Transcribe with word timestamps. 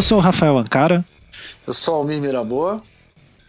Eu 0.00 0.02
sou 0.02 0.16
o 0.16 0.20
Rafael 0.22 0.56
Ancara. 0.56 1.04
Eu 1.66 1.74
sou 1.74 1.96
Almir 1.96 2.22
Miraboa. 2.22 2.82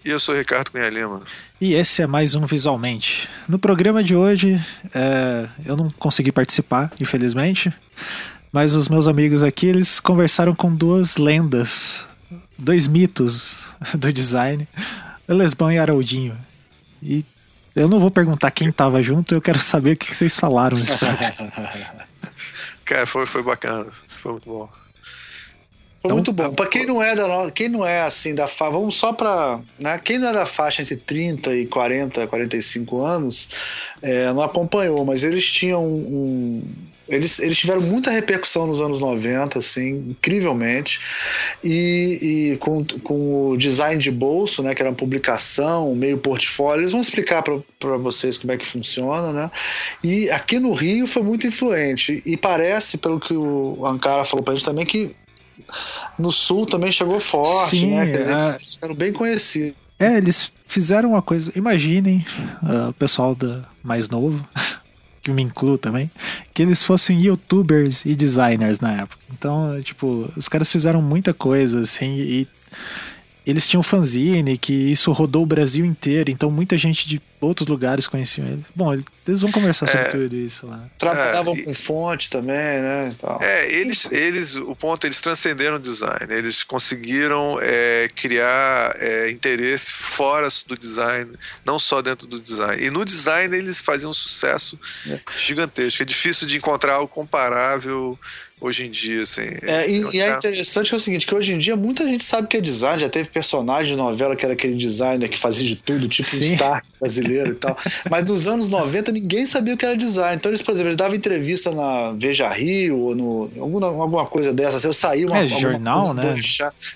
E 0.04 0.10
eu 0.10 0.20
sou 0.20 0.36
o 0.36 0.38
Ricardo 0.38 0.70
Cunha 0.70 0.90
Lima. 0.90 1.22
E 1.62 1.74
esse 1.76 2.02
é 2.02 2.06
mais 2.06 2.36
um 2.36 2.46
Visualmente. 2.46 3.30
No 3.48 3.58
programa 3.58 4.04
de 4.04 4.18
hoje, 4.18 4.60
é, 4.94 5.48
eu 5.66 5.78
não 5.78 5.90
consegui 5.92 6.30
participar, 6.30 6.92
infelizmente, 7.00 7.74
mas 8.52 8.76
os 8.76 8.90
meus 8.90 9.08
amigos 9.08 9.44
aqui, 9.44 9.66
eles 9.66 10.02
conversaram 10.02 10.54
com 10.54 10.76
duas 10.76 11.16
lendas, 11.16 12.06
dois 12.58 12.86
mitos 12.86 13.56
do 13.96 14.12
design, 14.12 14.68
Lesbão 15.30 15.72
e 15.72 15.80
Araldinho. 15.80 16.38
E 17.02 17.24
eu 17.74 17.88
não 17.88 17.98
vou 17.98 18.12
perguntar 18.12 18.52
quem 18.52 18.68
estava 18.68 19.02
junto, 19.02 19.34
eu 19.34 19.42
quero 19.42 19.58
saber 19.58 19.94
o 19.94 19.98
que 19.98 20.14
vocês 20.14 20.36
falaram 20.36 20.78
nesse 20.78 20.98
programa. 20.98 21.34
Cara, 22.84 23.08
foi, 23.08 23.26
foi 23.26 23.42
bacana, 23.42 23.88
foi 24.22 24.34
muito 24.34 24.50
bom. 24.50 24.81
Então, 26.04 26.18
muito 26.18 26.34
bom. 26.34 26.52
Para 26.54 26.66
quem 26.66 26.86
não 26.86 27.02
é 27.02 27.16
da 27.16 27.52
quem 27.52 27.70
não 27.70 27.86
é 27.86 28.02
assim 28.02 28.34
da 28.34 28.48
faixa, 28.48 28.72
vamos 28.72 28.96
só 28.96 29.14
para, 29.14 29.62
né, 29.78 30.00
quem 30.04 30.18
não 30.18 30.30
é 30.30 30.34
da 30.34 30.46
faixa 30.48 30.82
entre 30.82 30.96
30 30.96 31.56
e 31.56 31.68
40, 31.68 32.26
45 32.26 33.02
anos, 33.02 33.50
é, 34.02 34.34
não 34.34 34.42
acompanhou, 34.42 35.06
mas 35.06 35.24
eles 35.24 35.46
tinham 35.46 35.86
um, 35.86 36.64
eles, 37.12 37.40
eles 37.40 37.58
tiveram 37.58 37.82
muita 37.82 38.10
repercussão 38.10 38.66
nos 38.66 38.80
anos 38.80 39.02
90, 39.02 39.60
assim, 39.60 40.12
incrivelmente. 40.12 41.02
E, 41.62 42.54
e 42.54 42.58
com, 42.58 42.86
com 43.04 43.50
o 43.50 43.58
design 43.58 44.02
de 44.02 44.10
bolso, 44.10 44.64
né, 44.64 44.74
que 44.74 44.82
era 44.82 44.90
uma 44.90 44.96
publicação, 44.96 45.94
meio 45.94 46.18
portfólio, 46.18 46.82
eles 46.82 46.94
vão 46.94 47.02
explicar 47.02 47.44
para 47.44 47.98
vocês 47.98 48.38
como 48.38 48.54
é 48.54 48.58
que 48.58 48.66
funciona, 48.66 49.34
né? 49.34 49.52
E 50.02 50.32
aqui 50.32 50.58
no 50.58 50.74
Rio 50.74 51.06
foi 51.06 51.22
muito 51.22 51.46
influente. 51.46 52.24
E 52.26 52.38
parece, 52.38 52.98
pelo 52.98 53.20
que 53.20 53.34
o 53.34 53.86
Ankara 53.86 54.24
falou 54.24 54.42
para 54.42 54.56
gente 54.56 54.64
também, 54.64 54.86
que 54.86 55.14
no 56.18 56.32
sul 56.32 56.66
também 56.66 56.92
chegou 56.92 57.20
forte, 57.20 57.78
Sim, 57.78 57.92
né? 57.92 58.12
Quer 58.12 58.18
dizer, 58.18 58.34
é... 58.34 58.40
eles 58.40 58.74
ficaram 58.74 58.96
bem 58.96 59.14
conhecidos. 59.14 59.76
É, 60.00 60.18
eles 60.18 60.52
fizeram 60.68 61.10
uma 61.10 61.22
coisa. 61.22 61.52
Imaginem 61.56 62.26
uh, 62.64 62.90
o 62.90 62.94
pessoal 62.94 63.36
da, 63.36 63.64
mais 63.84 64.10
novo, 64.10 64.48
que 65.22 65.32
me 65.32 65.42
incluo 65.42 65.78
também, 65.78 66.10
que 66.54 66.62
eles 66.62 66.82
fossem 66.82 67.22
youtubers 67.22 68.06
e 68.06 68.16
designers 68.16 68.80
na 68.80 68.94
época. 68.94 69.22
Então, 69.32 69.80
tipo, 69.82 70.32
os 70.36 70.48
caras 70.48 70.72
fizeram 70.72 71.02
muita 71.02 71.34
coisa, 71.34 71.82
assim, 71.82 72.16
e 72.16 72.48
eles 73.52 73.68
tinham 73.68 73.84
fanzine, 73.84 74.58
que 74.58 74.74
isso 74.74 75.12
rodou 75.12 75.44
o 75.44 75.46
Brasil 75.46 75.86
inteiro, 75.86 76.32
então 76.32 76.50
muita 76.50 76.78
gente 76.78 77.08
de 77.08 77.22
outros 77.42 77.68
lugares 77.68 78.08
conheciam 78.08 78.48
eles. 78.48 78.66
Bom, 78.74 78.94
eles 78.94 79.42
vão 79.42 79.52
conversar 79.52 79.88
sobre 79.88 80.08
é, 80.08 80.10
tudo 80.10 80.36
isso 80.36 80.68
lá. 80.68 80.86
Trabalhavam 80.98 81.56
é, 81.56 81.62
com 81.64 81.74
fonte 81.74 82.30
também, 82.30 82.56
né? 82.56 83.16
É, 83.42 83.74
eles, 83.74 84.10
eles, 84.12 84.56
o 84.56 84.76
ponto, 84.76 85.06
eles 85.06 85.20
transcenderam 85.20 85.76
o 85.76 85.80
design, 85.80 86.28
eles 86.30 86.64
conseguiram 86.64 87.58
é, 87.62 88.10
criar 88.16 88.96
é, 88.98 89.30
interesse 89.30 89.92
fora 89.92 90.48
do 90.68 90.78
design, 90.78 91.32
não 91.66 91.78
só 91.78 92.02
dentro 92.02 92.26
do 92.26 92.40
design. 92.40 92.82
E 92.82 92.90
no 92.90 93.04
design 93.04 93.56
eles 93.56 93.80
faziam 93.82 94.12
um 94.12 94.14
sucesso 94.14 94.80
é. 95.08 95.20
gigantesco. 95.40 96.02
É 96.02 96.06
difícil 96.06 96.48
de 96.48 96.58
encontrar 96.58 96.94
algo 96.94 97.08
comparável 97.08 98.18
hoje 98.62 98.86
em 98.86 98.92
dia, 98.92 99.24
assim. 99.24 99.42
É, 99.64 99.90
e, 99.90 100.16
e 100.16 100.22
é 100.22 100.34
interessante 100.34 100.90
que 100.90 100.96
é 100.96 100.98
o 100.98 101.02
seguinte, 101.02 101.26
que 101.26 101.34
hoje 101.34 101.52
em 101.52 101.58
dia 101.58 101.76
muita 101.76 102.06
gente 102.06 102.24
sabe 102.24 102.48
que 102.48 102.58
é 102.58 102.62
design, 102.62 103.02
já 103.02 103.10
teve 103.10 103.30
personagem 103.30 103.96
de 103.96 103.98
novela 104.02 104.36
que 104.36 104.46
era 104.46 104.54
aquele 104.54 104.76
designer 104.76 105.28
que 105.28 105.38
fazia 105.38 105.68
de 105.68 105.76
tudo, 105.76 106.08
tipo 106.08 106.30
Sim. 106.30 106.52
um 106.52 106.54
Stark 106.54 106.88
brasileiro 107.00 107.52
e 107.52 107.56
tal. 107.56 107.76
Mas 108.10 108.24
nos 108.24 108.48
anos 108.48 108.70
90 108.70 109.12
ninguém 109.12 109.48
sabia 109.48 109.74
o 109.74 109.78
que 109.78 109.86
era 109.86 109.98
design. 109.98 110.36
Então 110.36 110.52
eles, 110.52 110.62
por 110.62 110.72
exemplo, 110.72 110.90
eles 110.90 110.96
davam 110.96 111.16
entrevista 111.16 111.72
na 111.72 112.14
Veja 112.14 112.48
Rio 112.50 113.00
ou 113.00 113.16
no, 113.16 113.52
alguma, 113.60 113.88
alguma 113.88 114.26
coisa 114.28 114.54
dessas. 114.54 114.76
Assim, 114.76 114.88
eu 114.88 114.94
saí 114.94 115.26
uma, 115.26 115.40
é, 115.40 115.48
jornal, 115.48 116.14
né? 116.14 116.36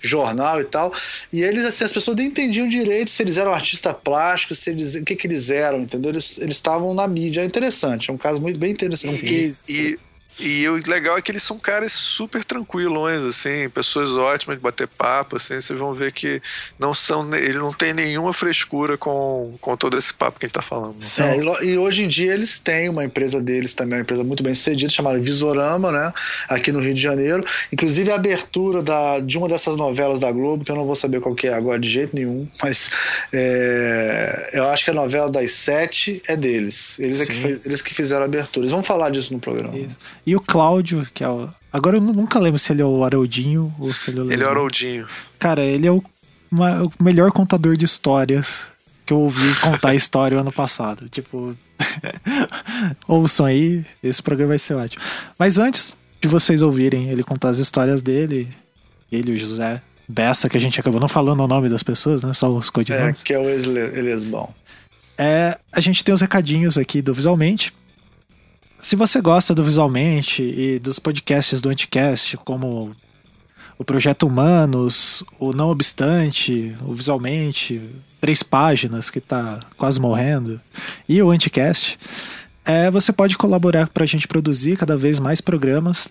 jornal 0.01 0.61
e 0.61 0.65
tal. 0.65 0.93
E 1.33 1.41
eles, 1.41 1.65
assim, 1.65 1.83
as 1.83 1.91
pessoas 1.91 2.15
nem 2.15 2.27
entendiam 2.27 2.67
direito 2.67 3.09
se 3.09 3.23
eles 3.23 3.37
eram 3.37 3.51
artistas 3.51 3.95
plásticos, 4.03 4.59
se 4.59 4.69
eles, 4.69 4.95
o 4.95 5.03
que 5.03 5.15
que 5.15 5.25
eles 5.25 5.49
eram, 5.49 5.81
entendeu? 5.81 6.11
Eles 6.11 6.37
estavam 6.37 6.93
na 6.93 7.07
mídia. 7.07 7.41
Era 7.41 7.47
interessante, 7.47 8.11
é 8.11 8.13
um 8.13 8.17
caso 8.17 8.39
muito 8.39 8.59
bem 8.59 8.71
interessante. 8.71 9.27
Sim, 9.27 9.55
e, 9.67 9.97
e 10.37 10.67
o 10.67 10.75
legal 10.87 11.17
é 11.17 11.21
que 11.21 11.31
eles 11.31 11.43
são 11.43 11.57
caras 11.57 11.93
super 11.93 12.43
tranquilões, 12.43 13.23
assim, 13.23 13.69
pessoas 13.69 14.11
ótimas 14.11 14.57
de 14.57 14.63
bater 14.63 14.87
papo, 14.87 15.37
assim, 15.37 15.59
vocês 15.59 15.79
vão 15.79 15.93
ver 15.93 16.11
que 16.11 16.41
não 16.77 16.93
são, 16.93 17.33
ele 17.33 17.57
não 17.57 17.71
tem 17.71 17.93
nenhuma 17.93 18.33
frescura 18.33 18.97
com, 18.97 19.55
com 19.61 19.77
todo 19.77 19.97
esse 19.97 20.13
papo 20.13 20.37
que 20.37 20.45
a 20.45 20.47
gente 20.47 20.55
tá 20.55 20.61
falando. 20.61 20.95
É, 21.61 21.65
e 21.65 21.77
hoje 21.77 22.03
em 22.03 22.07
dia 22.07 22.33
eles 22.33 22.59
têm 22.59 22.89
uma 22.89 23.05
empresa 23.05 23.41
deles 23.41 23.73
também, 23.73 23.99
uma 23.99 24.03
empresa 24.03 24.23
muito 24.23 24.43
bem 24.43 24.53
sucedida, 24.53 24.91
chamada 24.91 25.19
Visorama, 25.19 25.91
né, 25.91 26.13
aqui 26.49 26.71
no 26.71 26.79
Rio 26.79 26.93
de 26.93 27.01
Janeiro. 27.01 27.45
Inclusive 27.71 28.11
a 28.11 28.15
abertura 28.15 28.83
da, 28.83 29.21
de 29.21 29.37
uma 29.37 29.47
dessas 29.47 29.77
novelas 29.77 30.19
da 30.19 30.31
Globo, 30.31 30.65
que 30.65 30.71
eu 30.71 30.75
não 30.75 30.85
vou 30.85 30.95
saber 30.95 31.21
qual 31.21 31.33
que 31.33 31.47
é 31.47 31.53
agora 31.53 31.79
de 31.79 31.87
jeito 31.87 32.13
nenhum, 32.13 32.45
mas 32.61 32.89
é, 33.33 34.49
eu 34.53 34.67
acho 34.67 34.83
que 34.83 34.91
a 34.91 34.93
novela 34.93 35.31
das 35.31 35.51
sete 35.53 36.21
é 36.27 36.35
deles. 36.35 36.99
Eles, 36.99 37.21
é 37.21 37.25
que, 37.25 37.67
eles 37.67 37.81
que 37.81 37.93
fizeram 37.93 38.23
a 38.23 38.25
abertura. 38.25 38.65
Eles 38.65 38.71
vão 38.71 38.83
falar 38.83 39.09
disso 39.09 39.33
no 39.33 39.39
programa. 39.39 39.77
Isso. 39.77 39.97
E 40.25 40.35
o 40.35 40.41
Cláudio, 40.41 41.07
que 41.13 41.23
é 41.23 41.29
o. 41.29 41.49
Agora 41.71 41.97
eu 41.97 42.01
nunca 42.01 42.39
lembro 42.39 42.57
se 42.57 42.71
ele 42.71 42.81
é 42.81 42.85
o 42.85 43.03
Haroldinho 43.03 43.73
ou 43.79 43.93
se 43.93 44.09
ele 44.09 44.19
é 44.19 44.23
o 44.23 44.31
Ele 44.31 44.43
é 44.43 44.45
o 44.45 44.49
Haroldinho. 44.49 45.07
Cara, 45.37 45.63
ele 45.63 45.87
é 45.87 45.91
o, 45.91 46.03
uma, 46.51 46.83
o 46.83 46.91
melhor 47.01 47.31
contador 47.31 47.75
de 47.75 47.85
histórias 47.85 48.67
que 49.05 49.13
eu 49.13 49.19
ouvi 49.19 49.53
contar 49.55 49.89
a 49.89 49.95
história 49.95 50.37
o 50.37 50.39
ano 50.39 50.51
passado. 50.51 51.07
Tipo. 51.09 51.55
Ouçam 53.07 53.45
aí, 53.45 53.85
esse 54.01 54.23
programa 54.23 54.49
vai 54.49 54.59
ser 54.59 54.73
ótimo. 54.75 55.03
Mas 55.37 55.59
antes 55.59 55.93
de 56.21 56.27
vocês 56.27 56.61
ouvirem 56.61 57.09
ele 57.09 57.23
contar 57.23 57.49
as 57.49 57.59
histórias 57.59 58.01
dele, 58.01 58.47
ele 59.11 59.31
e 59.31 59.35
o 59.35 59.37
José 59.37 59.81
Bessa, 60.07 60.47
que 60.47 60.55
a 60.55 60.59
gente 60.59 60.79
acabou 60.79 60.99
não 60.99 61.07
falando 61.07 61.41
o 61.41 61.47
nome 61.47 61.67
das 61.67 61.83
pessoas, 61.83 62.21
né? 62.23 62.33
Só 62.33 62.49
os 62.49 62.69
codinomes. 62.69 63.21
É, 63.21 63.23
que 63.23 63.33
é 63.33 63.39
o 63.39 63.49
Eliasbão. 63.49 64.53
É, 65.17 65.57
a 65.71 65.79
gente 65.79 66.03
tem 66.03 66.13
os 66.13 66.21
recadinhos 66.21 66.77
aqui 66.77 67.01
do 67.01 67.13
Visualmente. 67.13 67.73
Se 68.79 68.95
você 68.95 69.21
gosta 69.21 69.55
do 69.55 69.63
Visualmente 69.63 70.43
e 70.43 70.79
dos 70.79 70.99
podcasts 70.99 71.61
do 71.61 71.69
Anticast, 71.69 72.37
como 72.37 72.95
o 73.77 73.83
Projeto 73.83 74.27
Humanos, 74.27 75.23
o 75.39 75.53
Não 75.53 75.69
Obstante, 75.69 76.75
o 76.81 76.93
Visualmente, 76.93 77.81
três 78.21 78.43
páginas 78.43 79.09
que 79.09 79.19
está 79.19 79.59
quase 79.77 79.99
morrendo, 79.99 80.59
e 81.07 81.21
o 81.21 81.31
Anticast, 81.31 81.97
é, 82.65 82.91
você 82.91 83.11
pode 83.13 83.37
colaborar 83.37 83.89
para 83.89 84.03
a 84.03 84.07
gente 84.07 84.27
produzir 84.27 84.77
cada 84.77 84.97
vez 84.97 85.19
mais 85.19 85.39
programas 85.39 86.07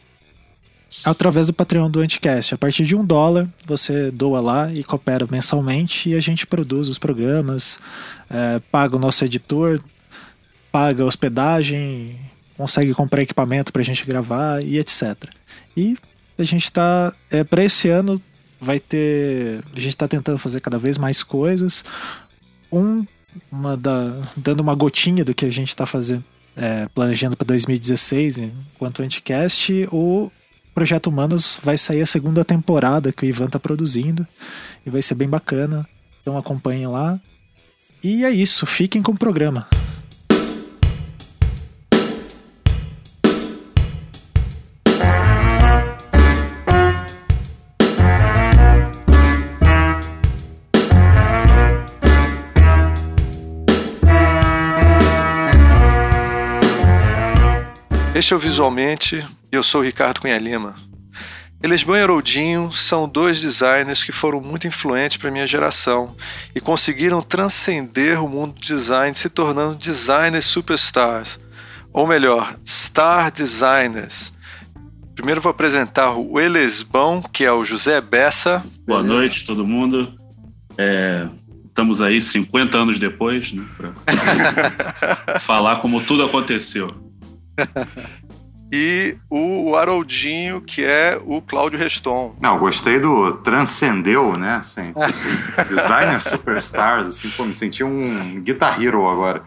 através 1.05 1.47
do 1.47 1.53
Patreon 1.53 1.91
do 1.91 2.01
Anticast. 2.01 2.55
A 2.55 2.59
partir 2.59 2.85
de 2.85 2.95
um 2.97 3.05
dólar, 3.05 3.49
você 3.67 4.11
doa 4.11 4.41
lá 4.41 4.73
e 4.73 4.83
coopera 4.85 5.27
mensalmente 5.31 6.11
e 6.11 6.15
a 6.15 6.21
gente 6.21 6.47
produz 6.47 6.89
os 6.89 6.99
programas, 6.99 7.79
é, 8.31 8.61
paga 8.71 8.97
o 8.97 9.01
nosso 9.01 9.25
editor, 9.25 9.81
paga 10.71 11.05
hospedagem, 11.05 12.19
consegue 12.57 12.95
comprar 12.95 13.23
equipamento 13.23 13.73
para 13.73 13.83
a 13.83 13.85
gente 13.85 14.05
gravar 14.07 14.63
e 14.63 14.79
etc. 14.79 15.17
E 15.77 15.97
a 16.39 16.45
gente 16.45 16.65
está 16.65 17.15
é, 17.31 17.45
para 17.45 17.65
esse 17.65 17.89
ano 17.89 18.21
vai 18.61 18.81
ter 18.81 19.63
a 19.73 19.81
gente 19.81 19.89
está 19.89 20.09
tentando 20.09 20.39
fazer 20.39 20.61
cada 20.61 20.79
vez 20.79 20.99
mais 20.99 21.23
coisas. 21.23 21.85
Um 22.73 23.05
uma 23.51 23.77
da, 23.77 24.17
dando 24.37 24.61
uma 24.61 24.75
gotinha 24.75 25.25
do 25.25 25.35
que 25.35 25.45
a 25.45 25.51
gente 25.51 25.69
está 25.69 25.85
fazendo 25.85 26.25
é, 26.57 26.89
planejando 26.95 27.37
para 27.37 27.47
2016 27.47 28.39
enquanto 28.39 29.03
Anticast, 29.03 29.89
o 29.91 30.31
Projeto 30.75 31.09
Humanos 31.09 31.59
vai 31.63 31.79
sair 31.79 32.03
a 32.03 32.07
segunda 32.07 32.45
temporada 32.45 33.13
que 33.13 33.25
o 33.25 33.29
Ivan 33.29 33.47
está 33.47 33.61
produzindo 33.61 34.27
e 34.85 34.91
vai 34.91 35.03
ser 35.03 35.15
bem 35.15 35.29
bacana. 35.29 35.87
Então 36.21 36.37
acompanhem 36.37 36.87
lá. 36.87 37.21
E 38.03 38.25
é 38.25 38.31
isso, 38.31 38.67
fiquem 38.67 39.03
com 39.03 39.13
o 39.13 39.19
programa. 39.19 39.69
Este 58.15 58.33
é 58.33 58.37
o 58.37 58.39
Visualmente 58.39 59.27
e 59.53 59.57
eu 59.57 59.63
sou 59.65 59.81
o 59.81 59.85
Ricardo 59.85 60.21
Cunha 60.21 60.39
Lima. 60.39 60.77
Elesban 61.61 61.99
e 61.99 62.03
Haroldinho 62.03 62.71
são 62.71 63.09
dois 63.09 63.41
designers 63.41 64.05
que 64.05 64.13
foram 64.13 64.41
muito 64.41 64.69
influentes 64.69 65.17
para 65.17 65.33
minha 65.33 65.49
geração 65.49 66.07
e 66.55 66.61
conseguiram 66.61 67.21
transcender 67.21 68.23
o 68.23 68.29
mundo 68.29 68.53
do 68.55 68.61
design 68.61 69.17
se 69.17 69.29
tornando 69.29 69.75
designers 69.75 70.45
superstars, 70.45 71.41
ou 71.93 72.07
melhor, 72.07 72.57
star 72.65 73.33
designers. 73.33 74.33
Primeiro 75.17 75.41
vou 75.41 75.51
apresentar 75.51 76.13
o 76.13 76.39
Elesbão, 76.39 77.21
que 77.21 77.45
é 77.45 77.51
o 77.51 77.65
José 77.65 78.01
Bessa. 78.01 78.65
Boa 78.87 79.03
noite, 79.03 79.45
todo 79.45 79.67
mundo. 79.67 80.15
É, 80.79 81.27
estamos 81.67 82.01
aí 82.01 82.23
50 82.23 82.79
anos 82.79 82.97
depois, 82.97 83.53
né, 83.53 83.65
para 83.77 83.93
falar 85.41 85.81
como 85.81 86.01
tudo 86.01 86.23
aconteceu. 86.23 87.04
E 88.73 89.17
o 89.31 89.77
Haroldinho, 89.77 90.61
que 90.61 90.85
é 90.85 91.19
o 91.25 91.41
Cláudio 91.41 91.79
Reston. 91.79 92.35
Não, 92.41 92.59
gostei 92.59 92.99
do 92.99 93.33
transcendeu, 93.35 94.37
né? 94.37 94.57
Assim, 94.57 94.93
designer 95.69 96.21
superstars, 96.21 97.07
assim, 97.07 97.31
pô, 97.31 97.45
me 97.45 97.55
senti 97.55 97.85
um 97.85 98.41
Guitar 98.41 98.83
Hero 98.83 99.07
agora. 99.07 99.43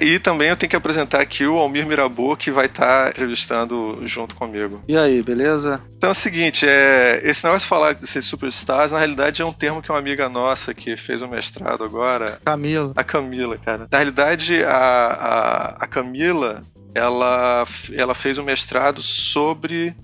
E 0.00 0.18
também 0.18 0.48
eu 0.48 0.56
tenho 0.56 0.70
que 0.70 0.76
apresentar 0.76 1.20
aqui 1.20 1.46
o 1.46 1.58
Almir 1.58 1.86
Mirabô, 1.86 2.36
que 2.36 2.50
vai 2.50 2.66
estar 2.66 3.04
tá 3.04 3.08
entrevistando 3.08 4.00
junto 4.04 4.34
comigo. 4.34 4.82
E 4.86 4.96
aí, 4.96 5.22
beleza? 5.22 5.80
Então 5.96 6.08
é 6.08 6.12
o 6.12 6.14
seguinte, 6.14 6.66
é, 6.68 7.20
esse 7.24 7.44
negócio 7.44 7.64
de 7.64 7.68
falar 7.68 7.94
de 7.94 8.06
ser 8.06 8.22
superstars, 8.22 8.92
na 8.92 8.98
realidade 8.98 9.40
é 9.40 9.44
um 9.44 9.52
termo 9.52 9.82
que 9.82 9.90
uma 9.90 9.98
amiga 9.98 10.28
nossa 10.28 10.74
que 10.74 10.96
fez 10.96 11.22
o 11.22 11.26
um 11.26 11.30
mestrado 11.30 11.82
agora... 11.82 12.38
Camila. 12.44 12.92
A 12.94 13.02
Camila, 13.02 13.56
cara. 13.56 13.88
Na 13.90 13.98
realidade, 13.98 14.62
a, 14.64 14.76
a, 14.76 15.68
a 15.84 15.86
Camila, 15.86 16.62
ela, 16.96 17.66
ela 17.94 18.14
fez 18.14 18.38
um 18.38 18.42
mestrado 18.42 19.02
sobre 19.02 19.94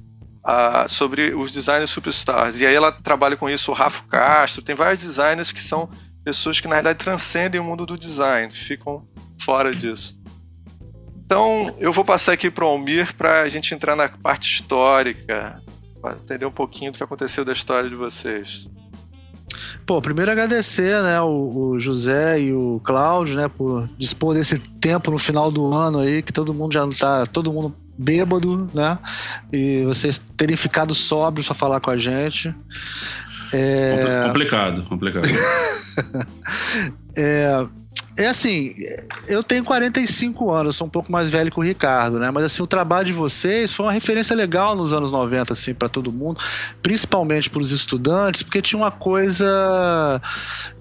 a, 0.44 0.86
sobre 0.88 1.34
os 1.34 1.52
designers 1.52 1.90
superstars. 1.90 2.60
E 2.60 2.66
aí 2.66 2.74
ela 2.74 2.92
trabalha 2.92 3.36
com 3.36 3.48
isso, 3.48 3.70
o 3.70 3.74
Rafa 3.74 4.02
Castro, 4.08 4.62
tem 4.62 4.74
vários 4.74 5.00
designers 5.00 5.52
que 5.52 5.60
são 5.60 5.88
pessoas 6.24 6.60
que 6.60 6.68
na 6.68 6.74
realidade 6.74 6.98
transcendem 6.98 7.60
o 7.60 7.64
mundo 7.64 7.86
do 7.86 7.96
design, 7.96 8.52
ficam 8.52 9.06
fora 9.40 9.74
disso. 9.74 10.20
Então, 11.24 11.74
eu 11.78 11.92
vou 11.92 12.04
passar 12.04 12.32
aqui 12.32 12.50
para 12.50 12.64
o 12.64 12.68
Almir 12.68 13.14
para 13.14 13.40
a 13.40 13.48
gente 13.48 13.74
entrar 13.74 13.96
na 13.96 14.08
parte 14.08 14.52
histórica, 14.52 15.56
para 16.00 16.14
entender 16.14 16.44
um 16.44 16.50
pouquinho 16.50 16.92
do 16.92 16.98
que 16.98 17.04
aconteceu 17.04 17.44
da 17.44 17.52
história 17.52 17.88
de 17.88 17.94
vocês. 17.94 18.68
Pô, 19.84 20.00
primeiro 20.00 20.30
agradecer, 20.30 21.02
né, 21.02 21.20
o, 21.20 21.70
o, 21.72 21.78
José 21.78 22.40
e 22.40 22.52
o 22.52 22.80
Cláudio, 22.84 23.36
né, 23.36 23.48
por 23.48 23.88
dispor 23.98 24.34
desse 24.34 24.58
tempo 24.58 25.10
no 25.10 25.18
final 25.18 25.50
do 25.50 25.72
ano 25.74 25.98
aí, 25.98 26.22
que 26.22 26.32
todo 26.32 26.54
mundo 26.54 26.72
já 26.72 26.86
não 26.86 26.92
tá, 26.92 27.26
todo 27.26 27.52
mundo 27.52 27.74
bêbado, 27.98 28.70
né, 28.72 28.98
e 29.52 29.82
vocês 29.84 30.22
terem 30.36 30.56
ficado 30.56 30.94
sóbrios 30.94 31.46
para 31.46 31.54
falar 31.54 31.80
com 31.80 31.90
a 31.90 31.96
gente. 31.96 32.54
É... 33.52 34.22
Complicado, 34.26 34.82
complicado. 34.84 35.26
é, 37.16 37.66
é 38.16 38.26
assim, 38.26 38.74
eu 39.26 39.42
tenho 39.42 39.64
45 39.64 40.50
anos, 40.50 40.76
sou 40.76 40.86
um 40.86 40.90
pouco 40.90 41.10
mais 41.10 41.30
velho 41.30 41.50
que 41.50 41.58
o 41.58 41.62
Ricardo, 41.62 42.18
né? 42.18 42.30
Mas 42.30 42.44
assim, 42.44 42.62
o 42.62 42.66
trabalho 42.66 43.06
de 43.06 43.12
vocês 43.12 43.72
foi 43.72 43.86
uma 43.86 43.92
referência 43.92 44.36
legal 44.36 44.76
nos 44.76 44.92
anos 44.92 45.10
90, 45.12 45.52
assim, 45.52 45.72
para 45.72 45.88
todo 45.88 46.12
mundo, 46.12 46.38
principalmente 46.82 47.48
para 47.48 47.62
os 47.62 47.70
estudantes, 47.70 48.42
porque 48.42 48.60
tinha 48.60 48.78
uma 48.78 48.90
coisa 48.90 50.20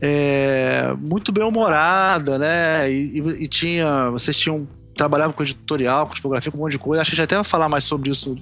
é, 0.01 0.93
muito 0.99 1.31
bem 1.31 1.43
humorada, 1.43 2.37
né? 2.37 2.91
E, 2.91 3.19
e, 3.19 3.43
e 3.43 3.47
tinha, 3.47 4.09
vocês 4.09 4.37
tinham 4.37 4.67
trabalhavam 4.95 5.33
com 5.33 5.41
editorial, 5.41 6.05
com 6.05 6.13
tipografia, 6.13 6.51
com 6.51 6.57
um 6.57 6.61
monte 6.61 6.73
de 6.73 6.79
coisa. 6.79 7.01
Acho 7.01 7.11
que 7.11 7.15
a 7.15 7.23
gente 7.23 7.33
até 7.33 7.43
falar 7.43 7.69
mais 7.69 7.83
sobre 7.83 8.11
isso 8.11 8.35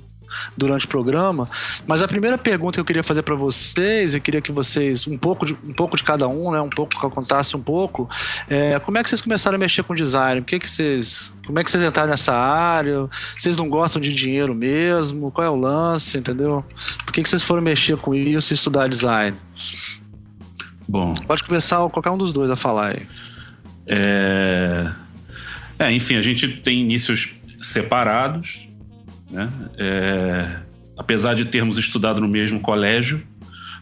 durante 0.58 0.86
o 0.86 0.88
programa. 0.88 1.50
Mas 1.88 2.02
a 2.02 2.08
primeira 2.08 2.38
pergunta 2.38 2.76
que 2.76 2.80
eu 2.81 2.86
queria 2.86 3.04
fazer 3.04 3.22
para 3.24 3.36
vocês, 3.36 4.16
eu 4.16 4.22
queria 4.22 4.42
que 4.42 4.52
vocês, 4.52 5.08
um 5.08 5.18
pouco 5.18 5.46
de, 5.46 5.54
um 5.64 5.74
pouco 5.74 5.98
de 5.98 6.04
cada 6.04 6.28
um, 6.28 6.52
né, 6.52 6.62
um 6.62 6.70
pouco 6.70 6.92
que 6.92 7.10
contasse 7.10 7.56
um 7.56 7.62
pouco, 7.62 8.10
é, 8.50 8.80
como 8.80 8.98
é 8.98 9.04
que 9.04 9.10
vocês 9.10 9.22
começaram 9.22 9.56
a 9.56 9.60
mexer 9.60 9.84
com 9.84 9.96
design? 9.96 10.42
Por 10.42 10.48
que, 10.48 10.60
que 10.60 10.70
vocês, 10.70 11.34
como 11.46 11.60
é 11.60 11.64
que 11.64 11.72
vocês 11.72 11.84
entraram 11.84 12.10
nessa 12.10 12.36
área? 12.36 13.10
Vocês 13.38 13.58
não 13.58 13.70
gostam 13.70 14.02
de 14.02 14.14
dinheiro 14.14 14.54
mesmo? 14.54 15.31
Qual 15.31 15.46
é 15.46 15.50
o 15.50 15.56
lance, 15.56 16.18
entendeu? 16.18 16.64
Por 17.06 17.14
que, 17.14 17.24
que 17.24 17.30
vocês 17.30 17.44
foram 17.44 17.62
mexer 17.62 17.98
com 17.98 18.14
isso 18.14 18.54
e 18.54 18.56
estudar 18.56 18.88
design? 18.88 19.36
Bom. 20.88 21.14
Pode 21.28 21.44
começar 21.44 21.88
qualquer 21.90 22.10
um 22.10 22.18
dos 22.18 22.34
dois 22.34 22.50
a 22.50 22.56
falar 22.56 22.96
aí. 22.96 23.08
É... 23.86 24.92
é, 25.78 25.92
enfim, 25.92 26.16
a 26.16 26.22
gente 26.22 26.48
tem 26.48 26.81
inícios 26.81 27.36
separados, 27.62 28.69
né? 29.30 29.52
É, 29.78 30.56
apesar 30.98 31.34
de 31.34 31.46
termos 31.46 31.78
estudado 31.78 32.22
no 32.22 32.28
mesmo 32.28 32.60
colégio, 32.60 33.24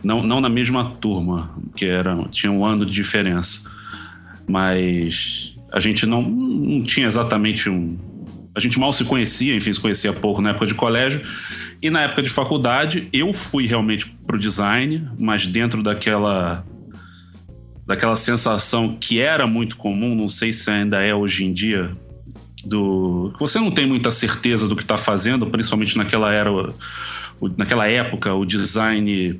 não, 0.03 0.21
não 0.21 0.39
na 0.39 0.49
mesma 0.49 0.85
turma, 0.85 1.55
que 1.75 1.85
era, 1.85 2.15
tinha 2.29 2.51
um 2.51 2.65
ano 2.65 2.85
de 2.85 2.91
diferença, 2.91 3.69
mas 4.47 5.53
a 5.71 5.79
gente 5.79 6.05
não, 6.05 6.21
não 6.21 6.83
tinha 6.83 7.07
exatamente 7.07 7.69
um. 7.69 7.97
A 8.55 8.59
gente 8.59 8.79
mal 8.79 8.91
se 8.91 9.05
conhecia, 9.05 9.55
enfim, 9.55 9.73
se 9.73 9.79
conhecia 9.79 10.13
pouco 10.13 10.41
na 10.41 10.51
época 10.51 10.65
de 10.65 10.73
colégio. 10.73 11.21
E 11.81 11.89
na 11.91 12.01
época 12.01 12.23
de 12.23 12.29
faculdade, 12.29 13.07
eu 13.13 13.31
fui 13.33 13.67
realmente 13.67 14.07
pro 14.25 14.39
design, 14.39 15.09
mas 15.19 15.45
dentro 15.45 15.83
daquela 15.83 16.65
daquela 17.85 18.17
sensação 18.17 18.97
que 18.99 19.19
era 19.19 19.47
muito 19.47 19.77
comum, 19.77 20.13
não 20.13 20.27
sei 20.27 20.51
se 20.51 20.69
ainda 20.69 21.01
é 21.01 21.15
hoje 21.15 21.45
em 21.45 21.53
dia, 21.53 21.89
do 22.65 23.33
você 23.39 23.59
não 23.59 23.71
tem 23.71 23.85
muita 23.85 24.11
certeza 24.11 24.67
do 24.67 24.75
que 24.75 24.81
está 24.81 24.97
fazendo, 24.97 25.47
principalmente 25.47 25.97
naquela 25.97 26.33
era, 26.33 26.51
o, 26.51 26.73
naquela 27.57 27.87
época, 27.87 28.33
o 28.33 28.45
design 28.45 29.39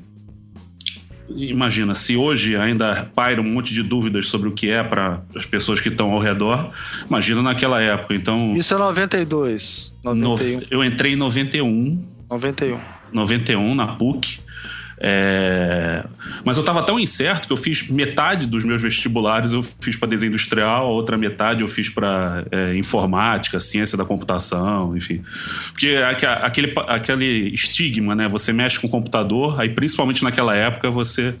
imagina, 1.30 1.94
se 1.94 2.16
hoje 2.16 2.56
ainda 2.56 3.10
paira 3.14 3.40
um 3.40 3.44
monte 3.44 3.74
de 3.74 3.82
dúvidas 3.82 4.28
sobre 4.28 4.48
o 4.48 4.52
que 4.52 4.70
é 4.70 4.82
para 4.82 5.22
as 5.36 5.44
pessoas 5.44 5.80
que 5.80 5.88
estão 5.88 6.12
ao 6.12 6.20
redor, 6.20 6.72
imagina 7.06 7.42
naquela 7.42 7.82
época. 7.82 8.14
Então 8.14 8.52
Isso 8.52 8.74
é 8.74 8.78
92, 8.78 9.92
91. 10.04 10.56
No, 10.56 10.66
eu 10.70 10.84
entrei 10.84 11.12
em 11.12 11.16
91. 11.16 12.02
91. 12.30 12.78
91 13.12 13.74
na 13.74 13.86
PUC. 13.88 14.40
É... 15.00 16.04
Mas 16.44 16.56
eu 16.56 16.62
estava 16.62 16.82
tão 16.82 16.98
incerto 16.98 17.46
que 17.46 17.52
eu 17.52 17.56
fiz 17.56 17.88
metade 17.88 18.46
dos 18.46 18.64
meus 18.64 18.82
vestibulares 18.82 19.52
eu 19.52 19.62
fiz 19.62 19.96
para 19.96 20.08
desenho 20.08 20.30
industrial, 20.30 20.86
a 20.86 20.90
outra 20.90 21.16
metade 21.16 21.62
eu 21.62 21.68
fiz 21.68 21.88
para 21.88 22.44
é, 22.50 22.74
informática, 22.76 23.60
ciência 23.60 23.96
da 23.96 24.04
computação, 24.04 24.96
enfim. 24.96 25.22
Porque 25.72 25.96
aquele, 26.42 26.72
aquele 26.86 27.54
estigma, 27.54 28.14
né? 28.14 28.28
Você 28.28 28.52
mexe 28.52 28.78
com 28.78 28.88
computador, 28.88 29.60
aí 29.60 29.68
principalmente 29.68 30.22
naquela 30.24 30.54
época 30.54 30.90
você 30.90 31.34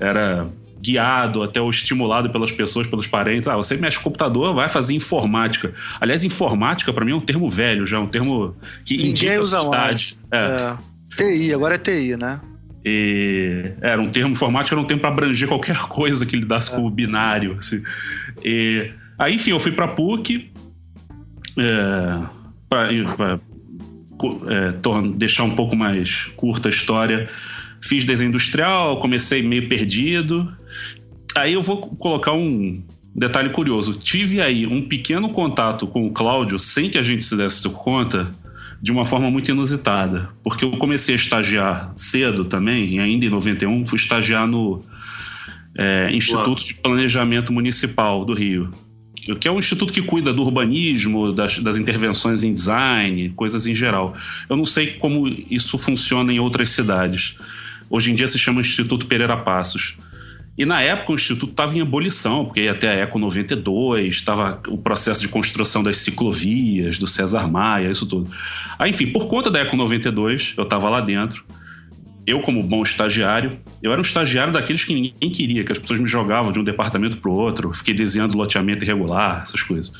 era 0.00 0.46
guiado, 0.80 1.42
até 1.42 1.60
ou 1.60 1.70
estimulado 1.70 2.30
pelas 2.30 2.52
pessoas, 2.52 2.86
pelos 2.86 3.06
parentes. 3.06 3.48
Ah, 3.48 3.56
você 3.56 3.76
mexe 3.76 3.96
com 3.98 4.04
computador, 4.04 4.54
vai 4.54 4.68
fazer 4.68 4.94
informática. 4.94 5.72
Aliás, 6.00 6.22
informática 6.24 6.92
para 6.92 7.04
mim 7.04 7.12
é 7.12 7.14
um 7.14 7.20
termo 7.20 7.48
velho 7.48 7.86
já, 7.86 7.98
um 7.98 8.06
termo 8.06 8.54
que 8.84 8.96
Ninguém 8.96 9.10
indica 9.10 9.40
usa 9.40 9.62
mais. 9.64 10.22
É. 10.30 10.38
é. 10.38 10.76
TI, 11.16 11.54
agora 11.54 11.74
é 11.74 11.78
TI, 11.78 12.16
né? 12.16 12.40
E, 12.88 13.72
era 13.80 14.00
um 14.00 14.08
termo 14.08 14.30
informático, 14.30 14.72
era 14.72 14.80
um 14.80 14.86
termo 14.86 15.00
para 15.00 15.10
abranger 15.10 15.48
qualquer 15.48 15.76
coisa 15.90 16.24
que 16.24 16.36
lidasse 16.36 16.72
é. 16.72 16.76
com 16.76 16.86
o 16.86 16.90
binário. 16.90 17.56
Assim. 17.58 17.82
E, 18.44 18.92
aí, 19.18 19.34
enfim, 19.34 19.50
eu 19.50 19.58
fui 19.58 19.72
para 19.72 19.88
PUC 19.88 20.52
é, 21.58 22.22
para 22.68 22.92
é, 22.92 24.72
deixar 25.16 25.42
um 25.42 25.50
pouco 25.50 25.74
mais 25.74 26.26
curta 26.36 26.68
a 26.68 26.70
história. 26.70 27.28
Fiz 27.80 28.04
desenho 28.04 28.28
industrial, 28.28 29.00
comecei 29.00 29.42
meio 29.42 29.68
perdido. 29.68 30.54
Aí 31.34 31.54
eu 31.54 31.62
vou 31.62 31.78
colocar 31.78 32.32
um 32.34 32.84
detalhe 33.12 33.50
curioso. 33.50 33.94
Tive 33.94 34.40
aí 34.40 34.64
um 34.64 34.80
pequeno 34.80 35.30
contato 35.30 35.88
com 35.88 36.06
o 36.06 36.12
Cláudio 36.12 36.60
sem 36.60 36.88
que 36.88 36.98
a 36.98 37.02
gente 37.02 37.24
se 37.24 37.36
desse 37.36 37.68
conta 37.70 38.32
de 38.86 38.92
uma 38.92 39.04
forma 39.04 39.28
muito 39.28 39.50
inusitada, 39.50 40.28
porque 40.44 40.64
eu 40.64 40.70
comecei 40.76 41.16
a 41.16 41.18
estagiar 41.18 41.92
cedo 41.96 42.44
também, 42.44 43.00
ainda 43.00 43.26
em 43.26 43.28
91, 43.28 43.84
fui 43.84 43.98
estagiar 43.98 44.46
no 44.46 44.80
é, 45.76 46.08
Instituto 46.12 46.64
de 46.64 46.74
Planejamento 46.74 47.52
Municipal 47.52 48.24
do 48.24 48.32
Rio, 48.32 48.72
que 49.40 49.48
é 49.48 49.50
um 49.50 49.58
instituto 49.58 49.92
que 49.92 50.00
cuida 50.00 50.32
do 50.32 50.40
urbanismo, 50.40 51.32
das, 51.32 51.58
das 51.58 51.76
intervenções 51.76 52.44
em 52.44 52.54
design, 52.54 53.30
coisas 53.30 53.66
em 53.66 53.74
geral. 53.74 54.14
Eu 54.48 54.56
não 54.56 54.64
sei 54.64 54.92
como 54.92 55.26
isso 55.26 55.76
funciona 55.78 56.32
em 56.32 56.38
outras 56.38 56.70
cidades. 56.70 57.36
Hoje 57.90 58.12
em 58.12 58.14
dia 58.14 58.28
se 58.28 58.38
chama 58.38 58.60
Instituto 58.60 59.06
Pereira 59.06 59.36
Passos. 59.36 59.96
E 60.58 60.64
na 60.64 60.80
época 60.80 61.12
o 61.12 61.14
Instituto 61.14 61.50
estava 61.50 61.76
em 61.76 61.80
abolição, 61.82 62.46
porque 62.46 62.62
ia 62.62 62.72
até 62.72 62.88
a 62.88 62.94
Eco 62.94 63.18
92, 63.18 64.14
estava 64.16 64.60
o 64.68 64.78
processo 64.78 65.20
de 65.20 65.28
construção 65.28 65.82
das 65.82 65.98
ciclovias, 65.98 66.98
do 66.98 67.06
César 67.06 67.46
Maia, 67.46 67.90
isso 67.90 68.06
tudo. 68.06 68.30
Aí, 68.78 68.90
enfim, 68.90 69.06
por 69.08 69.28
conta 69.28 69.50
da 69.50 69.58
Eco 69.60 69.76
92, 69.76 70.54
eu 70.56 70.64
estava 70.64 70.88
lá 70.88 71.00
dentro. 71.00 71.44
Eu, 72.26 72.40
como 72.40 72.62
bom 72.62 72.82
estagiário, 72.82 73.58
eu 73.82 73.92
era 73.92 74.00
um 74.00 74.02
estagiário 74.02 74.52
daqueles 74.52 74.82
que 74.82 74.94
ninguém 74.94 75.30
queria, 75.30 75.62
que 75.62 75.70
as 75.70 75.78
pessoas 75.78 76.00
me 76.00 76.08
jogavam 76.08 76.50
de 76.50 76.58
um 76.58 76.64
departamento 76.64 77.18
para 77.18 77.30
o 77.30 77.34
outro, 77.34 77.72
fiquei 77.72 77.94
desenhando 77.94 78.36
loteamento 78.36 78.82
irregular, 78.82 79.42
essas 79.44 79.62
coisas. 79.62 79.92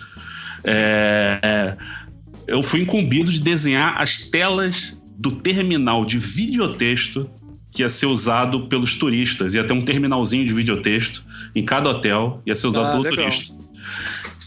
É, 0.65 1.39
é, 1.43 1.77
eu 2.49 2.63
fui 2.63 2.81
incumbido 2.81 3.31
de 3.31 3.39
desenhar 3.39 4.01
as 4.01 4.19
telas 4.19 5.01
do 5.17 5.31
terminal 5.31 6.05
de 6.05 6.19
videotexto 6.19 7.31
que 7.77 7.83
ia 7.83 7.91
ser 7.91 8.07
usado 8.07 8.69
pelos 8.69 8.95
turistas. 8.95 9.53
Ia 9.53 9.63
ter 9.63 9.75
um 9.75 9.83
terminalzinho 9.83 10.47
de 10.47 10.55
videotexto 10.55 11.23
em 11.55 11.63
cada 11.63 11.91
hotel, 11.91 12.43
ia 12.47 12.55
ser 12.55 12.69
usado 12.69 12.87
ah, 12.87 12.91
pelo 12.93 13.03
legal. 13.03 13.25
turista. 13.27 13.55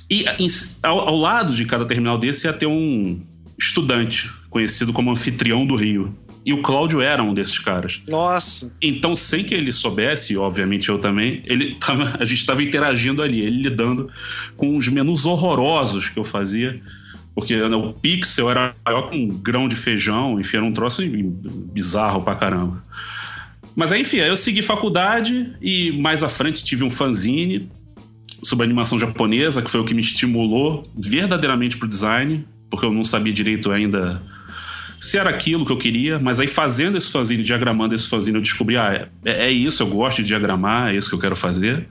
E 0.09 0.25
em, 0.39 0.47
ao, 0.81 1.09
ao, 1.09 1.15
lado 1.15 1.53
de 1.53 1.63
cada 1.63 1.85
terminal 1.85 2.17
desse 2.17 2.47
ia 2.47 2.53
ter 2.53 2.65
um 2.65 3.21
estudante, 3.55 4.31
conhecido 4.49 4.91
como 4.91 5.11
anfitrião 5.11 5.63
do 5.63 5.75
Rio. 5.75 6.17
E 6.43 6.51
o 6.53 6.63
Cláudio 6.63 7.01
era 7.01 7.21
um 7.21 7.31
desses 7.31 7.59
caras. 7.59 8.01
Nossa! 8.09 8.75
Então, 8.81 9.15
sem 9.15 9.43
que 9.43 9.53
ele 9.53 9.71
soubesse, 9.71 10.35
obviamente 10.35 10.89
eu 10.89 10.97
também, 10.97 11.43
ele 11.45 11.75
tava, 11.79 12.17
a 12.19 12.25
gente 12.25 12.39
estava 12.39 12.63
interagindo 12.63 13.21
ali, 13.21 13.41
ele 13.41 13.61
lidando 13.61 14.09
com 14.57 14.75
os 14.75 14.87
menus 14.87 15.27
horrorosos 15.27 16.09
que 16.09 16.17
eu 16.17 16.23
fazia 16.23 16.81
Porque 17.35 17.55
né, 17.55 17.75
o 17.75 17.93
pixel 17.93 18.49
era 18.49 18.73
maior 18.83 19.03
que 19.03 19.15
um 19.15 19.27
grão 19.27 19.67
de 19.67 19.75
feijão, 19.75 20.39
enfim, 20.39 20.57
era 20.57 20.65
um 20.65 20.73
troço 20.73 21.03
bizarro 21.71 22.23
pra 22.23 22.33
caramba. 22.33 22.81
Mas 23.75 23.91
aí, 23.91 24.01
enfim, 24.01 24.17
eu 24.17 24.35
segui 24.35 24.61
faculdade 24.61 25.53
e 25.61 25.91
mais 25.91 26.23
à 26.23 26.29
frente 26.29 26.63
tive 26.63 26.83
um 26.83 26.91
fanzine 26.91 27.69
sobre 28.43 28.65
animação 28.65 28.99
japonesa, 28.99 29.61
que 29.61 29.69
foi 29.69 29.79
o 29.79 29.85
que 29.85 29.93
me 29.93 30.01
estimulou 30.01 30.83
verdadeiramente 30.97 31.77
pro 31.77 31.87
design, 31.87 32.45
porque 32.69 32.85
eu 32.85 32.91
não 32.91 33.03
sabia 33.03 33.33
direito 33.33 33.71
ainda 33.71 34.21
se 34.99 35.17
era 35.17 35.29
aquilo 35.29 35.65
que 35.65 35.71
eu 35.71 35.77
queria, 35.77 36.19
mas 36.19 36.39
aí 36.39 36.47
fazendo 36.47 36.97
esse 36.97 37.09
fanzine, 37.09 37.41
diagramando 37.41 37.95
esse 37.95 38.07
fanzine, 38.07 38.37
eu 38.37 38.41
descobri, 38.41 38.75
ah, 38.75 39.07
é, 39.23 39.47
é 39.47 39.51
isso, 39.51 39.81
eu 39.81 39.87
gosto 39.87 40.17
de 40.17 40.27
diagramar, 40.27 40.89
é 40.89 40.97
isso 40.97 41.07
que 41.07 41.15
eu 41.15 41.19
quero 41.19 41.35
fazer. 41.35 41.87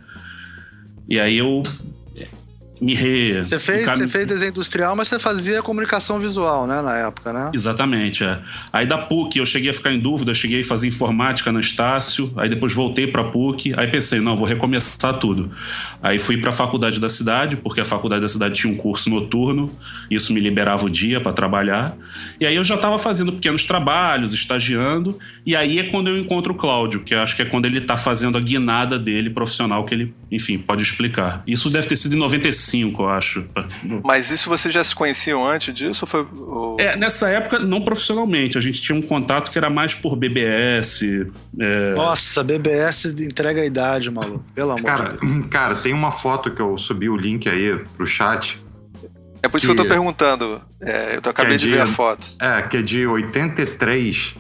E 1.09 1.19
aí 1.19 1.39
eu 1.39 1.63
me 2.81 2.95
re... 2.95 3.43
Você 3.43 3.59
fez, 3.59 3.85
você 3.87 4.09
fez 4.09 4.27
desenho 4.27 4.51
industrial, 4.51 4.95
mas 4.95 5.09
você 5.09 5.19
fazia 5.19 5.63
comunicação 5.63 6.19
visual, 6.19 6.67
né, 6.67 6.81
na 6.81 6.97
época, 6.97 7.33
né? 7.33 7.51
Exatamente, 7.55 8.25
é. 8.25 8.39
Aí 8.73 8.87
da 8.87 8.99
PUC 8.99 9.39
eu 9.39 9.47
cheguei 9.47 9.71
a 9.71 9.75
ficar 9.75 9.93
em 9.93 9.99
dúvida, 9.99 10.35
cheguei 10.35 10.61
a 10.61 10.65
fazer 10.65 10.89
informática 10.89 11.53
na 11.53 11.61
Estácio, 11.61 12.33
aí 12.37 12.49
depois 12.49 12.73
voltei 12.73 13.07
para 13.07 13.25
PUC, 13.25 13.75
aí 13.77 13.87
pensei, 13.89 14.21
não, 14.21 14.37
vou 14.37 14.47
recomeçar 14.47 15.19
tudo. 15.19 15.51
Aí 16.03 16.19
fui 16.19 16.37
para 16.39 16.51
a 16.51 16.53
faculdade 16.53 17.01
da 17.01 17.09
cidade, 17.09 17.57
porque 17.57 17.81
a 17.81 17.85
faculdade 17.85 18.23
da 18.23 18.29
cidade 18.29 18.55
tinha 18.55 18.73
um 18.73 18.77
curso 18.77 19.11
noturno, 19.11 19.71
isso 20.11 20.33
me 20.33 20.41
liberava 20.41 20.87
o 20.87 20.91
dia 20.91 21.21
para 21.21 21.33
trabalhar. 21.33 21.97
E 22.41 22.47
aí 22.47 22.55
eu 22.55 22.65
já 22.65 22.77
estava 22.77 22.99
fazendo 22.99 23.33
pequenos 23.33 23.65
trabalhos, 23.65 24.33
estagiando, 24.33 25.19
e 25.45 25.57
aí 25.57 25.79
é 25.79 25.85
quando 25.85 26.09
eu 26.09 26.19
encontro 26.19 26.53
o 26.53 26.57
Cláudio, 26.57 27.01
que 27.01 27.15
eu 27.15 27.21
acho 27.21 27.35
que 27.35 27.43
é 27.43 27.45
quando 27.45 27.67
ele 27.67 27.79
está 27.79 27.97
fazendo 27.97 28.39
a 28.39 28.41
guinada 28.41 28.99
dele 28.99 29.31
profissional 29.31 29.85
que 29.85 29.95
ele, 29.95 30.15
enfim, 30.31 30.59
pode 30.59 30.83
explicar. 30.83 31.43
Isso 31.47 31.71
deve 31.71 31.89
ter 31.89 31.97
sido 31.97 32.15
em 32.15 32.19
95 32.19 32.69
5, 32.69 33.03
eu 33.03 33.09
acho. 33.09 33.45
Mas 34.05 34.31
isso 34.31 34.49
vocês 34.49 34.73
já 34.73 34.85
se 34.85 34.95
conheciam 34.95 35.47
antes 35.47 35.75
disso? 35.75 36.05
Ou 36.05 36.09
foi, 36.09 36.27
ou... 36.37 36.77
É, 36.79 36.97
nessa 36.97 37.29
época, 37.29 37.59
não 37.59 37.83
profissionalmente. 37.83 38.59
A 38.59 38.61
gente 38.61 38.83
tinha 38.83 38.97
um 38.97 39.03
contato 39.03 39.51
que 39.51 39.59
era 39.59 39.71
mais 39.71 39.95
por 39.95 40.17
BBS. 40.17 41.03
É... 41.59 41.95
Nossa, 41.95 42.45
BBS 42.45 43.07
entrega 43.07 43.63
a 43.63 43.67
idade, 43.67 44.11
maluco. 44.11 44.45
Pelo 44.55 44.73
amor 44.73 44.85
cara, 44.85 45.13
de 45.13 45.27
Deus. 45.27 45.47
Cara, 45.49 45.75
tem 45.77 45.93
uma 45.93 46.13
foto 46.13 46.51
que 46.51 46.61
eu 46.61 46.77
subi 46.77 47.09
o 47.09 47.17
link 47.17 47.49
aí 47.49 47.79
pro 47.97 48.07
chat. 48.07 48.61
É 49.43 49.49
por 49.49 49.57
isso 49.57 49.67
que, 49.67 49.75
que 49.75 49.81
eu 49.81 49.85
tô 49.85 49.89
perguntando. 49.89 50.61
É, 50.81 51.17
eu 51.17 51.23
tô, 51.23 51.31
acabei 51.31 51.55
é 51.55 51.57
de, 51.57 51.65
de 51.65 51.71
ver 51.71 51.81
a 51.81 51.87
foto. 51.87 52.27
É, 52.41 52.63
que 52.63 52.79
é 52.79 52.83
de 52.83 53.07
83, 53.07 54.35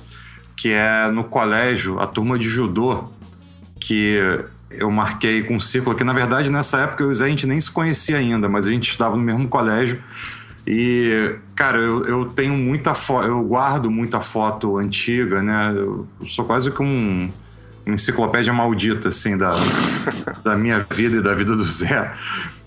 que 0.56 0.72
é 0.72 1.08
no 1.10 1.24
colégio, 1.24 1.98
a 2.00 2.06
turma 2.06 2.38
de 2.38 2.48
judô, 2.48 3.10
que 3.80 4.18
eu 4.70 4.90
marquei 4.90 5.42
com 5.42 5.56
um 5.56 5.60
círculo 5.60 5.96
que, 5.96 6.04
na 6.04 6.12
verdade, 6.12 6.50
nessa 6.50 6.80
época 6.80 7.02
eu, 7.02 7.10
a 7.10 7.28
gente 7.28 7.46
nem 7.46 7.60
se 7.60 7.70
conhecia 7.70 8.16
ainda, 8.18 8.48
mas 8.48 8.66
a 8.66 8.70
gente 8.70 8.88
estudava 8.90 9.16
no 9.16 9.22
mesmo 9.22 9.48
colégio. 9.48 10.02
E, 10.66 11.36
cara, 11.54 11.78
eu, 11.78 12.04
eu 12.04 12.24
tenho 12.26 12.54
muita 12.54 12.94
foto, 12.94 13.26
eu 13.26 13.42
guardo 13.42 13.90
muita 13.90 14.20
foto 14.20 14.76
antiga, 14.76 15.42
né? 15.42 15.72
Eu 15.74 16.06
sou 16.26 16.44
quase 16.44 16.70
que 16.70 16.82
um, 16.82 17.30
uma 17.86 17.94
enciclopédia 17.94 18.52
maldita, 18.52 19.08
assim, 19.08 19.34
da, 19.38 19.54
da 20.44 20.56
minha 20.58 20.80
vida 20.80 21.16
e 21.16 21.22
da 21.22 21.34
vida 21.34 21.56
do 21.56 21.64
Zé. 21.64 22.12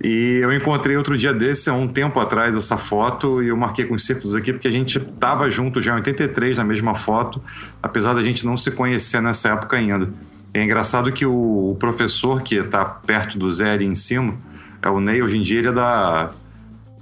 E 0.04 0.40
eu 0.42 0.52
encontrei 0.52 0.98
outro 0.98 1.16
dia 1.16 1.32
desse, 1.32 1.70
há 1.70 1.74
um 1.74 1.88
tempo 1.88 2.20
atrás, 2.20 2.56
essa 2.56 2.76
foto, 2.76 3.44
e 3.44 3.50
eu 3.50 3.58
marquei 3.58 3.86
com 3.86 3.94
os 3.94 4.04
círculos 4.04 4.36
aqui, 4.36 4.52
porque 4.52 4.68
a 4.68 4.72
gente 4.72 5.00
tava 5.00 5.48
junto 5.52 5.80
já 5.80 5.92
em 5.92 5.98
83 5.98 6.58
na 6.58 6.64
mesma 6.64 6.96
foto, 6.96 7.40
apesar 7.84 8.16
da 8.16 8.24
gente 8.24 8.44
não 8.44 8.58
se 8.58 8.72
conhecer 8.72 9.22
nessa 9.22 9.50
época 9.50 9.78
ainda. 9.78 10.12
É 10.54 10.64
engraçado 10.64 11.12
que 11.12 11.26
o, 11.26 11.76
professor 11.80 12.42
que 12.42 12.56
está 12.56 12.84
perto 12.84 13.38
do 13.38 13.52
Zé 13.52 13.72
ali 13.72 13.86
em 13.86 13.96
cima, 13.96 14.36
é 14.82 14.90
o 14.90 15.00
Ney, 15.00 15.22
hoje 15.22 15.38
em 15.38 15.42
dia 15.42 15.60
ele 15.60 15.70
é 15.70 15.72
da 15.72 16.32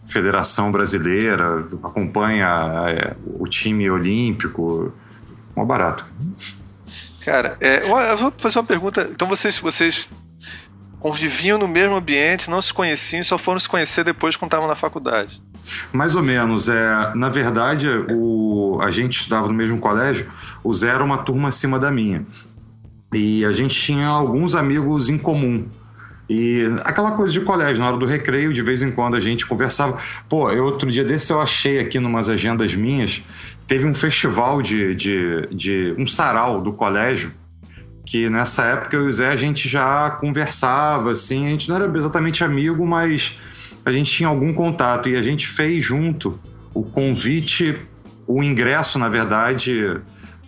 Federação 0.05 0.71
Brasileira, 0.71 1.67
acompanha 1.83 2.47
é, 2.89 3.15
o 3.25 3.47
time 3.47 3.89
olímpico. 3.89 4.93
Mó 5.55 5.65
barato. 5.65 6.05
Cara, 7.25 7.57
é, 7.59 7.83
eu 7.83 8.17
vou 8.17 8.33
fazer 8.37 8.59
uma 8.59 8.65
pergunta. 8.65 9.09
Então 9.11 9.27
vocês, 9.27 9.57
vocês 9.59 10.09
conviviam 10.99 11.57
no 11.57 11.67
mesmo 11.67 11.95
ambiente, 11.95 12.49
não 12.49 12.61
se 12.61 12.73
conheciam, 12.73 13.23
só 13.23 13.37
foram 13.37 13.59
se 13.59 13.69
conhecer 13.69 14.03
depois 14.03 14.35
quando 14.35 14.49
estavam 14.49 14.67
na 14.67 14.75
faculdade? 14.75 15.41
Mais 15.91 16.15
ou 16.15 16.21
menos. 16.23 16.69
É, 16.69 17.13
na 17.15 17.29
verdade, 17.29 17.87
o, 18.11 18.79
a 18.81 18.91
gente 18.91 19.19
estudava 19.19 19.47
no 19.47 19.53
mesmo 19.53 19.79
colégio, 19.79 20.29
o 20.63 20.73
Zé 20.73 20.89
era 20.89 21.03
uma 21.03 21.19
turma 21.19 21.49
acima 21.49 21.79
da 21.79 21.91
minha. 21.91 22.25
E 23.13 23.43
a 23.43 23.51
gente 23.51 23.75
tinha 23.75 24.07
alguns 24.07 24.55
amigos 24.55 25.09
em 25.09 25.17
comum. 25.17 25.67
E 26.29 26.63
aquela 26.83 27.13
coisa 27.13 27.33
de 27.33 27.41
colégio, 27.41 27.81
na 27.81 27.89
hora 27.89 27.97
do 27.97 28.05
recreio, 28.05 28.53
de 28.53 28.61
vez 28.61 28.83
em 28.83 28.91
quando 28.91 29.15
a 29.15 29.19
gente 29.19 29.47
conversava. 29.47 29.97
Pô, 30.27 30.51
eu 30.51 30.63
outro 30.63 30.89
dia 30.91 31.03
desse 31.03 31.33
eu 31.33 31.41
achei 31.41 31.79
aqui 31.79 31.99
numas 31.99 32.29
agendas 32.29 32.75
minhas, 32.75 33.23
teve 33.67 33.87
um 33.87 33.95
festival 33.95 34.61
de, 34.61 34.93
de, 34.93 35.47
de 35.51 35.95
um 35.97 36.05
sarau 36.05 36.61
do 36.61 36.71
colégio, 36.73 37.31
que 38.05 38.29
nessa 38.29 38.63
época 38.63 38.95
eu 38.95 39.05
e 39.05 39.09
o 39.09 39.13
Zé 39.13 39.29
a 39.29 39.35
gente 39.35 39.67
já 39.67 40.09
conversava, 40.11 41.11
assim, 41.11 41.47
a 41.47 41.49
gente 41.49 41.67
não 41.67 41.75
era 41.75 41.97
exatamente 41.97 42.43
amigo, 42.43 42.85
mas 42.85 43.39
a 43.83 43.91
gente 43.91 44.11
tinha 44.11 44.29
algum 44.29 44.53
contato 44.53 45.09
e 45.09 45.15
a 45.15 45.21
gente 45.21 45.47
fez 45.47 45.83
junto 45.83 46.39
o 46.73 46.83
convite, 46.83 47.79
o 48.27 48.43
ingresso, 48.43 48.99
na 48.99 49.09
verdade, 49.09 49.99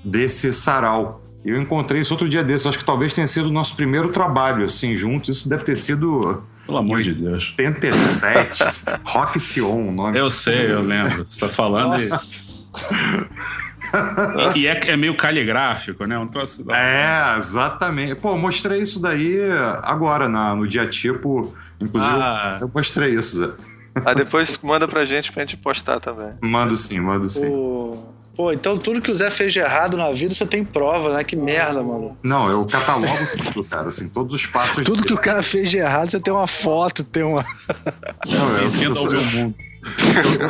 desse 0.03 0.53
sarau. 0.53 1.20
Eu 1.43 1.59
encontrei 1.59 2.01
isso 2.01 2.13
outro 2.13 2.29
dia 2.29 2.43
desse, 2.43 2.67
acho 2.67 2.77
que 2.77 2.85
talvez 2.85 3.13
tenha 3.13 3.27
sido 3.27 3.47
o 3.47 3.51
nosso 3.51 3.75
primeiro 3.75 4.09
trabalho, 4.09 4.65
assim, 4.65 4.95
juntos. 4.95 5.37
Isso 5.37 5.49
deve 5.49 5.63
ter 5.63 5.75
sido. 5.75 6.43
Pelo 6.65 6.77
amor 6.77 7.01
de 7.01 7.13
Deus. 7.13 7.53
87. 7.57 8.63
Rock 9.05 9.39
Sion, 9.39 9.89
o 9.89 9.91
nome. 9.91 10.17
Eu 10.17 10.29
sei, 10.29 10.71
eu 10.71 10.81
lembro. 10.81 11.25
Você 11.25 11.45
tá 11.45 11.51
falando 11.51 11.97
isso. 11.97 12.71
E, 14.55 14.59
e 14.59 14.67
é, 14.67 14.91
é, 14.91 14.95
meio 14.95 15.15
caligráfico, 15.15 16.05
né? 16.05 16.17
Um 16.17 16.27
troço 16.27 16.65
da... 16.65 16.77
É, 16.77 17.37
exatamente. 17.37 18.15
Pô, 18.15 18.31
eu 18.31 18.37
mostrei 18.37 18.81
isso 18.81 19.01
daí 19.01 19.37
agora 19.81 20.29
na, 20.29 20.55
no 20.55 20.67
dia 20.67 20.87
tipo. 20.87 21.53
Inclusive, 21.79 22.13
ah. 22.13 22.59
eu 22.61 22.71
mostrei 22.73 23.15
isso, 23.15 23.37
Zé. 23.37 23.51
Ah, 24.05 24.13
depois 24.13 24.57
manda 24.63 24.87
pra 24.87 25.03
gente 25.03 25.31
pra 25.31 25.41
gente 25.41 25.57
postar 25.57 25.99
também. 25.99 26.31
Mando 26.41 26.77
sim, 26.77 26.99
mando 26.99 27.27
sim. 27.27 27.47
O... 27.47 28.10
Pô, 28.35 28.51
então 28.51 28.77
tudo 28.77 29.01
que 29.01 29.11
o 29.11 29.15
Zé 29.15 29.29
fez 29.29 29.51
de 29.51 29.59
errado 29.59 29.97
na 29.97 30.11
vida, 30.11 30.33
você 30.33 30.45
tem 30.45 30.63
prova, 30.63 31.15
né? 31.15 31.23
Que 31.23 31.35
merda, 31.35 31.83
mano. 31.83 32.17
Não, 32.23 32.49
eu 32.49 32.65
catalogo 32.65 33.13
tudo, 33.43 33.63
cara, 33.65 33.89
assim, 33.89 34.07
todos 34.07 34.33
os 34.33 34.45
passos. 34.45 34.85
Tudo 34.85 35.03
que 35.03 35.13
o 35.13 35.17
cara 35.17 35.43
fez 35.43 35.69
de 35.69 35.77
errado, 35.77 36.09
você 36.09 36.19
tem 36.19 36.33
uma 36.33 36.47
foto, 36.47 37.03
tem 37.03 37.23
uma. 37.23 37.45
Não, 38.27 38.57
eu, 38.57 38.69
eu, 38.69 38.95
eu, 38.95 39.11
eu, 39.11 39.25
mundo. 39.25 39.55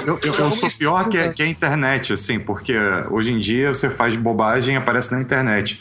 Eu, 0.05 0.19
eu, 0.21 0.35
eu, 0.35 0.51
sou 0.51 0.69
pior 0.69 1.07
que, 1.09 1.17
a, 1.17 1.33
que 1.33 1.41
a 1.41 1.47
internet, 1.47 2.13
assim, 2.13 2.39
porque 2.39 2.73
hoje 3.09 3.31
em 3.31 3.39
dia 3.39 3.73
você 3.73 3.89
faz 3.89 4.15
bobagem 4.15 4.75
e 4.75 4.77
aparece 4.77 5.11
na 5.13 5.21
internet. 5.21 5.79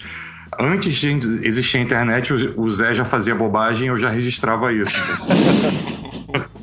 Antes 0.59 0.95
de 0.95 1.09
existir 1.47 1.79
a 1.79 1.81
internet, 1.81 2.33
o 2.33 2.71
Zé 2.71 2.95
já 2.95 3.05
fazia 3.05 3.35
bobagem 3.35 3.87
e 3.87 3.89
eu 3.89 3.97
já 3.97 4.09
registrava 4.09 4.73
isso. 4.73 4.99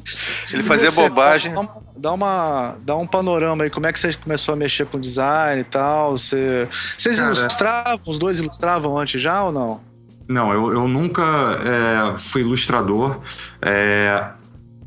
Ele 0.51 0.63
fazia 0.63 0.91
você, 0.91 1.09
bobagem. 1.09 1.53
Dá, 1.97 2.13
uma, 2.13 2.75
dá 2.81 2.95
um 2.95 3.05
panorama 3.05 3.63
aí, 3.63 3.69
como 3.69 3.87
é 3.87 3.93
que 3.93 3.99
você 3.99 4.13
começou 4.13 4.53
a 4.53 4.57
mexer 4.57 4.85
com 4.85 4.99
design 4.99 5.61
e 5.61 5.63
tal? 5.63 6.17
Você, 6.17 6.67
vocês 6.97 7.19
Cara, 7.19 7.33
ilustravam? 7.33 8.01
Os 8.05 8.19
dois 8.19 8.39
ilustravam 8.39 8.97
antes 8.97 9.21
já 9.21 9.43
ou 9.43 9.51
não? 9.51 9.81
Não, 10.27 10.53
eu, 10.53 10.73
eu 10.73 10.87
nunca 10.87 11.23
é, 11.23 12.17
fui 12.17 12.41
ilustrador. 12.41 13.19
É, 13.61 14.25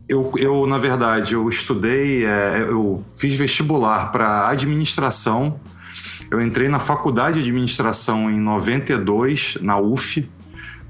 eu, 0.09 0.33
eu, 0.37 0.67
na 0.67 0.79
verdade, 0.79 1.35
eu 1.35 1.49
estudei, 1.49 2.27
é, 2.27 2.67
eu 2.69 3.05
fiz 3.17 3.35
vestibular 3.35 4.13
para 4.13 4.49
administração. 4.49 5.59
Eu 6.31 6.41
entrei 6.41 6.69
na 6.69 6.79
faculdade 6.79 7.43
de 7.43 7.49
administração 7.49 8.31
em 8.31 8.39
92, 8.39 9.59
na 9.61 9.79
UF. 9.79 10.29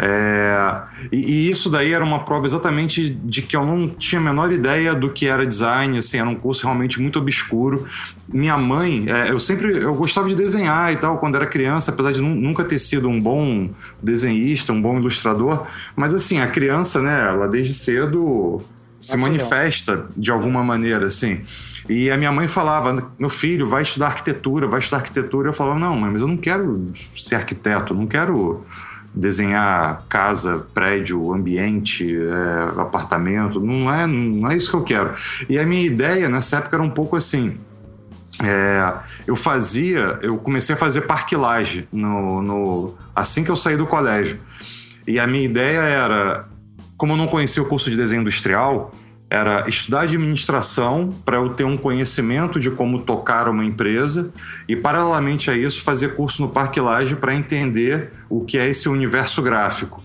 É, 0.02 0.83
e, 1.12 1.19
e, 1.19 1.50
isso 1.50 1.69
daí 1.69 1.92
era 1.92 2.02
uma 2.02 2.21
prova 2.21 2.47
exatamente 2.47 3.11
de 3.11 3.42
que 3.42 3.54
eu 3.54 3.66
não 3.66 3.87
tinha 3.87 4.19
a 4.19 4.25
menor 4.25 4.50
ideia 4.50 4.95
do 4.95 5.11
que 5.11 5.26
era 5.26 5.45
design, 5.45 5.99
assim, 5.99 6.19
era 6.19 6.28
um 6.28 6.35
curso 6.35 6.64
realmente 6.64 6.99
muito 7.02 7.19
obscuro. 7.19 7.87
Minha 8.26 8.57
mãe, 8.57 9.04
é, 9.09 9.30
eu 9.30 9.38
sempre 9.38 9.76
eu 9.76 9.95
gostava 9.95 10.26
de 10.26 10.35
desenhar 10.35 10.90
e 10.90 10.97
tal 10.97 11.19
quando 11.19 11.35
era 11.35 11.47
criança, 11.47 11.90
apesar 11.90 12.12
de 12.12 12.23
nunca 12.23 12.64
ter 12.64 12.78
sido 12.78 13.11
um 13.11 13.21
bom 13.21 13.69
desenhista, 14.02 14.73
um 14.73 14.80
bom 14.80 14.99
ilustrador, 14.99 15.66
mas 15.95 16.14
assim, 16.14 16.40
a 16.40 16.47
criança, 16.47 17.02
né, 17.02 17.28
ela 17.28 17.47
desde 17.47 17.75
cedo 17.75 18.62
se 18.99 19.19
manifesta 19.19 20.07
de 20.16 20.30
alguma 20.30 20.64
maneira, 20.64 21.07
assim. 21.07 21.42
E 21.90 22.11
a 22.11 22.16
minha 22.16 22.33
mãe 22.33 22.49
falava: 22.49 23.11
meu 23.19 23.28
filho, 23.28 23.69
vai 23.69 23.83
estudar 23.83 24.07
arquitetura, 24.07 24.66
vai 24.66 24.78
estudar 24.78 24.99
arquitetura. 24.99 25.49
Eu 25.49 25.52
falava: 25.52 25.78
não, 25.78 25.97
mãe, 25.97 26.11
mas 26.11 26.21
eu 26.21 26.28
não 26.28 26.37
quero 26.37 26.90
ser 27.16 27.35
arquiteto, 27.35 27.95
não 27.95 28.07
quero 28.07 28.64
desenhar 29.14 30.04
casa, 30.08 30.66
prédio, 30.72 31.32
ambiente, 31.32 32.16
é, 32.16 32.80
apartamento. 32.80 33.60
Não 33.60 33.92
é, 33.92 34.06
não 34.06 34.50
é 34.50 34.56
isso 34.56 34.70
que 34.70 34.76
eu 34.76 34.84
quero. 34.84 35.14
E 35.48 35.58
a 35.58 35.66
minha 35.66 35.84
ideia 35.84 36.28
nessa 36.28 36.58
época 36.58 36.76
era 36.76 36.82
um 36.82 36.90
pouco 36.90 37.16
assim. 37.16 37.56
É, 38.42 38.94
eu 39.26 39.36
fazia, 39.36 40.18
eu 40.22 40.38
comecei 40.38 40.74
a 40.74 40.78
fazer 40.78 41.02
parquilagem 41.02 41.86
no, 41.92 42.40
no, 42.40 42.94
assim 43.14 43.44
que 43.44 43.50
eu 43.50 43.56
saí 43.56 43.76
do 43.76 43.86
colégio. 43.86 44.40
E 45.06 45.18
a 45.18 45.26
minha 45.26 45.44
ideia 45.44 45.80
era, 45.80 46.48
como 46.96 47.12
eu 47.12 47.16
não 47.16 47.26
conhecia 47.26 47.62
o 47.62 47.66
curso 47.66 47.90
de 47.90 47.96
desenho 47.96 48.22
industrial, 48.22 48.94
Era 49.30 49.68
estudar 49.68 50.00
administração 50.00 51.14
para 51.25 51.37
eu 51.37 51.50
ter 51.50 51.62
um 51.62 51.76
conhecimento 51.76 52.58
de 52.58 52.70
como 52.70 53.02
tocar 53.02 53.49
uma 53.49 53.64
empresa 53.64 54.32
e, 54.68 54.75
paralelamente 54.75 55.50
a 55.50 55.56
isso, 55.56 55.82
fazer 55.82 56.16
curso 56.16 56.42
no 56.42 56.49
Parque 56.49 56.80
Laje 56.80 57.14
para 57.14 57.32
entender 57.32 58.12
o 58.28 58.44
que 58.44 58.58
é 58.58 58.68
esse 58.68 58.88
universo 58.88 59.40
gráfico. 59.40 60.02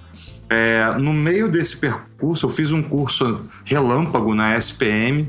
É, 0.48 0.94
no 1.00 1.12
meio 1.12 1.50
desse 1.50 1.78
percurso, 1.78 2.46
eu 2.46 2.50
fiz 2.52 2.72
um 2.72 2.84
curso 2.84 3.50
relâmpago 3.66 4.36
na 4.36 4.56
SPM, 4.56 5.28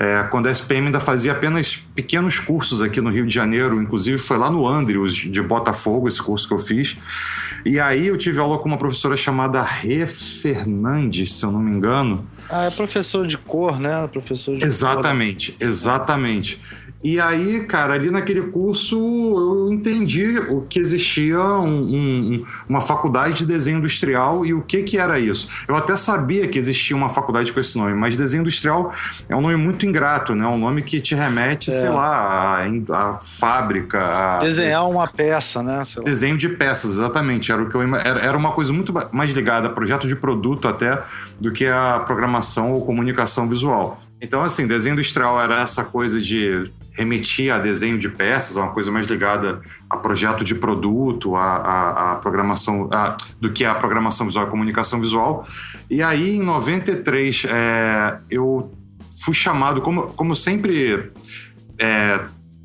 é, 0.00 0.22
quando 0.30 0.46
a 0.46 0.52
SPM 0.52 0.86
ainda 0.86 1.00
fazia 1.00 1.32
apenas 1.32 1.74
pequenos 1.74 2.38
cursos 2.38 2.80
aqui 2.80 3.00
no 3.00 3.10
Rio 3.10 3.26
de 3.26 3.34
Janeiro, 3.34 3.82
inclusive 3.82 4.16
foi 4.16 4.38
lá 4.38 4.48
no 4.48 4.64
Andrews 4.64 5.14
de 5.14 5.42
Botafogo 5.42 6.06
esse 6.06 6.22
curso 6.22 6.46
que 6.46 6.54
eu 6.54 6.58
fiz. 6.60 6.96
E 7.66 7.80
aí 7.80 8.06
eu 8.06 8.16
tive 8.16 8.38
aula 8.38 8.58
com 8.58 8.68
uma 8.68 8.78
professora 8.78 9.16
chamada 9.16 9.60
Rê 9.60 10.06
Fernandes, 10.06 11.32
se 11.32 11.44
eu 11.44 11.50
não 11.50 11.60
me 11.60 11.72
engano. 11.72 12.24
Ah, 12.50 12.64
é 12.64 12.70
professor 12.70 13.26
de 13.26 13.36
cor, 13.36 13.78
né? 13.78 14.06
Professor 14.08 14.56
de 14.56 14.64
Exatamente, 14.64 15.52
cor. 15.52 15.66
exatamente. 15.66 16.60
E 17.02 17.20
aí, 17.20 17.60
cara, 17.60 17.94
ali 17.94 18.10
naquele 18.10 18.42
curso 18.42 18.96
eu 18.96 19.72
entendi 19.72 20.36
o 20.38 20.62
que 20.62 20.80
existia 20.80 21.38
um, 21.38 21.94
um, 21.94 22.46
uma 22.68 22.80
faculdade 22.80 23.38
de 23.38 23.46
desenho 23.46 23.78
industrial 23.78 24.44
e 24.44 24.52
o 24.52 24.62
que, 24.62 24.82
que 24.82 24.98
era 24.98 25.18
isso. 25.18 25.48
Eu 25.68 25.76
até 25.76 25.96
sabia 25.96 26.48
que 26.48 26.58
existia 26.58 26.96
uma 26.96 27.08
faculdade 27.08 27.52
com 27.52 27.60
esse 27.60 27.78
nome, 27.78 27.94
mas 27.94 28.16
desenho 28.16 28.40
industrial 28.40 28.92
é 29.28 29.36
um 29.36 29.40
nome 29.40 29.56
muito 29.56 29.86
ingrato, 29.86 30.34
né? 30.34 30.44
Um 30.46 30.58
nome 30.58 30.82
que 30.82 31.00
te 31.00 31.14
remete, 31.14 31.70
é. 31.70 31.72
sei 31.72 31.88
lá, 31.88 32.66
à, 32.66 33.18
fábrica. 33.22 34.00
A, 34.00 34.38
Desenhar 34.38 34.88
uma 34.88 35.06
peça, 35.06 35.62
né? 35.62 35.82
Desenho 36.04 36.36
de 36.36 36.48
peças, 36.48 36.92
exatamente. 36.94 37.52
Era, 37.52 37.62
o 37.62 37.68
que 37.68 37.76
eu, 37.76 37.82
era, 37.94 38.20
era 38.20 38.36
uma 38.36 38.50
coisa 38.50 38.72
muito 38.72 38.92
mais 39.12 39.30
ligada 39.30 39.68
a 39.68 39.70
projeto 39.70 40.08
de 40.08 40.16
produto 40.16 40.66
até 40.66 41.00
do 41.40 41.52
que 41.52 41.66
a 41.66 42.02
programação 42.04 42.72
ou 42.72 42.84
comunicação 42.84 43.48
visual. 43.48 44.00
Então, 44.20 44.42
assim, 44.42 44.66
desenho 44.66 44.94
industrial 44.94 45.40
era 45.40 45.60
essa 45.60 45.84
coisa 45.84 46.20
de 46.20 46.70
remetia 46.92 47.54
a 47.54 47.58
desenho 47.58 47.96
de 47.96 48.08
peças, 48.08 48.56
uma 48.56 48.70
coisa 48.70 48.90
mais 48.90 49.06
ligada 49.06 49.60
a 49.88 49.96
projeto 49.96 50.42
de 50.42 50.56
produto, 50.56 51.36
a, 51.36 51.44
a, 51.44 52.12
a 52.12 52.14
programação, 52.16 52.88
a, 52.92 53.16
do 53.40 53.52
que 53.52 53.64
a 53.64 53.74
programação 53.74 54.26
visual 54.26 54.46
e 54.46 54.50
comunicação 54.50 55.00
visual. 55.00 55.46
E 55.88 56.02
aí, 56.02 56.34
em 56.34 56.42
93, 56.42 57.46
é, 57.48 58.18
eu 58.28 58.72
fui 59.24 59.34
chamado, 59.34 59.80
como, 59.80 60.08
como 60.08 60.34
sempre 60.34 61.12
é, 61.78 62.20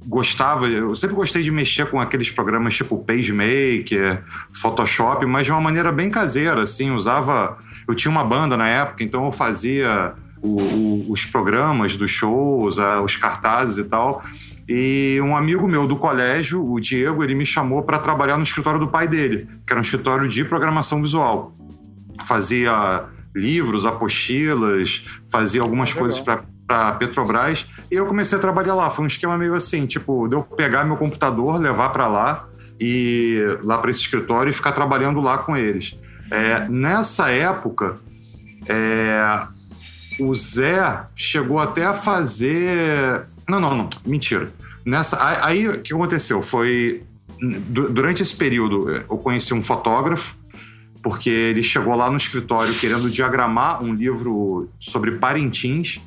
gostava, 0.07 0.67
eu 0.67 0.95
sempre 0.95 1.15
gostei 1.15 1.43
de 1.43 1.51
mexer 1.51 1.85
com 1.85 2.01
aqueles 2.01 2.31
programas 2.31 2.73
tipo 2.73 2.97
PageMaker, 2.97 4.23
Photoshop, 4.51 5.23
mas 5.27 5.45
de 5.45 5.51
uma 5.51 5.61
maneira 5.61 5.91
bem 5.91 6.09
caseira, 6.09 6.63
assim, 6.63 6.89
usava... 6.89 7.59
Eu 7.87 7.93
tinha 7.93 8.09
uma 8.09 8.23
banda 8.23 8.55
na 8.55 8.67
época, 8.67 9.03
então 9.03 9.25
eu 9.25 9.31
fazia 9.31 10.15
o, 10.43 10.61
o, 10.61 11.11
os 11.11 11.25
programas 11.25 11.95
dos 11.95 12.11
shows, 12.11 12.77
a, 12.77 13.01
os 13.01 13.15
cartazes 13.15 13.77
e 13.77 13.89
tal. 13.89 14.21
E 14.67 15.19
um 15.21 15.35
amigo 15.35 15.67
meu 15.67 15.87
do 15.87 15.95
colégio, 15.95 16.63
o 16.63 16.79
Diego, 16.79 17.23
ele 17.23 17.33
me 17.33 17.45
chamou 17.45 17.81
para 17.81 17.97
trabalhar 17.97 18.37
no 18.37 18.43
escritório 18.43 18.79
do 18.79 18.87
pai 18.87 19.07
dele, 19.07 19.47
que 19.65 19.73
era 19.73 19.79
um 19.79 19.81
escritório 19.81 20.27
de 20.27 20.45
programação 20.45 21.01
visual. 21.01 21.53
Fazia 22.25 23.03
livros, 23.35 23.85
apostilas, 23.85 25.05
fazia 25.31 25.61
algumas 25.61 25.89
Legal. 25.89 26.03
coisas 26.03 26.19
para 26.19 26.91
Petrobras. 26.93 27.65
E 27.91 27.95
eu 27.95 28.05
comecei 28.05 28.37
a 28.37 28.41
trabalhar 28.41 28.75
lá. 28.75 28.89
Foi 28.89 29.03
um 29.03 29.07
esquema 29.07 29.37
meio 29.37 29.53
assim, 29.53 29.85
tipo, 29.85 30.27
de 30.27 30.35
eu 30.35 30.43
pegar 30.43 30.83
meu 30.83 30.97
computador, 30.97 31.57
levar 31.59 31.89
para 31.89 32.07
lá 32.07 32.47
e 32.79 33.39
lá 33.63 33.77
para 33.77 33.91
esse 33.91 34.01
escritório 34.01 34.49
e 34.49 34.53
ficar 34.53 34.71
trabalhando 34.71 35.19
lá 35.19 35.37
com 35.37 35.57
eles. 35.57 35.99
É, 36.31 36.67
nessa 36.69 37.29
época, 37.29 37.95
é, 38.67 39.41
o 40.19 40.35
Zé 40.35 41.05
chegou 41.15 41.59
até 41.59 41.85
a 41.85 41.93
fazer. 41.93 43.21
Não, 43.47 43.59
não, 43.59 43.75
não. 43.75 43.89
Mentira. 44.05 44.51
Nessa, 44.85 45.45
aí 45.45 45.67
o 45.67 45.79
que 45.81 45.93
aconteceu? 45.93 46.41
Foi. 46.41 47.03
Durante 47.39 48.21
esse 48.21 48.35
período, 48.35 48.89
eu 48.89 49.17
conheci 49.17 49.53
um 49.53 49.61
fotógrafo, 49.61 50.35
porque 51.01 51.29
ele 51.29 51.61
chegou 51.61 51.95
lá 51.95 52.09
no 52.09 52.15
escritório 52.15 52.73
querendo 52.75 53.09
diagramar 53.09 53.83
um 53.83 53.93
livro 53.93 54.69
sobre 54.79 55.13
Parintins 55.13 55.99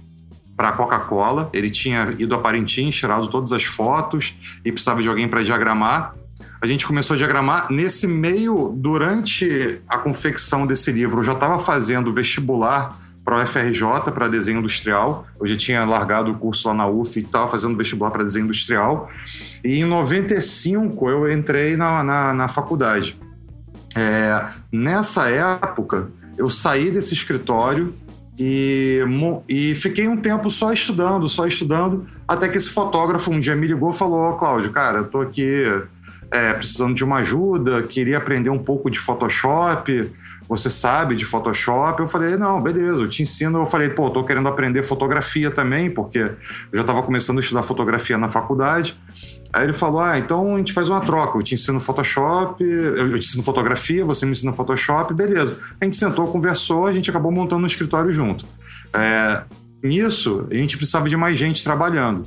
para 0.57 0.71
a 0.71 0.73
Coca-Cola. 0.73 1.51
Ele 1.53 1.69
tinha 1.69 2.15
ido 2.19 2.35
a 2.35 2.39
Parintins, 2.39 2.95
tirado 2.95 3.29
todas 3.29 3.53
as 3.53 3.65
fotos 3.65 4.35
e 4.65 4.73
precisava 4.73 5.03
de 5.03 5.09
alguém 5.09 5.29
para 5.29 5.43
diagramar. 5.43 6.15
A 6.61 6.67
gente 6.67 6.87
começou 6.87 7.15
a 7.15 7.17
diagramar. 7.19 7.71
Nesse 7.71 8.07
meio, 8.07 8.73
durante 8.75 9.79
a 9.87 9.99
confecção 9.99 10.67
desse 10.67 10.91
livro, 10.91 11.21
eu 11.21 11.25
já 11.25 11.33
estava 11.33 11.59
fazendo 11.59 12.13
vestibular 12.13 12.99
para 13.27 13.43
o 13.43 13.45
FRJ, 13.45 14.13
para 14.15 14.29
desenho 14.29 14.61
industrial. 14.61 15.27
Eu 15.41 15.49
já 15.49 15.57
tinha 15.57 15.85
largado 15.85 16.31
o 16.31 16.35
curso 16.37 16.69
lá 16.69 16.75
na 16.75 16.87
UF 16.87 17.19
e 17.19 17.25
estava 17.25 17.51
fazendo 17.51 17.77
vestibular 17.77 18.13
para 18.13 18.23
desenho 18.23 18.45
industrial. 18.45 19.11
E 19.65 19.81
em 19.81 19.85
95 19.85 21.11
eu 21.11 21.33
entrei 21.33 21.77
na, 21.77 22.05
na, 22.05 22.33
na 22.33 22.47
faculdade. 22.47 23.19
É, 23.97 24.45
nessa 24.71 25.29
época, 25.29 26.09
eu 26.39 26.49
saí 26.49 26.89
desse 26.93 27.15
escritório 27.15 27.93
e, 28.39 29.01
e 29.49 29.75
fiquei 29.75 30.07
um 30.07 30.17
tempo 30.17 30.49
só 30.49 30.73
estudando, 30.73 31.29
só 31.29 31.49
estudando, 31.49 32.07
até 32.29 32.49
que 32.49 32.57
esse 32.59 32.71
fotógrafo 32.71 33.33
um 33.33 33.41
dia 33.41 33.57
me 33.57 33.67
ligou 33.67 33.91
e 33.91 33.97
falou: 33.97 34.31
oh, 34.31 34.35
Cláudio, 34.35 34.71
cara, 34.71 34.99
eu 34.99 35.05
tô 35.05 35.21
aqui 35.21 35.65
é, 36.31 36.53
precisando 36.53 36.95
de 36.95 37.03
uma 37.03 37.17
ajuda, 37.17 37.83
queria 37.83 38.19
aprender 38.19 38.51
um 38.51 38.59
pouco 38.59 38.89
de 38.89 39.01
Photoshop 39.01 40.13
você 40.49 40.71
sabe 40.71 41.17
de 41.17 41.25
Photoshop? 41.25 42.01
Eu 42.01 42.09
falei, 42.09 42.37
não, 42.37 42.61
beleza, 42.61 43.03
eu 43.03 43.09
te 43.09 43.23
ensino. 43.23 43.59
Eu 43.59 43.67
falei, 43.67 43.91
pô, 43.91 44.11
tô 44.11 44.25
querendo 44.25 44.49
aprender 44.49 44.83
fotografia 44.83 45.51
também, 45.51 45.91
porque 45.91 46.19
eu 46.19 46.37
já 46.73 46.81
estava 46.83 47.03
começando 47.03 47.39
a 47.39 47.41
estudar 47.41 47.63
fotografia 47.63 48.17
na 48.17 48.29
faculdade. 48.29 48.97
Aí 49.53 49.65
ele 49.65 49.73
falou, 49.73 50.01
ah, 50.01 50.19
então 50.19 50.55
a 50.55 50.59
gente 50.59 50.73
faz 50.73 50.89
uma 50.89 51.01
troca, 51.01 51.39
eu 51.39 51.43
te 51.43 51.55
ensino 51.55 51.81
Photoshop, 51.81 52.63
eu 52.63 53.19
te 53.19 53.27
ensino 53.27 53.43
fotografia, 53.43 54.05
você 54.05 54.27
me 54.27 54.33
ensina 54.33 54.53
Photoshop, 54.53 55.15
beleza. 55.15 55.59
A 55.81 55.85
gente 55.85 55.97
sentou, 55.97 56.27
conversou, 56.29 56.87
a 56.87 56.93
gente 56.93 57.09
acabou 57.09 57.33
montando 57.33 57.63
um 57.63 57.67
escritório 57.67 58.13
junto. 58.13 58.45
É, 58.93 59.43
nisso, 59.83 60.47
a 60.51 60.55
gente 60.55 60.77
precisava 60.77 61.09
de 61.09 61.17
mais 61.17 61.37
gente 61.37 61.65
trabalhando. 61.65 62.25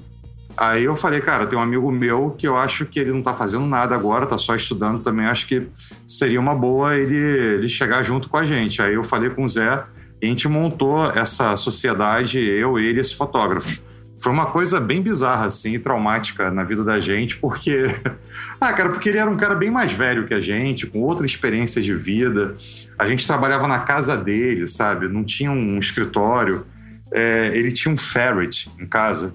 Aí 0.60 0.84
eu 0.84 0.94
falei, 0.94 1.22
cara, 1.22 1.48
tem 1.48 1.58
um 1.58 1.62
amigo 1.62 1.90
meu 1.90 2.32
que 2.32 2.46
eu 2.46 2.58
acho 2.58 2.86
que 2.86 3.00
ele 3.00 3.14
não 3.14 3.22
tá 3.22 3.34
fazendo 3.34 3.66
nada 3.66 3.96
agora, 3.96 4.26
tá 4.26 4.38
só 4.38 4.54
estudando 4.54 5.02
também. 5.02 5.26
Acho 5.26 5.48
que 5.48 5.66
seria 6.06 6.38
uma 6.38 6.54
boa 6.54 6.98
ele, 6.98 7.16
ele 7.16 7.70
chegar 7.70 8.04
junto 8.04 8.28
com 8.28 8.36
a 8.36 8.44
gente. 8.44 8.82
Aí 8.82 8.96
eu 8.96 9.04
falei 9.06 9.30
com 9.30 9.46
o 9.46 9.48
Zé 9.48 9.82
e 10.22 10.26
a 10.26 10.30
gente 10.30 10.50
montou 10.50 11.10
essa 11.12 11.56
sociedade, 11.56 12.42
eu, 12.42 12.78
ele 12.78 13.00
esse 13.00 13.16
fotógrafo. 13.16 13.82
Foi 14.22 14.34
uma 14.34 14.48
coisa 14.48 14.82
bem 14.82 15.02
bizarra, 15.02 15.46
assim, 15.46 15.80
traumática 15.80 16.52
na 16.52 16.66
vida 16.66 16.84
da 16.84 17.00
gente, 17.00 17.38
porque. 17.38 17.86
ah, 18.60 18.74
cara, 18.74 18.90
porque 18.90 19.08
ele 19.08 19.18
era 19.18 19.32
um 19.32 19.38
cara 19.38 19.56
bem 19.56 19.72
mais 19.72 19.94
velho 19.94 20.28
que 20.28 20.34
a 20.34 20.42
gente, 20.42 20.86
com 20.86 21.00
outra 21.00 21.26
experiência 21.26 21.82
de 21.82 21.96
vida. 21.96 22.54
A 22.98 23.08
gente 23.08 23.26
trabalhava 23.26 23.66
na 23.66 23.80
casa 23.80 24.18
dele, 24.18 24.68
sabe? 24.68 25.08
Não 25.08 25.24
tinha 25.24 25.52
um 25.52 25.80
escritório. 25.80 26.66
É, 27.14 27.50
ele 27.54 27.72
tinha 27.72 27.94
um 27.94 27.98
ferret 27.98 28.70
em 28.78 28.86
casa. 28.86 29.34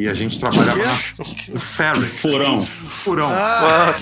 E 0.00 0.08
a 0.08 0.14
gente 0.14 0.40
trabalhava 0.40 0.82
na... 0.82 0.94
o 1.54 1.60
ferry. 1.60 2.02
Furão. 2.02 2.66
Furão. 3.04 3.30
Ah. 3.30 3.94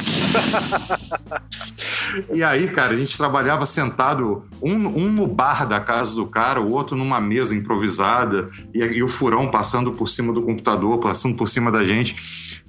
e 2.32 2.40
aí, 2.40 2.68
cara, 2.68 2.94
a 2.94 2.96
gente 2.96 3.18
trabalhava 3.18 3.66
sentado, 3.66 4.44
um, 4.62 4.74
um 4.74 5.10
no 5.10 5.26
bar 5.26 5.66
da 5.66 5.80
casa 5.80 6.14
do 6.14 6.24
cara, 6.24 6.60
o 6.60 6.70
outro 6.70 6.96
numa 6.96 7.20
mesa 7.20 7.52
improvisada, 7.52 8.48
e, 8.72 8.78
e 8.78 9.02
o 9.02 9.08
furão 9.08 9.50
passando 9.50 9.90
por 9.90 10.08
cima 10.08 10.32
do 10.32 10.40
computador, 10.40 10.98
passando 10.98 11.34
por 11.34 11.48
cima 11.48 11.72
da 11.72 11.84
gente. 11.84 12.14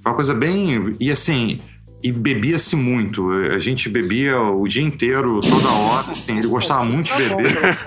Foi 0.02 0.10
uma 0.10 0.16
coisa 0.16 0.34
bem. 0.34 0.96
E 0.98 1.08
assim, 1.08 1.60
e 2.02 2.10
bebia-se 2.10 2.76
muito. 2.76 3.30
A 3.30 3.58
gente 3.58 3.88
bebia 3.88 4.40
o 4.40 4.66
dia 4.66 4.82
inteiro, 4.82 5.40
toda 5.40 5.68
hora, 5.68 6.12
assim. 6.12 6.38
Ele 6.38 6.48
gostava 6.48 6.84
muito 6.84 7.06
de 7.06 7.28
tá 7.28 7.36
beber. 7.36 7.78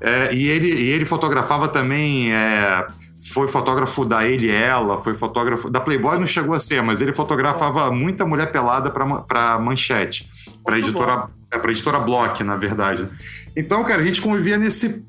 É. 0.00 0.28
é, 0.30 0.34
e, 0.34 0.46
ele, 0.48 0.72
e 0.72 0.90
ele 0.90 1.04
fotografava 1.04 1.68
também. 1.68 2.32
É, 2.32 2.86
foi 3.32 3.48
fotógrafo 3.48 4.04
da 4.04 4.24
Ele 4.24 4.50
Ela, 4.50 5.02
foi 5.02 5.14
fotógrafo. 5.14 5.68
Da 5.68 5.80
Playboy 5.80 6.18
não 6.18 6.26
chegou 6.26 6.54
a 6.54 6.60
ser, 6.60 6.82
mas 6.82 7.00
ele 7.00 7.12
fotografava 7.12 7.90
muita 7.90 8.24
mulher 8.24 8.52
pelada 8.52 8.90
para 8.90 9.58
manchete. 9.58 10.30
Para 10.64 10.78
editora, 10.78 11.28
é, 11.50 11.58
pra 11.58 11.70
editora 11.70 11.98
Block, 11.98 12.44
na 12.44 12.56
verdade. 12.56 13.08
Então, 13.56 13.82
cara, 13.84 14.02
a 14.02 14.04
gente 14.04 14.20
convivia 14.20 14.56
nesse, 14.56 15.04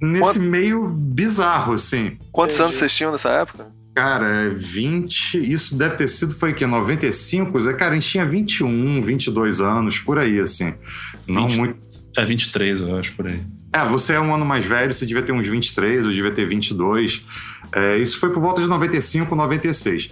nesse 0.00 0.38
Quanto... 0.38 0.40
meio 0.40 0.86
bizarro, 0.86 1.74
assim. 1.74 2.16
Quantos 2.30 2.54
Entendi. 2.54 2.62
anos 2.68 2.76
vocês 2.76 2.94
tinham 2.94 3.10
nessa 3.10 3.30
época? 3.30 3.75
Cara, 3.96 4.50
20. 4.50 5.38
Isso 5.38 5.74
deve 5.74 5.94
ter 5.94 6.06
sido, 6.06 6.34
foi 6.34 6.52
que? 6.52 6.66
95? 6.66 7.50
Cara, 7.78 7.92
a 7.92 7.94
gente 7.94 8.06
tinha 8.06 8.26
21, 8.26 9.00
22 9.00 9.62
anos, 9.62 9.98
por 9.98 10.18
aí, 10.18 10.38
assim. 10.38 10.74
20, 11.26 11.30
Não 11.30 11.48
muito. 11.48 11.82
É 12.14 12.22
23, 12.22 12.82
eu 12.82 12.98
acho, 12.98 13.14
por 13.14 13.26
aí. 13.26 13.40
É, 13.72 13.82
você 13.86 14.12
é 14.12 14.20
um 14.20 14.34
ano 14.34 14.44
mais 14.44 14.66
velho, 14.66 14.92
você 14.92 15.06
devia 15.06 15.22
ter 15.22 15.32
uns 15.32 15.46
23, 15.46 16.04
eu 16.04 16.10
devia 16.10 16.30
ter 16.30 16.46
22. 16.46 17.24
É, 17.72 17.96
isso 17.96 18.20
foi 18.20 18.30
por 18.30 18.42
volta 18.42 18.60
de 18.60 18.68
95, 18.68 19.34
96. 19.34 20.10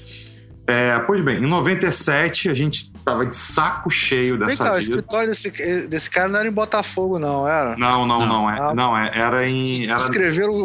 É, 0.67 0.99
pois 1.01 1.21
bem, 1.21 1.37
em 1.37 1.47
97 1.47 2.49
a 2.49 2.55
gente 2.55 2.91
tava 3.05 3.27
de 3.27 3.37
saco 3.37 3.91
cheio 3.91 4.39
dessa 4.39 4.49
Vem 4.49 4.57
cá, 4.57 4.65
vida. 4.65 4.77
o 4.77 4.81
escritório 4.81 5.29
desse, 5.29 5.89
desse 5.89 6.11
cara 6.11 6.29
não 6.29 6.39
era 6.41 6.49
em 6.49 6.53
Botafogo, 6.53 7.19
não, 7.19 7.47
era? 7.47 7.77
Não, 7.77 8.07
não, 8.07 8.21
não. 8.21 8.27
Não, 8.27 8.51
é, 8.51 8.57
ah, 8.59 8.75
não 8.75 8.99
é, 8.99 9.11
era 9.15 9.49
em. 9.49 9.85
Era... 9.87 9.97
Escreveram. 9.97 10.65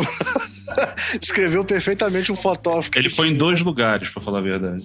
Escreveu 1.21 1.63
perfeitamente 1.63 2.32
um 2.32 2.36
fotógrafo. 2.36 2.91
Ele 2.95 3.10
foi 3.10 3.30
em 3.30 3.36
dois 3.36 3.62
lugares, 3.62 4.10
para 4.10 4.21
falar 4.21 4.39
a 4.39 4.41
verdade. 4.41 4.84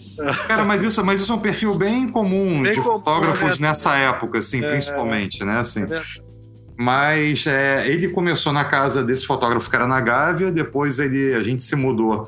Cara, 0.48 0.64
mas 0.64 0.82
isso, 0.82 1.04
mas 1.04 1.20
isso 1.20 1.32
é 1.32 1.34
um 1.34 1.40
perfil 1.40 1.74
bem 1.74 2.08
comum 2.08 2.62
bem 2.62 2.74
de 2.74 2.80
comum, 2.80 2.98
fotógrafos 2.98 3.58
é 3.58 3.62
nessa 3.62 3.96
época, 3.96 4.38
assim, 4.38 4.64
é, 4.64 4.70
principalmente, 4.70 5.44
né? 5.44 5.58
Assim. 5.58 5.82
É 5.82 6.34
mas 6.76 7.46
é, 7.46 7.88
ele 7.88 8.08
começou 8.08 8.52
na 8.52 8.64
casa 8.64 9.02
desse 9.02 9.26
fotógrafo 9.26 9.70
que 9.70 9.76
era 9.76 9.86
na 9.86 10.00
Gávea, 10.00 10.50
depois 10.50 10.98
ele, 10.98 11.34
a 11.34 11.42
gente 11.42 11.62
se 11.62 11.76
mudou 11.76 12.26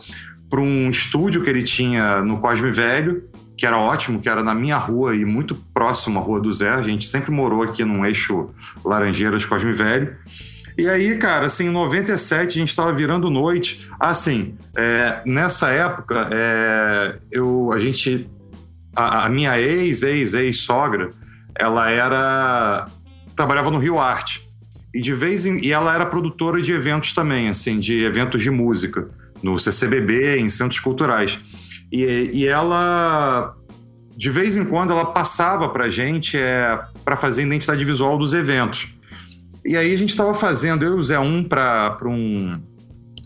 para 0.49 0.61
um 0.61 0.89
estúdio 0.89 1.43
que 1.43 1.51
ele 1.51 1.62
tinha 1.62 2.23
no 2.23 2.39
Cosme 2.39 2.71
Velho, 2.71 3.25
que 3.57 3.66
era 3.66 3.79
ótimo, 3.79 4.21
que 4.21 4.29
era 4.29 4.42
na 4.42 4.55
minha 4.55 4.77
rua 4.77 5.16
e 5.16 5.25
muito 5.25 5.55
próximo 5.73 6.19
à 6.19 6.23
Rua 6.23 6.40
do 6.40 6.53
Zé. 6.53 6.71
A 6.71 6.83
gente 6.83 7.07
sempre 7.07 7.31
morou 7.31 7.62
aqui 7.62 7.85
num 7.85 8.05
eixo 8.05 8.51
Laranjeiras 8.85 9.45
Cosme 9.45 9.73
Velho. 9.73 10.14
E 10.79 10.87
aí, 10.88 11.16
cara, 11.16 11.47
assim, 11.47 11.69
em 11.69 11.71
97 11.71 12.51
a 12.51 12.61
gente 12.61 12.69
estava 12.69 12.92
virando 12.92 13.31
noite. 13.31 13.88
Assim, 13.99 14.57
é, 14.77 15.23
nessa 15.25 15.71
época, 15.71 16.29
é, 16.31 17.16
eu, 17.33 17.73
a 17.73 17.79
gente. 17.79 18.29
A, 18.95 19.27
a 19.27 19.29
minha 19.29 19.59
ex, 19.59 20.03
ex, 20.03 20.35
ex-sogra, 20.35 21.11
ela 21.55 21.90
era 21.90 22.87
trabalhava 23.35 23.71
no 23.71 23.79
Rio 23.79 23.99
Arte. 23.99 24.42
E 24.95 25.01
de 25.01 25.12
vez 25.12 25.45
em, 25.45 25.59
e 25.59 25.73
ela 25.73 25.95
era 25.95 26.07
produtora 26.07 26.61
de 26.61 26.73
eventos 26.73 27.12
também, 27.12 27.49
assim, 27.49 27.79
de 27.79 28.03
eventos 28.03 28.42
de 28.42 28.51
música, 28.51 29.11
no 29.42 29.59
CCBB, 29.59 30.38
em 30.38 30.49
centros 30.49 30.81
culturais. 30.81 31.38
E, 31.90 32.31
e 32.33 32.46
ela, 32.46 33.55
de 34.16 34.31
vez 34.31 34.57
em 34.57 34.64
quando, 34.64 34.92
ela 34.92 35.07
passava 35.07 35.68
para 35.68 35.88
gente 35.88 36.38
é, 36.38 36.79
para 37.05 37.16
fazer 37.16 37.42
a 37.42 37.46
identidade 37.46 37.85
visual 37.85 38.18
dos 38.18 38.35
eventos. 38.35 38.88
E 39.64 39.77
aí 39.77 39.92
a 39.92 39.96
gente 39.96 40.11
estava 40.11 40.35
fazendo, 40.35 40.85
eu 40.85 40.96
e 40.96 40.99
o 40.99 41.03
Zé 41.03 41.18
Um, 41.18 41.42
para 41.42 41.99
um, 42.05 42.61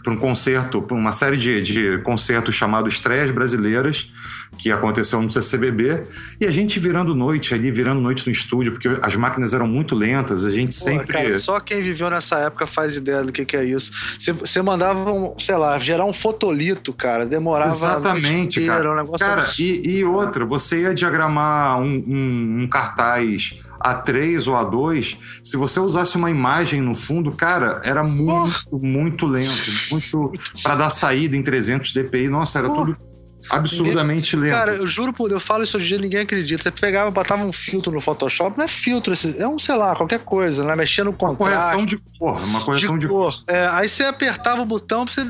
um 0.09 0.17
concerto, 0.17 0.81
para 0.81 0.97
uma 0.97 1.13
série 1.13 1.37
de, 1.37 1.61
de 1.63 1.99
concertos 1.99 2.55
chamados 2.55 2.95
Estreias 2.95 3.31
Brasileiras, 3.31 4.11
que 4.59 4.73
aconteceu 4.73 5.21
no 5.21 5.31
CCBB, 5.31 6.03
e 6.41 6.47
a 6.47 6.51
gente 6.51 6.79
virando 6.79 7.15
noite 7.15 7.55
ali, 7.55 7.71
virando 7.71 8.01
noite 8.01 8.27
no 8.27 8.33
estúdio, 8.33 8.73
porque 8.73 8.89
as 9.03 9.15
máquinas 9.15 9.55
eram 9.55 9.67
muito 9.67 9.95
lentas, 9.95 10.45
a 10.45 10.51
gente 10.51 10.77
Pô, 10.77 10.85
sempre. 10.85 11.13
Cara, 11.13 11.39
só 11.39 11.61
quem 11.61 11.83
viveu 11.83 12.11
nessa 12.11 12.39
época 12.39 12.67
faz 12.67 12.97
ideia 12.97 13.23
do 13.23 13.31
que, 13.33 13.45
que 13.45 13.57
é 13.57 13.65
isso. 13.65 13.93
Você 14.19 14.63
mandava, 14.63 15.13
um, 15.13 15.35
sei 15.39 15.57
lá, 15.57 15.79
gerar 15.79 16.05
um 16.05 16.13
fotolito, 16.13 16.93
cara, 16.93 17.27
demorava. 17.27 17.71
Exatamente, 17.71 18.61
inteira, 18.61 18.77
cara. 18.77 18.93
Um 18.93 18.97
negócio 18.97 19.27
cara, 19.27 19.47
e, 19.59 19.99
e, 19.99 20.05
outra, 20.05 20.45
você 20.45 20.83
ia 20.83 20.95
diagramar 20.95 21.81
um, 21.81 22.05
um, 22.07 22.63
um 22.63 22.69
cartaz. 22.69 23.55
A3 23.83 24.47
ou 24.47 24.55
A2, 24.55 25.17
se 25.43 25.57
você 25.57 25.81
usasse 25.81 26.17
uma 26.17 26.31
imagem 26.31 26.81
no 26.81 26.95
fundo, 26.95 27.33
cara, 27.33 27.81
era 27.83 28.03
muito, 28.03 28.69
oh. 28.71 28.79
muito 28.79 29.27
lento. 29.27 29.71
Muito. 29.91 30.33
para 30.63 30.77
dar 30.77 30.91
saída 30.91 31.37
em 31.37 31.43
300 31.43 31.93
dpi. 31.93 32.29
Nossa, 32.29 32.59
era 32.59 32.71
oh. 32.71 32.75
tudo 32.75 33.10
absurdamente 33.49 34.37
ninguém, 34.37 34.51
lento. 34.51 34.59
Cara, 34.59 34.77
eu 34.77 34.87
juro 34.87 35.13
por 35.13 35.29
Deus, 35.29 35.43
eu 35.43 35.47
falo 35.47 35.65
isso 35.65 35.77
hoje 35.77 35.87
em 35.87 35.89
dia, 35.89 35.99
ninguém 35.99 36.21
acredita. 36.21 36.63
Você 36.63 36.71
pegava, 36.71 37.11
botava 37.11 37.45
um 37.45 37.53
filtro 37.53 37.93
no 37.93 38.01
Photoshop, 38.01 38.59
não 38.59 38.65
é 38.65 38.69
filtro, 38.69 39.15
é 39.39 39.49
um, 39.49 39.59
sei 39.59 39.77
lá, 39.77 39.95
qualquer 39.95 40.21
coisa, 40.21 40.65
né? 40.65 40.77
Mexia 40.77 41.05
no 41.05 41.13
contraste. 41.13 41.43
Uma 41.43 41.61
correção 41.61 41.87
de 41.87 41.97
cor, 42.19 42.43
uma 42.43 42.61
correção 42.61 42.99
de, 42.99 43.07
de 43.07 43.13
cor. 43.13 43.35
É, 43.49 43.67
aí 43.69 43.89
você 43.89 44.05
apertava 44.05 44.63
o 44.63 44.67
botão, 44.67 45.05
você 45.07 45.27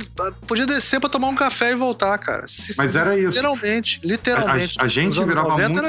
podia 0.47 0.67
descer 0.67 1.01
pra 1.01 1.09
tomar 1.09 1.29
um 1.29 1.35
café 1.35 1.73
e 1.73 1.75
voltar, 1.75 2.17
cara. 2.19 2.47
Se, 2.47 2.77
Mas 2.77 2.97
era 2.97 3.17
isso. 3.17 3.29
Literalmente, 3.29 4.01
literalmente. 4.03 4.79
A, 4.79 4.83
a, 4.83 4.85
a 4.85 4.89
gente 4.89 5.25
virava 5.25 5.57
muito, 5.57 5.81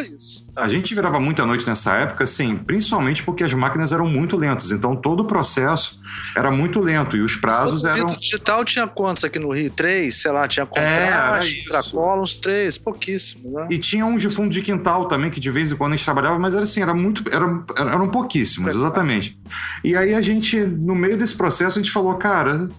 A 0.55 0.67
gente 0.67 0.95
virava 0.95 1.19
muita 1.19 1.45
noite 1.45 1.67
nessa 1.67 1.95
época, 1.95 2.23
assim, 2.23 2.55
principalmente 2.57 3.23
porque 3.23 3.43
as 3.43 3.53
máquinas 3.53 3.91
eram 3.91 4.07
muito 4.07 4.38
lentas. 4.38 4.71
Então 4.71 4.95
todo 4.95 5.21
o 5.21 5.25
processo 5.25 5.99
era 6.36 6.51
muito 6.51 6.79
lento 6.81 7.17
e 7.17 7.21
os 7.21 7.36
prazos 7.36 7.86
eram. 7.86 8.05
O 8.05 8.17
digital 8.17 8.63
tinha 8.65 8.88
quantos 8.88 9.23
aqui 9.23 9.39
no 9.39 9.51
Rio? 9.51 9.71
Três, 9.71 10.21
sei 10.21 10.31
lá, 10.31 10.47
tinha 10.47 10.65
contraste, 10.65 11.65
é, 11.69 11.73
tracolo, 12.12 12.24
uns 12.24 12.38
três, 12.38 12.78
pouquíssimo, 12.78 13.52
né? 13.52 13.67
E 13.69 13.78
tinha 13.78 14.06
uns 14.06 14.21
de 14.21 14.30
fundo 14.30 14.50
de 14.50 14.62
quintal 14.62 15.08
também, 15.08 15.32
que 15.32 15.39
de 15.39 15.50
vez 15.50 15.71
em 15.71 15.76
quando 15.76 15.93
a 15.93 15.95
gente 15.95 16.06
trabalhava, 16.06 16.38
mas 16.38 16.54
era 16.54 16.63
assim, 16.63 16.82
era 16.82 16.93
muito. 16.93 17.24
Era, 17.32 17.45
eram 17.78 18.10
pouquíssimos, 18.10 18.76
exatamente. 18.76 19.38
E 19.84 19.95
aí 19.95 20.13
a 20.13 20.21
gente 20.21 20.60
no 20.60 20.95
meio 20.95 21.17
desse 21.17 21.36
processo, 21.36 21.80
a 21.80 21.82
gente 21.82 21.91
falou, 21.91 22.13
cara, 22.15 22.69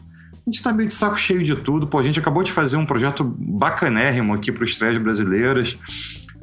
a 0.47 0.51
gente 0.51 0.63
tá 0.63 0.73
meio 0.73 0.89
de 0.89 0.95
saco 0.95 1.19
cheio 1.19 1.43
de 1.43 1.57
tudo. 1.57 1.87
Pô, 1.87 1.99
a 1.99 2.03
gente 2.03 2.19
acabou 2.19 2.43
de 2.43 2.53
fazer 2.53 2.77
um 2.77 2.87
projeto 2.87 3.25
bacanérrimo 3.25 4.35
aqui 4.35 4.53
para 4.53 4.65
os 4.65 4.71
estreias 4.71 4.99
brasileiras. 4.99 5.77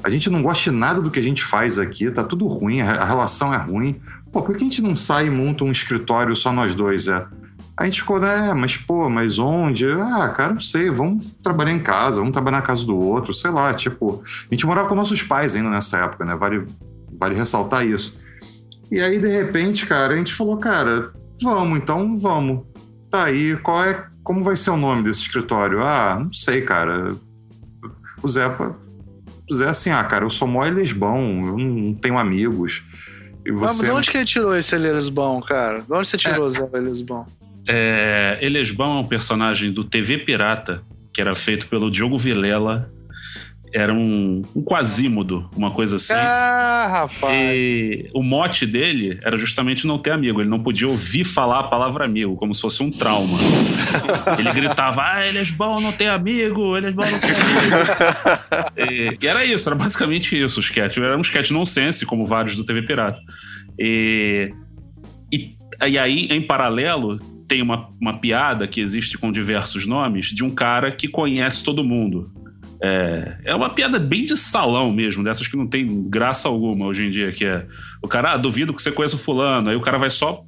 A 0.02 0.08
gente 0.08 0.30
não 0.30 0.42
gosta 0.42 0.70
de 0.70 0.76
nada 0.76 1.02
do 1.02 1.10
que 1.10 1.18
a 1.18 1.22
gente 1.22 1.44
faz 1.44 1.78
aqui, 1.78 2.10
tá 2.10 2.24
tudo 2.24 2.46
ruim, 2.46 2.80
a 2.80 3.04
relação 3.04 3.52
é 3.52 3.58
ruim. 3.58 4.00
Pô, 4.32 4.40
por 4.40 4.56
que 4.56 4.62
a 4.62 4.64
gente 4.64 4.80
não 4.80 4.96
sai 4.96 5.26
e 5.26 5.30
monta 5.30 5.62
um 5.62 5.70
escritório 5.70 6.34
só 6.34 6.50
nós 6.52 6.74
dois? 6.74 7.06
É? 7.08 7.26
A 7.80 7.84
gente 7.86 8.02
ficou, 8.02 8.20
né, 8.20 8.52
mas 8.52 8.76
pô, 8.76 9.08
mas 9.08 9.38
onde? 9.38 9.90
Ah, 9.90 10.28
cara, 10.28 10.52
não 10.52 10.60
sei, 10.60 10.90
vamos 10.90 11.32
trabalhar 11.42 11.72
em 11.72 11.82
casa, 11.82 12.18
vamos 12.18 12.32
trabalhar 12.32 12.58
na 12.58 12.62
casa 12.62 12.84
do 12.84 12.96
outro, 12.96 13.32
sei 13.32 13.50
lá, 13.50 13.72
tipo. 13.72 14.22
A 14.50 14.54
gente 14.54 14.66
morava 14.66 14.86
com 14.86 14.94
nossos 14.94 15.22
pais 15.22 15.56
ainda 15.56 15.70
nessa 15.70 15.98
época, 15.98 16.24
né? 16.24 16.36
Vale, 16.36 16.66
vale 17.18 17.34
ressaltar 17.34 17.86
isso. 17.86 18.20
E 18.90 19.00
aí, 19.00 19.18
de 19.18 19.28
repente, 19.28 19.86
cara, 19.86 20.12
a 20.12 20.16
gente 20.16 20.34
falou, 20.34 20.58
cara, 20.58 21.12
Vamos, 21.42 21.78
então 21.78 22.16
vamos. 22.16 22.64
Tá 23.10 23.24
aí, 23.24 23.56
qual 23.56 23.84
é, 23.84 24.06
como 24.22 24.42
vai 24.42 24.56
ser 24.56 24.70
o 24.70 24.76
nome 24.76 25.02
desse 25.02 25.20
escritório? 25.20 25.82
Ah, 25.82 26.18
não 26.20 26.32
sei, 26.32 26.62
cara. 26.62 27.16
O 28.22 28.28
Zé, 28.28 28.46
o 29.50 29.56
Zé 29.56 29.68
assim, 29.68 29.90
ah, 29.90 30.04
cara, 30.04 30.24
eu 30.24 30.30
sou 30.30 30.46
mó 30.46 30.62
lesbão, 30.64 31.46
eu 31.46 31.58
não 31.58 31.94
tenho 31.94 32.18
amigos. 32.18 32.82
E 33.44 33.50
você... 33.50 33.64
Ah, 33.64 33.68
mas 33.68 33.80
de 33.80 33.90
onde 33.90 34.10
que 34.10 34.16
ele 34.18 34.26
tirou 34.26 34.54
esse 34.54 34.74
Elesbão, 34.74 35.40
cara? 35.40 35.80
De 35.80 35.92
onde 35.92 36.06
você 36.06 36.18
tirou 36.18 36.44
é... 36.44 36.46
o 36.46 36.50
Zé 36.50 36.68
Elesbão? 36.74 37.26
É, 37.72 38.38
Elesbão 38.40 38.98
é 38.98 39.00
um 39.00 39.06
personagem 39.06 39.70
do 39.70 39.84
TV 39.84 40.18
Pirata, 40.18 40.82
que 41.14 41.20
era 41.20 41.34
feito 41.36 41.68
pelo 41.68 41.88
Diogo 41.88 42.18
Vilela 42.18 42.90
era 43.72 43.92
um, 43.92 44.42
um 44.54 44.62
quasímodo, 44.62 45.48
uma 45.56 45.70
coisa 45.70 45.96
assim. 45.96 46.12
Ah, 46.12 46.88
rapaz! 46.90 47.32
E 47.32 48.10
o 48.12 48.22
mote 48.22 48.66
dele 48.66 49.18
era 49.22 49.38
justamente 49.38 49.86
não 49.86 49.98
ter 49.98 50.10
amigo. 50.10 50.40
Ele 50.40 50.48
não 50.48 50.60
podia 50.60 50.88
ouvir 50.88 51.24
falar 51.24 51.60
a 51.60 51.62
palavra 51.64 52.04
amigo, 52.04 52.36
como 52.36 52.54
se 52.54 52.60
fosse 52.60 52.82
um 52.82 52.90
trauma. 52.90 53.38
ele 54.38 54.52
gritava: 54.52 55.02
Ah, 55.02 55.26
ele 55.26 55.40
bom, 55.52 55.80
não 55.80 55.92
tem 55.92 56.08
amigo, 56.08 56.76
ele 56.76 56.90
bom, 56.90 57.04
não 57.04 57.20
tem 57.20 57.30
amigo. 57.30 57.76
e, 59.20 59.24
e, 59.24 59.28
era 59.28 59.44
isso, 59.44 59.68
era 59.68 59.76
basicamente 59.76 60.40
isso 60.40 60.58
o 60.58 60.62
sketch. 60.62 60.98
Era 60.98 61.16
um 61.16 61.22
sketch 61.22 61.50
nonsense, 61.50 62.04
como 62.04 62.26
vários 62.26 62.56
do 62.56 62.64
TV 62.64 62.82
Pirata. 62.82 63.20
E, 63.78 64.50
e, 65.32 65.54
e 65.88 65.98
aí, 65.98 66.26
em 66.30 66.44
paralelo, 66.44 67.20
tem 67.50 67.60
uma, 67.62 67.88
uma 68.00 68.16
piada 68.16 68.68
que 68.68 68.80
existe 68.80 69.18
com 69.18 69.32
diversos 69.32 69.84
nomes 69.84 70.28
de 70.28 70.44
um 70.44 70.50
cara 70.50 70.92
que 70.92 71.08
conhece 71.08 71.64
todo 71.64 71.82
mundo. 71.82 72.30
É, 72.80 73.38
é 73.44 73.54
uma 73.56 73.68
piada 73.68 73.98
bem 73.98 74.24
de 74.24 74.36
salão 74.36 74.92
mesmo, 74.92 75.24
dessas 75.24 75.48
que 75.48 75.56
não 75.56 75.66
tem 75.66 76.08
graça 76.08 76.46
alguma 76.46 76.86
hoje 76.86 77.06
em 77.06 77.10
dia, 77.10 77.32
que 77.32 77.44
é 77.44 77.66
o 78.00 78.06
cara, 78.06 78.34
ah, 78.34 78.36
duvido 78.36 78.72
que 78.72 78.80
você 78.80 78.92
conheça 78.92 79.16
o 79.16 79.18
fulano, 79.18 79.68
aí 79.68 79.74
o 79.74 79.80
cara 79.80 79.98
vai 79.98 80.10
só 80.10 80.44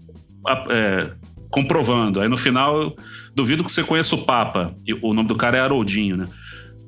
é, 0.70 1.10
comprovando, 1.50 2.20
aí 2.20 2.28
no 2.28 2.36
final, 2.36 2.94
duvido 3.34 3.64
que 3.64 3.72
você 3.72 3.82
conheça 3.82 4.14
o 4.14 4.24
Papa, 4.24 4.72
e 4.86 4.94
o 4.94 5.12
nome 5.12 5.28
do 5.28 5.34
cara 5.34 5.58
é 5.58 5.60
Haroldinho, 5.60 6.16
né? 6.16 6.26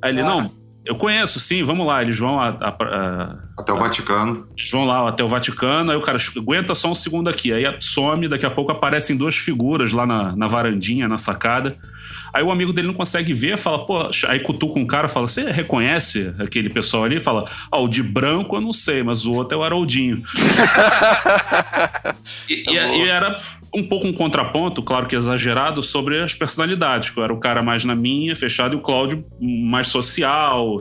Aí 0.00 0.12
ele, 0.12 0.20
ah. 0.20 0.28
não, 0.28 0.52
eu 0.84 0.96
conheço, 0.96 1.40
sim, 1.40 1.62
vamos 1.62 1.86
lá, 1.86 2.02
eles 2.02 2.18
vão 2.18 2.38
a, 2.38 2.48
a, 2.48 2.68
a, 2.68 3.36
até 3.58 3.72
o 3.72 3.76
Vaticano. 3.76 4.46
Eles 4.56 4.70
vão 4.70 4.84
lá 4.84 5.08
até 5.08 5.24
o 5.24 5.28
Vaticano, 5.28 5.90
aí 5.90 5.96
o 5.96 6.02
cara 6.02 6.18
aguenta 6.36 6.74
só 6.74 6.90
um 6.90 6.94
segundo 6.94 7.30
aqui, 7.30 7.52
aí 7.52 7.64
some, 7.80 8.28
daqui 8.28 8.44
a 8.44 8.50
pouco 8.50 8.70
aparecem 8.70 9.16
duas 9.16 9.34
figuras 9.34 9.92
lá 9.92 10.06
na, 10.06 10.36
na 10.36 10.46
varandinha, 10.46 11.08
na 11.08 11.16
sacada. 11.16 11.76
Aí 12.34 12.42
o 12.42 12.50
amigo 12.50 12.72
dele 12.72 12.88
não 12.88 12.94
consegue 12.94 13.32
ver, 13.32 13.56
fala, 13.56 13.86
pô, 13.86 14.10
aí 14.26 14.40
cutuca 14.40 14.78
um 14.78 14.84
cara, 14.84 15.08
fala, 15.08 15.28
você 15.28 15.52
reconhece 15.52 16.34
aquele 16.40 16.68
pessoal 16.68 17.04
ali? 17.04 17.20
Fala, 17.20 17.48
ah, 17.70 17.78
o 17.78 17.88
de 17.88 18.02
branco 18.02 18.56
eu 18.56 18.60
não 18.60 18.72
sei, 18.72 19.04
mas 19.04 19.24
o 19.24 19.32
outro 19.32 19.56
é 19.56 19.60
o 19.60 19.62
Haroldinho. 19.62 20.16
e, 22.50 22.64
e, 22.68 22.74
e 22.74 23.08
era 23.08 23.40
um 23.74 23.82
pouco 23.82 24.06
um 24.06 24.12
contraponto, 24.12 24.82
claro 24.82 25.06
que 25.06 25.16
exagerado, 25.16 25.82
sobre 25.82 26.22
as 26.22 26.34
personalidades. 26.34 27.14
Eu 27.16 27.24
era 27.24 27.32
o 27.32 27.38
cara 27.38 27.62
mais 27.62 27.84
na 27.84 27.94
minha, 27.94 28.36
fechado, 28.36 28.74
e 28.74 28.76
o 28.76 28.80
Cláudio 28.80 29.24
mais 29.40 29.88
social, 29.88 30.80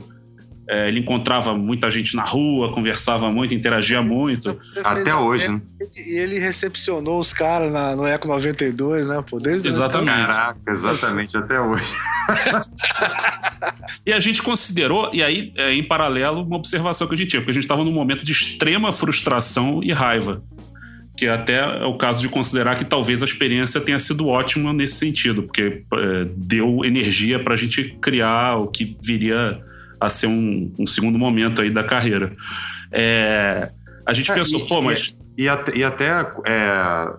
é, 0.70 0.88
ele 0.88 1.00
encontrava 1.00 1.56
muita 1.56 1.92
gente 1.92 2.16
na 2.16 2.24
rua, 2.24 2.72
conversava 2.72 3.30
muito, 3.30 3.54
interagia 3.54 4.02
muito. 4.02 4.58
Até 4.84 5.14
hoje, 5.14 5.50
né? 5.50 5.62
E 6.08 6.18
ele 6.18 6.40
recepcionou 6.40 7.20
os 7.20 7.34
caras 7.34 7.72
no 7.98 8.06
Eco 8.06 8.28
92, 8.28 9.08
né? 9.08 9.24
Pô, 9.30 9.38
desde 9.38 9.68
exatamente. 9.68 10.26
Caraca, 10.26 10.72
exatamente, 10.72 11.36
até 11.36 11.60
hoje. 11.60 11.84
e 14.06 14.14
a 14.14 14.20
gente 14.20 14.42
considerou, 14.42 15.10
e 15.14 15.22
aí, 15.22 15.52
é, 15.58 15.74
em 15.74 15.84
paralelo, 15.84 16.42
uma 16.42 16.56
observação 16.56 17.08
que 17.08 17.14
a 17.14 17.18
gente 17.18 17.30
tinha, 17.30 17.42
porque 17.42 17.52
a 17.52 17.56
gente 17.56 17.64
estava 17.64 17.84
num 17.84 17.92
momento 17.92 18.24
de 18.24 18.32
extrema 18.32 18.94
frustração 18.94 19.82
e 19.84 19.92
raiva. 19.92 20.42
Que 21.16 21.28
até 21.28 21.60
é 21.60 21.86
o 21.86 21.96
caso 21.96 22.22
de 22.22 22.30
considerar 22.30 22.76
que 22.76 22.86
talvez 22.86 23.22
a 23.22 23.26
experiência 23.26 23.80
tenha 23.80 24.00
sido 24.00 24.28
ótima 24.28 24.74
nesse 24.74 24.96
sentido, 24.96 25.44
porque 25.44 25.84
é, 25.94 26.28
deu 26.36 26.84
energia 26.84 27.40
para 27.40 27.54
a 27.54 27.58
gente 27.58 27.96
criar 28.02 28.58
o 28.58 28.68
que 28.68 28.98
viria 29.04 29.62
a 30.00 30.10
ser 30.10 30.28
um, 30.28 30.74
um 30.78 30.86
segundo 30.86 31.18
momento 31.18 31.62
aí 31.62 31.70
da 31.70 31.84
carreira. 31.84 32.32
É, 32.92 33.70
a 34.06 34.14
gente 34.14 34.32
é, 34.32 34.34
pensou, 34.34 34.60
e, 34.60 34.68
pô, 34.68 34.82
mas. 34.82 35.18
E, 35.38 35.44
e 35.44 35.50
até, 35.50 35.78
e 35.78 35.84
até 35.84 36.10
é, 36.46 37.14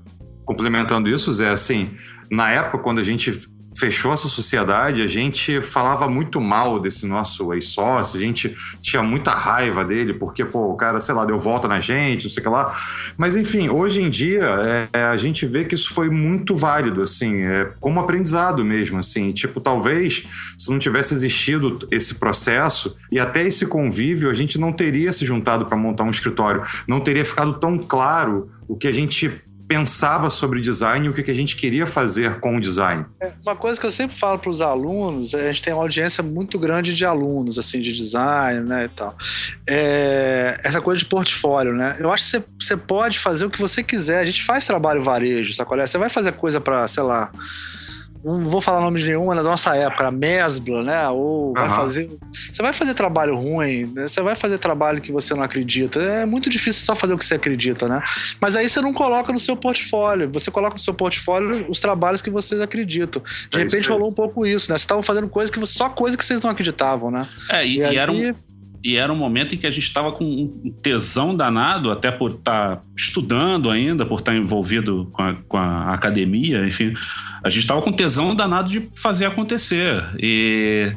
complementando 0.44 1.08
isso, 1.08 1.32
Zé, 1.32 1.50
assim, 1.50 1.90
na 2.30 2.50
época, 2.50 2.78
quando 2.78 2.98
a 2.98 3.02
gente 3.02 3.32
fechou 3.78 4.12
essa 4.12 4.28
sociedade, 4.28 5.02
a 5.02 5.06
gente 5.06 5.60
falava 5.60 6.08
muito 6.08 6.40
mal 6.40 6.80
desse 6.80 7.06
nosso 7.06 7.52
ex-sócio, 7.52 8.18
a 8.18 8.22
gente 8.22 8.56
tinha 8.80 9.02
muita 9.02 9.32
raiva 9.32 9.84
dele, 9.84 10.14
porque, 10.14 10.44
pô, 10.44 10.70
o 10.70 10.76
cara, 10.76 11.00
sei 11.00 11.14
lá, 11.14 11.24
deu 11.24 11.38
volta 11.38 11.66
na 11.66 11.80
gente, 11.80 12.24
não 12.24 12.30
sei 12.30 12.40
o 12.40 12.44
que 12.44 12.48
lá. 12.48 12.76
Mas, 13.16 13.36
enfim, 13.36 13.68
hoje 13.68 14.02
em 14.02 14.08
dia, 14.08 14.44
é, 14.92 15.04
a 15.04 15.16
gente 15.16 15.46
vê 15.46 15.64
que 15.64 15.74
isso 15.74 15.92
foi 15.92 16.08
muito 16.08 16.54
válido, 16.54 17.02
assim, 17.02 17.42
é, 17.42 17.70
como 17.80 18.00
aprendizado 18.00 18.64
mesmo, 18.64 18.98
assim. 18.98 19.32
Tipo, 19.32 19.60
talvez, 19.60 20.26
se 20.58 20.70
não 20.70 20.78
tivesse 20.78 21.14
existido 21.14 21.78
esse 21.90 22.16
processo 22.16 22.96
e 23.10 23.18
até 23.18 23.42
esse 23.42 23.66
convívio, 23.66 24.30
a 24.30 24.34
gente 24.34 24.58
não 24.58 24.72
teria 24.72 25.12
se 25.12 25.26
juntado 25.26 25.66
para 25.66 25.76
montar 25.76 26.04
um 26.04 26.10
escritório, 26.10 26.62
não 26.86 27.00
teria 27.00 27.24
ficado 27.24 27.54
tão 27.54 27.78
claro 27.78 28.50
o 28.68 28.76
que 28.76 28.88
a 28.88 28.92
gente 28.92 29.30
pensava 29.66 30.28
sobre 30.28 30.60
design 30.60 31.06
e 31.06 31.08
o 31.08 31.12
que 31.14 31.30
a 31.30 31.34
gente 31.34 31.56
queria 31.56 31.86
fazer 31.86 32.38
com 32.40 32.56
o 32.56 32.60
design. 32.60 33.04
É, 33.20 33.32
uma 33.44 33.56
coisa 33.56 33.80
que 33.80 33.86
eu 33.86 33.90
sempre 33.90 34.16
falo 34.16 34.38
para 34.38 34.50
os 34.50 34.60
alunos, 34.60 35.32
é, 35.34 35.48
a 35.48 35.52
gente 35.52 35.62
tem 35.62 35.72
uma 35.72 35.82
audiência 35.82 36.22
muito 36.22 36.58
grande 36.58 36.94
de 36.94 37.04
alunos, 37.04 37.58
assim, 37.58 37.80
de 37.80 37.92
design, 37.92 38.68
né, 38.68 38.84
e 38.84 38.88
tal. 38.88 39.16
É, 39.68 40.60
essa 40.62 40.80
coisa 40.80 40.98
de 40.98 41.06
portfólio, 41.06 41.74
né? 41.74 41.96
Eu 41.98 42.12
acho 42.12 42.24
que 42.24 42.30
você, 42.30 42.44
você 42.60 42.76
pode 42.76 43.18
fazer 43.18 43.46
o 43.46 43.50
que 43.50 43.60
você 43.60 43.82
quiser. 43.82 44.20
A 44.20 44.24
gente 44.24 44.44
faz 44.44 44.66
trabalho 44.66 45.02
varejo, 45.02 45.54
sacolé? 45.54 45.86
Você 45.86 45.98
vai 45.98 46.08
fazer 46.08 46.32
coisa 46.32 46.60
para, 46.60 46.86
sei 46.86 47.02
lá, 47.02 47.30
não 48.24 48.42
vou 48.44 48.60
falar 48.60 48.80
nome 48.80 49.00
de 49.00 49.06
nenhuma, 49.06 49.34
na 49.34 49.42
nossa 49.42 49.76
época, 49.76 50.10
Mesbla, 50.10 50.82
né? 50.82 51.08
Ou 51.10 51.52
vai 51.52 51.68
fazer. 51.68 52.10
Você 52.32 52.62
vai 52.62 52.72
fazer 52.72 52.94
trabalho 52.94 53.36
ruim, 53.36 53.92
né? 53.94 54.06
você 54.06 54.22
vai 54.22 54.34
fazer 54.34 54.58
trabalho 54.58 55.00
que 55.00 55.12
você 55.12 55.34
não 55.34 55.42
acredita. 55.42 56.00
É 56.00 56.24
muito 56.24 56.48
difícil 56.48 56.84
só 56.84 56.94
fazer 56.94 57.12
o 57.12 57.18
que 57.18 57.24
você 57.24 57.34
acredita, 57.34 57.86
né? 57.86 58.02
Mas 58.40 58.56
aí 58.56 58.68
você 58.68 58.80
não 58.80 58.94
coloca 58.94 59.32
no 59.32 59.38
seu 59.38 59.54
portfólio. 59.54 60.30
Você 60.32 60.50
coloca 60.50 60.74
no 60.74 60.80
seu 60.80 60.94
portfólio 60.94 61.66
os 61.68 61.80
trabalhos 61.80 62.22
que 62.22 62.30
vocês 62.30 62.60
acreditam. 62.60 63.22
De 63.50 63.58
é 63.58 63.62
repente 63.62 63.88
rolou 63.90 64.08
um 64.08 64.14
pouco 64.14 64.46
isso, 64.46 64.70
né? 64.70 64.78
Vocês 64.78 64.82
estavam 64.82 65.02
fazendo 65.02 65.28
coisa 65.28 65.52
que 65.52 65.64
só 65.66 65.90
coisa 65.90 66.16
que 66.16 66.24
vocês 66.24 66.40
não 66.40 66.50
acreditavam, 66.50 67.10
né? 67.10 67.28
É, 67.50 67.66
e, 67.66 67.76
e, 67.76 67.84
aí... 67.84 67.96
era 67.96 68.10
um 68.10 68.34
e 68.84 68.96
era 68.96 69.10
um 69.10 69.16
momento 69.16 69.54
em 69.54 69.58
que 69.58 69.66
a 69.66 69.70
gente 69.70 69.84
estava 69.84 70.12
com 70.12 70.24
um 70.24 70.70
tesão 70.82 71.34
danado, 71.34 71.90
até 71.90 72.10
por 72.10 72.32
estar 72.32 72.76
tá 72.76 72.82
estudando 72.94 73.70
ainda, 73.70 74.04
por 74.04 74.18
estar 74.18 74.32
tá 74.32 74.36
envolvido 74.36 75.08
com 75.10 75.22
a, 75.22 75.34
com 75.34 75.56
a 75.56 75.94
academia, 75.94 76.66
enfim. 76.66 76.92
A 77.42 77.48
gente 77.48 77.62
estava 77.62 77.80
com 77.80 77.90
tesão 77.90 78.34
danado 78.34 78.68
de 78.68 78.90
fazer 78.94 79.24
acontecer. 79.24 80.04
E 80.18 80.92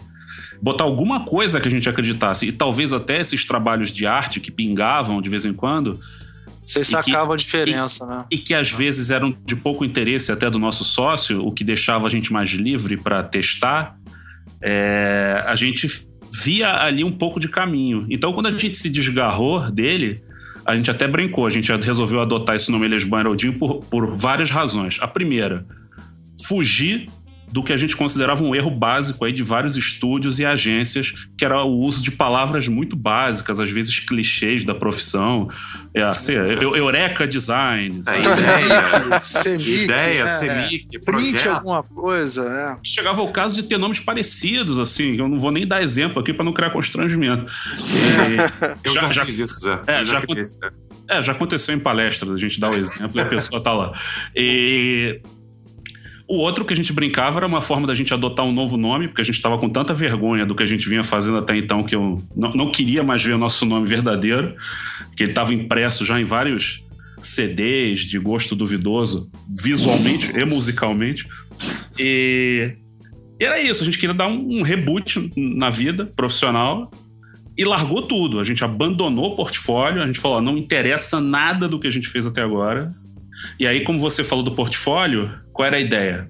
botar 0.61 0.83
alguma 0.83 1.23
coisa 1.23 1.61
que 1.61 1.67
a 1.69 1.71
gente 1.71 1.87
acreditasse. 1.87 2.45
E 2.47 2.51
talvez 2.51 2.91
até 2.91 3.21
esses 3.21 3.45
trabalhos 3.45 3.89
de 3.89 4.05
arte 4.05 4.41
que 4.41 4.51
pingavam 4.51 5.21
de 5.21 5.29
vez 5.29 5.45
em 5.45 5.53
quando. 5.53 5.97
Vocês 6.61 6.87
sacavam 6.87 7.35
a 7.35 7.37
diferença, 7.37 8.03
e, 8.03 8.07
né? 8.09 8.25
E 8.31 8.37
que 8.37 8.53
às 8.53 8.69
vezes 8.69 9.11
eram 9.11 9.33
de 9.45 9.55
pouco 9.55 9.85
interesse 9.85 10.29
até 10.29 10.49
do 10.49 10.59
nosso 10.59 10.83
sócio, 10.83 11.41
o 11.45 11.53
que 11.53 11.63
deixava 11.63 12.05
a 12.05 12.09
gente 12.09 12.33
mais 12.33 12.49
livre 12.49 12.97
para 12.97 13.23
testar. 13.23 13.95
É, 14.61 15.41
a 15.47 15.55
gente 15.55 15.87
via 16.43 16.83
ali 16.83 17.03
um 17.03 17.11
pouco 17.11 17.39
de 17.39 17.47
caminho. 17.47 18.05
Então, 18.09 18.31
quando 18.31 18.47
a 18.47 18.51
gente 18.51 18.77
se 18.77 18.89
desgarrou 18.89 19.71
dele, 19.71 20.21
a 20.65 20.75
gente 20.75 20.91
até 20.91 21.07
brincou, 21.07 21.47
a 21.47 21.49
gente 21.49 21.71
resolveu 21.71 22.21
adotar 22.21 22.55
esse 22.55 22.71
nome 22.71 22.87
Lesban 22.87 23.21
Heraldinho 23.21 23.57
por, 23.57 23.83
por 23.85 24.15
várias 24.15 24.51
razões. 24.51 24.97
A 25.01 25.07
primeira, 25.07 25.65
fugir 26.45 27.07
do 27.49 27.63
que 27.63 27.71
a 27.71 27.77
gente 27.77 27.95
considerava 27.95 28.43
um 28.43 28.53
erro 28.53 28.69
básico 28.69 29.23
aí 29.23 29.31
de 29.31 29.41
vários 29.41 29.77
estúdios 29.77 30.37
e 30.39 30.45
agências, 30.45 31.13
que 31.37 31.45
era 31.45 31.63
o 31.63 31.79
uso 31.79 32.03
de 32.03 32.11
palavras 32.11 32.67
muito 32.67 32.95
básicas, 32.95 33.59
às 33.59 33.71
vezes 33.71 33.99
clichês 33.99 34.65
da 34.65 34.75
profissão. 34.75 35.49
É 35.93 36.03
assim, 36.03 36.33
eureka 36.33 37.25
design. 37.27 38.03
É, 38.05 38.19
ideia, 38.19 39.19
semic, 39.21 39.83
ideia, 39.83 40.23
é, 40.23 40.27
semic, 40.27 40.99
print 40.99 41.47
alguma 41.47 41.83
coisa. 41.83 42.43
É. 42.43 42.77
Chegava 42.85 43.21
ao 43.21 43.31
caso 43.31 43.55
de 43.55 43.63
ter 43.63 43.77
nomes 43.77 43.99
parecidos, 43.99 44.77
assim, 44.77 45.15
eu 45.15 45.27
não 45.27 45.39
vou 45.39 45.51
nem 45.51 45.65
dar 45.65 45.81
exemplo 45.81 46.19
aqui 46.19 46.33
para 46.33 46.43
não 46.43 46.53
criar 46.53 46.69
constrangimento. 46.69 47.45
É, 48.65 48.75
eu 48.83 48.93
já, 48.93 49.11
já 49.11 49.25
fiz 49.25 49.39
isso, 49.39 49.59
Zé. 49.61 49.79
É, 49.87 50.05
já, 50.05 50.19
já, 50.19 50.25
é, 51.09 51.21
já 51.21 51.31
aconteceu 51.31 51.73
em 51.73 51.79
palestras, 51.79 52.31
a 52.31 52.37
gente 52.37 52.59
dá 52.59 52.69
o 52.69 52.75
exemplo 52.75 53.17
e 53.17 53.21
a 53.21 53.25
pessoa 53.25 53.61
tá 53.61 53.71
lá. 53.71 53.93
E 54.35 55.21
o 56.27 56.37
outro 56.39 56.65
que 56.65 56.73
a 56.73 56.75
gente 56.75 56.91
brincava 56.91 57.39
era 57.39 57.47
uma 57.47 57.61
forma 57.61 57.87
da 57.87 57.95
gente 57.95 58.13
adotar 58.13 58.45
um 58.45 58.51
novo 58.51 58.75
nome, 58.75 59.07
porque 59.07 59.21
a 59.21 59.23
gente 59.23 59.35
estava 59.35 59.57
com 59.57 59.69
tanta 59.69 59.93
vergonha 59.93 60.45
do 60.45 60.53
que 60.53 60.61
a 60.61 60.65
gente 60.65 60.87
vinha 60.89 61.03
fazendo 61.03 61.37
até 61.37 61.55
então 61.55 61.83
que 61.83 61.95
eu 61.95 62.21
não, 62.35 62.69
queria 62.69 63.01
mais 63.01 63.23
ver 63.23 63.33
o 63.33 63.37
nosso 63.37 63.65
nome 63.65 63.87
verdadeiro, 63.87 64.53
que 65.15 65.23
ele 65.23 65.31
estava 65.31 65.53
impresso 65.53 66.03
já 66.03 66.19
em 66.19 66.25
vários 66.25 66.83
CDs 67.21 68.01
de 68.01 68.19
gosto 68.19 68.55
duvidoso, 68.55 69.31
visualmente 69.57 70.31
e 70.37 70.43
musicalmente. 70.43 71.25
E, 71.97 72.73
e 73.39 73.45
era 73.45 73.61
isso, 73.61 73.81
a 73.81 73.85
gente 73.85 73.97
queria 73.97 74.13
dar 74.13 74.27
um, 74.27 74.59
um 74.59 74.61
reboot 74.63 75.31
na 75.37 75.69
vida 75.69 76.05
profissional 76.05 76.91
e 77.57 77.63
largou 77.63 78.01
tudo. 78.01 78.41
A 78.41 78.43
gente 78.43 78.65
abandonou 78.65 79.31
o 79.31 79.35
portfólio, 79.37 80.03
a 80.03 80.07
gente 80.07 80.19
falou: 80.19 80.41
não 80.41 80.57
interessa 80.57 81.21
nada 81.21 81.69
do 81.69 81.79
que 81.79 81.87
a 81.87 81.91
gente 81.91 82.09
fez 82.09 82.25
até 82.25 82.41
agora, 82.41 82.93
e 83.59 83.65
aí, 83.65 83.83
como 83.83 83.99
você 83.99 84.23
falou 84.23 84.43
do 84.43 84.51
portfólio, 84.51 85.31
qual 85.51 85.65
era 85.65 85.77
a 85.77 85.79
ideia? 85.79 86.29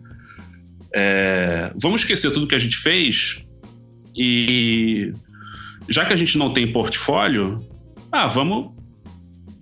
É, 0.96 1.72
vamos 1.80 2.02
esquecer 2.02 2.32
tudo 2.32 2.48
que 2.48 2.56
a 2.56 2.60
gente 2.60 2.78
fez 2.78 3.44
e 4.16 5.14
já 5.90 6.06
que 6.06 6.14
a 6.14 6.16
gente 6.16 6.38
não 6.38 6.52
tem 6.52 6.72
portfólio, 6.72 7.60
ah, 8.12 8.28
vamos. 8.28 8.76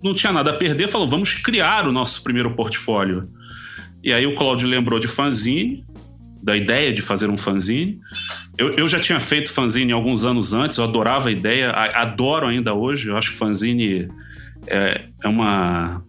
Não 0.02 0.14
tinha 0.14 0.32
nada 0.32 0.50
a 0.50 0.54
perder, 0.54 0.88
falou, 0.88 1.08
vamos 1.08 1.34
criar 1.34 1.86
o 1.86 1.92
nosso 1.92 2.22
primeiro 2.22 2.54
portfólio. 2.54 3.24
E 4.02 4.12
aí 4.12 4.26
o 4.26 4.34
Claudio 4.34 4.68
lembrou 4.68 5.00
de 5.00 5.08
fanzine, 5.08 5.84
da 6.42 6.56
ideia 6.56 6.92
de 6.92 7.02
fazer 7.02 7.28
um 7.28 7.36
fanzine. 7.36 7.98
Eu, 8.56 8.70
eu 8.70 8.88
já 8.88 9.00
tinha 9.00 9.18
feito 9.18 9.52
fanzine 9.52 9.92
alguns 9.92 10.24
anos 10.24 10.54
antes, 10.54 10.78
eu 10.78 10.84
adorava 10.84 11.28
a 11.28 11.32
ideia, 11.32 11.70
adoro 11.70 12.46
ainda 12.46 12.72
hoje. 12.72 13.08
Eu 13.08 13.16
acho 13.16 13.32
que 13.32 13.36
fanzine 13.36 14.08
é, 14.68 15.06
é 15.24 15.28
uma 15.28 16.05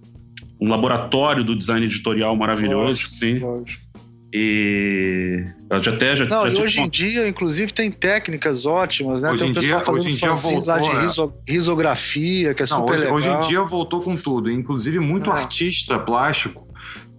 um 0.60 0.70
laboratório 0.70 1.44
do 1.44 1.56
design 1.56 1.86
editorial 1.86 2.36
maravilhoso, 2.36 2.86
lógico, 2.86 3.10
sim. 3.10 3.40
Lógico. 3.40 3.88
E 4.34 5.46
já 5.82 5.92
até 5.92 6.16
já, 6.16 6.26
Não, 6.26 6.54
já 6.54 6.60
e 6.60 6.64
hoje 6.66 6.82
em 6.82 6.90
dia, 6.90 7.28
inclusive, 7.28 7.72
tem 7.72 7.90
técnicas 7.90 8.66
ótimas, 8.66 9.22
né? 9.22 9.32
Hoje 9.32 9.44
tem 9.44 9.52
um 9.52 9.54
pessoal 9.54 9.78
dia, 9.78 9.86
fazendo 9.86 10.02
hoje 10.02 10.12
em 10.12 10.16
dia 10.16 10.34
voltou, 10.34 10.68
lá 10.68 10.80
de 10.80 10.90
é. 10.90 11.02
riso, 11.02 11.34
risografia, 11.48 12.54
que 12.54 12.64
é 12.64 12.66
Não, 12.70 12.78
super 12.80 12.94
hoje, 12.94 13.02
legal. 13.02 13.16
Hoje 13.16 13.30
em 13.30 13.48
dia 13.48 13.64
voltou 13.64 14.02
com 14.02 14.18
tudo, 14.18 14.52
inclusive 14.52 15.00
muito 15.00 15.30
é. 15.30 15.34
artista 15.34 15.98
plástico 15.98 16.67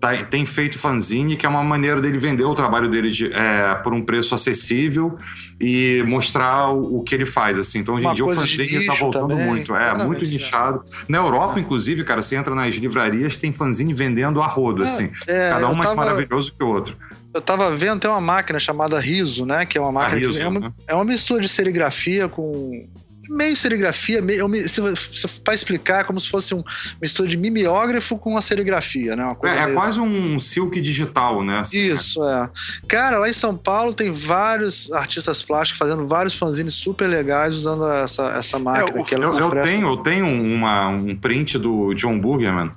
tá, 0.01 0.17
tem 0.25 0.47
feito 0.47 0.79
fanzine, 0.79 1.37
que 1.37 1.45
é 1.45 1.49
uma 1.49 1.63
maneira 1.63 2.01
dele 2.01 2.19
vender 2.19 2.45
o 2.45 2.55
trabalho 2.55 2.89
dele 2.89 3.11
de, 3.11 3.33
é, 3.33 3.75
por 3.77 3.93
um 3.93 4.05
preço 4.05 4.35
acessível 4.35 5.19
e 5.61 6.03
mostrar 6.07 6.71
o, 6.71 6.99
o, 6.99 7.03
que 7.03 7.15
ele 7.15 7.27
faz. 7.27 7.59
Assim. 7.59 7.81
Então, 7.81 7.97
hoje 7.97 8.07
em 8.07 8.15
dia, 8.15 8.25
o 8.25 8.35
fanzine 8.35 8.77
está 8.77 8.95
voltando 8.95 9.29
também. 9.29 9.47
muito. 9.47 9.75
É, 9.75 10.05
muito 10.05 10.25
é. 10.25 10.29
nichado. 10.29 10.83
Na 11.09 11.19
Europa, 11.19 11.59
inclusive, 11.59 12.05
cara, 12.05 12.23
você 12.23 12.37
entra 12.37 12.55
nas 12.55 12.75
livrarias, 12.75 13.37
tem 13.37 13.53
fanzine 13.53 13.93
vendendo 13.93 14.41
a 14.41 14.47
rodo, 14.47 14.83
é, 14.83 14.87
assim. 14.87 15.11
É, 15.27 15.51
Cada 15.51 15.69
um 15.69 15.75
mais 15.75 15.91
tava... 15.91 15.97
maravilhoso 15.97 16.55
que 16.57 16.63
o 16.63 16.69
outro. 16.69 16.97
Eu 17.35 17.43
tava 17.43 17.77
vendo, 17.77 18.01
tem 18.01 18.11
uma 18.11 18.21
máquina 18.21 18.59
chamada 18.59 18.99
Riso, 18.99 19.45
né? 19.45 19.67
Que 19.67 19.77
é 19.77 19.81
uma 19.81 19.93
máquina 19.93 20.19
Riso, 20.19 20.39
que 20.39 20.45
é 20.45 20.49
uma, 20.49 20.61
né? 20.61 20.73
é 20.87 20.95
uma 20.95 21.05
mistura 21.05 21.41
de 21.41 21.49
serigrafia 21.49 22.27
com 22.29 22.89
meio 23.31 23.57
serigrafia, 23.57 24.21
meio, 24.23 24.49
se, 24.69 24.81
se, 24.97 25.41
para 25.41 25.55
explicar, 25.55 26.05
como 26.05 26.21
se 26.21 26.29
fosse 26.29 26.55
um 26.55 26.63
mistura 27.01 27.29
de 27.29 27.37
mimeógrafo 27.37 28.19
com 28.19 28.37
a 28.37 28.41
serigrafia, 28.41 29.17
né? 29.17 29.37
é, 29.45 29.65
é 29.65 29.73
quase 29.73 30.01
um 30.01 30.39
silk 30.39 30.81
digital, 30.81 31.45
né? 31.45 31.61
Assim, 31.61 31.79
Isso, 31.79 32.23
é. 32.23 32.51
Cara, 32.89 33.19
lá 33.19 33.29
em 33.29 33.33
São 33.33 33.57
Paulo 33.57 33.93
tem 33.93 34.13
vários 34.13 34.91
artistas 34.93 35.43
plásticos 35.43 35.79
fazendo 35.79 36.07
vários 36.07 36.35
fanzines 36.35 36.75
super 36.75 37.07
legais 37.07 37.55
usando 37.55 37.89
essa, 37.91 38.31
essa 38.31 38.59
máquina. 38.59 39.01
É, 39.01 39.03
que 39.03 39.15
eu, 39.15 39.23
eu 39.23 39.51
tenho, 39.63 39.89
eu 39.89 39.97
tenho 39.99 40.27
uma, 40.27 40.89
um 40.89 41.17
print 41.17 41.59
do 41.59 41.95
John 41.95 42.19
Burgerman 42.19 42.71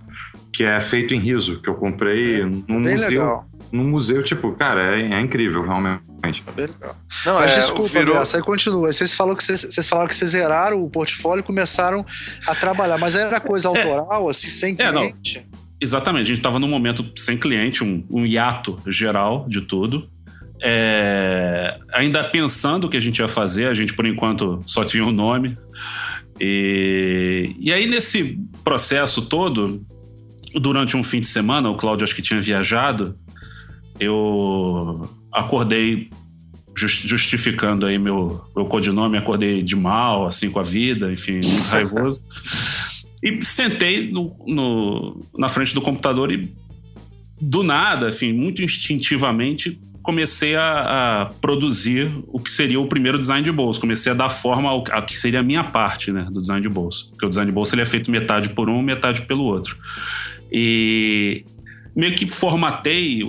que 0.54 0.66
é 0.66 0.80
feito 0.82 1.14
em 1.14 1.20
riso, 1.20 1.62
que 1.62 1.70
eu 1.70 1.76
comprei 1.76 2.42
é, 2.42 2.46
num 2.46 2.80
museu. 2.80 3.22
Legal 3.22 3.51
num 3.72 3.88
museu, 3.88 4.22
tipo, 4.22 4.52
cara, 4.54 4.98
é, 4.98 5.14
é 5.14 5.22
incrível, 5.22 5.62
realmente. 5.62 6.42
Tá 6.44 6.52
legal. 6.56 6.96
Não, 7.26 7.36
Mas 7.36 7.52
é, 7.52 7.60
desculpa, 7.62 8.00
virou... 8.00 8.18
Aí 8.18 8.42
continua. 8.42 8.92
Vocês 8.92 9.14
falaram, 9.14 9.38
que 9.38 9.44
vocês, 9.44 9.62
vocês 9.62 9.88
falaram 9.88 10.08
que 10.10 10.16
vocês 10.16 10.32
zeraram 10.32 10.84
o 10.84 10.90
portfólio 10.90 11.42
e 11.42 11.44
começaram 11.44 12.06
a 12.46 12.54
trabalhar, 12.54 12.98
mas 12.98 13.16
era 13.16 13.40
coisa 13.40 13.70
é. 13.74 13.84
autoral, 13.84 14.30
assim, 14.30 14.50
sem 14.50 14.76
cliente? 14.76 15.38
É, 15.38 15.42
não. 15.42 15.62
Exatamente, 15.80 16.22
a 16.22 16.28
gente 16.28 16.38
estava 16.38 16.60
num 16.60 16.68
momento 16.68 17.04
sem 17.16 17.38
cliente, 17.38 17.84
um, 17.84 18.06
um 18.10 18.26
hiato 18.26 18.78
geral 18.86 19.46
de 19.48 19.62
tudo. 19.62 20.08
É, 20.64 21.80
ainda 21.92 22.24
pensando 22.24 22.86
o 22.86 22.90
que 22.90 22.98
a 22.98 23.00
gente 23.00 23.18
ia 23.18 23.28
fazer, 23.28 23.68
a 23.68 23.74
gente 23.74 23.94
por 23.94 24.06
enquanto 24.06 24.62
só 24.66 24.84
tinha 24.84 25.04
o 25.04 25.08
um 25.08 25.12
nome. 25.12 25.58
E, 26.40 27.56
e 27.60 27.74
aí, 27.74 27.88
nesse 27.88 28.40
processo 28.64 29.24
todo, 29.24 29.84
durante 30.54 30.96
um 30.96 31.04
fim 31.04 31.20
de 31.20 31.28
semana, 31.28 31.70
o 31.70 31.76
Cláudio 31.76 32.04
acho 32.04 32.16
que 32.16 32.22
tinha 32.22 32.40
viajado, 32.40 33.18
eu 34.02 35.08
acordei 35.32 36.10
justificando 36.76 37.86
aí 37.86 38.00
meu, 38.00 38.42
meu 38.56 38.66
codinome, 38.66 39.18
acordei 39.18 39.62
de 39.62 39.76
mal, 39.76 40.26
assim, 40.26 40.50
com 40.50 40.60
a 40.60 40.64
vida, 40.64 41.12
enfim, 41.12 41.34
muito 41.34 41.64
raivoso. 41.70 42.24
E 43.22 43.44
sentei 43.46 44.12
no, 44.12 44.36
no, 44.48 45.22
na 45.38 45.48
frente 45.48 45.76
do 45.76 45.82
computador 45.82 46.32
e, 46.32 46.50
do 47.40 47.62
nada, 47.62 48.10
enfim, 48.10 48.34
muito 48.34 48.64
instintivamente, 48.64 49.80
comecei 50.02 50.56
a, 50.56 51.22
a, 51.22 51.26
produzir 51.40 52.12
o 52.28 52.40
que 52.40 52.50
seria 52.50 52.80
o 52.80 52.88
primeiro 52.88 53.20
design 53.20 53.44
de 53.44 53.52
bolso. 53.52 53.80
Comecei 53.80 54.12
a 54.12 54.16
dar 54.16 54.30
forma 54.30 54.70
ao, 54.70 54.84
ao, 54.92 55.04
que 55.04 55.16
seria 55.16 55.42
a 55.42 55.44
minha 55.44 55.64
parte 55.64 56.12
né, 56.12 56.28
do 56.32 56.40
design 56.40 56.62
de 56.62 56.70
bolso. 56.70 57.10
Porque 57.12 57.26
o 57.26 57.30
design 57.30 57.52
de 57.52 57.54
bolso 57.54 57.76
ele 57.76 57.84
é 57.84 57.86
feito 57.86 58.10
metade 58.10 58.50
por 58.50 58.68
um, 58.70 58.82
metade 58.82 59.22
pelo 59.24 59.44
outro. 59.44 59.78
E 60.52 61.46
meio 61.96 62.16
que 62.16 62.28
formatei, 62.28 63.22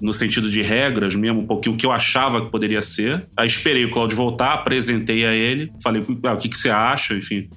no 0.00 0.14
sentido 0.14 0.50
de 0.50 0.62
regras 0.62 1.14
mesmo, 1.14 1.40
um 1.40 1.46
pouquinho 1.46 1.74
o 1.74 1.78
que 1.78 1.84
eu 1.84 1.92
achava 1.92 2.44
que 2.44 2.50
poderia 2.50 2.80
ser. 2.80 3.26
Aí 3.36 3.46
esperei 3.46 3.84
o 3.84 3.90
Claudio 3.90 4.16
voltar, 4.16 4.54
apresentei 4.54 5.26
a 5.26 5.34
ele, 5.34 5.70
falei 5.82 6.02
ah, 6.24 6.32
o 6.32 6.38
que, 6.38 6.48
que 6.48 6.56
você 6.56 6.70
acha, 6.70 7.14
enfim. 7.14 7.48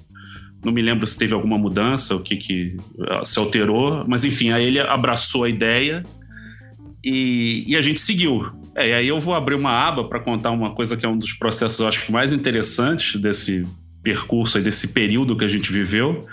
Não 0.64 0.72
me 0.72 0.82
lembro 0.82 1.06
se 1.06 1.18
teve 1.18 1.34
alguma 1.34 1.58
mudança, 1.58 2.14
o 2.14 2.22
que, 2.22 2.36
que 2.36 2.76
ah, 3.08 3.24
se 3.24 3.38
alterou, 3.38 4.04
mas 4.06 4.24
enfim, 4.24 4.50
aí 4.50 4.64
ele 4.64 4.78
abraçou 4.78 5.44
a 5.44 5.48
ideia 5.48 6.02
e, 7.02 7.64
e 7.66 7.76
a 7.76 7.82
gente 7.82 8.00
seguiu. 8.00 8.46
É, 8.76 8.88
e 8.88 8.92
aí 8.94 9.08
eu 9.08 9.20
vou 9.20 9.34
abrir 9.34 9.54
uma 9.54 9.70
aba 9.70 10.04
para 10.04 10.20
contar 10.20 10.50
uma 10.50 10.74
coisa 10.74 10.96
que 10.96 11.06
é 11.06 11.08
um 11.08 11.18
dos 11.18 11.32
processos, 11.32 11.78
eu 11.78 11.86
acho, 11.86 12.10
mais 12.12 12.32
interessantes 12.32 13.20
desse 13.20 13.64
percurso, 14.02 14.60
desse 14.60 14.92
período 14.92 15.36
que 15.36 15.44
a 15.44 15.48
gente 15.48 15.72
viveu, 15.72 16.26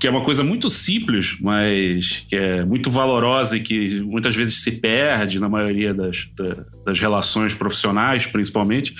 que 0.00 0.06
é 0.06 0.10
uma 0.10 0.22
coisa 0.22 0.42
muito 0.42 0.70
simples, 0.70 1.36
mas 1.40 2.24
que 2.26 2.34
é 2.34 2.64
muito 2.64 2.90
valorosa 2.90 3.58
e 3.58 3.60
que 3.60 4.00
muitas 4.00 4.34
vezes 4.34 4.62
se 4.62 4.80
perde 4.80 5.38
na 5.38 5.46
maioria 5.46 5.92
das, 5.92 6.26
das 6.86 6.98
relações 6.98 7.52
profissionais, 7.52 8.24
principalmente, 8.24 8.94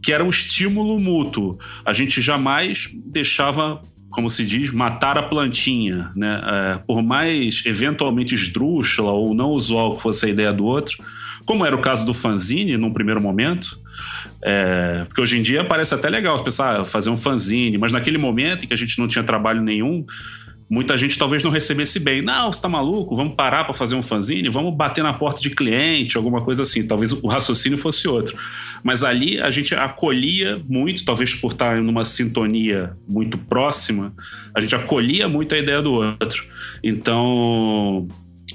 que 0.00 0.12
era 0.12 0.24
o 0.24 0.30
estímulo 0.30 1.00
mútuo. 1.00 1.58
A 1.84 1.92
gente 1.92 2.20
jamais 2.22 2.88
deixava 3.06 3.82
como 4.08 4.30
se 4.30 4.46
diz, 4.46 4.70
matar 4.70 5.18
a 5.18 5.22
plantinha, 5.22 6.10
né? 6.16 6.40
É, 6.42 6.78
por 6.86 7.02
mais 7.02 7.62
eventualmente 7.66 8.34
esdrúxula 8.34 9.10
ou 9.10 9.34
não 9.34 9.50
usual 9.50 9.94
que 9.94 10.00
fosse 10.00 10.24
a 10.24 10.30
ideia 10.30 10.54
do 10.54 10.64
outro, 10.64 10.96
como 11.44 11.66
era 11.66 11.76
o 11.76 11.82
caso 11.82 12.06
do 12.06 12.14
fanzine 12.14 12.78
num 12.78 12.92
primeiro 12.92 13.20
momento, 13.20 13.76
é, 14.42 15.04
porque 15.06 15.20
hoje 15.20 15.38
em 15.38 15.42
dia 15.42 15.64
parece 15.64 15.94
até 15.94 16.08
legal 16.08 16.42
pensar 16.42 16.84
fazer 16.84 17.10
um 17.10 17.16
fanzine, 17.16 17.78
mas 17.78 17.92
naquele 17.92 18.18
momento 18.18 18.64
em 18.64 18.68
que 18.68 18.74
a 18.74 18.76
gente 18.76 18.98
não 18.98 19.08
tinha 19.08 19.24
trabalho 19.24 19.62
nenhum, 19.62 20.04
muita 20.68 20.96
gente 20.96 21.18
talvez 21.18 21.42
não 21.44 21.50
recebesse 21.50 21.98
bem. 21.98 22.22
Não, 22.22 22.52
você 22.52 22.60
tá 22.60 22.68
maluco? 22.68 23.16
Vamos 23.16 23.34
parar 23.34 23.64
para 23.64 23.74
fazer 23.74 23.94
um 23.94 24.02
fanzine? 24.02 24.48
Vamos 24.48 24.74
bater 24.74 25.02
na 25.02 25.12
porta 25.12 25.40
de 25.40 25.50
cliente, 25.50 26.16
alguma 26.16 26.40
coisa 26.42 26.62
assim. 26.62 26.86
Talvez 26.86 27.12
o 27.12 27.26
raciocínio 27.26 27.78
fosse 27.78 28.08
outro. 28.08 28.36
Mas 28.82 29.02
ali 29.04 29.40
a 29.40 29.50
gente 29.50 29.74
acolhia 29.74 30.60
muito, 30.68 31.04
talvez 31.04 31.34
por 31.34 31.52
estar 31.52 31.80
numa 31.80 32.04
sintonia 32.04 32.96
muito 33.08 33.38
próxima, 33.38 34.12
a 34.54 34.60
gente 34.60 34.74
acolhia 34.74 35.28
muito 35.28 35.54
a 35.54 35.58
ideia 35.58 35.80
do 35.80 35.92
outro. 35.92 36.44
Então, 36.82 38.08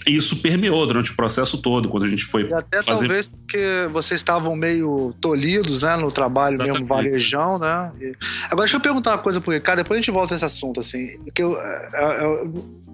isso 0.08 0.38
permeou 0.38 0.86
durante 0.86 1.12
o 1.12 1.16
processo 1.16 1.62
todo, 1.62 1.90
quando 1.90 2.04
a 2.04 2.08
gente 2.08 2.24
foi 2.24 2.44
e 2.44 2.54
até 2.54 2.82
fazer... 2.82 3.08
talvez 3.08 3.30
porque 3.30 3.88
vocês 3.92 4.20
estavam 4.20 4.56
meio 4.56 5.14
tolhidos, 5.22 5.84
né, 5.84 5.96
no 5.96 6.12
trabalho 6.12 6.54
Exatamente. 6.54 6.82
mesmo, 6.82 6.88
varejão, 6.88 7.60
né? 7.60 7.92
E... 8.00 8.14
Agora 8.46 8.62
deixa 8.62 8.78
eu 8.78 8.82
perguntar 8.82 9.12
uma 9.12 9.18
coisa 9.18 9.40
pro 9.40 9.52
Ricardo, 9.52 9.78
depois 9.78 9.98
a 9.98 10.02
gente 10.02 10.12
volta 10.12 10.34
nesse 10.34 10.46
assunto, 10.46 10.80
assim, 10.80 11.08
que 11.34 11.44
eu, 11.44 11.54
eu, 11.54 12.54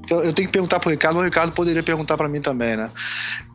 eu, 0.10 0.24
eu 0.24 0.34
tenho 0.34 0.48
que 0.48 0.52
perguntar 0.52 0.80
pro 0.80 0.90
Ricardo, 0.90 1.16
mas 1.16 1.24
o 1.24 1.26
Ricardo 1.26 1.52
poderia 1.52 1.84
perguntar 1.84 2.18
para 2.18 2.30
mim 2.30 2.42
também, 2.42 2.76
né? 2.76 2.90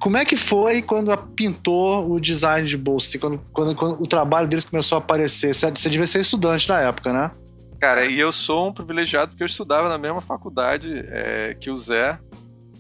Como 0.01 0.17
é 0.17 0.25
que 0.25 0.37
foi 0.37 0.83
quando 0.83 1.17
pintou 1.17 2.11
o 2.11 2.21
design 2.21 2.67
de 2.67 2.77
bolsa, 2.77 3.09
assim, 3.09 3.19
quando, 3.19 3.41
quando, 3.53 3.75
quando, 3.75 4.03
o 4.03 4.07
trabalho 4.07 4.49
deles 4.49 4.65
começou 4.65 4.97
a 4.97 4.99
aparecer? 5.01 5.55
Você, 5.55 5.71
você 5.71 5.89
devia 5.89 6.07
ser 6.07 6.21
estudante 6.21 6.69
na 6.69 6.81
época, 6.81 7.13
né? 7.13 7.31
Cara, 7.81 8.07
e 8.07 8.19
eu 8.19 8.31
sou 8.31 8.69
um 8.69 8.73
privilegiado 8.73 9.31
porque 9.31 9.43
eu 9.43 9.47
estudava 9.47 9.89
na 9.89 9.99
mesma 9.99 10.21
faculdade 10.21 11.05
é, 11.09 11.57
que 11.61 11.69
o 11.69 11.77
Zé, 11.77 12.17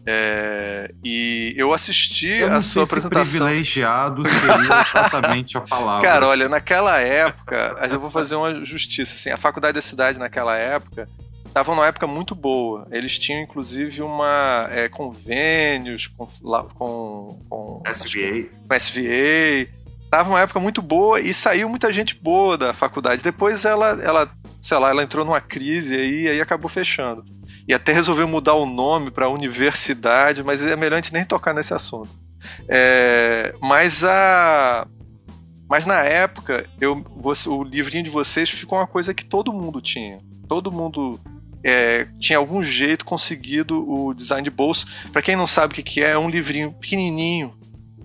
é, 0.05 0.93
e 1.05 1.55
eu 1.57 1.73
assisti 1.73 2.27
eu 2.27 2.53
a 2.53 2.61
sua 2.61 2.83
apresentação. 2.83 3.23
privilegiado 3.23 4.27
seria 4.27 4.83
exatamente 4.83 5.57
a 5.57 5.61
palavra. 5.61 6.09
Cara, 6.09 6.27
olha, 6.27 6.49
naquela 6.49 6.99
época, 6.99 7.77
eu 7.91 8.01
vou 8.01 8.11
fazer 8.11 8.35
uma 8.35 8.65
justiça. 8.65 9.15
Assim, 9.15 9.31
a 9.31 9.37
faculdade 9.37 9.75
da 9.75 9.83
cidade 9.83 10.19
naquela 10.19 10.57
época 10.57 11.07
estava 11.47 11.73
numa 11.73 11.87
época 11.87 12.07
muito 12.07 12.35
boa. 12.35 12.87
Eles 12.91 13.17
tinham 13.17 13.43
inclusive 13.43 14.03
uma 14.03 14.69
é, 14.73 14.89
convênios 14.89 16.09
com, 16.09 16.27
com, 16.75 17.41
com 17.49 17.83
SVA. 17.89 18.49
Com 18.69 18.75
SVA. 18.75 19.83
Tava 20.11 20.31
uma 20.31 20.41
época 20.41 20.59
muito 20.59 20.83
boa 20.83 21.21
e 21.21 21.33
saiu 21.33 21.69
muita 21.69 21.93
gente 21.93 22.17
boa 22.17 22.59
da 22.59 22.75
faculdade. 22.75 23.23
Depois 23.23 23.65
ela, 23.65 23.91
ela 24.03 24.31
sei 24.61 24.79
lá, 24.79 24.91
ela 24.91 25.03
entrou 25.03 25.25
numa 25.25 25.41
crise 25.41 25.95
aí, 25.95 26.29
aí 26.29 26.41
acabou 26.41 26.69
fechando 26.69 27.25
e 27.67 27.75
até 27.75 27.93
resolveu 27.93 28.27
mudar 28.27 28.55
o 28.55 28.67
nome 28.67 29.11
para 29.11 29.29
universidade, 29.29 30.43
mas 30.43 30.63
é 30.63 30.77
melhor 30.77 30.97
a 30.97 31.01
gente 31.01 31.13
nem 31.13 31.25
tocar 31.25 31.55
nesse 31.55 31.73
assunto. 31.75 32.11
É, 32.69 33.55
mas 33.61 34.03
a 34.05 34.87
mas 35.69 35.87
na 35.87 36.03
época 36.03 36.65
eu, 36.81 37.03
você, 37.17 37.49
o 37.49 37.63
livrinho 37.63 38.05
de 38.05 38.11
vocês 38.11 38.51
ficou 38.51 38.79
uma 38.79 38.87
coisa 38.87 39.15
que 39.15 39.25
todo 39.25 39.53
mundo 39.53 39.81
tinha. 39.81 40.19
Todo 40.47 40.71
mundo 40.71 41.19
é, 41.65 42.07
tinha 42.19 42.39
algum 42.39 42.63
jeito 42.63 43.07
conseguido 43.07 43.89
o 43.89 44.13
design 44.13 44.45
de 44.45 44.51
bolso. 44.51 44.87
Para 45.11 45.23
quem 45.23 45.35
não 45.35 45.47
sabe 45.47 45.73
o 45.73 45.75
que, 45.75 45.83
que 45.83 46.03
é, 46.03 46.11
é 46.11 46.19
um 46.19 46.29
livrinho 46.29 46.73
pequenininho, 46.73 47.55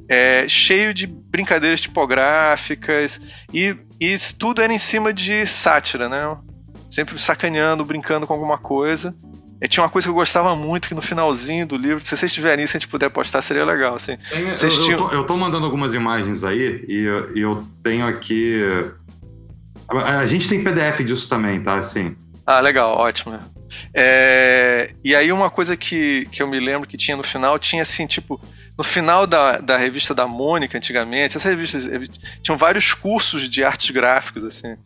é, 0.07 0.47
cheio 0.47 0.93
de 0.93 1.05
brincadeiras 1.05 1.81
tipográficas 1.81 3.19
e, 3.53 3.75
e 3.99 4.17
tudo 4.37 4.61
era 4.61 4.71
em 4.71 4.79
cima 4.79 5.11
de 5.11 5.45
sátira, 5.45 6.07
né? 6.07 6.37
Sempre 6.89 7.19
sacaneando, 7.19 7.83
brincando 7.83 8.25
com 8.25 8.33
alguma 8.33 8.57
coisa. 8.57 9.13
E 9.61 9.67
tinha 9.67 9.83
uma 9.83 9.89
coisa 9.89 10.05
que 10.05 10.09
eu 10.09 10.15
gostava 10.15 10.55
muito, 10.55 10.87
que 10.87 10.93
no 10.93 11.01
finalzinho 11.01 11.65
do 11.65 11.75
livro, 11.75 12.03
se 12.03 12.15
vocês 12.15 12.31
tiverem 12.31 12.63
isso, 12.63 12.71
se 12.71 12.77
a 12.77 12.79
gente 12.79 12.89
puder 12.89 13.09
postar, 13.09 13.41
seria 13.41 13.65
legal. 13.65 13.95
Assim. 13.95 14.17
Tem, 14.29 14.47
eu, 14.49 14.55
tinham... 14.55 14.91
eu, 14.91 14.97
tô, 14.97 15.15
eu, 15.15 15.23
tô, 15.25 15.37
mandando 15.37 15.65
algumas 15.65 15.93
imagens 15.93 16.43
aí, 16.43 16.85
e 16.87 17.03
eu, 17.03 17.35
eu 17.35 17.67
tenho 17.83 18.05
aqui. 18.05 18.61
A, 19.89 20.19
a, 20.19 20.25
gente 20.27 20.47
tem 20.47 20.63
PDF 20.63 21.03
disso 21.03 21.27
também, 21.27 21.61
tá? 21.61 21.77
Assim. 21.77 22.15
Ah, 22.45 22.59
legal, 22.59 22.97
ótimo. 22.97 23.39
É... 23.93 24.91
E 25.03 25.15
aí, 25.15 25.31
uma 25.31 25.49
coisa 25.49 25.75
que, 25.75 26.27
que 26.31 26.41
eu 26.41 26.47
me 26.47 26.59
lembro 26.59 26.87
que 26.87 26.95
tinha 26.95 27.17
no 27.17 27.23
final, 27.23 27.57
tinha 27.57 27.81
assim, 27.81 28.05
tipo, 28.05 28.39
no 28.77 28.83
final 28.83 29.25
da, 29.25 29.57
da 29.57 29.75
revista 29.75 30.13
da 30.13 30.27
Mônica, 30.27 30.77
antigamente, 30.77 31.35
essas 31.35 31.49
revistas 31.49 31.89
tinham 32.43 32.57
vários 32.57 32.93
cursos 32.93 33.49
de 33.49 33.63
artes 33.63 33.89
gráficas, 33.89 34.43
assim. 34.43 34.77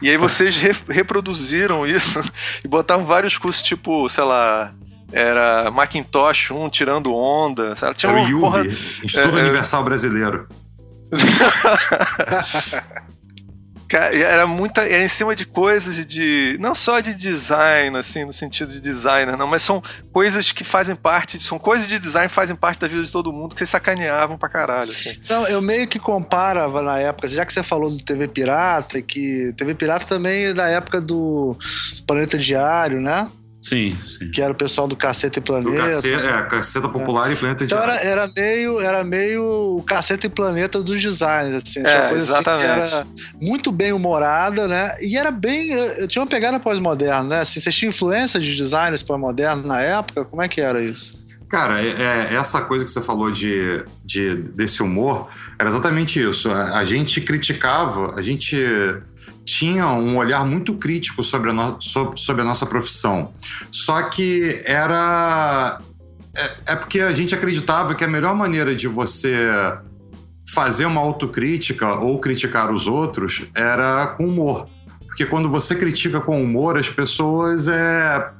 E 0.00 0.08
aí 0.08 0.16
vocês 0.16 0.56
re, 0.56 0.74
reproduziram 0.88 1.86
isso 1.86 2.22
e 2.64 2.68
botavam 2.68 3.04
vários 3.04 3.36
cursos, 3.36 3.62
tipo, 3.62 4.08
sei 4.08 4.24
lá, 4.24 4.72
era 5.12 5.70
Macintosh 5.70 6.52
1 6.52 6.70
tirando 6.70 7.14
onda. 7.14 7.74
Sabe? 7.74 7.96
Tinha 7.96 8.12
era 8.12 8.22
o 8.22 8.28
IUB, 8.28 8.40
porra... 8.40 8.66
Instituto 8.66 9.36
é, 9.36 9.40
é. 9.40 9.42
Universal 9.42 9.82
Brasileiro. 9.82 10.48
era 13.96 14.46
muita. 14.46 14.82
Era 14.82 15.02
em 15.02 15.08
cima 15.08 15.34
de 15.34 15.44
coisas 15.44 16.04
de. 16.06 16.56
Não 16.60 16.74
só 16.74 17.00
de 17.00 17.14
design, 17.14 17.96
assim, 17.96 18.24
no 18.24 18.32
sentido 18.32 18.72
de 18.72 18.80
designer, 18.80 19.36
não, 19.36 19.46
mas 19.46 19.62
são 19.62 19.82
coisas 20.12 20.52
que 20.52 20.64
fazem 20.64 20.94
parte. 20.94 21.38
São 21.38 21.58
coisas 21.58 21.88
de 21.88 21.98
design 21.98 22.28
que 22.28 22.34
fazem 22.34 22.56
parte 22.56 22.80
da 22.80 22.88
vida 22.88 23.02
de 23.02 23.10
todo 23.10 23.32
mundo 23.32 23.54
que 23.54 23.58
vocês 23.58 23.70
sacaneavam 23.70 24.38
pra 24.38 24.48
caralho. 24.48 24.90
Assim. 24.90 25.20
Não, 25.28 25.46
eu 25.46 25.60
meio 25.60 25.88
que 25.88 25.98
comparava 25.98 26.82
na 26.82 26.98
época, 26.98 27.28
já 27.28 27.44
que 27.44 27.52
você 27.52 27.62
falou 27.62 27.90
do 27.90 27.98
TV 27.98 28.28
Pirata, 28.28 29.00
que 29.02 29.52
TV 29.56 29.74
Pirata 29.74 30.06
também 30.06 30.46
é 30.46 30.54
da 30.54 30.68
época 30.68 31.00
do 31.00 31.56
Planeta 32.06 32.38
Diário, 32.38 33.00
né? 33.00 33.28
Sim, 33.62 33.96
sim. 34.06 34.30
Que 34.30 34.40
era 34.40 34.52
o 34.52 34.56
pessoal 34.56 34.88
do 34.88 34.96
Caceta 34.96 35.38
e 35.38 35.42
Planeta. 35.42 35.70
Do 35.70 35.76
caceta, 35.76 36.26
é, 36.26 36.42
Caceta 36.44 36.88
Popular 36.88 37.28
é. 37.28 37.34
e 37.34 37.36
Planeta 37.36 37.64
então. 37.64 37.82
Era, 37.82 37.96
era, 37.96 38.28
meio, 38.34 38.80
era 38.80 39.04
meio 39.04 39.76
o 39.76 39.82
Caceta 39.82 40.26
e 40.26 40.30
Planeta 40.30 40.82
dos 40.82 41.00
designs, 41.00 41.54
assim. 41.54 41.80
É, 41.80 42.08
coisa 42.08 42.24
exatamente. 42.24 42.64
Assim 42.64 42.88
que 42.88 42.94
era 42.94 43.06
muito 43.42 43.70
bem 43.70 43.92
humorada, 43.92 44.66
né? 44.66 44.96
E 45.02 45.16
era 45.16 45.30
bem... 45.30 45.72
Eu 45.72 46.08
tinha 46.08 46.22
uma 46.22 46.28
pegada 46.28 46.58
pós-moderna, 46.58 47.24
né? 47.24 47.40
Assim, 47.40 47.60
vocês 47.60 47.74
tinham 47.74 47.90
influência 47.90 48.40
de 48.40 48.56
designers 48.56 49.02
pós-modernos 49.02 49.66
na 49.66 49.80
época? 49.80 50.24
Como 50.24 50.40
é 50.40 50.48
que 50.48 50.60
era 50.60 50.82
isso? 50.82 51.20
Cara, 51.50 51.82
é, 51.82 51.88
é, 52.30 52.34
essa 52.34 52.60
coisa 52.60 52.84
que 52.84 52.90
você 52.92 53.00
falou 53.00 53.30
de, 53.32 53.84
de, 54.04 54.36
desse 54.36 54.84
humor 54.84 55.28
era 55.58 55.68
exatamente 55.68 56.22
isso. 56.22 56.48
A, 56.48 56.78
a 56.78 56.84
gente 56.84 57.20
criticava, 57.20 58.14
a 58.14 58.22
gente 58.22 58.56
tinha 59.50 59.88
um 59.88 60.16
olhar 60.16 60.46
muito 60.46 60.74
crítico 60.74 61.24
sobre 61.24 61.50
a, 61.50 61.52
no, 61.52 61.82
sobre, 61.82 62.20
sobre 62.20 62.42
a 62.42 62.44
nossa 62.44 62.64
profissão. 62.64 63.32
Só 63.70 64.02
que 64.02 64.62
era. 64.64 65.80
É, 66.36 66.50
é 66.66 66.76
porque 66.76 67.00
a 67.00 67.12
gente 67.12 67.34
acreditava 67.34 67.94
que 67.94 68.04
a 68.04 68.08
melhor 68.08 68.34
maneira 68.34 68.74
de 68.74 68.86
você 68.86 69.36
fazer 70.54 70.86
uma 70.86 71.00
autocrítica 71.00 71.94
ou 71.94 72.18
criticar 72.20 72.72
os 72.72 72.86
outros 72.86 73.42
era 73.54 74.06
com 74.06 74.26
humor. 74.26 74.66
Porque 75.06 75.26
quando 75.26 75.48
você 75.48 75.74
critica 75.74 76.20
com 76.20 76.40
humor, 76.40 76.78
as 76.78 76.88
pessoas 76.88 77.66
é, 77.66 78.30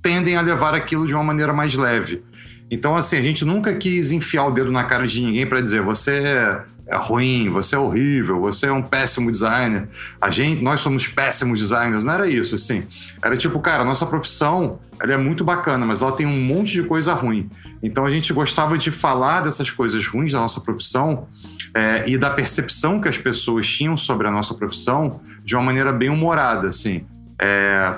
tendem 0.00 0.36
a 0.36 0.40
levar 0.40 0.74
aquilo 0.74 1.06
de 1.06 1.14
uma 1.14 1.24
maneira 1.24 1.52
mais 1.52 1.74
leve. 1.74 2.22
Então, 2.70 2.96
assim, 2.96 3.16
a 3.16 3.22
gente 3.22 3.44
nunca 3.44 3.74
quis 3.74 4.12
enfiar 4.12 4.46
o 4.46 4.50
dedo 4.50 4.70
na 4.70 4.84
cara 4.84 5.06
de 5.06 5.20
ninguém 5.20 5.46
para 5.46 5.60
dizer 5.60 5.82
você 5.82 6.56
é 6.88 6.96
ruim, 6.96 7.50
você 7.50 7.74
é 7.74 7.78
horrível, 7.78 8.40
você 8.40 8.66
é 8.66 8.72
um 8.72 8.82
péssimo 8.82 9.30
designer, 9.30 9.88
a 10.20 10.30
gente, 10.30 10.62
nós 10.62 10.80
somos 10.80 11.08
péssimos 11.08 11.58
designers. 11.58 12.02
Não 12.02 12.12
era 12.12 12.28
isso, 12.28 12.54
assim. 12.54 12.84
Era 13.22 13.36
tipo, 13.36 13.58
cara, 13.58 13.84
nossa 13.84 14.06
profissão 14.06 14.78
ela 15.00 15.12
é 15.12 15.16
muito 15.16 15.44
bacana, 15.44 15.84
mas 15.84 16.00
ela 16.00 16.12
tem 16.12 16.26
um 16.26 16.40
monte 16.40 16.72
de 16.72 16.84
coisa 16.84 17.12
ruim. 17.12 17.50
Então 17.82 18.04
a 18.06 18.10
gente 18.10 18.32
gostava 18.32 18.78
de 18.78 18.90
falar 18.90 19.42
dessas 19.42 19.70
coisas 19.70 20.06
ruins 20.06 20.32
da 20.32 20.38
nossa 20.38 20.60
profissão 20.60 21.26
é, 21.74 22.08
e 22.08 22.16
da 22.16 22.30
percepção 22.30 23.00
que 23.00 23.08
as 23.08 23.18
pessoas 23.18 23.66
tinham 23.66 23.96
sobre 23.96 24.28
a 24.28 24.30
nossa 24.30 24.54
profissão 24.54 25.20
de 25.44 25.54
uma 25.56 25.64
maneira 25.64 25.92
bem 25.92 26.08
humorada, 26.08 26.68
assim. 26.68 27.04
É, 27.38 27.94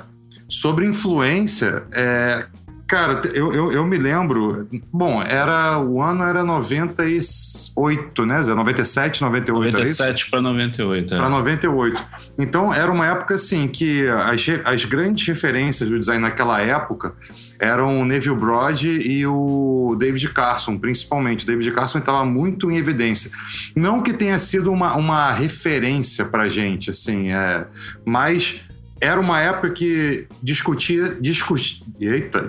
sobre 0.48 0.86
influência, 0.86 1.84
é, 1.92 2.46
Cara, 2.88 3.20
eu, 3.34 3.52
eu, 3.52 3.70
eu, 3.70 3.86
me 3.86 3.98
lembro. 3.98 4.66
Bom, 4.90 5.22
era 5.22 5.78
o 5.78 6.00
ano 6.00 6.24
era 6.24 6.42
98, 6.42 8.24
né, 8.24 8.42
Zé? 8.42 8.54
97, 8.54 9.20
98. 9.20 9.72
97 9.72 10.30
para 10.30 10.40
98. 10.40 11.14
É. 11.14 11.18
Para 11.18 11.28
98. 11.28 12.02
Então, 12.38 12.72
era 12.72 12.90
uma 12.90 13.06
época 13.06 13.34
assim 13.34 13.68
que 13.68 14.06
as, 14.08 14.46
as 14.64 14.86
grandes 14.86 15.28
referências 15.28 15.90
do 15.90 15.98
design 15.98 16.22
naquela 16.22 16.62
época 16.62 17.12
eram 17.58 18.00
o 18.00 18.06
Neville 18.06 18.36
Broad 18.36 18.88
e 18.88 19.26
o 19.26 19.94
David 19.98 20.30
Carson, 20.30 20.78
principalmente. 20.78 21.44
O 21.44 21.46
David 21.46 21.70
Carson 21.72 21.98
estava 21.98 22.24
muito 22.24 22.70
em 22.70 22.78
evidência. 22.78 23.30
Não 23.76 24.00
que 24.00 24.14
tenha 24.14 24.38
sido 24.38 24.72
uma, 24.72 24.96
uma 24.96 25.30
referência 25.30 26.24
para 26.24 26.48
gente, 26.48 26.90
assim, 26.90 27.32
é, 27.32 27.66
mas 28.02 28.66
era 29.00 29.20
uma 29.20 29.40
época 29.40 29.70
que 29.70 30.26
discutia, 30.42 31.16
discutia, 31.20 31.84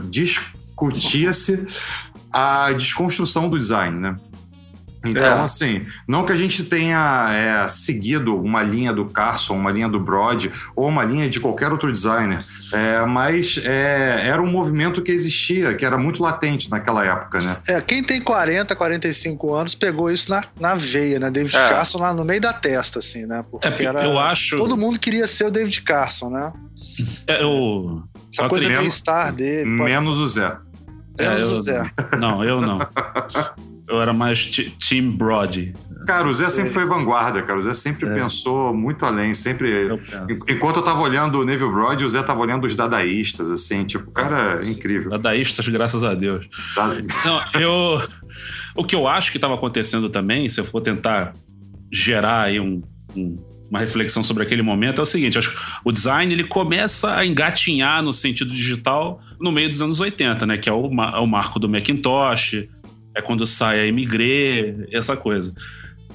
discutia-se 0.10 1.68
a 2.32 2.72
desconstrução 2.74 3.50
do 3.50 3.58
design, 3.58 4.00
né? 4.00 4.16
Então, 5.04 5.24
é. 5.24 5.46
assim, 5.46 5.84
não 6.08 6.26
que 6.26 6.32
a 6.34 6.36
gente 6.36 6.64
tenha 6.64 7.30
é, 7.32 7.70
seguido 7.70 8.36
uma 8.36 8.62
linha 8.62 8.92
do 8.92 9.06
Carson, 9.06 9.56
uma 9.56 9.72
linha 9.72 9.88
do 9.88 10.00
Broad 10.00 10.52
ou 10.76 10.88
uma 10.88 11.06
linha 11.06 11.30
de 11.30 11.40
qualquer 11.40 11.72
outro 11.72 11.92
designer, 11.92 12.44
é, 12.74 13.06
mas 13.06 13.60
é, 13.64 14.28
era 14.28 14.42
um 14.42 14.52
movimento 14.52 15.02
que 15.02 15.12
existia, 15.12 15.74
que 15.74 15.86
era 15.86 15.98
muito 15.98 16.22
latente 16.22 16.70
naquela 16.70 17.06
época, 17.06 17.40
né? 17.40 17.58
É, 17.68 17.80
quem 17.80 18.04
tem 18.04 18.22
40, 18.22 18.76
45 18.76 19.54
anos 19.54 19.74
pegou 19.74 20.12
isso 20.12 20.30
na, 20.30 20.44
na 20.60 20.76
veia, 20.76 21.18
né? 21.18 21.32
David 21.32 21.56
é. 21.56 21.70
Carson 21.70 22.00
lá 22.00 22.14
no 22.14 22.26
meio 22.26 22.42
da 22.42 22.52
testa, 22.52 23.00
assim, 23.00 23.26
né? 23.26 23.44
Porque 23.50 23.68
é, 23.68 23.86
era, 23.86 24.04
eu 24.04 24.20
acho... 24.20 24.58
todo 24.58 24.76
mundo 24.76 25.00
queria 25.00 25.28
ser 25.28 25.46
o 25.46 25.52
David 25.52 25.82
Carson, 25.82 26.30
né? 26.30 26.52
É, 27.26 27.42
eu... 27.42 28.04
Essa 28.32 28.48
coisa 28.48 28.68
menos, 28.68 28.94
star 28.94 29.34
dele. 29.34 29.78
Pode... 29.78 29.90
Menos 29.90 30.18
o 30.18 30.28
Zé. 30.28 30.56
Menos 31.18 31.52
o 31.52 31.62
Zé. 31.62 31.90
Não, 32.20 32.44
eu 32.44 32.62
não. 32.62 32.80
Eu 33.90 34.00
era 34.00 34.14
mais 34.14 34.52
Team 34.78 35.12
Brody. 35.12 35.74
Cara, 36.06 36.28
o 36.28 36.34
Zé 36.34 36.50
sempre 36.50 36.72
foi 36.72 36.86
vanguarda, 36.86 37.42
cara. 37.42 37.60
O 37.60 37.62
Zé 37.64 37.74
sempre 37.74 38.08
é. 38.08 38.14
pensou 38.14 38.74
muito 38.74 39.04
além, 39.04 39.34
sempre. 39.34 39.70
Eu 39.90 40.00
Enquanto 40.48 40.78
eu 40.78 40.84
tava 40.84 41.02
olhando 41.02 41.40
o 41.40 41.46
Neville 41.46 41.72
Brody, 41.72 42.06
o 42.06 42.10
Zé 42.10 42.22
tava 42.22 42.40
olhando 42.40 42.66
os 42.66 42.76
dadaístas, 42.76 43.50
assim, 43.50 43.84
tipo, 43.86 44.12
cara, 44.12 44.62
é 44.64 44.70
incrível. 44.70 45.10
Dadaístas, 45.10 45.68
graças 45.68 46.04
a 46.04 46.14
Deus. 46.14 46.48
Não, 47.26 47.60
eu. 47.60 48.02
O 48.76 48.84
que 48.84 48.96
eu 48.96 49.08
acho 49.08 49.32
que 49.32 49.38
estava 49.38 49.56
acontecendo 49.56 50.08
também, 50.08 50.48
se 50.50 50.62
eu 50.62 50.66
for 50.66 50.82
tentar 50.82 51.34
gerar 51.92 52.44
aí 52.44 52.60
um, 52.60 52.82
um, 53.16 53.36
uma 53.70 53.80
reflexão 53.80 54.24
sobre 54.24 54.44
aquele 54.44 54.62
momento, 54.62 55.00
é 55.00 55.02
o 55.02 55.06
seguinte: 55.06 55.38
acho 55.38 55.52
que 55.52 55.58
o 55.84 55.92
design 55.92 56.32
ele 56.32 56.44
começa 56.44 57.16
a 57.16 57.26
engatinhar 57.26 58.04
no 58.04 58.14
sentido 58.14 58.52
digital 58.52 59.20
no 59.40 59.52
meio 59.52 59.70
dos 59.70 59.82
anos 59.82 60.00
80, 60.00 60.46
né? 60.46 60.58
Que 60.58 60.70
é 60.70 60.74
o, 60.74 60.86
é 60.86 61.20
o 61.20 61.26
marco 61.26 61.60
do 61.60 61.68
Macintosh 61.68 62.68
é 63.20 63.22
quando 63.22 63.46
sai 63.46 63.80
a 63.80 63.86
Emigré, 63.86 64.76
essa 64.92 65.16
coisa. 65.16 65.54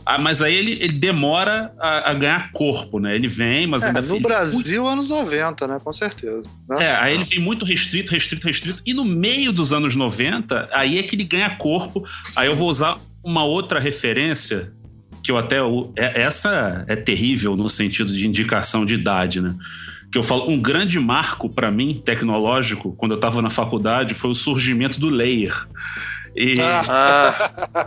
Ah, 0.06 0.18
mas 0.18 0.42
aí 0.42 0.54
ele, 0.54 0.72
ele 0.72 0.92
demora 0.92 1.72
a, 1.80 2.10
a, 2.10 2.14
ganhar 2.14 2.50
corpo, 2.52 2.98
né? 2.98 3.14
Ele 3.14 3.26
vem, 3.26 3.66
mas 3.66 3.84
é, 3.84 3.86
ainda 3.86 4.02
No 4.02 4.20
Brasil, 4.20 4.82
muito... 4.82 4.86
anos 4.86 5.08
90, 5.08 5.66
né? 5.66 5.80
Com 5.82 5.92
certeza. 5.92 6.42
Né? 6.68 6.84
É, 6.84 6.96
aí 6.96 7.14
ele 7.14 7.24
vem 7.24 7.38
muito 7.38 7.64
restrito, 7.64 8.12
restrito, 8.12 8.46
restrito. 8.46 8.82
E 8.84 8.92
no 8.92 9.04
meio 9.04 9.50
dos 9.50 9.72
anos 9.72 9.96
90, 9.96 10.68
aí 10.72 10.98
é 10.98 11.02
que 11.02 11.16
ele 11.16 11.24
ganha 11.24 11.56
corpo. 11.56 12.04
Aí 12.36 12.48
eu 12.48 12.54
vou 12.54 12.68
usar 12.68 12.98
uma 13.24 13.44
outra 13.44 13.80
referência, 13.80 14.72
que 15.22 15.30
eu 15.30 15.38
até. 15.38 15.56
É, 15.96 16.20
essa 16.20 16.84
é 16.86 16.96
terrível 16.96 17.56
no 17.56 17.70
sentido 17.70 18.12
de 18.12 18.26
indicação 18.26 18.84
de 18.84 18.94
idade, 18.94 19.40
né? 19.40 19.54
Que 20.12 20.18
eu 20.18 20.22
falo, 20.22 20.50
um 20.50 20.60
grande 20.60 21.00
marco 21.00 21.48
para 21.48 21.70
mim, 21.70 22.00
tecnológico, 22.04 22.92
quando 22.92 23.12
eu 23.12 23.16
estava 23.16 23.40
na 23.40 23.50
faculdade, 23.50 24.12
foi 24.12 24.30
o 24.30 24.34
surgimento 24.34 25.00
do 25.00 25.08
layer. 25.08 25.66
E 26.34 26.60
ah. 26.60 27.34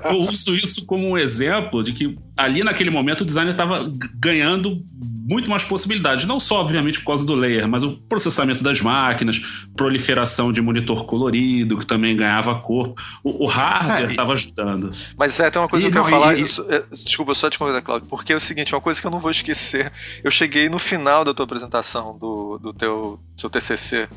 eu 0.09 0.19
uso 0.19 0.55
isso 0.55 0.85
como 0.85 1.09
um 1.09 1.17
exemplo 1.17 1.83
de 1.83 1.91
que 1.91 2.17
ali 2.35 2.63
naquele 2.63 2.89
momento 2.89 3.21
o 3.21 3.25
designer 3.25 3.51
estava 3.51 3.91
ganhando 4.15 4.81
muito 5.27 5.49
mais 5.49 5.65
possibilidades. 5.65 6.25
Não 6.25 6.39
só, 6.39 6.61
obviamente, 6.61 6.99
por 6.99 7.07
causa 7.07 7.25
do 7.25 7.35
layer, 7.35 7.67
mas 7.67 7.83
o 7.83 7.97
processamento 8.07 8.63
das 8.63 8.79
máquinas, 8.79 9.41
proliferação 9.75 10.53
de 10.53 10.61
monitor 10.61 11.05
colorido, 11.05 11.77
que 11.77 11.85
também 11.85 12.15
ganhava 12.15 12.55
cor. 12.55 12.93
O, 13.21 13.43
o 13.43 13.47
hardware 13.47 14.09
estava 14.09 14.31
é, 14.31 14.35
ajudando. 14.35 14.91
Mas 15.17 15.37
é, 15.39 15.51
tem 15.51 15.61
uma 15.61 15.67
coisa 15.67 15.87
e, 15.87 15.91
que 15.91 15.97
eu 15.97 16.03
quero 16.03 16.15
falar. 16.15 16.37
E, 16.37 16.41
isso, 16.41 16.65
é, 16.69 16.83
desculpa, 16.91 17.35
só 17.35 17.49
te 17.49 17.59
convidar, 17.59 17.81
Claudio, 17.81 18.07
porque 18.07 18.31
é 18.31 18.35
o 18.37 18.39
seguinte, 18.39 18.73
uma 18.73 18.81
coisa 18.81 19.01
que 19.01 19.05
eu 19.05 19.11
não 19.11 19.19
vou 19.19 19.31
esquecer. 19.31 19.91
Eu 20.23 20.31
cheguei 20.31 20.69
no 20.69 20.79
final 20.79 21.25
da 21.25 21.33
tua 21.33 21.43
apresentação 21.43 22.17
do, 22.17 22.57
do 22.57 22.73
teu 22.73 23.19
seu 23.35 23.49
TCC, 23.49 24.07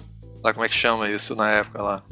lá 0.43 0.53
como 0.53 0.65
é 0.65 0.69
que 0.69 0.75
chama 0.75 1.11
isso 1.11 1.35
na 1.35 1.51
época 1.51 1.83
lá 1.83 2.03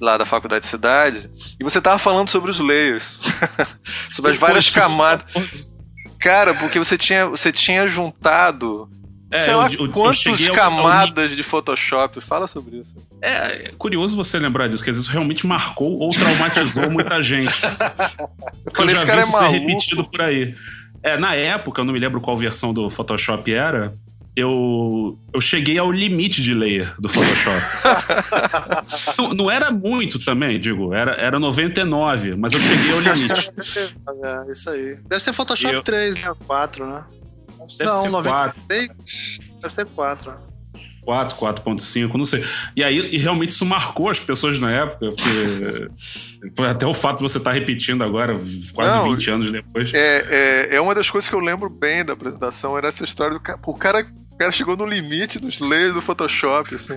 lá 0.00 0.16
da 0.16 0.24
faculdade 0.24 0.64
de 0.64 0.70
cidade, 0.70 1.30
e 1.58 1.64
você 1.64 1.80
tava 1.80 1.98
falando 1.98 2.28
sobre 2.28 2.50
os 2.50 2.60
layers. 2.60 3.18
sobre 4.10 4.32
as 4.32 4.38
várias 4.38 4.70
camadas. 4.70 5.74
Cara, 6.18 6.54
porque 6.54 6.78
você 6.78 6.96
tinha, 6.96 7.26
você 7.26 7.52
tinha 7.52 7.86
juntado 7.86 8.88
é, 9.34 9.40
sei 9.40 9.54
lá 9.54 9.68
eu, 9.68 9.90
quantas 9.90 10.48
camadas 10.50 11.30
ao... 11.30 11.36
de 11.36 11.42
Photoshop. 11.42 12.20
Fala 12.20 12.46
sobre 12.46 12.76
isso. 12.78 12.94
É, 13.20 13.30
é, 13.30 13.72
curioso 13.76 14.14
você 14.14 14.38
lembrar 14.38 14.68
disso, 14.68 14.84
que 14.84 14.90
às 14.90 14.96
vezes 14.96 15.10
realmente 15.10 15.44
marcou 15.44 15.98
ou 15.98 16.10
traumatizou 16.14 16.88
muita 16.88 17.20
gente. 17.20 17.52
Eu 18.64 18.72
falei, 18.72 18.94
esse 18.94 19.04
cara 19.04 19.22
é 19.22 19.26
maluco. 19.26 19.50
ser 19.50 19.58
repetido 19.58 20.04
por 20.04 20.20
aí. 20.20 20.54
É, 21.02 21.18
na 21.18 21.34
época, 21.34 21.82
eu 21.82 21.84
não 21.84 21.92
me 21.92 21.98
lembro 21.98 22.18
qual 22.18 22.34
versão 22.34 22.72
do 22.72 22.88
Photoshop 22.88 23.52
era, 23.52 23.92
eu, 24.36 25.16
eu 25.32 25.40
cheguei 25.40 25.78
ao 25.78 25.92
limite 25.92 26.42
de 26.42 26.52
layer 26.52 26.92
do 26.98 27.08
Photoshop. 27.08 27.62
não, 29.16 29.28
não, 29.34 29.50
era 29.50 29.70
muito 29.70 30.18
também, 30.18 30.58
digo, 30.58 30.92
era, 30.92 31.12
era 31.12 31.38
99, 31.38 32.36
mas 32.36 32.52
eu 32.52 32.60
cheguei 32.60 32.92
ao 32.92 33.00
limite. 33.00 33.50
É, 34.24 34.50
isso 34.50 34.70
aí. 34.70 34.96
Deve 35.06 35.22
ser 35.22 35.32
Photoshop 35.32 35.74
eu... 35.74 35.82
3, 35.82 36.14
né? 36.14 36.32
4, 36.46 36.86
né? 36.86 37.04
Deve 37.78 37.90
não, 37.90 38.02
ser 38.02 38.10
96. 38.10 38.86
4. 38.88 39.04
Deve 39.60 39.74
ser 39.74 39.86
4. 39.86 40.34
4, 41.04 41.38
4.5, 41.38 42.14
não 42.14 42.24
sei. 42.24 42.44
E 42.74 42.82
aí, 42.82 43.14
e 43.14 43.18
realmente 43.18 43.50
isso 43.50 43.64
marcou 43.66 44.08
as 44.08 44.18
pessoas 44.18 44.58
na 44.58 44.70
época, 44.70 45.12
porque 45.12 45.90
até 46.62 46.86
o 46.86 46.94
fato 46.94 47.18
de 47.18 47.22
você 47.24 47.38
estar 47.38 47.50
tá 47.50 47.54
repetindo 47.54 48.02
agora, 48.02 48.34
quase 48.72 48.96
não, 48.96 49.10
20 49.10 49.30
anos 49.30 49.52
depois. 49.52 49.92
É, 49.92 50.68
é, 50.70 50.76
é 50.76 50.80
uma 50.80 50.94
das 50.94 51.10
coisas 51.10 51.28
que 51.28 51.34
eu 51.34 51.40
lembro 51.40 51.68
bem 51.68 52.04
da 52.04 52.14
apresentação, 52.14 52.76
era 52.76 52.88
essa 52.88 53.04
história 53.04 53.34
do 53.34 53.40
cara. 53.40 53.58
O 53.64 53.74
cara 53.74 54.06
o 54.34 54.36
cara 54.36 54.50
chegou 54.50 54.76
no 54.76 54.84
limite 54.84 55.38
dos 55.38 55.60
layers 55.60 55.94
do 55.94 56.02
Photoshop, 56.02 56.74
assim. 56.74 56.96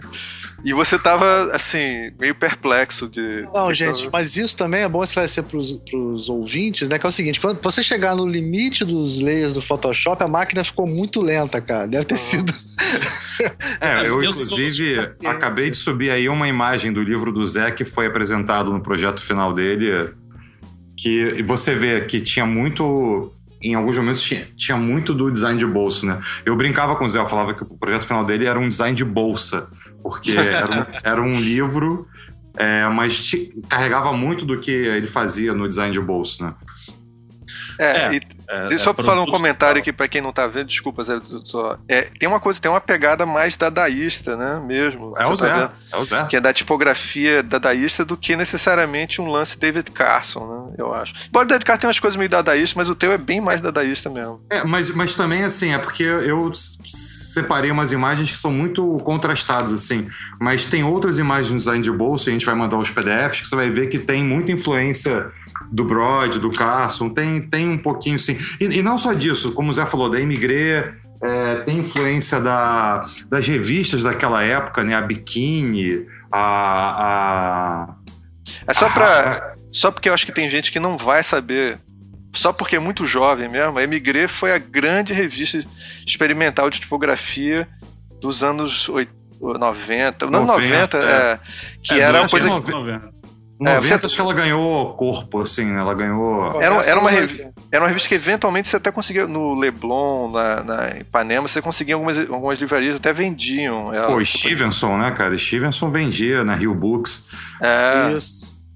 E 0.65 0.73
você 0.73 0.97
tava, 0.97 1.51
assim, 1.53 2.11
meio 2.19 2.33
perplexo 2.33 3.07
de. 3.07 3.47
Não, 3.53 3.71
gente, 3.71 3.99
tava... 3.99 4.09
mas 4.13 4.35
isso 4.35 4.57
também 4.57 4.81
é 4.81 4.89
bom 4.89 5.03
esclarecer 5.03 5.43
pros, 5.43 5.75
pros 5.75 6.29
ouvintes, 6.29 6.89
né? 6.89 6.97
Que 6.97 7.05
é 7.05 7.09
o 7.09 7.11
seguinte: 7.11 7.39
quando 7.39 7.61
você 7.61 7.83
chegar 7.83 8.15
no 8.15 8.25
limite 8.25 8.83
dos 8.83 9.21
layers 9.21 9.53
do 9.53 9.61
Photoshop, 9.61 10.23
a 10.23 10.27
máquina 10.27 10.63
ficou 10.63 10.87
muito 10.87 11.21
lenta, 11.21 11.61
cara. 11.61 11.87
Deve 11.87 12.05
ter 12.05 12.15
ah. 12.15 12.17
sido. 12.17 12.51
é, 13.79 14.07
eu, 14.07 14.23
inclusive, 14.23 14.99
acabei 15.27 15.69
de 15.69 15.77
subir 15.77 16.09
aí 16.09 16.27
uma 16.27 16.47
imagem 16.47 16.91
do 16.91 17.03
livro 17.03 17.31
do 17.31 17.45
Zé 17.45 17.69
que 17.69 17.85
foi 17.85 18.07
apresentado 18.07 18.73
no 18.73 18.81
projeto 18.81 19.21
final 19.21 19.53
dele. 19.53 20.09
Que 20.97 21.43
você 21.43 21.75
vê 21.75 22.01
que 22.01 22.19
tinha 22.19 22.47
muito 22.47 23.31
em 23.61 23.73
alguns 23.73 23.97
momentos 23.97 24.21
tinha, 24.21 24.47
tinha, 24.55 24.77
muito 24.77 25.13
do 25.13 25.31
design 25.31 25.57
de 25.57 25.65
bolso, 25.65 26.05
né? 26.05 26.19
Eu 26.45 26.55
brincava 26.55 26.95
com 26.95 27.05
o 27.05 27.09
Zé, 27.09 27.19
eu 27.19 27.25
falava 27.25 27.53
que 27.53 27.63
o 27.63 27.77
projeto 27.77 28.05
final 28.05 28.23
dele 28.23 28.45
era 28.45 28.59
um 28.59 28.69
design 28.69 28.95
de 28.95 29.05
bolsa, 29.05 29.69
porque 30.03 30.31
era 30.37 30.69
um, 30.69 30.85
era 31.03 31.21
um 31.21 31.33
livro, 31.33 32.07
é, 32.55 32.87
mas 32.89 33.23
te, 33.23 33.53
carregava 33.67 34.13
muito 34.13 34.45
do 34.45 34.59
que 34.59 34.71
ele 34.71 35.07
fazia 35.07 35.53
no 35.53 35.67
design 35.67 35.91
de 35.91 35.99
bolso, 35.99 36.43
né? 36.43 36.53
É, 37.79 37.85
é, 37.85 38.15
e, 38.15 38.21
é, 38.47 38.67
deixa 38.69 38.89
eu 38.89 38.95
é 38.97 39.03
falar 39.03 39.21
um 39.21 39.25
comentário 39.25 39.79
aqui 39.79 39.91
para 39.91 40.07
quem 40.07 40.21
não 40.21 40.31
tá 40.31 40.47
vendo, 40.47 40.67
desculpa, 40.67 41.03
Zé, 41.03 41.19
só, 41.43 41.75
é, 41.87 42.03
tem 42.03 42.29
uma 42.29 42.39
coisa, 42.39 42.59
tem 42.59 42.71
uma 42.71 42.79
pegada 42.79 43.25
mais 43.25 43.57
dadaísta, 43.57 44.37
né, 44.37 44.61
mesmo. 44.65 45.13
É 45.17 45.27
o 45.27 45.35
Zé, 45.35 45.49
tá 45.49 45.71
é 45.91 45.97
o 45.97 46.05
Zé. 46.05 46.25
Que 46.25 46.37
é 46.37 46.39
da 46.39 46.53
tipografia 46.53 47.43
dadaísta 47.43 48.05
do 48.05 48.15
que 48.15 48.35
necessariamente 48.35 49.21
um 49.21 49.29
lance 49.29 49.59
David 49.59 49.91
Carson, 49.91 50.47
né, 50.47 50.75
eu 50.77 50.93
acho. 50.93 51.13
Embora 51.27 51.45
o 51.45 51.47
David 51.47 51.65
Carson 51.65 51.81
tenha 51.81 51.89
umas 51.89 51.99
coisas 51.99 52.17
meio 52.17 52.29
dadaístas, 52.29 52.75
mas 52.75 52.89
o 52.89 52.95
teu 52.95 53.11
é 53.11 53.17
bem 53.17 53.41
mais 53.41 53.61
dadaísta 53.61 54.09
mesmo. 54.09 54.41
É, 54.49 54.63
mas, 54.63 54.91
mas 54.91 55.15
também, 55.15 55.43
assim, 55.43 55.73
é 55.73 55.77
porque 55.77 56.03
eu 56.03 56.51
separei 56.53 57.69
umas 57.69 57.91
imagens 57.91 58.31
que 58.31 58.37
são 58.37 58.51
muito 58.51 58.97
contrastadas, 58.99 59.73
assim, 59.73 60.07
mas 60.39 60.65
tem 60.65 60.83
outras 60.83 61.17
imagens 61.17 61.51
no 61.51 61.57
design 61.57 61.83
de 61.83 61.91
bolsa, 61.91 62.29
e 62.29 62.29
a 62.29 62.33
gente 62.33 62.45
vai 62.45 62.55
mandar 62.55 62.77
os 62.77 62.89
PDFs, 62.89 63.41
que 63.41 63.47
você 63.49 63.55
vai 63.55 63.69
ver 63.69 63.87
que 63.87 63.99
tem 63.99 64.23
muita 64.23 64.51
influência 64.51 65.31
do 65.71 65.83
Brod, 65.83 66.37
do 66.37 66.49
Carson, 66.49 67.09
tem, 67.09 67.41
tem 67.41 67.69
um 67.69 67.77
pouquinho 67.77 68.17
sim. 68.17 68.37
E, 68.59 68.65
e 68.65 68.81
não 68.81 68.97
só 68.97 69.13
disso, 69.13 69.51
como 69.53 69.69
o 69.69 69.73
Zé 69.73 69.85
falou, 69.85 70.09
da 70.09 70.19
Imigré, 70.19 70.93
é, 71.21 71.55
tem 71.57 71.79
influência 71.79 72.39
da, 72.39 73.05
das 73.29 73.47
revistas 73.47 74.03
daquela 74.03 74.43
época, 74.43 74.83
né? 74.83 74.95
A 74.95 75.01
Bikini, 75.01 76.05
a. 76.31 77.87
a 77.87 77.95
é 78.67 78.73
só 78.73 78.89
para 78.89 79.55
Só 79.71 79.91
porque 79.91 80.09
eu 80.09 80.13
acho 80.13 80.25
que 80.25 80.31
tem 80.31 80.49
gente 80.49 80.71
que 80.71 80.79
não 80.79 80.97
vai 80.97 81.23
saber. 81.23 81.79
Só 82.33 82.53
porque 82.53 82.75
é 82.75 82.79
muito 82.79 83.05
jovem 83.05 83.49
mesmo, 83.49 83.79
a 83.79 83.83
Emigré 83.83 84.27
foi 84.27 84.51
a 84.51 84.59
grande 84.59 85.11
revista 85.11 85.65
experimental 86.05 86.69
de 86.69 86.79
tipografia 86.79 87.67
dos 88.21 88.43
anos 88.43 88.87
90, 89.39 90.25
não 90.27 90.45
90, 90.45 90.97
90 90.97 90.97
é. 90.97 91.01
É, 91.01 91.39
que 91.83 91.93
é, 91.95 91.99
era 91.99 92.21
uma 92.21 92.29
coisa. 92.29 92.47
90. 92.47 93.16
90 93.59 94.05
é, 94.05 94.09
que 94.09 94.21
ela 94.21 94.33
ganhou 94.33 94.93
corpo, 94.93 95.41
assim, 95.41 95.75
ela 95.75 95.93
ganhou. 95.95 96.61
Era, 96.61 96.75
era, 96.85 96.99
uma, 96.99 97.09
revista, 97.09 97.53
era 97.71 97.83
uma 97.83 97.87
revista 97.87 98.07
que 98.07 98.15
eventualmente 98.15 98.67
você 98.67 98.77
até 98.77 98.91
conseguia, 98.91 99.25
no 99.25 99.55
Leblon, 99.55 100.31
na, 100.31 100.63
na 100.63 100.89
Ipanema, 100.99 101.47
você 101.47 101.61
conseguia 101.61 101.95
algumas, 101.95 102.17
algumas 102.17 102.59
livrarias, 102.59 102.95
até 102.95 103.11
vendiam. 103.11 103.91
Ela, 103.91 104.09
Pô, 104.09 104.23
Stevenson, 104.23 104.97
né, 104.97 105.11
cara? 105.11 105.35
Stevenson 105.37 105.89
vendia 105.89 106.43
na 106.43 106.53
Rio 106.53 106.75
Books. 106.75 107.25
É. 107.59 108.11
Isso. 108.15 108.67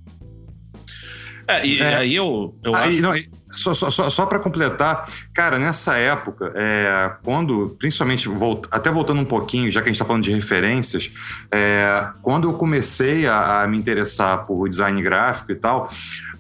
É, 1.48 1.66
e 1.66 1.80
é. 1.80 1.96
aí 1.96 2.16
eu, 2.16 2.56
eu 2.64 2.74
aí, 2.76 2.90
acho... 2.90 3.02
Não, 3.02 3.14
só, 3.52 3.74
só, 3.74 3.90
só, 3.90 4.10
só 4.10 4.26
para 4.26 4.40
completar, 4.40 5.10
cara, 5.34 5.60
nessa 5.60 5.98
época, 5.98 6.52
é, 6.56 7.12
quando, 7.24 7.76
principalmente, 7.78 8.28
volt, 8.28 8.66
até 8.72 8.90
voltando 8.90 9.22
um 9.22 9.26
pouquinho, 9.26 9.70
já 9.70 9.82
que 9.82 9.86
a 9.86 9.92
gente 9.92 9.96
está 9.96 10.06
falando 10.06 10.24
de 10.24 10.32
referências, 10.32 11.12
é, 11.52 12.08
quando 12.22 12.48
eu 12.50 12.54
comecei 12.54 13.28
a, 13.28 13.62
a, 13.62 13.68
me 13.68 13.78
interessar 13.78 14.46
por 14.46 14.68
design 14.70 15.02
gráfico 15.02 15.52
e 15.52 15.56
tal, 15.56 15.90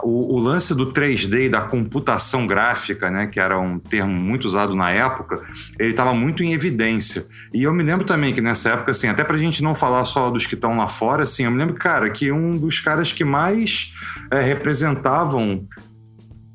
o, 0.01 0.35
o, 0.35 0.39
lance 0.39 0.73
do 0.73 0.91
3D 0.91 1.45
e 1.45 1.49
da 1.49 1.61
computação 1.61 2.47
gráfica, 2.47 3.11
né, 3.11 3.27
que 3.27 3.39
era 3.39 3.59
um 3.59 3.77
termo 3.77 4.13
muito 4.13 4.45
usado 4.45 4.75
na 4.75 4.89
época, 4.89 5.41
ele 5.77 5.91
estava 5.91 6.13
muito 6.13 6.43
em 6.43 6.53
evidência. 6.53 7.25
E 7.53 7.63
eu 7.63 7.73
me 7.73 7.83
lembro 7.83 8.05
também 8.05 8.33
que 8.33 8.41
nessa 8.41 8.69
época, 8.69 8.91
assim, 8.91 9.07
até 9.07 9.23
para 9.23 9.35
a 9.35 9.39
gente 9.39 9.61
não 9.61 9.75
falar 9.75 10.05
só 10.05 10.29
dos 10.29 10.45
que 10.45 10.55
estão 10.55 10.77
lá 10.77 10.87
fora, 10.87 11.23
assim, 11.23 11.43
eu 11.43 11.51
me 11.51 11.57
lembro, 11.57 11.75
cara, 11.75 12.09
que 12.09 12.31
um 12.31 12.57
dos 12.57 12.79
caras 12.79 13.11
que 13.11 13.23
mais 13.23 13.93
é, 14.31 14.39
representavam 14.39 15.67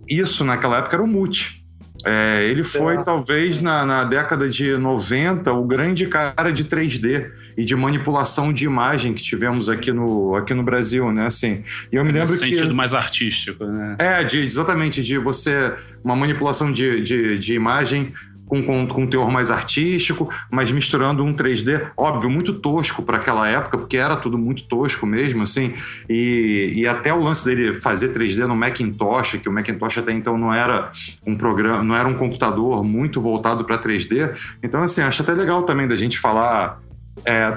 isso 0.09 0.45
naquela 0.45 0.79
época 0.79 0.97
era 0.97 1.03
o 1.03 1.07
Muti. 1.07 1.65
É, 2.05 2.47
ele 2.49 2.63
foi, 2.63 3.03
talvez, 3.03 3.61
na, 3.61 3.85
na, 3.85 4.05
década 4.05 4.49
de 4.49 4.77
90, 4.77 5.53
o 5.53 5.65
grande 5.65 6.07
cara 6.07 6.53
de 6.53 6.65
3D 6.65 7.31
e 7.57 7.65
de 7.65 7.75
manipulação 7.75 8.53
de 8.53 8.65
imagem 8.65 9.13
que 9.13 9.23
tivemos 9.23 9.69
aqui 9.69 9.91
no, 9.91 10.37
aqui 10.37 10.55
no 10.55 10.63
Brasil, 10.63 11.11
né? 11.11 11.27
Assim, 11.27 11.65
e 11.91 11.97
eu 11.97 12.05
me 12.05 12.13
lembro 12.13 12.33
que... 12.33 12.39
sentido 12.39 12.73
mais 12.73 12.95
artístico, 12.95 13.65
né? 13.65 13.97
É, 13.99 14.23
de, 14.23 14.41
exatamente, 14.41 15.03
de 15.03 15.19
você... 15.19 15.73
Uma 16.05 16.15
manipulação 16.15 16.71
de, 16.71 17.01
de, 17.01 17.39
de 17.39 17.55
imagem 17.55 18.13
com, 18.47 18.63
com, 18.63 18.87
com 18.87 19.03
um 19.03 19.07
teor 19.07 19.31
mais 19.31 19.51
artístico, 19.51 20.33
mas 20.51 20.71
misturando 20.71 21.23
um 21.23 21.35
3D, 21.35 21.91
óbvio, 21.97 22.31
muito 22.31 22.55
tosco 22.55 23.03
para 23.03 23.17
aquela 23.17 23.47
época, 23.49 23.77
porque 23.77 23.97
era 23.97 24.17
tudo 24.17 24.39
muito 24.39 24.65
tosco 24.65 25.07
mesmo, 25.07 25.43
assim, 25.43 25.75
e, 26.09 26.73
e 26.75 26.87
até 26.87 27.13
o 27.13 27.21
lance 27.21 27.45
dele 27.45 27.75
fazer 27.75 28.13
3D 28.13 28.47
no 28.47 28.57
Macintosh, 28.57 29.39
que 29.43 29.49
o 29.49 29.53
Macintosh 29.53 29.99
até 29.99 30.13
então 30.13 30.39
não 30.39 30.55
era 30.55 30.91
um 31.27 31.37
programa, 31.37 31.83
não 31.83 31.95
era 31.95 32.09
um 32.09 32.15
computador 32.15 32.85
muito 32.85 33.21
voltado 33.21 33.65
para 33.65 33.79
3D, 33.79 34.35
então, 34.63 34.83
assim, 34.83 35.03
acho 35.03 35.23
até 35.23 35.33
legal 35.33 35.65
também 35.65 35.89
da 35.89 35.97
gente 35.97 36.19
falar 36.19 36.81
é, 37.25 37.57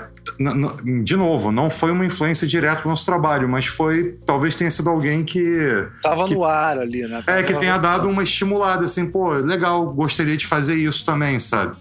de 1.03 1.16
novo, 1.16 1.51
não 1.51 1.70
foi 1.70 1.91
uma 1.91 2.05
influência 2.05 2.47
direta 2.47 2.84
no 2.84 2.91
nosso 2.91 3.05
trabalho, 3.05 3.49
mas 3.49 3.66
foi, 3.66 4.18
talvez 4.26 4.55
tenha 4.55 4.72
sido 4.72 4.89
alguém 4.89 5.24
que. 5.24 5.88
Tava 6.01 6.28
que, 6.28 6.34
no 6.34 6.45
ar 6.45 6.78
ali, 6.80 7.01
né? 7.07 7.24
É, 7.28 7.43
que 7.43 7.53
tenha 7.55 7.78
dado 7.78 8.07
uma 8.07 8.24
estimulada, 8.24 8.86
assim, 8.86 9.10
pô, 9.10 9.34
legal, 9.34 9.86
gostaria 9.91 10.38
de 10.38 10.47
fazer 10.47 10.76
isso 10.76 11.03
também, 11.03 11.39
sabe? 11.39 11.76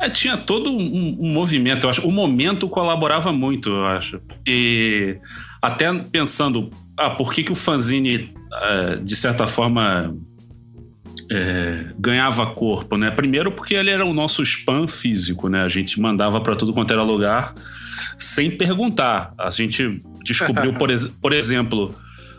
É, 0.00 0.08
tinha 0.08 0.36
todo 0.36 0.70
um, 0.70 1.18
um, 1.20 1.32
movimento, 1.32 1.84
eu 1.84 1.90
acho. 1.90 2.08
O 2.08 2.10
momento 2.10 2.68
colaborava 2.68 3.32
muito, 3.32 3.68
eu 3.68 3.86
acho. 3.86 4.20
E 4.46 5.18
até 5.60 5.92
pensando, 5.92 6.70
ah, 6.96 7.10
por 7.10 7.34
que, 7.34 7.44
que 7.44 7.52
o 7.52 7.56
fanzine, 7.56 8.32
é, 8.62 8.96
de 8.96 9.14
certa 9.14 9.46
forma, 9.46 10.16
é, 11.30 11.84
ganhava 11.98 12.44
corpo, 12.50 12.96
né? 12.96 13.10
Primeiro 13.10 13.52
porque 13.52 13.74
ele 13.74 13.90
era 13.90 14.04
o 14.04 14.12
nosso 14.12 14.42
spam 14.42 14.88
físico, 14.88 15.48
né? 15.48 15.62
A 15.62 15.68
gente 15.68 16.00
mandava 16.00 16.40
para 16.40 16.56
tudo 16.56 16.72
quanto 16.72 16.92
era 16.92 17.02
lugar 17.02 17.54
sem 18.18 18.50
perguntar. 18.50 19.32
A 19.38 19.48
gente 19.50 20.00
descobriu, 20.24 20.72
por, 20.74 20.90
ex 20.90 21.06
por 21.06 21.32
exemplo, 21.32 21.94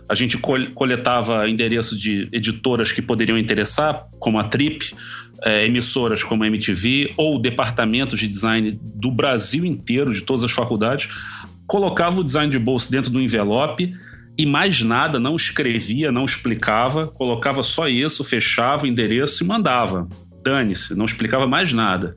a 0.09 0.13
gente 0.13 0.37
coletava 0.75 1.49
endereços 1.49 1.97
de 1.97 2.27
editoras 2.33 2.91
que 2.91 3.01
poderiam 3.01 3.37
interessar, 3.37 4.05
como 4.19 4.37
a 4.37 4.43
Trip, 4.43 4.93
é, 5.43 5.65
emissoras 5.65 6.21
como 6.21 6.43
a 6.43 6.47
MTV 6.47 7.13
ou 7.15 7.39
departamentos 7.39 8.19
de 8.19 8.27
design 8.27 8.77
do 8.83 9.09
Brasil 9.09 9.65
inteiro, 9.65 10.13
de 10.13 10.21
todas 10.21 10.43
as 10.43 10.51
faculdades, 10.51 11.09
colocava 11.65 12.19
o 12.19 12.23
design 12.23 12.51
de 12.51 12.59
bolso 12.59 12.91
dentro 12.91 13.09
do 13.09 13.21
envelope 13.21 13.95
e 14.37 14.45
mais 14.45 14.81
nada, 14.81 15.19
não 15.19 15.35
escrevia, 15.35 16.11
não 16.11 16.25
explicava, 16.25 17.07
colocava 17.07 17.63
só 17.63 17.87
isso, 17.87 18.23
fechava 18.23 18.83
o 18.83 18.87
endereço 18.87 19.43
e 19.43 19.47
mandava. 19.47 20.07
Dane-se, 20.43 20.95
não 20.95 21.05
explicava 21.05 21.45
mais 21.45 21.73
nada. 21.73 22.15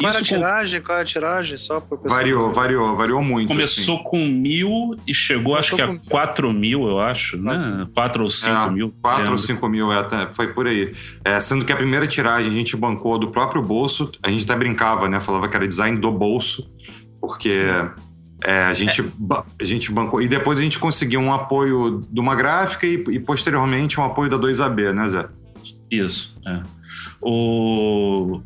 Qual 0.00 0.10
era 0.10 0.18
a 0.18 0.22
tiragem? 0.22 0.80
Com... 0.80 0.86
Qual 0.86 0.96
era 0.96 1.02
a 1.02 1.06
tiragem? 1.06 1.58
Só 1.58 1.86
variou, 2.04 2.52
variou, 2.52 2.96
variou 2.96 3.22
muito. 3.22 3.48
Começou 3.48 3.96
assim. 3.96 4.04
com 4.04 4.26
mil 4.26 4.96
e 5.06 5.14
chegou 5.14 5.54
Começou 5.54 5.58
acho 5.58 5.76
que 5.76 5.82
a 5.82 6.10
quatro 6.10 6.52
mil, 6.52 6.88
eu 6.88 6.98
acho, 6.98 7.36
né? 7.36 7.86
Quatro 7.94 8.24
ou 8.24 8.30
cinco 8.30 8.66
é, 8.66 8.70
mil. 8.70 8.94
Quatro 9.02 9.32
ou 9.32 9.38
cinco 9.38 9.68
mil, 9.68 9.92
é, 9.92 9.98
até, 9.98 10.32
foi 10.32 10.48
por 10.48 10.66
aí. 10.66 10.94
É, 11.24 11.38
sendo 11.40 11.64
que 11.64 11.72
a 11.72 11.76
primeira 11.76 12.06
tiragem 12.06 12.50
a 12.50 12.54
gente 12.54 12.76
bancou 12.76 13.18
do 13.18 13.30
próprio 13.30 13.62
bolso, 13.62 14.10
a 14.22 14.30
gente 14.30 14.44
até 14.44 14.56
brincava, 14.56 15.08
né? 15.08 15.20
Falava 15.20 15.48
que 15.48 15.56
era 15.56 15.68
design 15.68 15.98
do 15.98 16.10
bolso, 16.10 16.68
porque... 17.20 17.50
É, 17.50 18.09
a, 18.44 18.72
gente, 18.72 19.00
é. 19.00 19.04
a 19.60 19.64
gente 19.64 19.92
bancou. 19.92 20.22
E 20.22 20.28
depois 20.28 20.58
a 20.58 20.62
gente 20.62 20.78
conseguiu 20.78 21.20
um 21.20 21.32
apoio 21.32 22.00
de 22.10 22.20
uma 22.20 22.34
gráfica 22.34 22.86
e, 22.86 23.02
e 23.10 23.18
posteriormente 23.18 24.00
um 24.00 24.04
apoio 24.04 24.30
da 24.30 24.38
2AB, 24.38 24.92
né, 24.92 25.08
Zé? 25.08 25.28
Isso. 25.90 26.40
É. 26.46 26.62
O... 27.20 28.40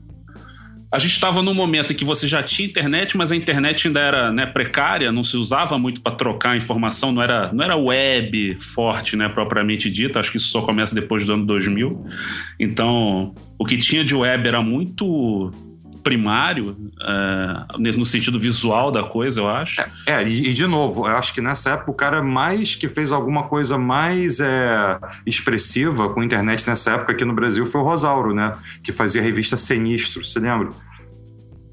A 0.90 0.99
gente 0.99 1.12
estava 1.12 1.42
num 1.42 1.55
momento 1.55 1.92
em 1.92 1.97
que 1.97 2.05
você 2.05 2.26
já 2.26 2.40
tinha 2.40 2.68
internet, 2.68 3.16
mas 3.16 3.32
a 3.32 3.36
internet 3.36 3.88
ainda 3.88 3.99
era 3.99 4.32
né, 4.32 4.47
precária, 4.47 5.11
não 5.11 5.24
se 5.24 5.36
usava 5.36 5.76
muito 5.76 6.01
para 6.01 6.14
trocar 6.14 6.57
informação, 6.57 7.11
não 7.11 7.20
era, 7.20 7.53
não 7.53 7.64
era 7.64 7.76
web 7.76 8.55
forte, 8.55 9.16
né, 9.16 9.28
propriamente 9.28 9.90
dita. 9.90 10.20
Acho 10.20 10.30
que 10.30 10.36
isso 10.36 10.49
só 10.49 10.61
começa 10.61 10.95
depois 10.95 11.26
do 11.26 11.32
ano 11.32 11.45
2000. 11.47 12.07
Então, 12.61 13.34
o 13.59 13.66
que 13.66 13.76
tinha 13.76 14.05
de 14.05 14.14
web 14.14 14.47
era 14.47 14.62
muito 14.62 15.53
primário, 16.05 16.76
uh, 17.00 17.78
no 17.78 18.05
sentido 18.05 18.38
visual 18.38 18.90
da 18.90 19.02
coisa, 19.02 19.40
eu 19.40 19.48
acho. 19.48 19.80
É, 19.80 19.88
é 20.07 20.28
e, 20.28 20.50
e, 20.50 20.52
de 20.52 20.66
novo, 20.66 21.09
eu 21.09 21.16
acho 21.16 21.32
que 21.32 21.40
nessa 21.40 21.70
época 21.70 21.90
o 21.90 21.94
cara 21.94 22.22
mais 22.22 22.76
que 22.76 22.88
fez 22.88 23.11
alguma 23.11 23.44
coisa 23.44 23.78
mais 23.78 24.38
é, 24.38 24.98
expressiva 25.26 26.11
com 26.11 26.20
a 26.20 26.24
internet 26.24 26.68
nessa 26.68 26.92
época 26.92 27.12
aqui 27.12 27.24
no 27.24 27.32
Brasil 27.32 27.64
foi 27.64 27.80
o 27.80 27.84
Rosauro, 27.84 28.34
né? 28.34 28.55
Que 28.82 28.92
fazia 28.92 29.22
a 29.22 29.24
revista 29.24 29.57
Sinistro, 29.57 30.24
você 30.24 30.38
lembra? 30.38 30.70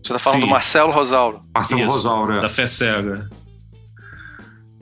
Você 0.01 0.13
tá 0.13 0.19
falando 0.19 0.39
Sim. 0.39 0.45
do 0.45 0.51
Marcelo 0.51 0.91
Rosauro. 0.91 1.41
Marcelo 1.53 1.81
Isso, 1.81 1.91
Rosauro, 1.91 2.33
é. 2.33 2.41
Da 2.41 2.49
Fé 2.49 2.65
Cega. 2.65 3.29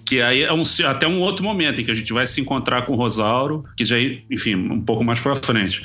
Que 0.09 0.23
aí 0.23 0.41
é 0.41 0.51
um, 0.51 0.63
até 0.87 1.07
um 1.07 1.19
outro 1.19 1.45
momento 1.45 1.79
em 1.79 1.85
que 1.85 1.91
a 1.91 1.93
gente 1.93 2.11
vai 2.11 2.25
se 2.25 2.41
encontrar 2.41 2.81
com 2.81 2.93
o 2.93 2.95
Rosauro, 2.95 3.63
que 3.77 3.85
já, 3.85 3.95
enfim, 4.31 4.55
um 4.55 4.81
pouco 4.81 5.03
mais 5.03 5.19
para 5.19 5.35
frente. 5.35 5.83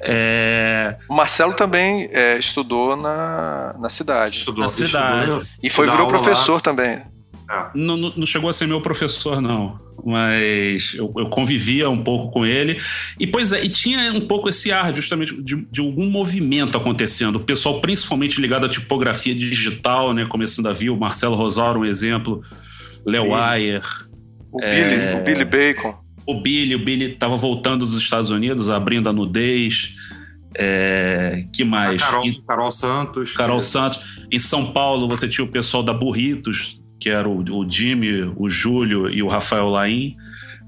É... 0.00 0.96
O 1.06 1.14
Marcelo 1.14 1.52
também 1.52 2.08
é, 2.10 2.38
estudou 2.38 2.96
na, 2.96 3.74
na 3.78 3.90
cidade. 3.90 4.38
Estudou 4.38 4.62
na 4.62 4.70
cidade. 4.70 5.30
Estudou, 5.30 5.46
e 5.62 5.68
foi 5.68 5.90
virou 5.90 6.08
professor 6.08 6.54
lá. 6.54 6.60
também. 6.60 7.02
É. 7.50 7.66
Não, 7.74 7.98
não, 7.98 8.24
chegou 8.24 8.48
a 8.48 8.52
ser 8.54 8.66
meu 8.66 8.80
professor, 8.80 9.42
não. 9.42 9.78
Mas 10.02 10.94
eu, 10.94 11.12
eu, 11.14 11.28
convivia 11.28 11.90
um 11.90 12.02
pouco 12.02 12.32
com 12.32 12.46
ele. 12.46 12.80
E, 13.20 13.26
pois 13.26 13.52
é, 13.52 13.62
e 13.62 13.68
tinha 13.68 14.10
um 14.10 14.22
pouco 14.22 14.48
esse 14.48 14.72
ar, 14.72 14.94
justamente, 14.94 15.38
de, 15.42 15.66
de 15.70 15.80
algum 15.82 16.08
movimento 16.08 16.78
acontecendo. 16.78 17.36
O 17.36 17.40
pessoal, 17.40 17.78
principalmente 17.82 18.40
ligado 18.40 18.64
à 18.64 18.70
tipografia 18.70 19.34
digital, 19.34 20.14
né? 20.14 20.24
Começando 20.24 20.66
a 20.66 20.72
vir, 20.72 20.88
o 20.88 20.96
Marcelo 20.96 21.36
Rosauro, 21.36 21.80
um 21.80 21.84
exemplo. 21.84 22.42
Léo 23.06 23.34
Ayer. 23.34 23.82
O, 24.52 24.62
é, 24.62 24.74
Billy, 24.74 25.20
o 25.20 25.24
Billy 25.24 25.44
Bacon. 25.44 25.94
O 26.26 26.40
Billy, 26.40 26.74
o 26.74 26.84
Billy 26.84 27.12
estava 27.12 27.36
voltando 27.36 27.84
dos 27.84 27.96
Estados 27.96 28.30
Unidos, 28.30 28.68
abrindo 28.68 29.08
a 29.08 29.12
nudez. 29.12 29.94
É, 30.58 31.44
que 31.52 31.64
mais? 31.64 32.02
A 32.02 32.06
Carol, 32.06 32.24
Carol 32.46 32.72
Santos. 32.72 33.32
Carol 33.34 33.60
Santos. 33.60 34.00
Em 34.32 34.38
São 34.38 34.72
Paulo 34.72 35.06
você 35.06 35.28
tinha 35.28 35.44
o 35.44 35.48
pessoal 35.48 35.82
da 35.82 35.92
Burritos, 35.92 36.80
que 36.98 37.08
era 37.08 37.28
o, 37.28 37.38
o 37.38 37.70
Jimmy, 37.70 38.32
o 38.36 38.48
Júlio 38.48 39.08
e 39.08 39.22
o 39.22 39.28
Rafael 39.28 39.68
Laim. 39.68 40.14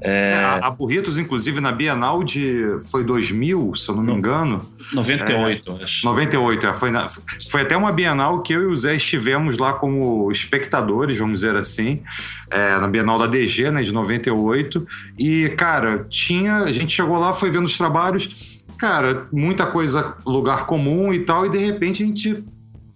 É... 0.00 0.34
A, 0.34 0.66
a 0.66 0.70
Burritos, 0.70 1.18
inclusive, 1.18 1.60
na 1.60 1.72
Bienal 1.72 2.22
de. 2.22 2.78
Foi 2.90 3.02
2000, 3.02 3.74
se 3.74 3.88
eu 3.88 3.96
não 3.96 4.02
me 4.02 4.12
engano. 4.12 4.64
98, 4.92 5.78
é, 5.80 5.84
acho. 5.84 6.06
98, 6.06 6.66
é, 6.66 6.74
foi, 6.74 6.90
na, 6.90 7.08
foi 7.50 7.62
até 7.62 7.76
uma 7.76 7.90
Bienal 7.90 8.40
que 8.42 8.52
eu 8.52 8.62
e 8.62 8.66
o 8.66 8.76
Zé 8.76 8.94
estivemos 8.94 9.58
lá 9.58 9.72
como 9.72 10.30
espectadores, 10.30 11.18
vamos 11.18 11.40
dizer 11.40 11.56
assim, 11.56 12.02
é, 12.50 12.78
na 12.78 12.86
Bienal 12.86 13.18
da 13.18 13.26
DG, 13.26 13.70
né, 13.70 13.82
de 13.82 13.92
98. 13.92 14.86
E, 15.18 15.48
cara, 15.50 16.06
tinha. 16.08 16.58
A 16.58 16.72
gente 16.72 16.94
chegou 16.94 17.18
lá, 17.18 17.34
foi 17.34 17.50
vendo 17.50 17.64
os 17.64 17.76
trabalhos. 17.76 18.58
Cara, 18.78 19.24
muita 19.32 19.66
coisa, 19.66 20.14
lugar 20.24 20.66
comum 20.66 21.12
e 21.12 21.20
tal, 21.20 21.46
e 21.46 21.50
de 21.50 21.58
repente 21.58 22.04
a 22.04 22.06
gente 22.06 22.44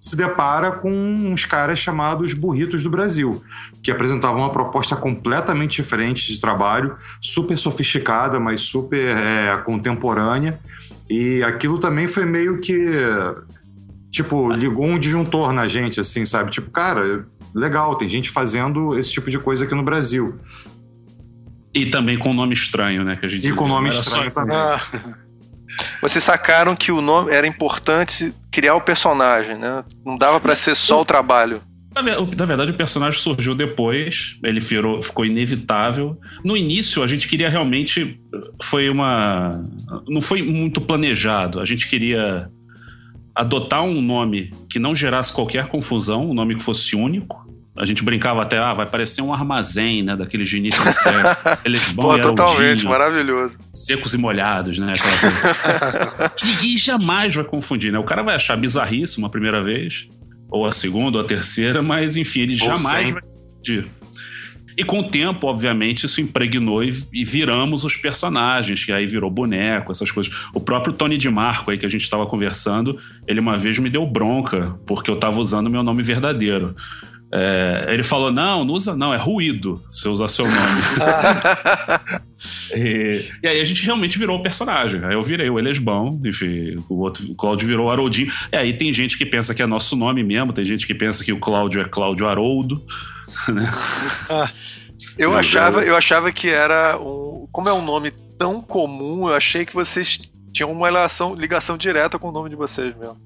se 0.03 0.17
depara 0.17 0.73
com 0.73 0.91
uns 0.91 1.45
caras 1.45 1.79
chamados 1.79 2.35
Burritos 2.35 2.83
do 2.83 2.91
Brasil, 2.91 3.41
que 3.81 3.89
apresentavam 3.89 4.41
uma 4.41 4.51
proposta 4.51 4.97
completamente 4.97 5.77
diferente 5.77 6.27
de 6.27 6.41
trabalho, 6.41 6.97
super 7.21 7.57
sofisticada, 7.57 8.41
mas 8.41 8.63
super 8.63 9.17
é, 9.17 9.57
contemporânea. 9.59 10.59
E 11.09 11.41
aquilo 11.45 11.79
também 11.79 12.09
foi 12.09 12.25
meio 12.25 12.61
que. 12.61 12.77
Tipo, 14.11 14.53
ligou 14.53 14.87
um 14.87 14.99
disjuntor 14.99 15.53
na 15.53 15.69
gente, 15.69 16.01
assim, 16.01 16.25
sabe? 16.25 16.51
Tipo, 16.51 16.71
cara, 16.71 17.25
legal, 17.55 17.95
tem 17.95 18.09
gente 18.09 18.29
fazendo 18.29 18.99
esse 18.99 19.13
tipo 19.13 19.31
de 19.31 19.39
coisa 19.39 19.65
aqui 19.65 19.75
no 19.75 19.85
Brasil. 19.85 20.35
E 21.73 21.87
também 21.87 22.19
com 22.19 22.35
nome 22.35 22.55
estranho, 22.55 23.05
né? 23.05 23.17
Que 23.17 23.27
a 23.27 23.29
gente 23.29 23.47
e 23.47 23.53
com 23.53 23.69
nome 23.69 23.89
estranho 23.89 24.35
também. 24.35 24.57
Ah. 24.57 24.81
Vocês 26.01 26.23
sacaram 26.23 26.77
que 26.77 26.93
o 26.93 27.01
nome 27.01 27.31
era 27.31 27.47
importante 27.47 28.33
criar 28.51 28.75
o 28.75 28.81
personagem, 28.81 29.57
né? 29.57 29.85
Não 30.05 30.17
dava 30.17 30.41
para 30.41 30.55
ser 30.55 30.75
só 30.75 31.01
o 31.01 31.05
trabalho. 31.05 31.63
Na 31.95 32.47
verdade, 32.47 32.71
o 32.71 32.77
personagem 32.77 33.21
surgiu 33.21 33.55
depois, 33.55 34.39
ele 34.43 34.61
virou, 34.61 35.03
ficou 35.03 35.27
inevitável. 35.27 36.19
No 36.43 36.57
início, 36.57 37.03
a 37.03 37.07
gente 37.07 37.29
queria 37.29 37.51
realmente. 37.51 38.19
Foi 38.63 38.89
uma. 38.89 39.63
Não 40.09 40.23
foi 40.23 40.43
muito 40.43 40.81
planejado. 40.81 41.61
A 41.61 41.67
gente 41.67 41.89
queria 41.89 42.51
adotar 43.35 43.83
um 43.83 44.01
nome 44.01 44.53
que 44.71 44.79
não 44.79 44.95
gerasse 44.95 45.33
qualquer 45.33 45.67
confusão, 45.67 46.31
um 46.31 46.35
nome 46.35 46.57
que 46.57 46.63
fosse 46.63 46.97
único. 46.97 47.47
A 47.75 47.87
gente 47.87 48.05
brincava 48.05 48.43
até, 48.43 48.59
ah, 48.59 48.75
vai 48.75 48.87
parecer 48.87 49.23
um 49.23 49.33
armazém, 49.33 50.03
né? 50.03 50.15
Daqueles 50.15 50.49
de 50.49 50.59
início 50.59 50.83
de 50.85 50.93
série. 50.93 51.23
Eles 51.65 51.89
vão 51.89 52.05
Pô, 52.05 52.19
totalmente, 52.19 52.85
maravilhoso. 52.85 53.59
Secos 53.73 54.13
e 54.13 54.19
molhados, 54.19 54.79
né? 54.79 54.93
Ninguém 56.45 56.77
jamais 56.77 57.35
vai 57.35 57.45
confundir, 57.45 57.91
né? 57.91 57.99
O 57.99 58.05
cara 58.05 58.23
vai 58.23 58.35
achar 58.35 58.57
bizarríssimo 58.57 59.27
a 59.27 59.31
primeira 59.31 59.63
vez, 59.63 60.07
ou 60.51 60.67
a 60.67 60.73
segunda, 60.73 61.17
ou 61.17 61.25
a 61.25 61.27
terceira, 61.27 61.81
mas 61.81 62.19
enfim, 62.19 62.41
ele 62.41 62.53
ou 62.53 62.59
jamais 62.59 63.11
vai 63.11 63.23
confundir. 63.23 63.89
E 64.77 64.85
com 64.85 65.01
o 65.01 65.05
tempo, 65.05 65.47
obviamente, 65.47 66.07
isso 66.07 66.21
impregnou 66.21 66.83
e, 66.83 66.91
viramos 67.25 67.85
os 67.85 67.97
personagens, 67.97 68.85
que 68.85 68.93
aí 68.93 69.07
virou 69.07 69.31
boneco, 69.31 69.93
essas 69.93 70.11
coisas. 70.11 70.33
O 70.55 70.61
próprio 70.61 70.95
Tony 70.95 71.19
de 71.19 71.29
Marco 71.31 71.71
aí 71.71 71.79
que 71.79 71.85
a 71.85 71.89
gente 71.89 72.03
estava 72.03 72.27
conversando, 72.27 72.99
ele 73.27 73.39
uma 73.39 73.57
vez 73.57 73.79
me 73.79 73.91
deu 73.91 74.07
bronca, 74.07 74.79
porque 74.87 75.11
eu 75.11 75.15
estava 75.15 75.39
usando 75.41 75.71
meu 75.71 75.83
nome 75.83 76.03
verdadeiro. 76.03 76.75
É, 77.35 77.87
ele 77.89 78.03
falou: 78.03 78.31
não, 78.31 78.63
não 78.63 78.75
usa, 78.75 78.95
não, 78.95 79.15
é 79.15 79.17
ruído 79.17 79.81
se 79.91 80.07
usar 80.07 80.29
seu 80.29 80.45
nome. 80.45 80.83
e, 82.77 83.27
e, 83.43 83.49
aí 83.49 83.59
a 83.59 83.65
gente 83.65 83.83
realmente 83.87 84.19
virou 84.19 84.39
o 84.39 84.43
personagem. 84.43 85.03
Aí 85.03 85.15
eu 85.15 85.23
virei 85.23 85.49
o 85.49 85.59
Elesbão, 85.59 86.21
enfim, 86.27 86.77
o 86.91 87.01
outro, 87.01 87.25
o 87.33 87.35
Cláudio 87.35 87.67
virou 87.67 87.87
o 87.87 87.91
Haroldinho. 87.91 88.31
E 88.53 88.57
aí 88.57 88.75
tem 88.75 88.93
gente 88.93 89.17
que 89.17 89.25
pensa 89.25 89.55
que 89.55 89.63
é 89.63 89.67
nosso 89.67 89.97
nome 89.97 90.23
mesmo, 90.23 90.53
tem 90.53 90.65
gente 90.67 90.87
que 90.87 90.95
pensa 90.95 91.25
que 91.25 91.33
o 91.33 91.39
Cláudio 91.39 91.81
é 91.81 91.85
Cláudio 91.89 92.29
Haroldo. 92.29 92.81
Né? 93.49 93.67
Ah, 94.29 94.49
eu, 95.17 95.35
achava, 95.35 95.83
eu 95.83 95.97
achava 95.97 96.31
que 96.31 96.49
era 96.49 96.99
um. 96.99 97.49
Como 97.51 97.69
é 97.69 97.73
um 97.73 97.83
nome 97.83 98.13
tão 98.39 98.61
comum, 98.61 99.27
eu 99.27 99.35
achei 99.35 99.65
que 99.65 99.75
vocês 99.75 100.21
tinham 100.53 100.71
uma 100.71 100.89
ligação, 100.89 101.35
ligação 101.35 101.79
direta 101.79 102.19
com 102.19 102.29
o 102.29 102.33
nome 102.33 102.51
de 102.51 102.57
vocês 102.57 102.95
mesmo. 102.95 103.17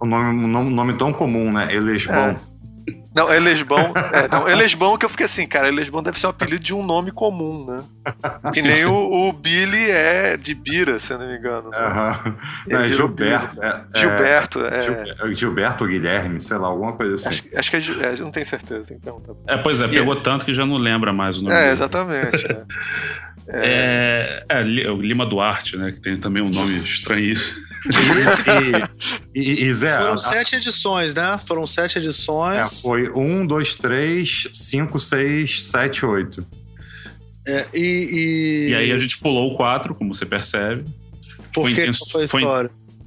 Um 0.00 0.06
nome, 0.06 0.44
um 0.44 0.70
nome 0.70 0.92
tão 0.94 1.10
comum, 1.10 1.50
né? 1.50 1.74
Elesbão. 1.74 2.30
É. 2.30 2.49
Não, 3.14 3.32
Elesbão. 3.32 3.92
É, 4.12 4.28
não, 4.28 4.48
Elesbão 4.48 4.96
que 4.96 5.04
eu 5.04 5.08
fiquei 5.08 5.26
assim, 5.26 5.46
cara, 5.46 5.68
Elesbão 5.68 6.02
deve 6.02 6.18
ser 6.18 6.26
um 6.26 6.30
apelido 6.30 6.62
de 6.62 6.72
um 6.72 6.84
nome 6.84 7.10
comum, 7.10 7.66
né? 7.66 7.84
Que 8.52 8.62
nem 8.62 8.84
o, 8.84 9.28
o 9.28 9.32
Billy 9.32 9.90
é 9.90 10.36
de 10.36 10.54
Bira, 10.54 10.98
se 10.98 11.12
eu 11.12 11.18
não 11.18 11.26
me 11.26 11.36
engano. 11.36 11.70
Né? 11.70 11.78
Não, 12.68 12.80
é 12.80 12.90
Gilberto. 12.90 13.62
É, 13.62 13.84
Gilberto, 13.94 14.64
é, 14.64 15.30
é. 15.30 15.34
Gilberto 15.34 15.84
ou 15.84 15.90
Guilherme, 15.90 16.40
sei 16.40 16.56
lá, 16.58 16.68
alguma 16.68 16.92
coisa 16.92 17.14
assim. 17.14 17.28
Acho, 17.28 17.42
acho 17.56 17.70
que 17.70 17.76
é, 17.76 18.12
é, 18.12 18.16
não 18.16 18.30
tenho 18.30 18.46
certeza, 18.46 18.94
então. 18.94 19.18
Tá 19.18 19.54
é, 19.54 19.56
pois 19.56 19.80
é, 19.80 19.88
pegou 19.88 20.14
é- 20.14 20.20
tanto 20.20 20.44
que 20.44 20.54
já 20.54 20.64
não 20.64 20.76
lembra 20.76 21.12
mais 21.12 21.38
o 21.38 21.44
nome. 21.44 21.54
É, 21.54 21.72
exatamente. 21.72 22.46
É, 23.52 24.44
é, 24.48 24.62
Lima 24.62 25.26
Duarte, 25.26 25.76
né? 25.76 25.90
Que 25.92 26.00
tem 26.00 26.16
também 26.16 26.42
um 26.42 26.50
nome 26.50 26.78
estranho. 26.84 27.34
e, 29.34 29.40
e, 29.40 29.64
e, 29.64 29.74
Zé, 29.74 29.98
Foram 29.98 30.18
sete 30.18 30.56
edições, 30.56 31.14
né? 31.14 31.40
Foram 31.46 31.66
sete 31.66 31.98
edições. 31.98 32.84
É, 32.84 32.88
foi 32.88 32.99
um, 33.08 33.46
dois, 33.46 33.74
três, 33.74 34.48
cinco, 34.52 34.98
seis, 34.98 35.64
sete, 35.64 36.04
oito. 36.04 36.46
É, 37.46 37.66
e, 37.72 37.78
e... 37.80 38.70
e 38.70 38.74
aí 38.74 38.92
a 38.92 38.98
gente 38.98 39.18
pulou 39.18 39.52
o 39.52 39.56
quatro, 39.56 39.94
como 39.94 40.12
você 40.12 40.26
percebe. 40.26 40.84
Por 41.52 41.62
foi, 41.62 41.74
que 41.74 41.92
foi, 41.92 42.26
foi, 42.26 42.44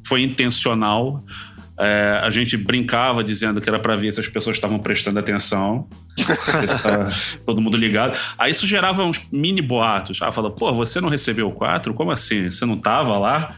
foi 0.06 0.22
intencional. 0.22 1.24
É, 1.80 2.20
a 2.22 2.30
gente 2.30 2.56
brincava 2.56 3.24
dizendo 3.24 3.60
que 3.60 3.68
era 3.68 3.80
para 3.80 3.96
ver 3.96 4.14
se 4.14 4.20
as 4.20 4.28
pessoas 4.28 4.58
estavam 4.58 4.78
prestando 4.78 5.18
atenção, 5.18 5.88
tá 6.84 7.10
todo 7.46 7.60
mundo 7.60 7.76
ligado. 7.76 8.18
Aí 8.38 8.52
isso 8.52 8.68
gerava 8.68 9.04
uns 9.04 9.20
mini 9.32 9.62
boatos. 9.62 10.22
Ah, 10.22 10.32
fala, 10.32 10.52
pô, 10.52 10.72
você 10.72 11.02
não 11.02 11.10
recebeu 11.10 11.48
o 11.48 11.52
4? 11.52 11.94
Como 11.94 12.12
assim? 12.12 12.52
Você 12.52 12.66
não 12.66 12.80
tava 12.80 13.18
lá? 13.18 13.56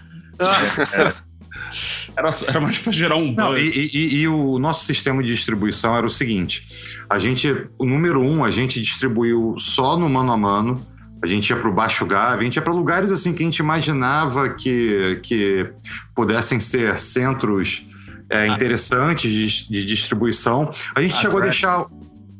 Era, 2.17 2.29
era, 2.47 2.61
mais 2.61 2.77
para 2.77 2.91
gerar 2.91 3.17
um 3.17 3.33
Não, 3.33 3.57
e, 3.57 3.89
e, 3.93 4.15
e, 4.21 4.27
o 4.27 4.57
nosso 4.57 4.85
sistema 4.85 5.21
de 5.21 5.33
distribuição 5.33 5.95
era 5.95 6.05
o 6.05 6.09
seguinte: 6.09 6.65
a 7.09 7.19
gente, 7.19 7.67
o 7.77 7.85
número 7.85 8.21
um, 8.21 8.43
a 8.43 8.51
gente 8.51 8.81
distribuiu 8.81 9.55
só 9.57 9.97
no 9.97 10.09
mano 10.09 10.31
a 10.31 10.37
mano. 10.37 10.95
A 11.23 11.27
gente 11.27 11.49
ia 11.49 11.55
para 11.55 11.69
o 11.69 11.73
Baixo 11.73 12.05
Gávea, 12.05 12.41
a 12.41 12.43
gente 12.43 12.57
ia 12.57 12.61
para 12.61 12.73
lugares 12.73 13.11
assim 13.11 13.33
que 13.33 13.41
a 13.41 13.45
gente 13.45 13.57
imaginava 13.57 14.49
que, 14.49 15.19
que 15.23 15.71
pudessem 16.13 16.59
ser 16.59 16.99
centros 16.99 17.83
é, 18.29 18.47
interessantes 18.47 19.31
de, 19.31 19.71
de, 19.71 19.85
distribuição. 19.85 20.71
A 20.93 21.01
gente 21.01 21.15
a 21.15 21.17
chegou 21.17 21.39
a 21.39 21.43
deixar. 21.43 21.85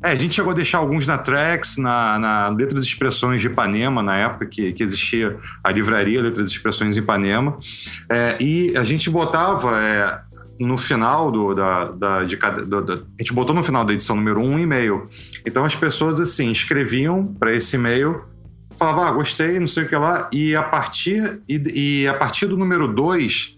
É, 0.04 0.12
a 0.12 0.16
gente 0.16 0.36
chegou 0.36 0.52
a 0.52 0.56
deixar 0.56 0.80
alguns 0.80 1.08
na 1.08 1.18
Trex, 1.18 1.78
na, 1.78 2.20
na 2.20 2.50
Letras 2.50 2.84
e 2.84 2.88
Expressões 2.88 3.42
de 3.42 3.48
Ipanema, 3.48 4.04
na 4.04 4.18
época 4.18 4.46
que, 4.46 4.72
que 4.74 4.84
existia 4.84 5.38
a 5.64 5.72
livraria 5.72 6.22
Letras 6.22 6.48
e 6.48 6.52
Expressões 6.52 6.96
em 6.96 7.00
Ipanema. 7.00 7.58
É, 8.10 8.38
e 8.40 8.76
a 8.78 8.84
gente 8.84 9.10
botava 9.10 9.80
é, 9.82 10.20
no 10.60 10.78
final 10.78 11.32
do, 11.32 11.54
da, 11.54 11.86
da, 11.86 12.24
de. 12.24 12.36
Do, 12.36 12.82
da, 12.82 12.94
a 12.94 12.98
gente 13.20 13.34
botou 13.34 13.56
no 13.56 13.64
final 13.64 13.84
da 13.84 13.94
edição 13.94 14.16
número 14.16 14.40
um, 14.40 14.54
um 14.54 14.60
e-mail. 14.60 15.10
Então 15.46 15.66
as 15.66 15.76
pessoas 15.76 16.20
assim 16.20 16.52
escreviam 16.52 17.26
para 17.26 17.54
esse 17.54 17.76
e-mail, 17.76 18.26
falavam, 18.78 19.04
ah, 19.04 19.12
gostei, 19.12 19.60
não 19.60 19.68
sei 19.68 19.84
o 19.84 19.90
que 19.90 19.96
lá, 19.96 20.30
e 20.32 20.56
a 20.56 20.64
partir, 20.64 21.42
e, 21.48 22.02
e 22.04 22.08
a 22.08 22.14
partir 22.14 22.46
do 22.46 22.58
número 22.58 22.88
dois, 22.88 23.58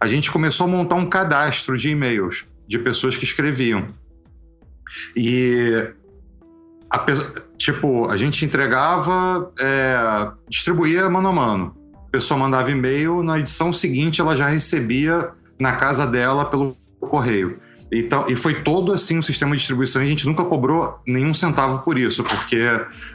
a 0.00 0.06
gente 0.06 0.30
começou 0.30 0.66
a 0.66 0.70
montar 0.70 0.96
um 0.96 1.08
cadastro 1.08 1.76
de 1.78 1.90
e-mails 1.90 2.44
de 2.66 2.78
pessoas 2.78 3.16
que 3.16 3.24
escreviam. 3.24 3.88
E 5.16 5.92
a, 6.90 7.04
tipo, 7.56 8.08
a 8.08 8.16
gente 8.16 8.44
entregava, 8.44 9.52
é, 9.58 10.28
distribuía 10.48 11.08
mano 11.10 11.28
a 11.28 11.32
mano. 11.32 11.76
A 12.06 12.10
pessoa 12.10 12.38
mandava 12.38 12.70
e-mail, 12.70 13.22
na 13.22 13.38
edição 13.38 13.72
seguinte 13.72 14.20
ela 14.20 14.36
já 14.36 14.46
recebia 14.46 15.30
na 15.58 15.72
casa 15.72 16.06
dela 16.06 16.44
pelo 16.44 16.76
correio. 17.00 17.58
Então, 17.92 18.24
e 18.28 18.34
foi 18.34 18.62
todo 18.62 18.92
assim 18.92 19.16
o 19.16 19.18
um 19.18 19.22
sistema 19.22 19.52
de 19.52 19.58
distribuição 19.58 20.02
e 20.02 20.06
a 20.06 20.08
gente 20.08 20.26
nunca 20.26 20.44
cobrou 20.44 21.00
nenhum 21.06 21.32
centavo 21.32 21.80
por 21.80 21.98
isso, 21.98 22.24
porque 22.24 22.58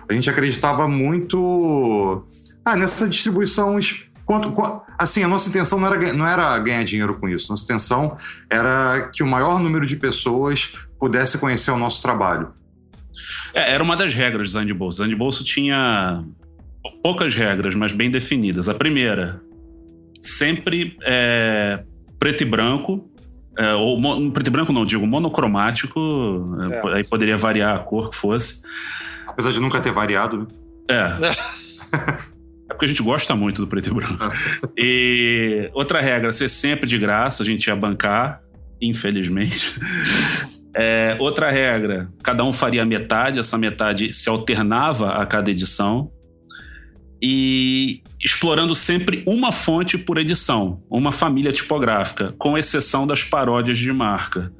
a 0.07 0.13
gente 0.13 0.29
acreditava 0.29 0.87
muito 0.87 2.23
ah, 2.63 2.75
nessa 2.75 3.07
distribuição. 3.07 3.77
Quanto, 4.25 4.53
assim, 4.97 5.23
a 5.23 5.27
nossa 5.27 5.49
intenção 5.49 5.79
não 5.79 5.87
era, 5.87 6.13
não 6.13 6.25
era 6.25 6.57
ganhar 6.59 6.83
dinheiro 6.83 7.15
com 7.15 7.27
isso. 7.27 7.51
Nossa 7.51 7.63
intenção 7.63 8.15
era 8.49 9.09
que 9.11 9.23
o 9.23 9.27
maior 9.27 9.59
número 9.59 9.85
de 9.85 9.95
pessoas 9.95 10.73
pudesse 10.99 11.37
conhecer 11.37 11.71
o 11.71 11.77
nosso 11.77 12.01
trabalho. 12.01 12.53
É, 13.53 13.73
era 13.73 13.83
uma 13.83 13.95
das 13.95 14.13
regras 14.13 14.51
de 14.51 14.73
bolso. 14.73 15.01
O 15.01 15.05
design 15.05 15.13
de 15.13 15.17
bolso 15.17 15.43
tinha 15.43 16.23
poucas 17.01 17.35
regras, 17.35 17.75
mas 17.75 17.93
bem 17.93 18.11
definidas. 18.11 18.69
A 18.69 18.73
primeira, 18.73 19.41
sempre 20.19 20.97
é, 21.03 21.83
preto 22.19 22.43
e 22.43 22.45
branco, 22.45 23.09
é, 23.57 23.73
ou 23.73 23.99
preto 24.31 24.47
e 24.47 24.51
branco 24.51 24.71
não, 24.71 24.85
digo 24.85 25.07
monocromático, 25.07 25.99
é, 26.71 26.97
aí 26.97 27.07
poderia 27.07 27.37
variar 27.37 27.75
a 27.75 27.79
cor 27.79 28.09
que 28.09 28.15
fosse. 28.15 28.61
Apesar 29.27 29.51
de 29.51 29.59
nunca 29.59 29.79
ter 29.79 29.91
variado, 29.91 30.39
né? 30.39 30.47
É. 30.89 32.29
É 32.69 32.73
porque 32.75 32.85
a 32.85 32.87
gente 32.87 33.01
gosta 33.01 33.35
muito 33.35 33.61
do 33.61 33.67
preto 33.67 33.89
e 33.89 33.93
branco. 33.95 34.23
e 34.77 35.71
outra 35.73 35.99
regra, 35.99 36.31
ser 36.31 36.47
sempre 36.47 36.87
de 36.87 36.99
graça, 36.99 37.41
a 37.41 37.45
gente 37.45 37.65
ia 37.65 37.75
bancar, 37.75 38.43
infelizmente. 38.79 39.73
É, 40.75 41.17
outra 41.19 41.49
regra, 41.49 42.11
cada 42.23 42.43
um 42.43 42.53
faria 42.53 42.85
metade, 42.85 43.39
essa 43.39 43.57
metade 43.57 44.13
se 44.13 44.29
alternava 44.29 45.13
a 45.13 45.25
cada 45.25 45.49
edição. 45.49 46.11
e 47.21 48.01
explorando 48.23 48.73
sempre 48.73 49.23
uma 49.25 49.51
fonte 49.51 49.97
por 49.97 50.17
edição, 50.17 50.81
uma 50.89 51.11
família 51.11 51.51
tipográfica, 51.51 52.33
com 52.37 52.57
exceção 52.57 53.05
das 53.05 53.23
paródias 53.23 53.77
de 53.77 53.91
marca. 53.91 54.53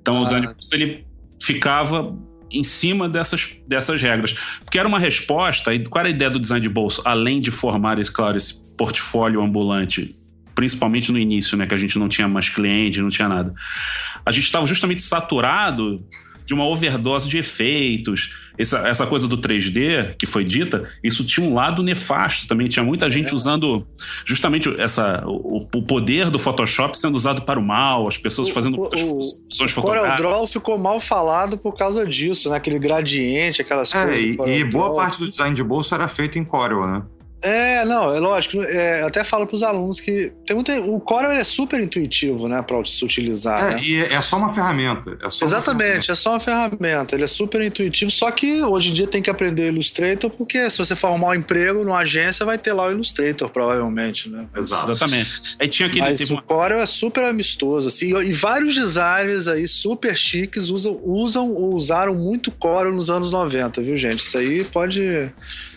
Então 0.00 0.18
ah. 0.18 0.20
o 0.20 0.24
design 0.24 0.46
de 0.46 0.52
bolso 0.52 0.74
ele 0.74 1.06
ficava 1.42 2.14
em 2.50 2.62
cima 2.62 3.08
dessas, 3.08 3.56
dessas 3.66 4.00
regras. 4.00 4.34
Porque 4.64 4.78
era 4.78 4.86
uma 4.86 4.98
resposta, 4.98 5.74
e 5.74 5.84
qual 5.84 6.00
era 6.00 6.08
a 6.08 6.10
ideia 6.10 6.30
do 6.30 6.38
design 6.38 6.62
de 6.62 6.68
bolso? 6.68 7.02
Além 7.04 7.40
de 7.40 7.50
formar, 7.50 7.98
esse, 7.98 8.12
claro, 8.12 8.36
esse 8.36 8.70
portfólio 8.76 9.42
ambulante, 9.42 10.16
principalmente 10.54 11.10
no 11.10 11.18
início, 11.18 11.56
né, 11.56 11.66
que 11.66 11.74
a 11.74 11.76
gente 11.76 11.98
não 11.98 12.08
tinha 12.08 12.28
mais 12.28 12.48
cliente, 12.48 13.00
não 13.00 13.10
tinha 13.10 13.28
nada. 13.28 13.52
A 14.24 14.32
gente 14.32 14.44
estava 14.44 14.66
justamente 14.66 15.02
saturado 15.02 16.04
de 16.44 16.52
uma 16.52 16.66
overdose 16.66 17.28
de 17.28 17.38
efeitos. 17.38 18.36
Essa, 18.56 18.86
essa 18.86 19.06
coisa 19.06 19.26
do 19.26 19.36
3D 19.38 20.14
que 20.16 20.26
foi 20.26 20.44
dita, 20.44 20.88
isso 21.02 21.24
tinha 21.24 21.44
um 21.44 21.54
lado 21.54 21.82
nefasto 21.82 22.46
também. 22.46 22.68
Tinha 22.68 22.84
muita 22.84 23.10
gente 23.10 23.32
é. 23.32 23.34
usando 23.34 23.86
justamente 24.24 24.68
essa, 24.80 25.24
o, 25.26 25.66
o, 25.74 25.82
poder 25.82 26.30
do 26.30 26.38
Photoshop 26.38 26.96
sendo 26.96 27.16
usado 27.16 27.42
para 27.42 27.58
o 27.58 27.62
mal, 27.62 28.06
as 28.06 28.16
pessoas 28.16 28.50
fazendo 28.50 28.78
o, 28.78 28.84
fotográficas. 28.84 29.76
O 29.76 29.82
Corel 29.82 30.16
Draw 30.16 30.46
ficou 30.46 30.78
mal 30.78 31.00
falado 31.00 31.58
por 31.58 31.76
causa 31.76 32.06
disso, 32.06 32.50
né? 32.50 32.56
Aquele 32.56 32.78
gradiente, 32.78 33.60
aquelas 33.60 33.92
é, 33.92 34.04
coisas. 34.04 34.24
E, 34.46 34.60
e 34.60 34.64
boa 34.64 34.94
parte 34.94 35.18
do 35.18 35.28
design 35.28 35.56
de 35.56 35.64
bolsa 35.64 35.96
era 35.96 36.08
feito 36.08 36.38
em 36.38 36.44
Corel, 36.44 36.86
né? 36.86 37.02
É, 37.44 37.84
não, 37.84 38.14
é 38.14 38.18
lógico. 38.18 38.62
É, 38.62 39.02
eu 39.02 39.06
até 39.06 39.22
falo 39.22 39.46
para 39.46 39.54
os 39.54 39.62
alunos 39.62 40.00
que 40.00 40.32
tem 40.46 40.56
muita, 40.56 40.80
o 40.80 40.98
Corel 40.98 41.30
é 41.30 41.44
super 41.44 41.78
intuitivo, 41.78 42.48
né, 42.48 42.62
para 42.62 42.82
se 42.84 43.04
utilizar. 43.04 43.72
É, 43.72 43.74
né? 43.74 43.82
e 43.82 44.00
é 44.00 44.22
só 44.22 44.38
uma 44.38 44.48
ferramenta. 44.48 45.18
É 45.22 45.28
só 45.28 45.44
Exatamente, 45.44 45.82
ferramenta. 45.82 46.12
é 46.12 46.14
só 46.14 46.30
uma 46.30 46.40
ferramenta. 46.40 47.14
Ele 47.14 47.24
é 47.24 47.26
super 47.26 47.60
intuitivo, 47.60 48.10
só 48.10 48.30
que 48.30 48.62
hoje 48.62 48.88
em 48.88 48.94
dia 48.94 49.06
tem 49.06 49.20
que 49.20 49.28
aprender 49.28 49.68
Illustrator, 49.68 50.30
porque 50.30 50.70
se 50.70 50.78
você 50.78 50.96
for 50.96 51.08
arrumar 51.08 51.28
um 51.28 51.34
emprego 51.34 51.84
numa 51.84 51.98
agência, 51.98 52.46
vai 52.46 52.56
ter 52.56 52.72
lá 52.72 52.86
o 52.86 52.92
Illustrator, 52.92 53.50
provavelmente, 53.50 54.30
né? 54.30 54.48
Exato. 54.56 54.92
Exatamente. 54.92 55.30
Aí 55.60 55.68
tinha 55.68 55.86
aquele 55.86 56.00
Mas 56.00 56.30
o 56.30 56.40
Corel 56.40 56.80
é 56.80 56.86
super 56.86 57.24
amistoso, 57.24 57.88
assim, 57.88 58.16
e 58.22 58.32
vários 58.32 58.74
designers 58.74 59.48
aí 59.48 59.68
super 59.68 60.16
chiques 60.16 60.70
usam, 60.70 60.98
usam 61.04 61.52
ou 61.52 61.74
usaram 61.74 62.14
muito 62.14 62.50
Corel 62.50 62.94
nos 62.94 63.10
anos 63.10 63.30
90, 63.30 63.82
viu, 63.82 63.98
gente? 63.98 64.20
Isso 64.20 64.38
aí 64.38 64.64
pode. 64.64 65.02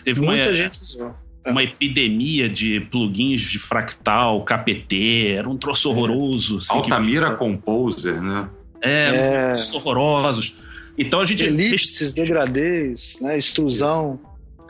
Teve 0.02 0.22
Muita 0.22 0.48
uma, 0.48 0.56
gente 0.56 0.82
usou. 0.82 1.14
Uma 1.46 1.62
epidemia 1.62 2.48
de 2.48 2.80
plugins 2.80 3.42
de 3.42 3.58
fractal, 3.58 4.44
KPT, 4.44 5.34
era 5.36 5.48
um 5.48 5.56
troço 5.56 5.88
horroroso. 5.90 6.58
Assim, 6.58 6.74
Altamira 6.74 7.30
que... 7.30 7.36
Composer, 7.36 8.20
né? 8.20 8.48
É, 8.80 9.52
é. 9.52 9.76
horrorosos. 9.76 10.56
Então 10.96 11.20
a 11.20 11.24
gente. 11.24 11.44
Elipses, 11.44 12.12
degradês, 12.12 13.18
né? 13.20 13.38
Extrusão. 13.38 14.20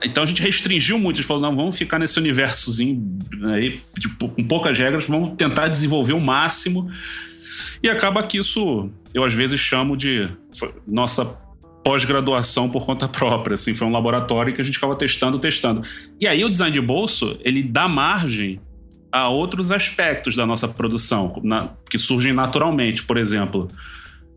Então 0.03 0.23
a 0.23 0.27
gente 0.27 0.41
restringiu 0.41 0.99
muito, 0.99 1.17
a 1.17 1.21
gente 1.21 1.27
falou, 1.27 1.43
não, 1.43 1.57
vamos 1.57 1.77
ficar 1.77 1.99
nesse 1.99 2.19
universozinho 2.21 3.19
aí, 3.53 3.81
tipo, 3.99 4.29
com 4.29 4.45
poucas 4.45 4.79
regras, 4.79 5.09
vamos 5.09 5.35
tentar 5.37 5.67
desenvolver 5.67 6.13
o 6.13 6.21
máximo. 6.21 6.89
E 7.83 7.89
acaba 7.89 8.23
que 8.23 8.39
isso, 8.39 8.91
eu 9.13 9.25
às 9.25 9.35
vezes 9.35 9.59
chamo 9.59 9.97
de 9.97 10.29
nossa 10.87 11.25
pós-graduação 11.89 12.69
por 12.69 12.85
conta 12.85 13.09
própria, 13.09 13.55
assim, 13.55 13.73
foi 13.73 13.87
um 13.87 13.91
laboratório 13.91 14.53
que 14.53 14.61
a 14.61 14.65
gente 14.65 14.75
ficava 14.75 14.95
testando, 14.95 15.39
testando. 15.39 15.83
E 16.21 16.27
aí 16.27 16.45
o 16.45 16.51
design 16.51 16.71
de 16.71 16.83
bolso, 16.83 17.39
ele 17.43 17.63
dá 17.63 17.89
margem 17.89 18.61
a 19.11 19.31
outros 19.31 19.73
aspectos 19.73 20.37
da 20.37 20.45
nossa 20.45 20.69
produção, 20.69 21.41
na, 21.43 21.71
que 21.89 21.97
surgem 21.97 22.35
naturalmente, 22.35 23.03
por 23.05 23.17
exemplo, 23.17 23.71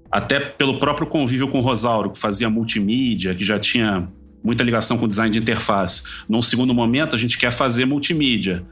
até 0.10 0.40
pelo 0.40 0.80
próprio 0.80 1.06
convívio 1.06 1.50
com 1.50 1.58
o 1.58 1.62
Rosauro, 1.62 2.12
que 2.12 2.18
fazia 2.18 2.50
multimídia, 2.50 3.36
que 3.36 3.44
já 3.44 3.60
tinha 3.60 4.08
muita 4.42 4.64
ligação 4.64 4.98
com 4.98 5.06
design 5.06 5.30
de 5.30 5.40
interface. 5.40 6.04
Num 6.30 6.42
segundo 6.42 6.74
momento, 6.74 7.18
a 7.18 7.20
gente 7.20 7.38
quer 7.38 7.52
fazer 7.52 7.84
multimídia. 7.84 8.64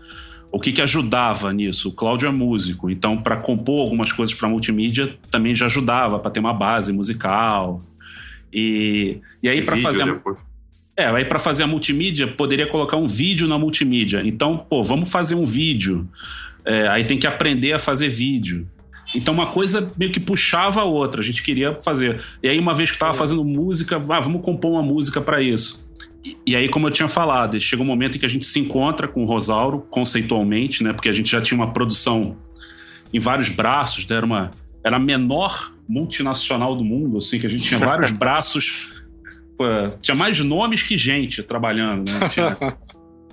O 0.53 0.57
que, 0.57 0.71
que 0.71 0.81
ajudava 0.81 1.51
nisso? 1.51 1.89
O 1.89 1.91
Cláudio 1.91 2.29
é 2.29 2.31
músico, 2.31 2.89
então 2.89 3.17
para 3.17 3.35
compor 3.35 3.81
algumas 3.81 4.13
coisas 4.13 4.33
para 4.33 4.47
multimídia 4.47 5.17
também 5.29 5.53
já 5.53 5.65
ajudava 5.65 6.17
para 6.17 6.31
ter 6.31 6.39
uma 6.39 6.53
base 6.53 6.93
musical. 6.93 7.81
E, 8.53 9.19
e 9.41 9.49
aí, 9.49 9.61
para 9.61 9.77
fazer. 9.77 10.03
A, 10.03 10.19
é, 10.97 11.05
aí 11.05 11.25
para 11.25 11.39
fazer 11.39 11.63
a 11.63 11.67
multimídia, 11.67 12.27
poderia 12.27 12.67
colocar 12.67 12.97
um 12.97 13.07
vídeo 13.07 13.47
na 13.47 13.57
multimídia. 13.57 14.21
Então, 14.25 14.57
pô, 14.57 14.83
vamos 14.83 15.09
fazer 15.09 15.35
um 15.35 15.45
vídeo. 15.45 16.07
É, 16.65 16.87
aí 16.89 17.05
tem 17.05 17.17
que 17.17 17.25
aprender 17.25 17.73
a 17.73 17.79
fazer 17.79 18.09
vídeo. 18.09 18.67
Então, 19.15 19.33
uma 19.33 19.47
coisa 19.47 19.91
meio 19.97 20.11
que 20.11 20.19
puxava 20.19 20.81
a 20.81 20.83
outra. 20.83 21.21
A 21.21 21.23
gente 21.23 21.41
queria 21.41 21.77
fazer. 21.81 22.21
E 22.43 22.49
aí, 22.49 22.59
uma 22.59 22.73
vez 22.73 22.89
que 22.89 22.95
estava 22.95 23.13
fazendo 23.13 23.43
música, 23.43 23.95
ah, 23.95 24.19
vamos 24.19 24.41
compor 24.45 24.71
uma 24.71 24.83
música 24.83 25.21
para 25.21 25.41
isso. 25.41 25.89
E, 26.23 26.37
e, 26.45 26.55
aí, 26.55 26.67
como 26.67 26.87
eu 26.87 26.91
tinha 26.91 27.07
falado, 27.07 27.59
chega 27.59 27.81
um 27.81 27.85
momento 27.85 28.17
em 28.17 28.19
que 28.19 28.25
a 28.25 28.29
gente 28.29 28.45
se 28.45 28.59
encontra 28.59 29.07
com 29.07 29.23
o 29.23 29.25
Rosauro, 29.25 29.87
conceitualmente, 29.89 30.83
né? 30.83 30.91
Porque 30.91 31.09
a 31.09 31.13
gente 31.13 31.31
já 31.31 31.41
tinha 31.41 31.57
uma 31.57 31.71
produção 31.71 32.35
em 33.13 33.19
vários 33.19 33.49
braços, 33.49 34.05
né? 34.05 34.17
era 34.17 34.25
uma 34.25 34.51
era 34.83 34.95
a 34.97 34.99
menor 34.99 35.73
multinacional 35.89 36.75
do 36.75 36.85
mundo, 36.85 37.17
assim, 37.17 37.39
que 37.39 37.47
a 37.47 37.49
gente 37.49 37.63
tinha 37.63 37.79
vários 37.79 38.11
braços. 38.15 38.87
tinha 39.99 40.15
mais 40.15 40.39
nomes 40.39 40.83
que 40.83 40.95
gente 40.95 41.41
trabalhando, 41.41 42.09
né? 42.11 42.29
Tinha, 42.29 42.55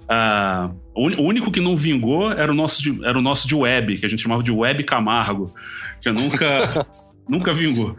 uh, 0.08 0.74
o 0.94 1.22
único 1.22 1.52
que 1.52 1.60
não 1.60 1.76
vingou 1.76 2.32
era 2.32 2.50
o, 2.50 2.54
nosso 2.54 2.82
de, 2.82 3.04
era 3.04 3.18
o 3.18 3.22
nosso 3.22 3.46
de 3.46 3.54
web, 3.54 3.98
que 3.98 4.06
a 4.06 4.08
gente 4.08 4.22
chamava 4.22 4.42
de 4.42 4.50
Web 4.50 4.82
Camargo, 4.84 5.54
que 6.00 6.10
nunca. 6.10 6.46
nunca 7.28 7.52
vingou. 7.52 7.96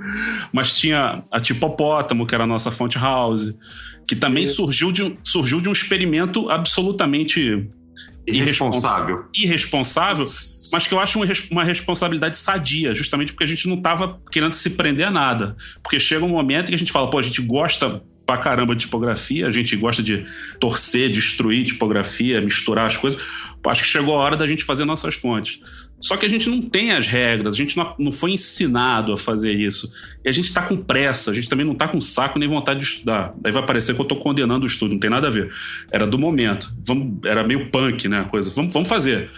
Mas 0.53 0.77
tinha 0.77 1.21
a 1.29 1.39
Tipopótamo, 1.39 2.25
que 2.25 2.33
era 2.33 2.45
a 2.45 2.47
nossa 2.47 2.71
fonte 2.71 2.97
house, 2.97 3.53
que 4.07 4.15
também 4.15 4.47
surgiu 4.47 4.89
de, 4.89 5.13
surgiu 5.21 5.59
de 5.59 5.67
um 5.67 5.73
experimento 5.73 6.49
absolutamente 6.49 7.69
irresponsável. 8.27 9.25
Irresponsável, 9.33 10.25
mas 10.71 10.87
que 10.87 10.93
eu 10.93 10.99
acho 10.99 11.19
uma 11.49 11.63
responsabilidade 11.63 12.37
sadia, 12.37 12.93
justamente 12.93 13.31
porque 13.31 13.45
a 13.45 13.47
gente 13.47 13.67
não 13.67 13.77
estava 13.77 14.19
querendo 14.31 14.53
se 14.53 14.71
prender 14.71 15.07
a 15.07 15.11
nada. 15.11 15.55
Porque 15.81 15.99
chega 15.99 16.25
um 16.25 16.29
momento 16.29 16.69
que 16.69 16.75
a 16.75 16.77
gente 16.77 16.91
fala, 16.91 17.09
pô, 17.09 17.19
a 17.19 17.23
gente 17.23 17.41
gosta 17.41 18.01
pra 18.25 18.37
caramba 18.37 18.75
de 18.75 18.81
tipografia, 18.81 19.47
a 19.47 19.51
gente 19.51 19.75
gosta 19.77 20.03
de 20.03 20.25
torcer, 20.59 21.09
destruir 21.09 21.63
tipografia, 21.63 22.41
misturar 22.41 22.85
as 22.85 22.97
coisas. 22.97 23.19
Acho 23.65 23.83
que 23.83 23.89
chegou 23.89 24.15
a 24.15 24.19
hora 24.19 24.35
da 24.35 24.47
gente 24.47 24.63
fazer 24.63 24.85
nossas 24.85 25.15
fontes. 25.15 25.59
Só 25.99 26.15
que 26.15 26.25
a 26.25 26.29
gente 26.29 26.47
não 26.47 26.61
tem 26.61 26.91
as 26.91 27.07
regras, 27.07 27.55
a 27.55 27.57
gente 27.57 27.75
não, 27.75 27.95
não 27.97 28.11
foi 28.11 28.31
ensinado 28.31 29.13
a 29.13 29.17
fazer 29.17 29.53
isso. 29.53 29.91
E 30.23 30.29
a 30.29 30.31
gente 30.31 30.45
está 30.45 30.61
com 30.61 30.77
pressa, 30.77 31.31
a 31.31 31.33
gente 31.33 31.49
também 31.49 31.65
não 31.65 31.73
está 31.73 31.87
com 31.87 31.99
saco 31.99 32.37
nem 32.37 32.47
vontade 32.47 32.79
de 32.79 32.85
estudar. 32.85 33.33
Aí 33.43 33.51
vai 33.51 33.65
parecer 33.65 33.95
que 33.95 33.99
eu 33.99 34.03
estou 34.03 34.19
condenando 34.19 34.63
o 34.63 34.67
estudo, 34.67 34.91
não 34.91 34.99
tem 34.99 35.09
nada 35.09 35.27
a 35.27 35.31
ver. 35.31 35.51
Era 35.91 36.05
do 36.05 36.19
momento. 36.19 36.71
Vamos, 36.85 37.17
era 37.25 37.43
meio 37.43 37.71
punk, 37.71 38.07
né? 38.07 38.19
A 38.19 38.25
coisa. 38.25 38.51
Vamos, 38.51 38.71
vamos 38.71 38.87
fazer. 38.87 39.31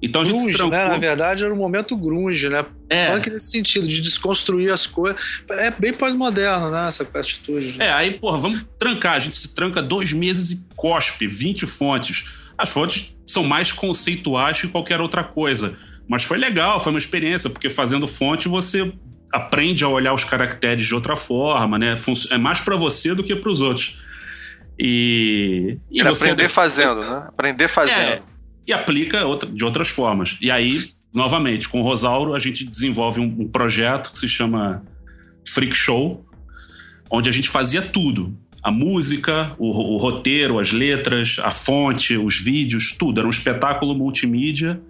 Então 0.00 0.22
a 0.22 0.24
gente 0.24 0.36
grunge, 0.36 0.56
trancou... 0.56 0.78
né? 0.78 0.88
Na 0.88 0.98
verdade, 0.98 1.44
era 1.44 1.52
um 1.52 1.56
momento 1.56 1.96
grunge, 1.96 2.48
né? 2.48 2.64
É. 2.88 3.12
Punk 3.12 3.28
nesse 3.30 3.50
sentido, 3.50 3.86
de 3.86 4.00
desconstruir 4.00 4.70
as 4.70 4.86
coisas. 4.86 5.20
É 5.50 5.70
bem 5.70 5.92
pós-moderno, 5.92 6.70
né? 6.70 6.88
Essa 6.88 7.06
atitude. 7.14 7.78
Né? 7.78 7.86
É, 7.86 7.92
aí, 7.92 8.12
porra, 8.12 8.38
vamos 8.38 8.64
trancar. 8.78 9.14
A 9.14 9.18
gente 9.18 9.36
se 9.36 9.54
tranca 9.54 9.82
dois 9.82 10.12
meses 10.12 10.50
e 10.50 10.66
cospe 10.76 11.26
20 11.26 11.66
fontes. 11.66 12.24
As 12.56 12.70
fontes 12.70 13.14
são 13.26 13.44
mais 13.44 13.72
conceituais 13.72 14.60
que 14.60 14.68
qualquer 14.68 15.00
outra 15.00 15.24
coisa. 15.24 15.76
Mas 16.08 16.24
foi 16.24 16.38
legal, 16.38 16.78
foi 16.80 16.92
uma 16.92 16.98
experiência, 16.98 17.50
porque 17.50 17.68
fazendo 17.68 18.06
fonte 18.06 18.48
você 18.48 18.92
aprende 19.32 19.84
a 19.84 19.88
olhar 19.88 20.14
os 20.14 20.24
caracteres 20.24 20.86
de 20.86 20.94
outra 20.94 21.16
forma, 21.16 21.78
né? 21.78 21.96
É 22.30 22.38
mais 22.38 22.60
para 22.60 22.76
você 22.76 23.14
do 23.14 23.24
que 23.24 23.34
para 23.34 23.50
os 23.50 23.60
outros. 23.60 23.98
E, 24.78 25.78
e 25.90 26.02
você 26.02 26.30
aprender 26.30 26.48
fazendo, 26.48 27.00
né? 27.00 27.24
Aprender 27.28 27.68
fazendo. 27.68 27.98
É, 27.98 28.22
e 28.66 28.72
aplica 28.72 29.24
outra, 29.24 29.50
de 29.50 29.64
outras 29.64 29.88
formas. 29.88 30.36
E 30.40 30.50
aí, 30.50 30.78
novamente, 31.14 31.68
com 31.68 31.80
o 31.80 31.82
Rosauro, 31.82 32.34
a 32.34 32.38
gente 32.38 32.64
desenvolve 32.64 33.20
um, 33.20 33.34
um 33.40 33.48
projeto 33.48 34.10
que 34.10 34.18
se 34.18 34.28
chama 34.28 34.82
Freak 35.48 35.74
Show, 35.74 36.24
onde 37.10 37.28
a 37.28 37.32
gente 37.32 37.48
fazia 37.48 37.82
tudo 37.82 38.36
a 38.62 38.70
música, 38.72 39.54
o, 39.58 39.94
o, 39.94 39.96
roteiro, 39.96 40.58
as 40.58 40.72
letras, 40.72 41.36
a 41.40 41.52
fonte, 41.52 42.16
os 42.16 42.36
vídeos, 42.36 42.90
tudo. 42.98 43.20
Era 43.20 43.26
um 43.28 43.30
espetáculo 43.30 43.94
multimídia 43.94 44.80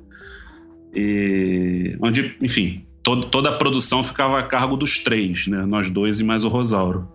e 0.97 1.97
onde, 2.01 2.35
enfim, 2.41 2.87
todo, 3.03 3.27
toda 3.27 3.51
a 3.51 3.53
produção 3.53 4.03
ficava 4.03 4.39
a 4.39 4.43
cargo 4.43 4.77
dos 4.77 4.99
três, 4.99 5.47
né? 5.47 5.67
Nós 5.67 5.91
dois 5.91 6.19
e 6.19 6.25
mais 6.25 6.43
o 6.43 6.49
Rosauro. 6.49 7.07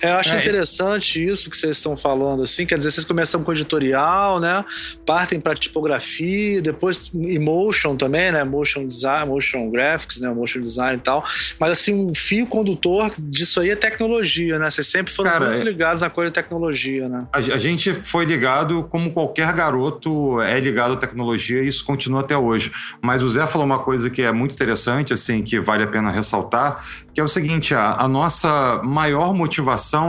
É, 0.00 0.10
eu 0.10 0.16
acho 0.16 0.34
é. 0.34 0.38
interessante 0.38 1.24
isso 1.24 1.50
que 1.50 1.56
vocês 1.56 1.76
estão 1.76 1.96
falando, 1.96 2.42
assim, 2.42 2.66
quer 2.66 2.78
dizer, 2.78 2.90
vocês 2.90 3.06
começam 3.06 3.42
com 3.42 3.52
editorial, 3.52 4.40
né? 4.40 4.64
Partem 5.04 5.40
para 5.40 5.54
tipografia, 5.54 6.60
depois 6.60 7.10
emotion 7.14 7.96
também, 7.96 8.32
né? 8.32 8.44
Motion 8.44 8.86
design, 8.86 9.26
motion 9.28 9.70
graphics, 9.70 10.20
né? 10.20 10.28
Motion 10.30 10.60
design 10.60 10.98
e 10.98 11.02
tal. 11.02 11.24
Mas 11.58 11.72
assim, 11.72 11.94
um 11.94 12.14
fio 12.14 12.46
condutor 12.46 13.10
disso 13.18 13.60
aí 13.60 13.70
é 13.70 13.76
tecnologia, 13.76 14.58
né? 14.58 14.70
Vocês 14.70 14.86
sempre 14.86 15.12
foram 15.12 15.30
Cara, 15.30 15.46
muito 15.46 15.60
é- 15.60 15.64
ligados 15.64 16.00
na 16.00 16.10
coisa 16.10 16.30
de 16.30 16.34
tecnologia, 16.34 17.08
né? 17.08 17.26
A, 17.32 17.38
a 17.38 17.58
gente 17.58 17.94
foi 17.94 18.24
ligado 18.24 18.84
como 18.84 19.10
qualquer 19.12 19.52
garoto 19.52 20.40
é 20.40 20.58
ligado 20.60 20.94
à 20.94 20.96
tecnologia 20.96 21.62
e 21.62 21.68
isso 21.68 21.84
continua 21.84 22.20
até 22.20 22.36
hoje. 22.36 22.72
Mas 23.02 23.22
o 23.22 23.28
Zé 23.28 23.46
falou 23.46 23.66
uma 23.66 23.78
coisa 23.78 24.10
que 24.10 24.22
é 24.22 24.32
muito 24.32 24.54
interessante, 24.54 25.12
assim, 25.12 25.42
que 25.42 25.60
vale 25.60 25.84
a 25.84 25.86
pena 25.86 26.10
ressaltar, 26.10 26.84
que 27.14 27.20
é 27.20 27.24
o 27.24 27.28
seguinte: 27.28 27.74
a, 27.74 27.94
a 27.94 28.08
nossa 28.08 28.80
maior 28.82 29.34
motivação 29.34 29.57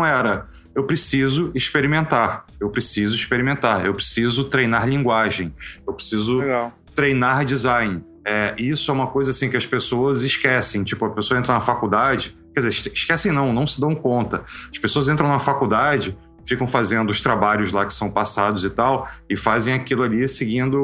era 0.06 0.47
eu 0.76 0.84
preciso 0.84 1.52
experimentar, 1.56 2.45
eu 2.60 2.70
preciso 2.70 3.16
experimentar, 3.16 3.86
eu 3.86 3.93
preciso 3.93 4.45
treinar 4.45 4.88
linguagem, 4.88 5.54
eu 5.86 5.93
preciso 5.93 6.39
Legal. 6.39 6.74
treinar 6.93 7.43
design. 7.43 8.04
É, 8.26 8.54
isso 8.58 8.91
é 8.91 8.93
uma 8.93 9.08
coisa 9.08 9.32
assim 9.32 9.50
que 9.50 9.58
as 9.58 9.66
pessoas 9.66 10.24
esquecem. 10.24 10.84
Tipo, 10.84 11.06
a 11.06 11.10
pessoa 11.10 11.39
entra 11.39 11.54
na 11.54 11.60
faculdade, 11.60 12.36
quer 12.54 12.62
dizer, 12.62 12.91
esquecem 12.93 13.32
não, 13.32 13.52
não 13.52 13.66
se 13.66 13.82
dão 13.82 13.95
conta. 13.95 14.43
As 14.72 14.78
pessoas 14.78 15.10
entram 15.10 15.28
na 15.28 15.39
faculdade, 15.39 16.16
ficam 16.45 16.68
fazendo 16.68 17.10
os 17.10 17.22
trabalhos 17.22 17.72
lá 17.72 17.86
que 17.86 17.93
são 17.93 18.12
passados 18.12 18.64
e 18.64 18.70
tal, 18.70 19.10
e 19.30 19.36
fazem 19.36 19.74
aquilo 19.74 20.04
ali 20.04 20.28
seguindo 20.28 20.78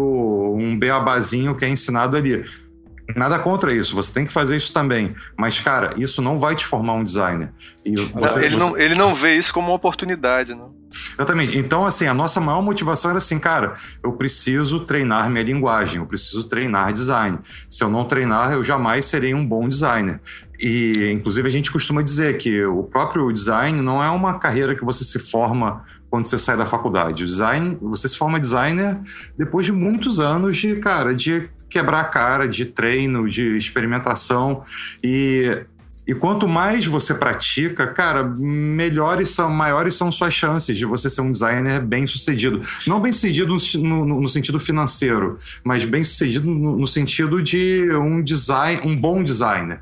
um 0.55 0.77
beabazinho 0.77 1.55
que 1.55 1.65
é 1.65 1.69
ensinado 1.69 2.17
ali. 2.17 2.43
Nada 3.13 3.37
contra 3.37 3.73
isso, 3.73 3.95
você 3.95 4.13
tem 4.13 4.25
que 4.25 4.33
fazer 4.33 4.55
isso 4.55 4.73
também. 4.73 5.15
Mas, 5.37 5.59
cara, 5.59 5.93
isso 5.97 6.21
não 6.21 6.39
vai 6.39 6.55
te 6.55 6.65
formar 6.65 6.93
um 6.93 7.03
designer. 7.03 7.51
Você, 8.15 8.39
ele, 8.39 8.49
você... 8.49 8.57
Não, 8.57 8.77
ele 8.77 8.95
não 8.95 9.13
vê 9.13 9.35
isso 9.35 9.53
como 9.53 9.67
uma 9.67 9.75
oportunidade, 9.75 10.55
não. 10.55 10.73
Exatamente. 11.13 11.57
Então, 11.57 11.85
assim, 11.85 12.07
a 12.07 12.13
nossa 12.13 12.39
maior 12.39 12.61
motivação 12.61 13.11
era 13.11 13.17
assim, 13.17 13.37
cara, 13.37 13.73
eu 14.03 14.13
preciso 14.13 14.79
treinar 14.79 15.29
minha 15.29 15.43
linguagem, 15.43 15.99
eu 15.99 16.05
preciso 16.05 16.45
treinar 16.45 16.93
design. 16.93 17.39
Se 17.69 17.83
eu 17.83 17.89
não 17.89 18.05
treinar, 18.05 18.53
eu 18.53 18.63
jamais 18.63 19.05
serei 19.05 19.33
um 19.33 19.45
bom 19.45 19.67
designer. 19.67 20.19
E, 20.59 21.11
inclusive, 21.11 21.47
a 21.47 21.51
gente 21.51 21.71
costuma 21.71 22.01
dizer 22.01 22.37
que 22.37 22.63
o 22.65 22.83
próprio 22.83 23.31
design 23.31 23.81
não 23.81 24.03
é 24.03 24.09
uma 24.09 24.39
carreira 24.39 24.73
que 24.73 24.85
você 24.85 25.03
se 25.03 25.19
forma 25.19 25.83
quando 26.09 26.27
você 26.27 26.39
sai 26.39 26.55
da 26.55 26.65
faculdade. 26.65 27.23
O 27.23 27.27
design, 27.27 27.77
você 27.81 28.07
se 28.07 28.17
forma 28.17 28.39
designer 28.39 28.99
depois 29.37 29.65
de 29.65 29.73
muitos 29.73 30.19
anos 30.19 30.57
de, 30.57 30.77
cara, 30.77 31.13
de 31.13 31.49
quebrar 31.69 32.01
a 32.01 32.05
cara, 32.05 32.47
de 32.47 32.65
treino, 32.65 33.27
de 33.29 33.57
experimentação. 33.57 34.63
E 35.03 35.65
e 36.07 36.13
quanto 36.13 36.47
mais 36.47 36.85
você 36.85 37.15
pratica, 37.15 37.87
cara, 37.87 38.23
melhores 38.23 39.31
são, 39.31 39.49
maiores 39.49 39.95
são 39.95 40.11
suas 40.11 40.33
chances 40.33 40.77
de 40.77 40.85
você 40.85 41.09
ser 41.09 41.21
um 41.21 41.31
designer 41.31 41.81
bem 41.81 42.05
sucedido. 42.05 42.61
Não 42.85 42.99
bem 42.99 43.11
sucedido 43.11 43.57
no, 43.79 44.05
no, 44.05 44.21
no 44.21 44.27
sentido 44.27 44.59
financeiro, 44.59 45.39
mas 45.63 45.83
bem 45.83 46.03
sucedido 46.03 46.47
no, 46.47 46.77
no, 46.77 46.87
sentido 46.87 47.41
de 47.41 47.91
um 47.93 48.21
design, 48.21 48.81
um 48.85 48.95
bom 48.95 49.23
designer 49.23 49.81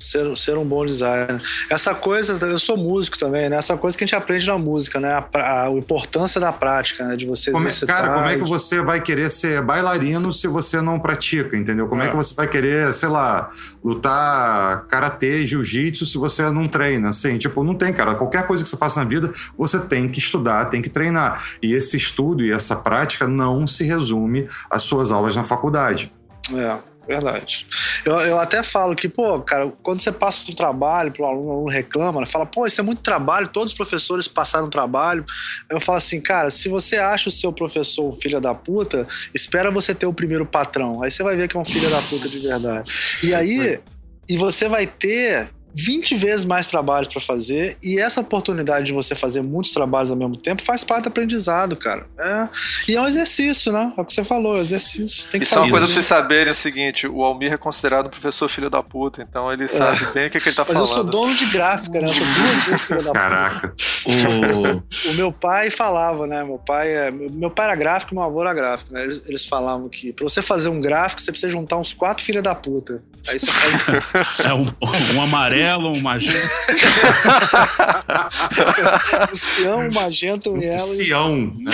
ser, 0.00 0.36
ser 0.36 0.56
um 0.56 0.64
bom 0.64 0.84
designer. 0.84 1.40
Essa 1.70 1.94
coisa, 1.94 2.38
eu 2.46 2.58
sou 2.58 2.76
músico 2.76 3.18
também, 3.18 3.48
né? 3.48 3.56
Essa 3.56 3.76
coisa 3.76 3.96
que 3.96 4.04
a 4.04 4.06
gente 4.06 4.16
aprende 4.16 4.46
na 4.46 4.58
música, 4.58 5.00
né? 5.00 5.12
A, 5.34 5.64
a 5.64 5.70
importância 5.70 6.40
da 6.40 6.52
prática, 6.52 7.04
né? 7.04 7.16
De 7.16 7.26
você 7.26 7.50
como 7.50 7.68
é, 7.68 7.72
Cara, 7.86 8.14
como 8.14 8.28
é 8.28 8.38
que 8.38 8.48
você 8.48 8.80
vai 8.80 9.00
querer 9.00 9.30
ser 9.30 9.62
bailarino 9.62 10.32
se 10.32 10.46
você 10.48 10.80
não 10.80 10.98
pratica, 10.98 11.56
entendeu? 11.56 11.88
Como 11.88 12.02
é, 12.02 12.06
é 12.06 12.10
que 12.10 12.16
você 12.16 12.34
vai 12.34 12.48
querer, 12.48 12.92
sei 12.92 13.08
lá, 13.08 13.50
lutar 13.84 14.86
karatê, 14.86 15.46
jiu-jitsu 15.46 16.06
se 16.06 16.18
você 16.18 16.50
não 16.50 16.68
treina? 16.68 17.08
Assim, 17.08 17.38
tipo, 17.38 17.62
não 17.62 17.74
tem, 17.74 17.92
cara. 17.92 18.14
Qualquer 18.14 18.46
coisa 18.46 18.62
que 18.62 18.68
você 18.68 18.76
faça 18.76 19.00
na 19.00 19.08
vida, 19.08 19.32
você 19.56 19.78
tem 19.78 20.08
que 20.08 20.18
estudar, 20.18 20.66
tem 20.66 20.82
que 20.82 20.90
treinar. 20.90 21.42
E 21.62 21.74
esse 21.74 21.96
estudo 21.96 22.44
e 22.44 22.52
essa 22.52 22.76
prática 22.76 23.26
não 23.26 23.66
se 23.66 23.84
resume 23.84 24.48
às 24.70 24.82
suas 24.82 25.10
aulas 25.10 25.34
na 25.36 25.44
faculdade. 25.44 26.12
É. 26.54 26.78
Verdade. 27.08 27.66
Eu, 28.04 28.20
eu 28.20 28.38
até 28.38 28.62
falo 28.62 28.94
que, 28.94 29.08
pô, 29.08 29.40
cara, 29.40 29.72
quando 29.82 29.98
você 29.98 30.12
passa 30.12 30.50
o 30.50 30.54
trabalho 30.54 31.10
pro 31.10 31.24
aluno, 31.24 31.48
o 31.48 31.52
aluno 31.52 31.70
reclama, 31.70 32.20
né, 32.20 32.26
fala, 32.26 32.44
pô, 32.44 32.66
isso 32.66 32.82
é 32.82 32.84
muito 32.84 33.00
trabalho, 33.00 33.48
todos 33.48 33.72
os 33.72 33.76
professores 33.76 34.28
passaram 34.28 34.68
trabalho. 34.68 35.24
Eu 35.70 35.80
falo 35.80 35.96
assim, 35.96 36.20
cara, 36.20 36.50
se 36.50 36.68
você 36.68 36.98
acha 36.98 37.30
o 37.30 37.32
seu 37.32 37.50
professor 37.50 38.04
um 38.06 38.14
filho 38.14 38.38
da 38.42 38.54
puta, 38.54 39.06
espera 39.34 39.70
você 39.70 39.94
ter 39.94 40.04
o 40.04 40.12
primeiro 40.12 40.44
patrão. 40.44 41.02
Aí 41.02 41.10
você 41.10 41.22
vai 41.22 41.34
ver 41.34 41.48
que 41.48 41.56
é 41.56 41.60
um 41.60 41.64
filho 41.64 41.88
da 41.88 42.02
puta 42.02 42.28
de 42.28 42.38
verdade. 42.40 42.90
E 43.22 43.34
aí, 43.34 43.80
e 44.28 44.36
você 44.36 44.68
vai 44.68 44.86
ter 44.86 45.48
20 45.78 46.16
vezes 46.16 46.44
mais 46.44 46.66
trabalhos 46.66 47.08
para 47.08 47.20
fazer 47.20 47.76
e 47.82 48.00
essa 48.00 48.20
oportunidade 48.20 48.86
de 48.86 48.92
você 48.92 49.14
fazer 49.14 49.42
muitos 49.42 49.72
trabalhos 49.72 50.10
ao 50.10 50.16
mesmo 50.16 50.36
tempo 50.36 50.60
faz 50.60 50.82
parte 50.82 51.04
do 51.04 51.08
aprendizado, 51.08 51.76
cara. 51.76 52.06
É, 52.18 52.48
e 52.88 52.96
é 52.96 53.00
um 53.00 53.06
exercício, 53.06 53.72
né? 53.72 53.92
É 53.96 54.00
o 54.00 54.04
que 54.04 54.12
você 54.12 54.24
falou, 54.24 54.56
é 54.56 54.58
um 54.58 54.62
exercício. 54.62 55.28
Tem 55.28 55.40
que 55.40 55.46
e 55.46 55.48
só 55.48 55.62
uma 55.62 55.70
coisa 55.70 55.86
pra 55.86 55.94
vocês 55.94 56.06
saberem 56.06 56.48
é 56.48 56.50
o 56.50 56.54
seguinte: 56.54 57.06
o 57.06 57.22
Almir 57.22 57.52
é 57.52 57.56
considerado 57.56 58.06
um 58.06 58.10
professor 58.10 58.48
filho 58.48 58.68
da 58.68 58.82
puta, 58.82 59.22
então 59.22 59.52
ele 59.52 59.68
sabe 59.68 60.02
é. 60.02 60.12
bem 60.12 60.26
o 60.26 60.30
que, 60.30 60.40
que, 60.40 60.48
ele 60.48 60.56
tá 60.56 60.64
Mas 60.66 60.76
falando. 60.76 60.88
Mas 60.88 60.90
eu 60.90 60.96
sou 60.96 61.04
dono 61.04 61.34
de 61.34 61.46
gráfica, 61.46 62.00
né? 62.00 62.08
Eu 62.08 62.14
sou 62.14 62.26
duas 62.26 62.64
vezes 62.64 62.86
filho 62.86 63.02
da 63.02 63.12
puta. 63.12 63.20
Caraca. 63.20 63.74
O... 64.06 65.08
o 65.10 65.14
meu 65.14 65.32
pai 65.32 65.70
falava, 65.70 66.26
né? 66.26 66.42
Meu 66.42 66.58
pai, 66.58 66.90
é... 66.90 67.10
meu 67.10 67.50
pai 67.50 67.66
era 67.66 67.76
gráfico 67.76 68.12
e 68.12 68.16
meu 68.16 68.24
avô 68.24 68.40
era 68.40 68.52
gráfico, 68.52 68.92
né? 68.92 69.04
Eles, 69.04 69.22
eles 69.28 69.44
falavam 69.44 69.88
que 69.88 70.12
pra 70.12 70.24
você 70.24 70.42
fazer 70.42 70.68
um 70.68 70.80
gráfico, 70.80 71.22
você 71.22 71.30
precisa 71.30 71.50
juntar 71.50 71.76
uns 71.76 71.92
quatro 71.92 72.24
filhos 72.24 72.42
da 72.42 72.54
puta. 72.54 73.02
Aí 73.26 73.38
você 73.38 73.46
faz. 73.46 74.40
é 74.46 74.54
um, 74.54 74.66
um 75.14 75.22
amarelo, 75.22 75.92
um 75.92 76.00
magenta. 76.00 76.38
o 79.32 79.36
Cião, 79.36 79.88
o 79.88 79.94
magenta, 79.94 80.50
o 80.50 80.56
yellow. 80.56 80.90
O 80.90 80.94
Cião, 80.94 81.52
né? 81.58 81.72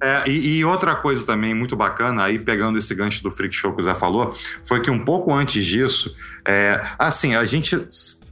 é, 0.00 0.28
e, 0.28 0.58
e, 0.58 0.64
outra 0.64 0.94
coisa 0.96 1.24
também 1.24 1.54
muito 1.54 1.76
bacana, 1.76 2.24
aí 2.24 2.38
pegando 2.38 2.78
esse 2.78 2.94
gancho 2.94 3.22
do 3.22 3.30
Freak 3.30 3.54
Show 3.54 3.72
que 3.72 3.80
o 3.80 3.84
Zé 3.84 3.94
falou, 3.94 4.34
foi 4.64 4.80
que 4.80 4.90
um 4.90 5.04
pouco 5.04 5.32
antes 5.32 5.64
disso, 5.64 6.14
é, 6.46 6.80
assim, 6.98 7.34
a 7.34 7.44
gente 7.44 7.78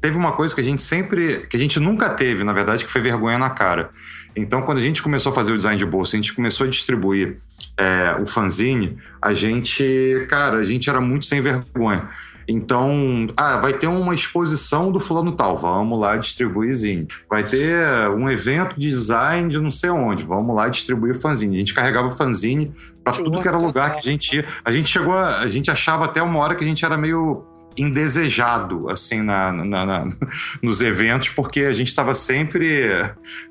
teve 0.00 0.16
uma 0.16 0.32
coisa 0.32 0.54
que 0.54 0.60
a 0.60 0.64
gente 0.64 0.82
sempre, 0.82 1.46
que 1.48 1.56
a 1.56 1.60
gente 1.60 1.78
nunca 1.80 2.10
teve, 2.10 2.44
na 2.44 2.52
verdade, 2.52 2.84
que 2.84 2.90
foi 2.90 3.00
vergonha 3.00 3.38
na 3.38 3.50
cara. 3.50 3.90
Então, 4.34 4.62
quando 4.62 4.78
a 4.78 4.82
gente 4.82 5.02
começou 5.02 5.30
a 5.30 5.34
fazer 5.34 5.52
o 5.52 5.56
design 5.56 5.78
de 5.78 5.86
bolsa, 5.86 6.16
a 6.16 6.20
gente 6.20 6.32
começou 6.32 6.66
a 6.66 6.70
distribuir 6.70 7.38
é, 7.76 8.16
o 8.20 8.26
fanzine, 8.26 8.98
a 9.20 9.32
gente, 9.32 10.26
cara, 10.28 10.58
a 10.58 10.64
gente 10.64 10.88
era 10.88 11.00
muito 11.00 11.26
sem 11.26 11.40
vergonha. 11.40 12.08
Então, 12.46 13.28
ah, 13.36 13.56
vai 13.56 13.72
ter 13.72 13.86
uma 13.86 14.14
exposição 14.14 14.90
do 14.90 14.98
fulano 14.98 15.32
tal, 15.32 15.56
vamos 15.56 15.98
lá 15.98 16.16
distribuir 16.16 16.74
zine. 16.74 17.06
Vai 17.30 17.44
ter 17.44 18.08
um 18.10 18.28
evento 18.28 18.78
de 18.78 18.88
design 18.88 19.48
de 19.48 19.58
não 19.58 19.70
sei 19.70 19.90
onde, 19.90 20.24
vamos 20.24 20.54
lá 20.54 20.68
distribuir 20.68 21.18
fanzine. 21.18 21.56
A 21.56 21.58
gente 21.60 21.74
carregava 21.74 22.10
fanzine 22.10 22.72
para 23.02 23.14
tudo 23.14 23.40
que 23.40 23.48
era 23.48 23.56
lugar 23.56 23.92
que 23.92 23.98
a 23.98 24.02
gente 24.02 24.36
ia. 24.36 24.44
A 24.64 24.72
gente 24.72 24.88
chegou, 24.88 25.14
a, 25.14 25.38
a 25.38 25.48
gente 25.48 25.70
achava 25.70 26.04
até 26.04 26.22
uma 26.22 26.38
hora 26.40 26.54
que 26.54 26.64
a 26.64 26.66
gente 26.66 26.84
era 26.84 26.96
meio 26.96 27.44
indesejado 27.74 28.90
assim 28.90 29.22
na, 29.22 29.50
na, 29.50 29.86
na, 29.86 30.16
nos 30.62 30.82
eventos 30.82 31.30
porque 31.30 31.62
a 31.62 31.72
gente 31.72 31.88
estava 31.88 32.14
sempre 32.14 32.90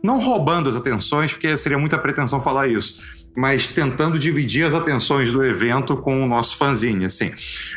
não 0.04 0.20
roubando 0.20 0.70
as 0.70 0.76
atenções 0.76 1.32
porque 1.32 1.58
seria 1.58 1.80
muita 1.80 1.98
pretensão 1.98 2.40
falar 2.40 2.68
isso 2.68 3.02
mas 3.36 3.70
tentando 3.70 4.20
dividir 4.20 4.66
as 4.66 4.74
atenções 4.74 5.32
do 5.32 5.44
evento 5.44 5.96
com 5.96 6.24
o 6.24 6.28
nosso 6.28 6.58
fanzine, 6.58 7.06
assim. 7.06 7.32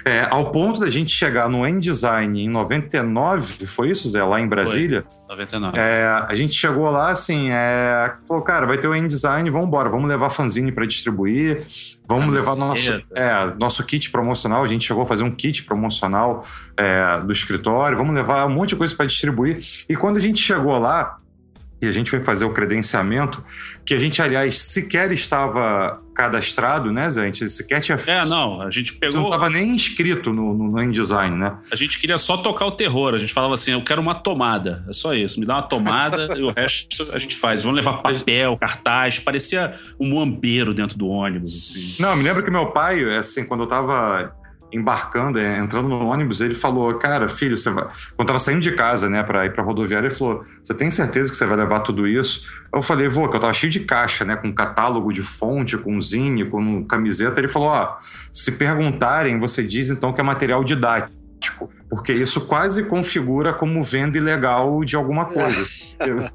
É, 0.04 0.26
ao 0.30 0.50
ponto 0.50 0.80
da 0.80 0.90
gente 0.90 1.12
chegar 1.12 1.48
no 1.48 1.66
N-Design 1.66 2.42
em 2.42 2.48
99, 2.48 3.66
foi 3.66 3.90
isso, 3.90 4.08
Zé? 4.10 4.22
Lá 4.24 4.40
em 4.40 4.48
Brasília? 4.48 5.04
Foi, 5.08 5.36
99. 5.36 5.78
É, 5.78 6.24
a 6.28 6.34
gente 6.34 6.54
chegou 6.54 6.90
lá, 6.90 7.10
assim, 7.10 7.50
é, 7.50 8.12
falou, 8.26 8.42
cara, 8.42 8.66
vai 8.66 8.78
ter 8.78 8.88
o 8.88 8.94
N-Design, 8.94 9.48
vamos 9.50 9.68
embora, 9.68 9.88
vamos 9.88 10.08
levar 10.08 10.30
fanzine 10.30 10.72
para 10.72 10.86
distribuir, 10.86 11.64
vamos 12.06 12.34
levar 12.34 12.56
nosso, 12.56 13.02
é, 13.14 13.54
nosso 13.58 13.84
kit 13.84 14.10
promocional, 14.10 14.64
a 14.64 14.68
gente 14.68 14.86
chegou 14.86 15.02
a 15.02 15.06
fazer 15.06 15.22
um 15.22 15.30
kit 15.30 15.64
promocional 15.64 16.44
é, 16.76 17.20
do 17.20 17.32
escritório, 17.32 17.96
vamos 17.96 18.14
levar 18.14 18.46
um 18.46 18.50
monte 18.50 18.70
de 18.70 18.76
coisa 18.76 18.94
para 18.94 19.06
distribuir. 19.06 19.58
E 19.88 19.96
quando 19.96 20.16
a 20.16 20.20
gente 20.20 20.40
chegou 20.40 20.76
lá, 20.78 21.16
e 21.84 21.88
a 21.88 21.92
gente 21.92 22.10
foi 22.10 22.20
fazer 22.20 22.44
o 22.44 22.50
credenciamento, 22.50 23.44
que 23.84 23.94
a 23.94 23.98
gente, 23.98 24.20
aliás, 24.20 24.58
sequer 24.58 25.12
estava 25.12 26.02
cadastrado, 26.14 26.92
né, 26.92 27.10
Zé? 27.10 27.22
A 27.22 27.24
gente 27.26 27.50
sequer 27.50 27.80
tinha. 27.80 27.98
É, 28.06 28.24
não, 28.24 28.62
a 28.62 28.70
gente 28.70 28.94
pegou. 28.94 29.12
Você 29.12 29.18
não 29.18 29.24
estava 29.26 29.50
nem 29.50 29.70
inscrito 29.70 30.32
no, 30.32 30.54
no, 30.54 30.70
no 30.70 30.82
InDesign, 30.82 31.36
né? 31.36 31.58
A 31.70 31.76
gente 31.76 31.98
queria 31.98 32.16
só 32.16 32.36
tocar 32.36 32.66
o 32.66 32.72
terror. 32.72 33.14
A 33.14 33.18
gente 33.18 33.32
falava 33.32 33.54
assim: 33.54 33.72
eu 33.72 33.82
quero 33.82 34.00
uma 34.00 34.14
tomada. 34.14 34.84
É 34.88 34.92
só 34.92 35.12
isso. 35.12 35.40
Me 35.40 35.46
dá 35.46 35.54
uma 35.54 35.62
tomada 35.62 36.28
e 36.38 36.42
o 36.42 36.50
resto 36.50 37.08
a 37.12 37.18
gente 37.18 37.36
faz. 37.36 37.62
Vamos 37.62 37.76
levar 37.76 37.94
papel, 37.94 38.56
cartaz. 38.56 39.18
Parecia 39.18 39.78
um 39.98 40.08
muambeiro 40.08 40.72
dentro 40.72 40.96
do 40.96 41.08
ônibus, 41.08 41.56
assim. 41.56 42.02
Não, 42.02 42.16
me 42.16 42.22
lembro 42.22 42.44
que 42.44 42.50
meu 42.50 42.66
pai, 42.66 43.02
assim, 43.16 43.44
quando 43.44 43.60
eu 43.60 43.64
estava 43.64 44.34
embarcando, 44.74 45.38
é, 45.38 45.58
entrando 45.58 45.88
no 45.88 46.06
ônibus, 46.06 46.40
ele 46.40 46.54
falou: 46.54 46.92
Cara, 46.94 47.28
filho, 47.28 47.56
você 47.56 47.70
vai. 47.70 47.86
Quando 48.16 48.26
tava 48.26 48.38
saindo 48.38 48.60
de 48.60 48.72
casa, 48.72 49.08
né, 49.08 49.22
para 49.22 49.46
ir 49.46 49.52
pra 49.52 49.62
rodoviária, 49.62 50.08
ele 50.08 50.14
falou: 50.14 50.44
Você 50.62 50.74
tem 50.74 50.90
certeza 50.90 51.30
que 51.30 51.36
você 51.36 51.46
vai 51.46 51.56
levar 51.56 51.80
tudo 51.80 52.06
isso? 52.06 52.44
Eu 52.74 52.82
falei: 52.82 53.08
Vou, 53.08 53.28
que 53.30 53.36
eu 53.36 53.40
tava 53.40 53.54
cheio 53.54 53.70
de 53.70 53.80
caixa, 53.80 54.24
né, 54.24 54.34
com 54.34 54.52
catálogo 54.52 55.12
de 55.12 55.22
fonte, 55.22 55.78
com 55.78 56.00
zine, 56.00 56.44
com 56.44 56.84
camiseta. 56.84 57.40
Ele 57.40 57.48
falou: 57.48 57.68
Ó, 57.68 57.96
se 58.32 58.52
perguntarem, 58.52 59.38
você 59.38 59.62
diz 59.62 59.90
então 59.90 60.12
que 60.12 60.20
é 60.20 60.24
material 60.24 60.64
didático, 60.64 61.70
porque 61.88 62.12
isso 62.12 62.46
quase 62.48 62.82
configura 62.84 63.52
como 63.52 63.82
venda 63.82 64.18
ilegal 64.18 64.84
de 64.84 64.96
alguma 64.96 65.24
coisa. 65.24 65.64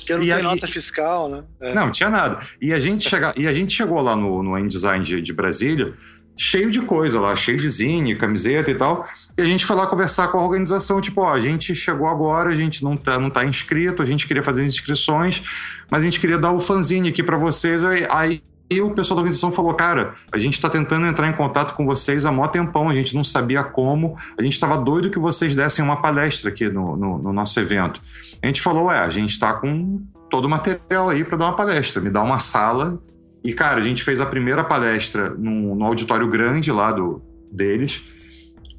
Porque 0.00 0.16
não 0.16 0.22
e 0.24 0.26
tem 0.26 0.32
aí, 0.32 0.42
nota 0.42 0.66
fiscal, 0.66 1.28
né? 1.28 1.44
É. 1.60 1.74
Não, 1.74 1.90
tinha 1.90 2.10
nada. 2.10 2.40
E 2.60 2.72
a 2.72 2.80
gente, 2.80 3.08
chega, 3.08 3.32
e 3.36 3.46
a 3.46 3.52
gente 3.52 3.72
chegou 3.74 4.00
lá 4.00 4.16
no, 4.16 4.42
no 4.42 4.58
InDesign 4.58 5.04
de, 5.04 5.22
de 5.22 5.32
Brasília 5.32 5.94
cheio 6.42 6.70
de 6.70 6.80
coisa 6.80 7.20
lá, 7.20 7.36
cheio 7.36 7.58
de 7.58 7.68
zine, 7.68 8.16
camiseta 8.16 8.70
e 8.70 8.74
tal. 8.74 9.06
E 9.36 9.42
a 9.42 9.44
gente 9.44 9.66
foi 9.66 9.76
lá 9.76 9.86
conversar 9.86 10.28
com 10.28 10.38
a 10.38 10.42
organização, 10.42 10.98
tipo, 10.98 11.20
ó, 11.20 11.34
a 11.34 11.38
gente 11.38 11.74
chegou 11.74 12.08
agora, 12.08 12.48
a 12.48 12.56
gente 12.56 12.82
não 12.82 12.96
tá, 12.96 13.18
não 13.18 13.28
tá 13.28 13.44
inscrito, 13.44 14.02
a 14.02 14.06
gente 14.06 14.26
queria 14.26 14.42
fazer 14.42 14.64
inscrições, 14.64 15.42
mas 15.90 16.00
a 16.00 16.04
gente 16.04 16.18
queria 16.18 16.38
dar 16.38 16.52
o 16.52 16.58
fanzine 16.58 17.10
aqui 17.10 17.22
para 17.22 17.36
vocês. 17.36 17.84
Aí, 17.84 18.06
aí 18.08 18.42
E 18.70 18.80
o 18.80 18.90
pessoal 18.92 19.16
da 19.16 19.20
organização 19.20 19.52
falou: 19.52 19.74
cara, 19.74 20.14
a 20.32 20.38
gente 20.38 20.54
está 20.54 20.70
tentando 20.70 21.06
entrar 21.06 21.28
em 21.28 21.34
contato 21.34 21.74
com 21.74 21.84
vocês 21.84 22.24
há 22.24 22.32
mó 22.32 22.48
tempão, 22.48 22.88
a 22.88 22.94
gente 22.94 23.14
não 23.14 23.22
sabia 23.22 23.62
como, 23.62 24.16
a 24.38 24.42
gente 24.42 24.54
estava 24.54 24.78
doido 24.78 25.10
que 25.10 25.18
vocês 25.18 25.54
dessem 25.54 25.84
uma 25.84 26.00
palestra 26.00 26.48
aqui 26.48 26.70
no, 26.70 26.96
no, 26.96 27.18
no 27.18 27.32
nosso 27.34 27.60
evento. 27.60 28.00
A 28.42 28.46
gente 28.46 28.62
falou: 28.62 28.84
ué, 28.86 28.98
a 28.98 29.10
gente 29.10 29.30
está 29.30 29.52
com 29.52 30.00
todo 30.30 30.46
o 30.46 30.48
material 30.48 31.10
aí 31.10 31.22
para 31.22 31.36
dar 31.36 31.46
uma 31.46 31.56
palestra, 31.56 32.00
me 32.00 32.08
dá 32.08 32.22
uma 32.22 32.38
sala. 32.38 32.98
E, 33.42 33.52
cara, 33.52 33.78
a 33.78 33.80
gente 33.80 34.02
fez 34.02 34.20
a 34.20 34.26
primeira 34.26 34.62
palestra 34.62 35.30
no, 35.30 35.74
no 35.74 35.84
auditório 35.84 36.28
grande 36.28 36.70
lá 36.70 36.90
do, 36.92 37.22
deles. 37.50 38.04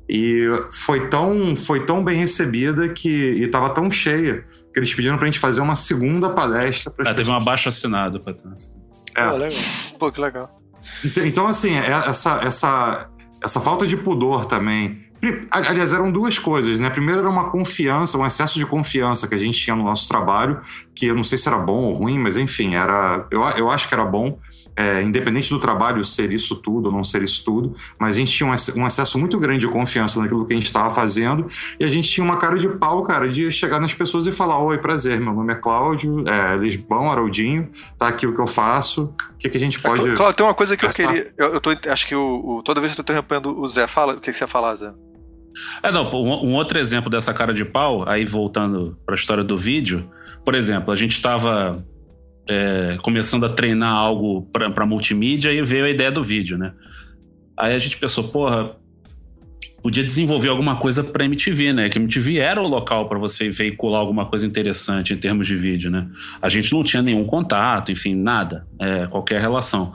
E 0.07 0.45
foi 0.72 1.07
tão, 1.07 1.55
foi 1.55 1.86
tão 1.86 2.03
bem 2.03 2.18
recebida 2.18 2.89
que 2.89 3.09
e 3.09 3.43
estava 3.43 3.70
tão 3.70 3.89
cheia 3.89 4.45
que 4.74 4.80
eles 4.80 4.93
pediram 4.93 5.16
para 5.18 5.26
a 5.26 5.32
gente 5.32 5.39
fazer 5.39 5.62
uma 5.62 5.76
segunda 5.76 6.30
palestra. 6.30 6.93
Ah, 6.99 7.14
teve 7.14 7.32
um 7.32 7.36
abaixo 7.36 7.70
assinado 7.70 8.20
para 8.20 8.36
é. 9.16 9.30
Pô, 9.30 9.38
legal. 9.38 9.59
Pô, 9.99 10.12
que 10.12 10.22
legal. 10.22 10.55
Então, 11.03 11.26
então, 11.26 11.47
assim, 11.47 11.76
é 11.76 11.91
essa, 11.91 12.41
essa, 12.43 13.09
essa 13.41 13.62
falta 13.62 13.86
de 13.86 13.95
pudor 13.95 14.45
também. 14.45 15.09
Aliás, 15.51 15.93
eram 15.93 16.12
duas 16.12 16.39
coisas, 16.39 16.80
né? 16.80 16.89
Primeiro 16.89 17.22
era 17.22 17.30
uma 17.30 17.51
confiança, 17.51 18.18
um 18.18 18.26
excesso 18.26 18.57
de 18.57 18.66
confiança 18.66 19.28
que 19.28 19.36
a 19.36 19.38
gente 19.38 19.59
tinha 19.59 19.76
no 19.76 19.84
nosso 19.84 20.07
trabalho, 20.07 20.59
que 20.95 21.05
eu 21.05 21.16
não 21.16 21.24
sei 21.24 21.38
se 21.38 21.47
era 21.47 21.59
bom 21.59 21.84
ou 21.84 21.93
ruim, 21.93 22.18
mas 22.18 22.36
enfim, 22.36 22.74
era, 22.74 23.28
eu, 23.30 23.41
eu 23.57 23.70
acho 23.70 23.88
que 23.88 23.93
era 23.93 24.03
bom 24.03 24.39
é, 24.76 25.01
independente 25.01 25.49
do 25.49 25.59
trabalho 25.59 26.03
ser 26.03 26.32
isso 26.32 26.55
tudo 26.55 26.88
ou 26.88 26.91
não 26.91 27.03
ser 27.03 27.22
isso 27.22 27.43
tudo, 27.43 27.76
mas 27.99 28.15
a 28.15 28.19
gente 28.19 28.32
tinha 28.32 28.49
um, 28.49 28.82
um 28.82 28.86
acesso 28.86 29.19
muito 29.19 29.38
grande 29.38 29.59
de 29.59 29.67
confiança 29.67 30.19
naquilo 30.19 30.45
que 30.45 30.53
a 30.53 30.55
gente 30.55 30.65
estava 30.65 30.93
fazendo 30.93 31.47
e 31.80 31.86
a 31.86 31.88
gente 31.88 32.09
tinha 32.09 32.24
uma 32.24 32.38
cara 32.38 32.57
de 32.57 32.67
pau, 32.67 33.03
cara, 33.03 33.28
de 33.28 33.51
chegar 33.51 33.80
nas 33.80 33.93
pessoas 33.93 34.28
e 34.28 34.32
falar: 34.32 34.59
Oi, 34.59 34.78
prazer, 34.78 35.19
meu 35.19 35.34
nome 35.34 35.53
é 35.53 35.55
Cláudio, 35.55 36.24
é, 36.28 36.55
Lisbão, 36.57 37.11
Araldinho, 37.11 37.69
tá 37.97 38.07
aqui 38.07 38.26
o 38.26 38.34
que 38.34 38.41
eu 38.41 38.47
faço, 38.47 39.13
o 39.34 39.38
que, 39.38 39.49
que 39.49 39.57
a 39.57 39.59
gente 39.59 39.80
pode. 39.80 40.07
É, 40.07 40.15
Cláudio, 40.15 40.38
tem 40.38 40.45
uma 40.45 40.53
coisa 40.53 40.78
que 40.78 40.86
passar? 40.86 41.03
eu 41.03 41.09
queria. 41.09 41.34
Eu, 41.38 41.53
eu 41.55 41.61
tô, 41.61 41.76
acho 41.89 42.07
que 42.07 42.15
o, 42.15 42.57
o, 42.57 42.63
toda 42.63 42.80
vez 42.80 42.93
que 42.93 42.99
eu 42.99 43.03
tô 43.03 43.11
interrompendo 43.13 43.59
o 43.59 43.67
Zé, 43.67 43.88
fala, 43.88 44.13
o 44.13 44.22
que, 44.22 44.32
que 44.32 44.38
você 44.38 44.43
ia 44.43 44.47
falar, 44.47 44.76
Zé? 44.76 44.93
É, 45.84 45.91
não, 45.91 46.09
um, 46.09 46.49
um 46.49 46.53
outro 46.53 46.80
exemplo 46.80 47.09
dessa 47.09 47.34
cara 47.34 47.53
de 47.53 47.65
pau, 47.65 48.07
aí 48.07 48.26
voltando 48.26 48.97
para 49.05 49.15
a 49.15 49.17
história 49.17 49.43
do 49.43 49.57
vídeo, 49.57 50.09
por 50.45 50.55
exemplo, 50.55 50.91
a 50.91 50.95
gente 50.95 51.11
estava 51.11 51.86
é, 52.51 52.97
começando 53.01 53.45
a 53.45 53.49
treinar 53.49 53.93
algo 53.93 54.41
para 54.51 54.85
multimídia 54.85 55.53
e 55.53 55.61
veio 55.61 55.85
a 55.85 55.89
ideia 55.89 56.11
do 56.11 56.21
vídeo, 56.21 56.57
né? 56.57 56.73
Aí 57.57 57.73
a 57.73 57.79
gente 57.79 57.97
pensou, 57.97 58.25
porra, 58.25 58.75
podia 59.81 60.03
desenvolver 60.03 60.49
alguma 60.49 60.75
coisa 60.75 61.01
para 61.01 61.23
MTV, 61.23 61.71
né? 61.71 61.89
Que 61.89 61.97
MTV 61.97 62.39
era 62.39 62.61
o 62.61 62.67
local 62.67 63.07
para 63.07 63.17
você 63.17 63.49
veicular 63.49 64.01
alguma 64.01 64.25
coisa 64.25 64.45
interessante 64.45 65.13
em 65.13 65.17
termos 65.17 65.47
de 65.47 65.55
vídeo, 65.55 65.89
né? 65.89 66.07
A 66.41 66.49
gente 66.49 66.73
não 66.73 66.83
tinha 66.83 67.01
nenhum 67.01 67.23
contato, 67.23 67.89
enfim, 67.89 68.15
nada, 68.15 68.67
é, 68.77 69.07
qualquer 69.07 69.39
relação. 69.39 69.93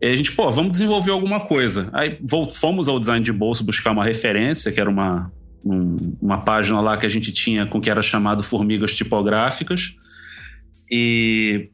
E 0.00 0.06
a 0.06 0.14
gente, 0.16 0.32
pô, 0.32 0.50
vamos 0.50 0.72
desenvolver 0.72 1.10
alguma 1.10 1.40
coisa. 1.40 1.88
Aí 1.94 2.18
fomos 2.54 2.86
ao 2.86 3.00
design 3.00 3.24
de 3.24 3.32
bolso 3.32 3.64
buscar 3.64 3.92
uma 3.92 4.04
referência, 4.04 4.70
que 4.70 4.80
era 4.80 4.90
uma, 4.90 5.32
um, 5.66 6.16
uma 6.20 6.38
página 6.38 6.80
lá 6.80 6.98
que 6.98 7.06
a 7.06 7.08
gente 7.08 7.32
tinha 7.32 7.64
com 7.64 7.80
que 7.80 7.88
era 7.88 8.02
chamado 8.02 8.42
Formigas 8.42 8.94
Tipográficas. 8.94 9.94
E 10.90 11.70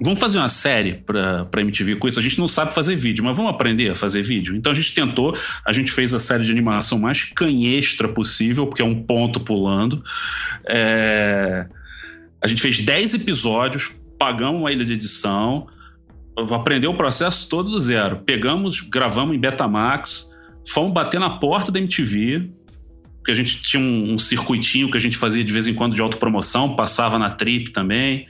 vamos 0.00 0.18
fazer 0.18 0.38
uma 0.38 0.48
série 0.48 0.94
pra 1.04 1.60
MTV 1.60 1.96
com 1.96 2.08
isso. 2.08 2.18
A 2.18 2.22
gente 2.22 2.38
não 2.38 2.48
sabe 2.48 2.74
fazer 2.74 2.96
vídeo, 2.96 3.24
mas 3.24 3.36
vamos 3.36 3.52
aprender 3.52 3.90
a 3.90 3.94
fazer 3.94 4.22
vídeo. 4.22 4.56
Então 4.56 4.72
a 4.72 4.74
gente 4.74 4.94
tentou, 4.94 5.36
a 5.64 5.72
gente 5.72 5.92
fez 5.92 6.14
a 6.14 6.20
série 6.20 6.44
de 6.44 6.50
animação 6.50 6.98
mais 6.98 7.24
canhestra 7.24 8.08
possível, 8.08 8.66
porque 8.66 8.82
é 8.82 8.84
um 8.84 9.02
ponto 9.02 9.40
pulando. 9.40 10.02
É... 10.66 11.66
A 12.42 12.48
gente 12.48 12.62
fez 12.62 12.80
10 12.80 13.14
episódios, 13.14 13.92
pagamos 14.18 14.60
uma 14.60 14.72
ilha 14.72 14.84
de 14.84 14.94
edição, 14.94 15.66
aprendeu 16.50 16.90
o 16.90 16.96
processo 16.96 17.48
todo 17.48 17.70
do 17.70 17.80
zero. 17.80 18.20
Pegamos, 18.24 18.80
gravamos 18.80 19.36
em 19.36 19.38
Betamax, 19.38 20.34
fomos 20.66 20.92
bater 20.92 21.20
na 21.20 21.30
porta 21.30 21.70
da 21.70 21.78
MTV, 21.78 22.50
porque 23.18 23.32
a 23.32 23.34
gente 23.34 23.62
tinha 23.62 23.82
um, 23.82 24.14
um, 24.14 24.18
circuitinho 24.18 24.90
que 24.90 24.96
a 24.96 25.00
gente 25.00 25.18
fazia 25.18 25.44
de 25.44 25.52
vez 25.52 25.66
em 25.66 25.74
quando 25.74 25.94
de 25.94 26.00
autopromoção, 26.00 26.74
passava 26.74 27.18
na 27.18 27.28
Trip 27.28 27.70
também. 27.70 28.26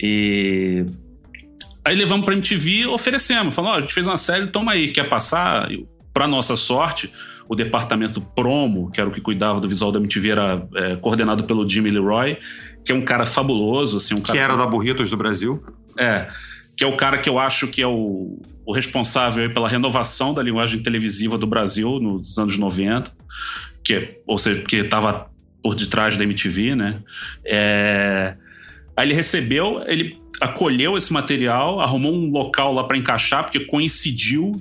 E 0.00 0.86
aí 1.84 1.96
levamos 1.96 2.24
para 2.24 2.34
MTV, 2.34 2.86
oferecemos, 2.86 3.54
falando, 3.54 3.72
oh, 3.72 3.76
a 3.76 3.80
gente 3.80 3.92
fez 3.92 4.06
uma 4.06 4.18
série, 4.18 4.46
toma 4.46 4.72
aí, 4.72 4.88
quer 4.92 5.08
passar? 5.08 5.68
Para 6.12 6.26
nossa 6.26 6.56
sorte, 6.56 7.12
o 7.48 7.54
departamento 7.54 8.20
promo, 8.20 8.90
que 8.90 9.00
era 9.00 9.08
o 9.08 9.12
que 9.12 9.20
cuidava 9.20 9.60
do 9.60 9.68
visual 9.68 9.92
da 9.92 9.98
MTV, 9.98 10.30
era 10.30 10.68
é, 10.74 10.96
coordenado 10.96 11.44
pelo 11.44 11.68
Jimmy 11.68 11.90
Leroy, 11.90 12.38
que 12.84 12.92
é 12.92 12.94
um 12.94 13.02
cara 13.02 13.26
fabuloso, 13.26 13.96
assim, 13.96 14.14
um 14.14 14.20
cara 14.20 14.38
que 14.38 14.44
era 14.44 14.56
da 14.56 14.66
Burritos 14.66 15.10
do 15.10 15.16
Brasil. 15.16 15.62
É, 15.98 16.28
que 16.76 16.84
é 16.84 16.86
o 16.86 16.96
cara 16.96 17.18
que 17.18 17.28
eu 17.28 17.38
acho 17.38 17.66
que 17.66 17.82
é 17.82 17.86
o, 17.86 18.40
o 18.64 18.72
responsável 18.72 19.52
pela 19.52 19.68
renovação 19.68 20.32
da 20.32 20.42
linguagem 20.42 20.80
televisiva 20.80 21.36
do 21.36 21.46
Brasil 21.46 21.98
nos 21.98 22.38
anos 22.38 22.56
90 22.56 23.12
que, 23.88 24.20
ou 24.26 24.36
seja, 24.36 24.60
porque 24.60 24.76
estava 24.76 25.30
por 25.62 25.74
detrás 25.74 26.14
da 26.16 26.24
MTV, 26.24 26.76
né? 26.76 27.02
É... 27.44 28.36
Aí 28.98 29.06
ele 29.06 29.14
recebeu, 29.14 29.80
ele 29.86 30.18
acolheu 30.40 30.96
esse 30.96 31.12
material, 31.12 31.78
arrumou 31.78 32.12
um 32.12 32.32
local 32.32 32.72
lá 32.74 32.82
para 32.82 32.98
encaixar, 32.98 33.44
porque 33.44 33.60
coincidiu 33.60 34.60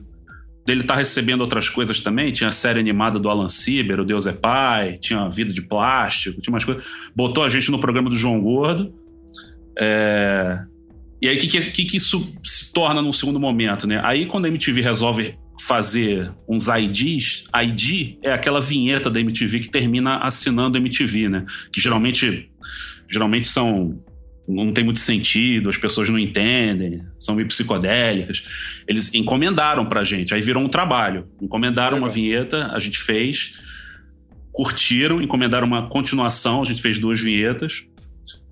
dele 0.63 0.81
estar 0.81 0.93
tá 0.93 0.99
recebendo 0.99 1.41
outras 1.41 1.67
coisas 1.69 2.01
também. 2.01 2.31
Tinha 2.31 2.49
a 2.49 2.51
série 2.51 2.79
animada 2.79 3.17
do 3.17 3.31
Alan 3.31 3.49
Sieber, 3.49 3.99
O 3.99 4.05
Deus 4.05 4.27
é 4.27 4.33
Pai, 4.33 4.99
tinha 5.01 5.21
a 5.21 5.29
Vida 5.29 5.51
de 5.51 5.63
Plástico, 5.63 6.39
tinha 6.39 6.53
umas 6.53 6.63
coisas. 6.63 6.83
Botou 7.15 7.43
a 7.43 7.49
gente 7.49 7.71
no 7.71 7.79
programa 7.79 8.11
do 8.11 8.15
João 8.15 8.39
Gordo. 8.39 8.93
É... 9.75 10.59
E 11.19 11.27
aí, 11.27 11.35
o 11.35 11.39
que, 11.39 11.47
que, 11.71 11.85
que, 11.85 11.97
isso 11.97 12.31
se 12.43 12.71
torna 12.71 13.01
num 13.01 13.11
segundo 13.11 13.39
momento, 13.39 13.88
né? 13.88 13.99
Aí, 14.03 14.27
quando 14.27 14.45
a 14.45 14.49
MTV 14.49 14.81
resolve 14.81 15.33
fazer 15.59 16.31
uns 16.47 16.67
IDs, 16.67 17.45
ID 17.59 18.19
é 18.21 18.33
aquela 18.33 18.61
vinheta 18.61 19.09
da 19.09 19.19
MTV 19.19 19.61
que 19.61 19.69
termina 19.69 20.17
assinando 20.17 20.77
MTV, 20.77 21.27
né? 21.27 21.45
Que 21.73 21.81
geralmente, 21.81 22.51
geralmente 23.09 23.47
são 23.47 23.97
não 24.47 24.71
tem 24.71 24.83
muito 24.83 24.99
sentido, 24.99 25.69
as 25.69 25.77
pessoas 25.77 26.09
não 26.09 26.17
entendem, 26.17 27.03
são 27.19 27.35
meio 27.35 27.47
psicodélicas. 27.47 28.43
Eles 28.87 29.13
encomendaram 29.13 29.85
pra 29.85 30.03
gente, 30.03 30.33
aí 30.33 30.41
virou 30.41 30.63
um 30.63 30.69
trabalho. 30.69 31.27
Encomendaram 31.41 31.97
uma 31.97 32.07
vinheta, 32.07 32.71
a 32.71 32.79
gente 32.79 32.99
fez, 32.99 33.59
curtiram, 34.53 35.21
encomendaram 35.21 35.67
uma 35.67 35.89
continuação, 35.89 36.61
a 36.61 36.65
gente 36.65 36.81
fez 36.81 36.97
duas 36.97 37.19
vinhetas. 37.19 37.83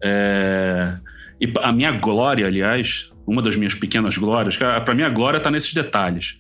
É... 0.04 0.98
E 1.40 1.52
a 1.62 1.72
minha 1.72 1.92
glória, 1.92 2.46
aliás, 2.46 3.10
uma 3.26 3.42
das 3.42 3.56
minhas 3.56 3.74
pequenas 3.74 4.18
glórias, 4.18 4.58
para 4.58 4.94
mim 4.94 5.04
a 5.04 5.10
glória 5.10 5.40
tá 5.40 5.50
nesses 5.50 5.74
detalhes 5.74 6.38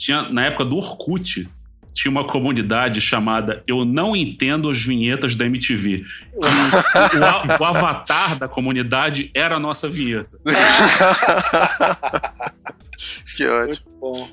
tinha 0.00 0.22
na 0.30 0.46
época 0.46 0.64
do 0.64 0.78
Orkut, 0.78 1.46
tinha 1.92 2.10
uma 2.10 2.24
comunidade 2.26 3.00
chamada 3.00 3.62
Eu 3.66 3.84
Não 3.84 4.16
Entendo 4.16 4.68
as 4.70 4.82
Vinhetas 4.82 5.34
da 5.34 5.44
MTV. 5.46 6.04
o, 6.34 7.62
o, 7.62 7.64
avatar 7.64 8.38
da 8.38 8.48
comunidade 8.48 9.30
era 9.34 9.56
a 9.56 9.58
nossa 9.58 9.88
vinheta. 9.88 10.38
que 13.36 13.46
ótimo. 13.46 13.66
Muito 13.66 13.90
bom. 14.00 14.30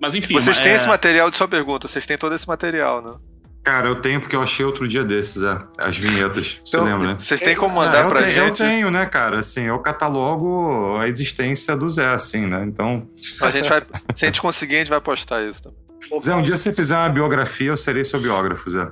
Mas 0.00 0.14
enfim. 0.14 0.34
Vocês 0.34 0.60
têm 0.60 0.72
é... 0.72 0.74
esse 0.74 0.86
material 0.86 1.30
de 1.30 1.36
sua 1.36 1.46
pergunta, 1.48 1.86
vocês 1.86 2.04
têm 2.04 2.18
todo 2.18 2.34
esse 2.34 2.46
material, 2.48 3.02
né? 3.02 3.14
Cara, 3.62 3.86
eu 3.86 3.94
tenho 4.00 4.20
porque 4.20 4.34
eu 4.34 4.42
achei 4.42 4.66
outro 4.66 4.88
dia 4.88 5.04
desses, 5.04 5.40
é, 5.44 5.56
as 5.78 5.96
vinhetas. 5.96 6.60
Você 6.64 6.76
então, 6.76 6.84
lembra, 6.84 7.08
né? 7.08 7.16
Vocês 7.16 7.40
têm 7.40 7.54
como 7.54 7.76
mandar 7.76 8.06
ah, 8.06 8.08
pra 8.08 8.22
tenho, 8.22 8.30
gente? 8.34 8.60
Eu 8.60 8.68
tenho, 8.68 8.90
né, 8.90 9.06
cara? 9.06 9.38
Assim, 9.38 9.62
eu 9.62 9.78
catalogo 9.78 10.96
a 10.96 11.06
existência 11.06 11.76
do 11.76 11.88
Zé, 11.88 12.08
assim, 12.08 12.44
né? 12.44 12.64
Então. 12.66 13.08
A 13.40 13.50
gente 13.50 13.68
vai, 13.68 13.80
se 14.16 14.24
a 14.24 14.28
gente 14.28 14.42
conseguir, 14.42 14.76
a 14.76 14.78
gente 14.80 14.88
vai 14.88 15.00
postar 15.00 15.48
isso 15.48 15.62
também. 15.62 15.81
Zé, 16.22 16.34
um 16.34 16.42
dia 16.42 16.56
se 16.56 16.64
você 16.64 16.72
fizer 16.72 16.96
uma 16.96 17.08
biografia, 17.08 17.68
eu 17.68 17.76
serei 17.76 18.04
seu 18.04 18.20
biógrafo, 18.20 18.70
Zé. 18.70 18.88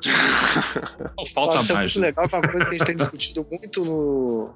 Falta 1.34 1.54
mais. 1.54 1.64
Isso 1.64 1.72
é 1.72 1.76
muito 1.76 2.00
né? 2.00 2.06
legal, 2.06 2.28
é 2.30 2.36
uma 2.36 2.48
coisa 2.48 2.64
que 2.64 2.74
a 2.74 2.78
gente 2.78 2.86
tem 2.86 2.96
discutido 2.96 3.46
muito 3.50 3.84
no, 3.84 4.54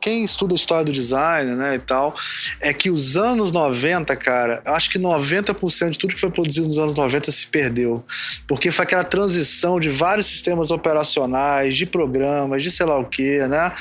quem 0.00 0.24
estuda 0.24 0.54
história 0.54 0.84
do 0.84 0.92
design, 0.92 1.54
né, 1.54 1.76
e 1.76 1.78
tal, 1.78 2.14
é 2.60 2.72
que 2.72 2.90
os 2.90 3.16
anos 3.16 3.52
90, 3.52 4.14
cara, 4.16 4.62
acho 4.66 4.90
que 4.90 4.98
90% 4.98 5.90
de 5.90 5.98
tudo 5.98 6.14
que 6.14 6.20
foi 6.20 6.30
produzido 6.30 6.66
nos 6.66 6.78
anos 6.78 6.94
90 6.94 7.30
se 7.30 7.46
perdeu. 7.46 8.04
Porque 8.46 8.70
foi 8.70 8.84
aquela 8.84 9.04
transição 9.04 9.78
de 9.78 9.88
vários 9.88 10.26
sistemas 10.26 10.70
operacionais, 10.70 11.76
de 11.76 11.86
programas, 11.86 12.62
de 12.62 12.70
sei 12.70 12.86
lá 12.86 12.98
o 12.98 13.04
quê, 13.04 13.46
né? 13.48 13.72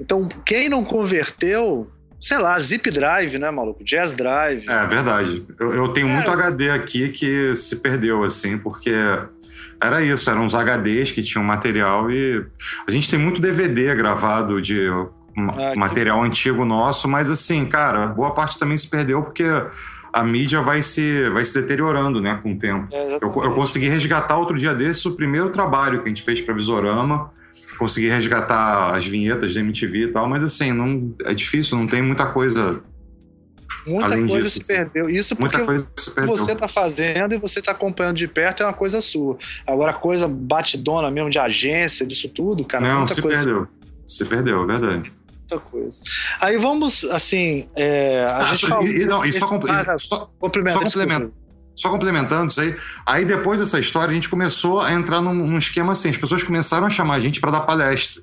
Então, 0.00 0.28
quem 0.44 0.68
não 0.68 0.84
converteu, 0.84 1.88
sei 2.24 2.38
lá, 2.38 2.58
Zip 2.58 2.90
Drive, 2.90 3.38
né, 3.38 3.50
maluco? 3.50 3.84
Jazz 3.84 4.14
Drive. 4.14 4.66
É 4.66 4.86
verdade. 4.86 5.44
Eu, 5.60 5.74
eu 5.74 5.88
tenho 5.88 6.08
é. 6.08 6.10
muito 6.10 6.30
HD 6.30 6.70
aqui 6.70 7.10
que 7.10 7.54
se 7.54 7.76
perdeu, 7.76 8.24
assim, 8.24 8.56
porque 8.56 8.94
era 9.78 10.00
isso, 10.00 10.30
eram 10.30 10.46
uns 10.46 10.54
HDs 10.54 11.12
que 11.12 11.22
tinham 11.22 11.44
material 11.44 12.10
e 12.10 12.42
a 12.86 12.90
gente 12.90 13.10
tem 13.10 13.18
muito 13.18 13.42
DVD 13.42 13.94
gravado 13.94 14.62
de 14.62 14.88
ah, 15.36 15.74
material 15.76 16.20
que... 16.20 16.26
antigo 16.28 16.64
nosso, 16.64 17.06
mas 17.06 17.28
assim, 17.28 17.66
cara, 17.66 18.06
boa 18.06 18.30
parte 18.30 18.58
também 18.58 18.78
se 18.78 18.88
perdeu 18.88 19.22
porque 19.22 19.44
a 20.10 20.24
mídia 20.24 20.62
vai 20.62 20.82
se, 20.82 21.28
vai 21.28 21.44
se 21.44 21.52
deteriorando, 21.52 22.22
né, 22.22 22.40
com 22.42 22.52
o 22.52 22.58
tempo. 22.58 22.88
É, 22.90 23.16
eu, 23.16 23.44
eu, 23.44 23.54
consegui 23.54 23.88
resgatar 23.88 24.38
outro 24.38 24.56
dia 24.56 24.74
desses 24.74 25.04
o 25.04 25.14
primeiro 25.14 25.50
trabalho 25.50 26.00
que 26.00 26.06
a 26.06 26.08
gente 26.08 26.22
fez 26.22 26.40
para 26.40 26.54
Visorama, 26.54 27.30
consegui 27.76 28.08
resgatar 28.08 28.94
as 28.94 29.06
vinhetas 29.06 29.54
da 29.54 29.60
MTV 29.60 29.98
e 30.04 30.08
tal, 30.08 30.28
mas 30.28 30.42
assim, 30.44 30.72
não, 30.72 31.14
é 31.24 31.34
difícil, 31.34 31.76
não 31.78 31.86
tem 31.86 32.02
muita 32.02 32.26
coisa 32.26 32.80
Muita 33.86 34.06
Além 34.14 34.26
coisa 34.26 34.44
disso, 34.44 34.60
se 34.60 34.64
perdeu. 34.64 35.10
Isso 35.10 35.36
porque 35.36 35.58
perdeu. 35.58 35.86
você 36.26 36.54
tá 36.54 36.66
fazendo 36.66 37.34
e 37.34 37.38
você 37.38 37.60
tá 37.60 37.72
acompanhando 37.72 38.16
de 38.16 38.26
perto 38.26 38.62
é 38.62 38.66
uma 38.66 38.72
coisa 38.72 39.00
sua. 39.02 39.36
Agora, 39.66 39.92
coisa 39.92 40.26
batidona 40.26 41.10
mesmo 41.10 41.28
de 41.28 41.38
agência, 41.38 42.06
disso 42.06 42.28
tudo, 42.30 42.64
cara, 42.64 42.86
Não, 42.86 42.96
muita 43.00 43.14
se 43.14 43.20
coisa. 43.20 43.44
perdeu. 43.44 43.68
Se 44.06 44.24
perdeu, 44.24 44.62
é 44.62 44.66
verdade. 44.66 45.12
Muita 45.38 45.58
coisa. 45.58 46.00
Aí 46.40 46.56
vamos, 46.56 47.04
assim, 47.04 47.68
é, 47.76 48.24
a 48.24 48.38
Ah, 48.38 48.44
gente 48.46 48.60
só- 48.60 48.68
falou. 48.68 48.86
e, 48.86 49.04
não, 49.04 49.22
e 49.24 49.32
só, 49.34 49.46
compl- 49.48 49.70
ah, 49.70 49.96
só, 49.98 50.30
complementa, 50.38 50.78
só 50.78 50.84
desculpa. 50.84 51.30
Só 51.76 51.90
complementando 51.90 52.48
isso 52.50 52.60
aí, 52.60 52.76
aí 53.04 53.24
depois 53.24 53.58
dessa 53.60 53.78
história 53.80 54.10
a 54.10 54.14
gente 54.14 54.28
começou 54.28 54.80
a 54.80 54.92
entrar 54.92 55.20
num, 55.20 55.34
num 55.34 55.58
esquema 55.58 55.92
assim, 55.92 56.08
as 56.10 56.16
pessoas 56.16 56.42
começaram 56.42 56.86
a 56.86 56.90
chamar 56.90 57.14
a 57.16 57.20
gente 57.20 57.40
para 57.40 57.50
dar 57.50 57.60
palestra. 57.62 58.22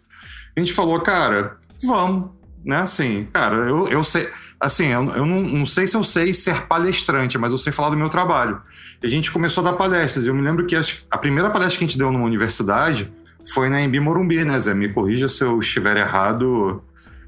A 0.56 0.60
gente 0.60 0.72
falou, 0.74 1.00
cara, 1.02 1.58
vamos, 1.84 2.30
né? 2.64 2.78
Assim, 2.78 3.28
cara, 3.34 3.56
eu, 3.68 3.88
eu 3.90 4.04
sei, 4.04 4.28
assim, 4.60 4.88
eu, 4.88 5.10
eu 5.12 5.26
não, 5.26 5.42
não 5.42 5.66
sei 5.66 5.86
se 5.88 5.98
eu 5.98 6.04
sei 6.04 6.34
ser 6.34 6.62
palestrante, 6.68 7.38
mas 7.38 7.52
eu 7.52 7.58
sei 7.58 7.74
falar 7.74 7.90
do 7.90 7.98
meu 7.98 8.10
trabalho. 8.10 8.62
E 9.04 9.06
a 9.06 9.10
gente 9.10 9.32
começou 9.32 9.66
a 9.66 9.72
dar 9.72 9.78
palestras. 9.78 10.28
Eu 10.28 10.34
me 10.34 10.42
lembro 10.42 10.66
que 10.66 10.76
as- 10.76 11.06
a 11.10 11.18
primeira 11.18 11.50
palestra 11.50 11.78
que 11.80 11.84
a 11.84 11.88
gente 11.88 11.98
deu 11.98 12.12
numa 12.12 12.26
universidade 12.26 13.12
foi 13.54 13.70
na 13.70 13.82
Embi 13.82 14.00
Morumbi, 14.00 14.46
né, 14.46 14.60
Zé? 14.60 14.74
Me 14.74 14.88
corrija 14.94 15.28
se 15.28 15.44
eu 15.44 15.60
estiver 15.60 15.98
errado, 15.98 16.82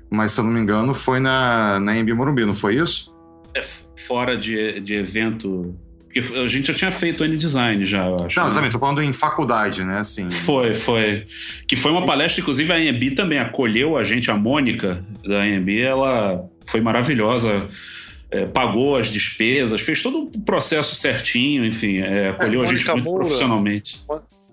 mas 0.09 0.32
se 0.32 0.39
eu 0.39 0.43
não 0.45 0.51
me 0.51 0.59
engano 0.59 0.93
foi 0.93 1.19
na, 1.19 1.80
na 1.80 1.97
Embi 1.97 2.13
Morumbi, 2.13 2.45
não 2.45 2.53
foi 2.53 2.76
isso? 2.76 3.13
Fora 4.07 4.38
de, 4.38 4.80
de 4.82 4.93
evento. 4.93 5.76
Porque 6.14 6.38
a 6.38 6.47
gente 6.47 6.68
já 6.68 6.74
tinha 6.74 6.91
feito 6.91 7.24
N-Design 7.24 7.84
já, 7.86 8.05
eu 8.05 8.16
acho. 8.26 8.38
Não, 8.38 8.43
né? 8.43 8.49
exatamente, 8.49 8.72
tô 8.74 8.80
falando 8.80 9.01
em 9.01 9.11
faculdade, 9.11 9.84
né? 9.84 9.97
Assim. 9.99 10.30
Foi, 10.30 10.76
foi. 10.76 11.26
Que 11.68 11.76
foi 11.76 11.91
uma 11.91 12.05
palestra, 12.05 12.41
inclusive 12.41 12.72
a 12.72 12.76
AMB 12.76 13.16
também 13.16 13.39
acolheu 13.39 13.97
a 13.97 14.03
gente, 14.03 14.30
a 14.30 14.36
Mônica 14.36 15.03
da 15.28 15.41
AMB, 15.41 15.70
ela 15.82 16.45
foi 16.68 16.82
maravilhosa, 16.82 17.68
é, 18.30 18.45
pagou 18.45 18.95
as 18.95 19.07
despesas, 19.07 19.82
fez 19.82 20.01
todo 20.03 20.30
o 20.36 20.39
processo 20.41 20.95
certinho, 20.95 21.66
enfim, 21.66 21.97
é, 21.99 22.30
acolheu 22.30 22.61
a 22.61 22.68
gente 22.68 22.86
muito 22.86 23.03
Moura. 23.03 23.24
profissionalmente. 23.26 24.01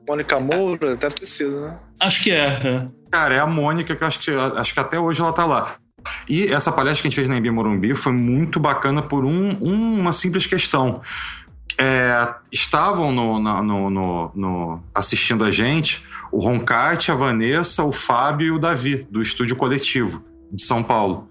Mônica 0.09 0.41
Moura, 0.41 0.97
deve 0.97 1.15
ter 1.15 1.27
sido, 1.27 1.61
né? 1.61 1.79
Acho 2.01 2.23
que 2.23 2.31
é. 2.31 2.47
é. 2.47 2.87
Cara, 3.11 3.35
é 3.35 3.39
a 3.39 3.47
Mônica, 3.47 3.95
que 3.95 4.03
eu 4.03 4.09
acho 4.09 4.19
que, 4.19 4.31
acho 4.31 4.73
que 4.73 4.81
até 4.81 4.99
hoje 4.99 5.21
ela 5.21 5.33
tá 5.33 5.45
lá. 5.45 5.77
E 6.29 6.45
essa 6.45 6.73
palestra 6.73 7.03
que 7.03 7.09
a 7.09 7.11
gente 7.11 7.17
fez 7.17 7.29
na 7.29 7.37
Embi 7.37 7.51
Morumbi 7.51 7.95
foi 7.95 8.13
muito 8.13 8.59
bacana 8.59 9.03
por 9.03 9.25
um- 9.25 9.57
um- 9.61 10.01
uma 10.01 10.15
simples 10.15 10.47
questão. 10.47 11.03
É, 11.81 12.35
estavam 12.53 13.11
no, 13.11 13.39
no- 13.41 13.91
no- 13.91 14.33
no- 14.35 14.83
assistindo 14.95 15.45
a 15.45 15.51
gente 15.51 16.05
o 16.31 16.39
Roncarte, 16.39 17.11
a 17.11 17.15
Vanessa, 17.15 17.83
o 17.83 17.91
Fábio 17.91 18.47
e 18.49 18.51
o 18.51 18.59
Davi, 18.59 19.07
do 19.11 19.23
Estúdio 19.23 19.57
Coletivo 19.57 20.23
de 20.53 20.63
São 20.63 20.83
Paulo. 20.83 21.29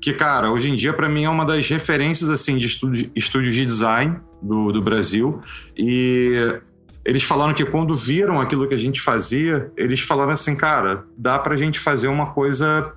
Que, 0.00 0.12
cara, 0.12 0.50
hoje 0.50 0.68
em 0.70 0.74
dia, 0.74 0.92
para 0.92 1.08
mim, 1.08 1.22
é 1.24 1.30
uma 1.30 1.44
das 1.44 1.68
referências 1.68 2.28
assim, 2.28 2.58
de 2.58 2.66
estúdio, 2.66 3.10
estúdios 3.14 3.54
de 3.54 3.64
design 3.64 4.16
do, 4.42 4.72
do 4.72 4.82
Brasil. 4.82 5.40
E 5.78 6.58
eles 7.04 7.22
falaram 7.22 7.54
que 7.54 7.64
quando 7.64 7.94
viram 7.94 8.40
aquilo 8.40 8.66
que 8.66 8.74
a 8.74 8.78
gente 8.78 9.00
fazia, 9.00 9.70
eles 9.76 10.00
falaram 10.00 10.32
assim, 10.32 10.56
cara, 10.56 11.04
dá 11.16 11.38
pra 11.38 11.54
gente 11.54 11.78
fazer 11.78 12.08
uma 12.08 12.26
coisa 12.32 12.92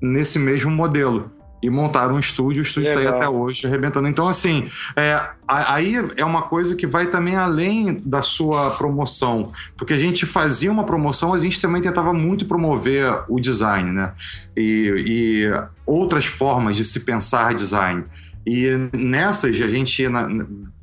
nesse 0.00 0.38
mesmo 0.38 0.70
modelo. 0.70 1.30
E 1.62 1.68
montaram 1.68 2.14
um 2.14 2.18
estúdio, 2.18 2.60
o 2.60 2.66
estúdio 2.66 2.88
está 2.88 3.00
aí 3.00 3.06
até 3.06 3.28
hoje 3.28 3.66
arrebentando. 3.66 4.06
Então, 4.06 4.28
assim, 4.28 4.68
é, 4.94 5.20
aí 5.46 5.94
é 6.16 6.24
uma 6.24 6.42
coisa 6.42 6.76
que 6.76 6.86
vai 6.86 7.06
também 7.06 7.34
além 7.34 8.00
da 8.04 8.22
sua 8.22 8.70
promoção. 8.70 9.52
Porque 9.76 9.92
a 9.92 9.98
gente 9.98 10.24
fazia 10.24 10.70
uma 10.70 10.84
promoção, 10.84 11.34
a 11.34 11.38
gente 11.38 11.60
também 11.60 11.82
tentava 11.82 12.12
muito 12.12 12.46
promover 12.46 13.24
o 13.28 13.40
design, 13.40 13.90
né? 13.90 14.12
E, 14.56 14.92
e 15.06 15.62
outras 15.84 16.26
formas 16.26 16.76
de 16.76 16.84
se 16.84 17.00
pensar 17.00 17.54
design. 17.54 18.04
E 18.50 18.96
nessas, 18.96 19.60
a 19.60 19.68
gente 19.68 20.08
na, 20.08 20.26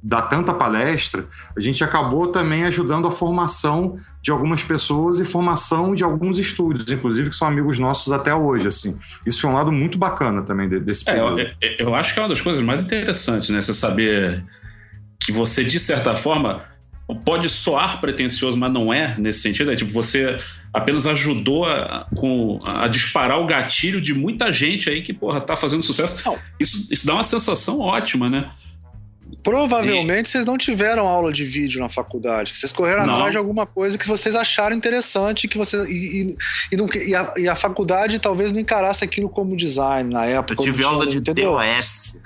dá 0.03 0.21
tanta 0.21 0.53
palestra, 0.53 1.25
a 1.57 1.59
gente 1.59 1.83
acabou 1.83 2.27
também 2.27 2.63
ajudando 2.65 3.07
a 3.07 3.11
formação 3.11 3.97
de 4.21 4.29
algumas 4.29 4.61
pessoas 4.63 5.19
e 5.19 5.25
formação 5.25 5.95
de 5.95 6.03
alguns 6.03 6.37
estúdios, 6.37 6.89
inclusive 6.91 7.27
que 7.31 7.35
são 7.35 7.47
amigos 7.47 7.79
nossos 7.79 8.13
até 8.13 8.35
hoje, 8.35 8.67
assim. 8.67 8.95
Isso 9.25 9.41
foi 9.41 9.49
um 9.49 9.53
lado 9.53 9.71
muito 9.71 9.97
bacana 9.97 10.43
também 10.43 10.69
de- 10.69 10.79
desse 10.79 11.09
É, 11.09 11.19
eu, 11.19 11.33
período. 11.35 11.55
eu- 11.61 11.87
eu 11.87 11.95
acho 11.95 12.13
que 12.13 12.19
é 12.19 12.21
uma 12.23 12.29
das 12.29 12.41
coisas 12.41 12.61
mais 12.61 12.83
interessantes, 12.83 13.49
né? 13.49 13.59
Você 13.63 13.73
saber 13.73 14.43
que 15.25 15.31
você, 15.31 15.63
de 15.63 15.79
certa 15.79 16.15
forma, 16.15 16.61
pode 17.25 17.49
soar 17.49 17.99
pretencioso, 17.99 18.57
mas 18.59 18.71
não 18.71 18.93
é 18.93 19.15
nesse 19.17 19.39
sentido. 19.41 19.71
É 19.71 19.75
tipo, 19.75 19.91
você 19.91 20.39
apenas 20.75 21.07
ajudou 21.07 21.65
a, 21.65 22.05
com, 22.15 22.57
a 22.65 22.87
disparar 22.87 23.39
o 23.39 23.45
gatilho 23.45 24.01
de 24.01 24.13
muita 24.13 24.51
gente 24.51 24.89
aí 24.89 25.01
que, 25.01 25.13
porra, 25.13 25.41
tá 25.41 25.55
fazendo 25.55 25.81
sucesso. 25.83 26.21
Não. 26.25 26.37
Isso, 26.59 26.87
isso 26.91 27.07
dá 27.07 27.13
uma 27.13 27.23
sensação 27.23 27.79
ótima, 27.79 28.29
né? 28.29 28.51
Provavelmente 29.41 30.27
vocês 30.29 30.43
não 30.45 30.57
tiveram 30.57 31.07
aula 31.07 31.31
de 31.31 31.43
vídeo 31.45 31.79
na 31.79 31.87
faculdade. 31.87 32.55
Vocês 32.57 32.71
correram 32.71 33.05
Não. 33.05 33.13
atrás 33.13 33.31
de 33.31 33.37
alguma 33.37 33.65
coisa 33.65 33.97
que 33.97 34.07
vocês 34.07 34.35
acharam 34.35 34.75
interessante 34.75 35.47
que 35.47 35.57
vocês, 35.57 35.87
e, 35.87 35.93
e, 35.93 36.35
e, 36.71 36.75
não- 36.77 36.87
e 36.93 37.15
a, 37.15 37.33
e 37.37 37.47
a 37.47 37.55
faculdade 37.55 38.17
talvez 38.19 38.51
não 38.51 38.59
encarasse 38.59 39.03
aquilo 39.03 39.29
como 39.29 39.55
design 39.55 40.11
na 40.11 40.25
época. 40.25 40.53
Eu 40.59 40.65
tive 40.65 40.83
aula 40.83 41.05
de 41.05 41.19
entendeu? 41.19 41.51
DOS. 41.53 42.19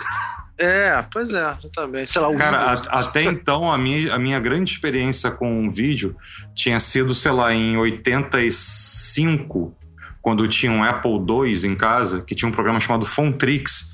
É, 0.60 1.04
pois 1.12 1.30
é, 1.32 1.56
exatamente. 1.58 2.12
Sei 2.12 2.22
lá, 2.22 2.28
o 2.28 2.36
Cara, 2.36 2.60
Windows. 2.76 2.88
a- 2.90 3.00
até 3.00 3.24
então, 3.24 3.72
a 3.72 3.78
minha, 3.78 4.14
a 4.14 4.20
minha 4.20 4.40
grande 4.42 4.72
experiência 4.72 5.32
com 5.32 5.66
o 5.68 5.72
vídeo 5.72 6.16
tinha 6.54 6.80
sido, 6.82 7.14
sei 7.16 7.32
lá, 7.32 7.54
em 7.54 7.78
85, 7.78 9.76
quando 10.22 10.44
eu 10.44 10.50
tinha 10.50 10.72
um 10.72 10.84
Apple 10.84 11.12
II 11.28 11.66
em 11.66 11.76
casa, 11.76 12.22
que 12.22 12.36
tinha 12.36 12.48
um 12.50 12.52
programa 12.52 12.80
chamado 12.80 13.06
Fontrix, 13.06 13.94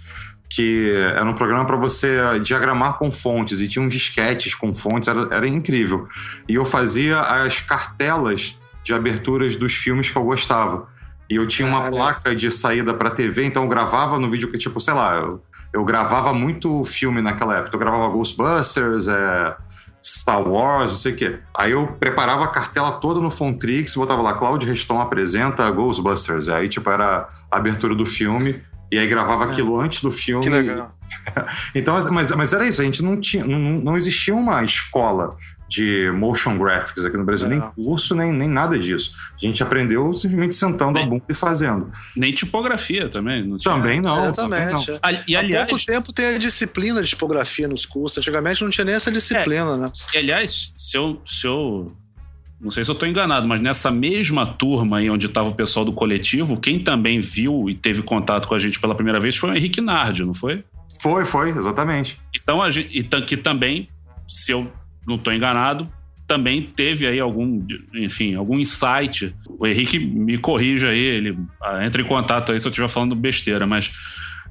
que 0.50 0.92
era 1.16 1.26
um 1.30 1.34
programa 1.34 1.66
para 1.66 1.76
você 1.76 2.40
diagramar 2.42 2.98
com 2.98 3.12
fontes, 3.12 3.62
e 3.62 3.68
tinha 3.68 3.84
uns 3.86 3.94
disquetes 3.94 4.56
com 4.56 4.74
fontes, 4.74 5.08
era, 5.08 5.28
era 5.34 5.48
incrível. 5.48 6.08
E 6.48 6.56
eu 6.56 6.66
fazia 6.66 7.20
as 7.20 7.60
cartelas 7.62 8.58
de 8.84 8.94
aberturas 8.94 9.56
dos 9.56 9.74
filmes 9.74 10.10
que 10.10 10.18
eu 10.18 10.24
gostava. 10.24 10.88
E 11.28 11.36
eu 11.36 11.48
tinha 11.48 11.68
uma 11.68 11.90
placa 11.90 12.36
de 12.36 12.52
saída 12.52 12.94
para 12.94 13.10
TV, 13.10 13.46
então 13.46 13.64
eu 13.64 13.70
gravava 13.70 14.20
no 14.20 14.30
vídeo 14.30 14.52
que, 14.52 14.58
tipo, 14.60 14.80
sei 14.80 14.94
lá, 14.94 15.16
eu, 15.16 15.42
eu 15.76 15.84
gravava 15.84 16.34
muito 16.34 16.84
filme 16.86 17.22
naquela 17.22 17.58
época. 17.58 17.76
Eu 17.76 17.80
gravava 17.80 18.08
Ghostbusters, 18.08 19.10
é, 19.10 19.56
Star 20.02 20.42
Wars, 20.42 20.92
não 20.92 20.98
sei 20.98 21.12
o 21.12 21.16
quê. 21.18 21.40
Aí 21.54 21.72
eu 21.72 21.86
preparava 22.00 22.46
a 22.46 22.48
cartela 22.48 22.94
toda 22.94 23.20
no 23.20 23.30
Fontrix, 23.30 23.94
botava 23.96 24.22
lá, 24.22 24.34
Cláudio 24.34 24.70
Reston 24.70 25.02
apresenta 25.02 25.70
Ghostbusters. 25.70 26.48
Aí, 26.48 26.70
tipo, 26.70 26.90
era 26.90 27.28
a 27.52 27.58
abertura 27.58 27.94
do 27.94 28.06
filme. 28.06 28.62
E 28.90 28.98
aí 28.98 29.06
gravava 29.08 29.46
É. 29.46 29.48
aquilo 29.52 29.78
antes 29.82 30.02
do 30.02 30.12
filme. 30.12 30.44
Que 30.44 30.50
legal. 30.50 30.92
Então, 31.76 32.00
mas, 32.12 32.32
mas 32.32 32.54
era 32.54 32.66
isso, 32.66 32.82
a 32.82 32.86
gente 32.86 33.04
não 33.04 33.20
tinha, 33.20 33.46
não, 33.46 33.60
não 33.60 33.98
existia 33.98 34.34
uma 34.34 34.64
escola 34.64 35.36
de 35.68 36.12
motion 36.12 36.58
graphics 36.58 37.04
aqui 37.04 37.18
no 37.18 37.26
Brasil, 37.26 37.48
É. 37.48 37.50
nem 37.50 37.60
curso, 37.72 38.16
nem, 38.16 38.32
nem 38.32 38.48
nada 38.48 38.78
disso. 38.78 39.12
A 39.34 39.46
gente 39.46 39.62
aprendeu 39.64 40.14
simplesmente 40.14 40.54
sentando 40.54 40.98
a 40.98 41.02
Bem, 41.02 41.10
bunda 41.10 41.24
e 41.28 41.34
fazendo. 41.34 41.90
Nem 42.16 42.32
tipografia 42.32 43.10
também. 43.10 43.46
Não 43.48 43.58
tinha. 43.58 43.74
Também 43.74 44.00
não. 44.02 44.32
também 44.32 44.60
não. 44.66 44.68
Exatamente. 44.80 44.92
é. 44.92 45.00
Ali- 45.02 45.20
E 45.28 45.36
Há 45.36 45.40
aliás, 45.40 45.70
pouco 45.70 45.86
tempo 45.86 46.14
tem 46.14 46.36
a 46.36 46.38
disciplina 46.38 47.02
de 47.02 47.10
tipografia 47.10 47.68
nos 47.68 47.86
cursos. 47.86 48.18
Antigamente 48.20 48.64
não 48.64 48.70
tinha 48.70 48.86
nem 48.86 48.94
essa 48.96 49.12
disciplina, 49.12 49.76
né? 49.78 49.88
E, 50.14 50.18
aliás, 50.18 50.72
se 50.76 50.98
eu, 50.98 51.22
se 51.26 51.48
eu. 51.48 51.92
Não 52.62 52.72
sei 52.72 52.84
se 52.86 52.90
eu 52.90 52.94
estou 52.94 53.08
enganado, 53.08 53.48
mas 53.48 53.60
nessa 53.60 53.92
mesma 53.92 54.46
turma 54.46 54.98
aí 55.00 55.10
onde 55.10 55.26
estava 55.28 55.50
o 55.50 55.54
pessoal 55.54 55.84
do 55.86 55.92
coletivo, 55.92 56.58
quem 56.58 56.80
também 56.80 57.20
viu 57.20 57.70
e 57.70 57.76
teve 57.76 58.02
contato 58.02 58.48
com 58.48 58.56
a 58.56 58.60
gente 58.60 58.80
pela 58.80 58.96
primeira 58.96 59.20
vez 59.20 59.36
foi 59.36 59.52
o 59.52 59.54
Henrique 59.56 59.82
Nardi, 59.82 60.24
não 60.24 60.34
foi? 60.34 60.64
Foi, 61.02 61.26
foi, 61.26 61.50
exatamente. 61.50 62.18
Então, 62.34 62.62
a 62.62 62.70
gente, 62.72 62.90
e 62.98 63.04
que 63.04 63.36
também, 63.36 63.90
se 64.28 64.52
eu 64.52 64.72
não 65.08 65.16
estou 65.16 65.34
enganado, 65.34 65.90
também 66.28 66.62
teve 66.62 67.06
aí 67.06 67.20
algum, 67.20 67.66
enfim, 67.94 68.36
algum 68.36 68.58
insight. 68.60 69.36
O 69.60 69.66
Henrique 69.68 70.00
me 70.00 70.38
corrija 70.38 70.90
aí, 70.90 71.00
ele 71.00 71.38
ah, 71.62 71.86
entra 71.86 72.02
em 72.02 72.06
contato 72.06 72.52
aí 72.52 72.60
se 72.60 72.68
eu 72.68 72.72
estiver 72.72 72.88
falando 72.88 73.16
besteira, 73.16 73.68
mas 73.68 73.92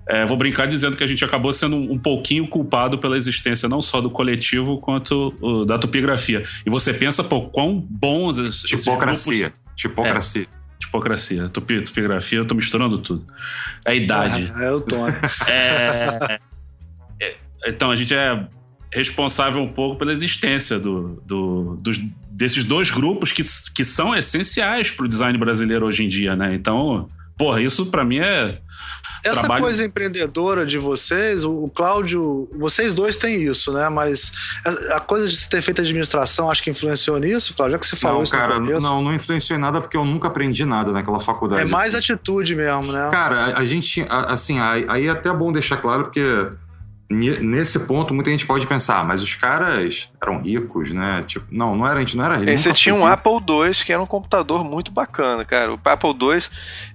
é, 0.08 0.24
vou 0.24 0.36
brincar 0.36 0.66
dizendo 0.66 0.96
que 0.96 1.02
a 1.02 1.06
gente 1.06 1.24
acabou 1.24 1.52
sendo 1.52 1.76
um, 1.76 1.98
pouquinho 1.98 2.46
culpado 2.46 2.98
pela 2.98 3.16
existência 3.16 3.68
não 3.68 3.80
só 3.80 4.00
do 4.00 4.10
coletivo 4.10 4.78
quanto 4.78 5.34
o, 5.40 5.64
da 5.64 5.78
topografia. 5.78 6.44
E 6.64 6.70
você 6.70 6.92
pensa, 6.92 7.24
pô, 7.24 7.42
quão 7.48 7.80
bons 7.80 8.38
esses 8.38 8.62
Tipocracia. 8.62 9.48
grupos- 9.48 9.58
Tipocracia. 9.76 10.46
Tipocracia, 10.78 11.48
topi, 11.48 11.80
topografia, 11.80 12.38
eu 12.38 12.44
tô 12.44 12.54
misturando 12.54 12.98
tudo. 12.98 13.24
É 13.84 13.92
a 13.92 13.94
idade. 13.94 14.52
É, 14.58 14.66
é 14.66 14.72
o 14.72 14.80
Tony. 14.80 15.14
É, 15.48 16.38
é, 17.20 17.36
então, 17.66 17.90
a 17.90 17.96
gente 17.96 18.14
é 18.14 18.46
responsável 18.94 19.60
um 19.62 19.68
pouco 19.72 19.96
pela 19.96 20.12
existência 20.12 20.78
do, 20.78 21.22
do- 21.26 21.76
dos- 21.82 22.00
desses 22.30 22.64
dois 22.64 22.90
grupos 22.90 23.32
que, 23.32 23.42
que 23.74 23.84
são 23.84 24.14
essenciais 24.14 24.90
para 24.90 25.04
o 25.04 25.08
design 25.08 25.36
brasileiro 25.38 25.86
hoje 25.86 26.04
em 26.04 26.08
dia, 26.08 26.34
né? 26.36 26.54
Então, 26.54 27.08
porra, 27.36 27.60
isso 27.60 27.86
para 27.86 28.04
mim 28.04 28.18
é. 28.18 28.56
Essa 29.24 29.40
Trabalho- 29.40 29.62
coisa 29.64 29.82
empreendedora 29.82 30.66
de 30.66 30.76
vocês, 30.76 31.44
o, 31.44 31.50
o 31.64 31.70
Cláudio, 31.70 32.46
vocês 32.58 32.92
dois 32.92 33.16
têm 33.16 33.42
isso, 33.42 33.72
né? 33.72 33.88
Mas 33.88 34.30
a, 34.92 34.96
a 34.96 35.00
coisa 35.00 35.26
de 35.26 35.34
você 35.34 35.48
ter 35.48 35.62
feito 35.62 35.80
administração, 35.80 36.50
acho 36.50 36.62
que 36.62 36.68
influenciou 36.68 37.18
nisso, 37.18 37.54
Cláudio, 37.54 37.72
já 37.72 37.78
que 37.78 37.86
você 37.86 37.96
falou 37.96 38.16
Não, 38.18 38.22
isso 38.24 38.32
cara, 38.32 38.60
não, 38.60 39.02
não 39.02 39.14
influenciou 39.14 39.58
em 39.58 39.62
nada 39.62 39.80
porque 39.80 39.96
eu 39.96 40.04
nunca 40.04 40.28
aprendi 40.28 40.66
nada 40.66 40.92
naquela 40.92 41.20
faculdade. 41.20 41.62
É 41.62 41.64
mais 41.64 41.94
assim. 41.94 42.12
atitude 42.12 42.54
mesmo, 42.54 42.92
né? 42.92 43.08
Cara, 43.10 43.46
a, 43.46 43.58
a 43.60 43.64
gente, 43.64 44.02
a- 44.02 44.32
assim, 44.34 44.58
aí 44.60 44.84
aí 44.88 45.06
é 45.06 45.10
até 45.10 45.32
bom 45.32 45.50
deixar 45.50 45.78
claro, 45.78 46.04
porque 46.04 46.20
nesse 47.08 47.80
ponto, 47.80 48.14
muita 48.14 48.30
gente 48.30 48.46
pode 48.46 48.66
pensar, 48.66 49.04
mas 49.04 49.22
os 49.22 49.34
caras 49.34 50.10
eram 50.20 50.40
ricos, 50.40 50.90
né? 50.90 51.22
Tipo, 51.26 51.46
não, 51.50 51.76
não 51.76 51.86
era, 51.86 51.96
a 51.96 52.00
gente 52.00 52.16
não 52.16 52.24
era 52.24 52.36
rico. 52.36 52.56
Você 52.56 52.72
tinha 52.72 52.94
um 52.94 53.06
Apple 53.06 53.32
II, 53.32 53.72
que 53.84 53.92
era 53.92 54.02
um 54.02 54.06
computador 54.06 54.64
muito 54.64 54.90
bacana, 54.90 55.44
cara. 55.44 55.72
O 55.74 55.80
Apple 55.84 56.10
II, 56.10 56.42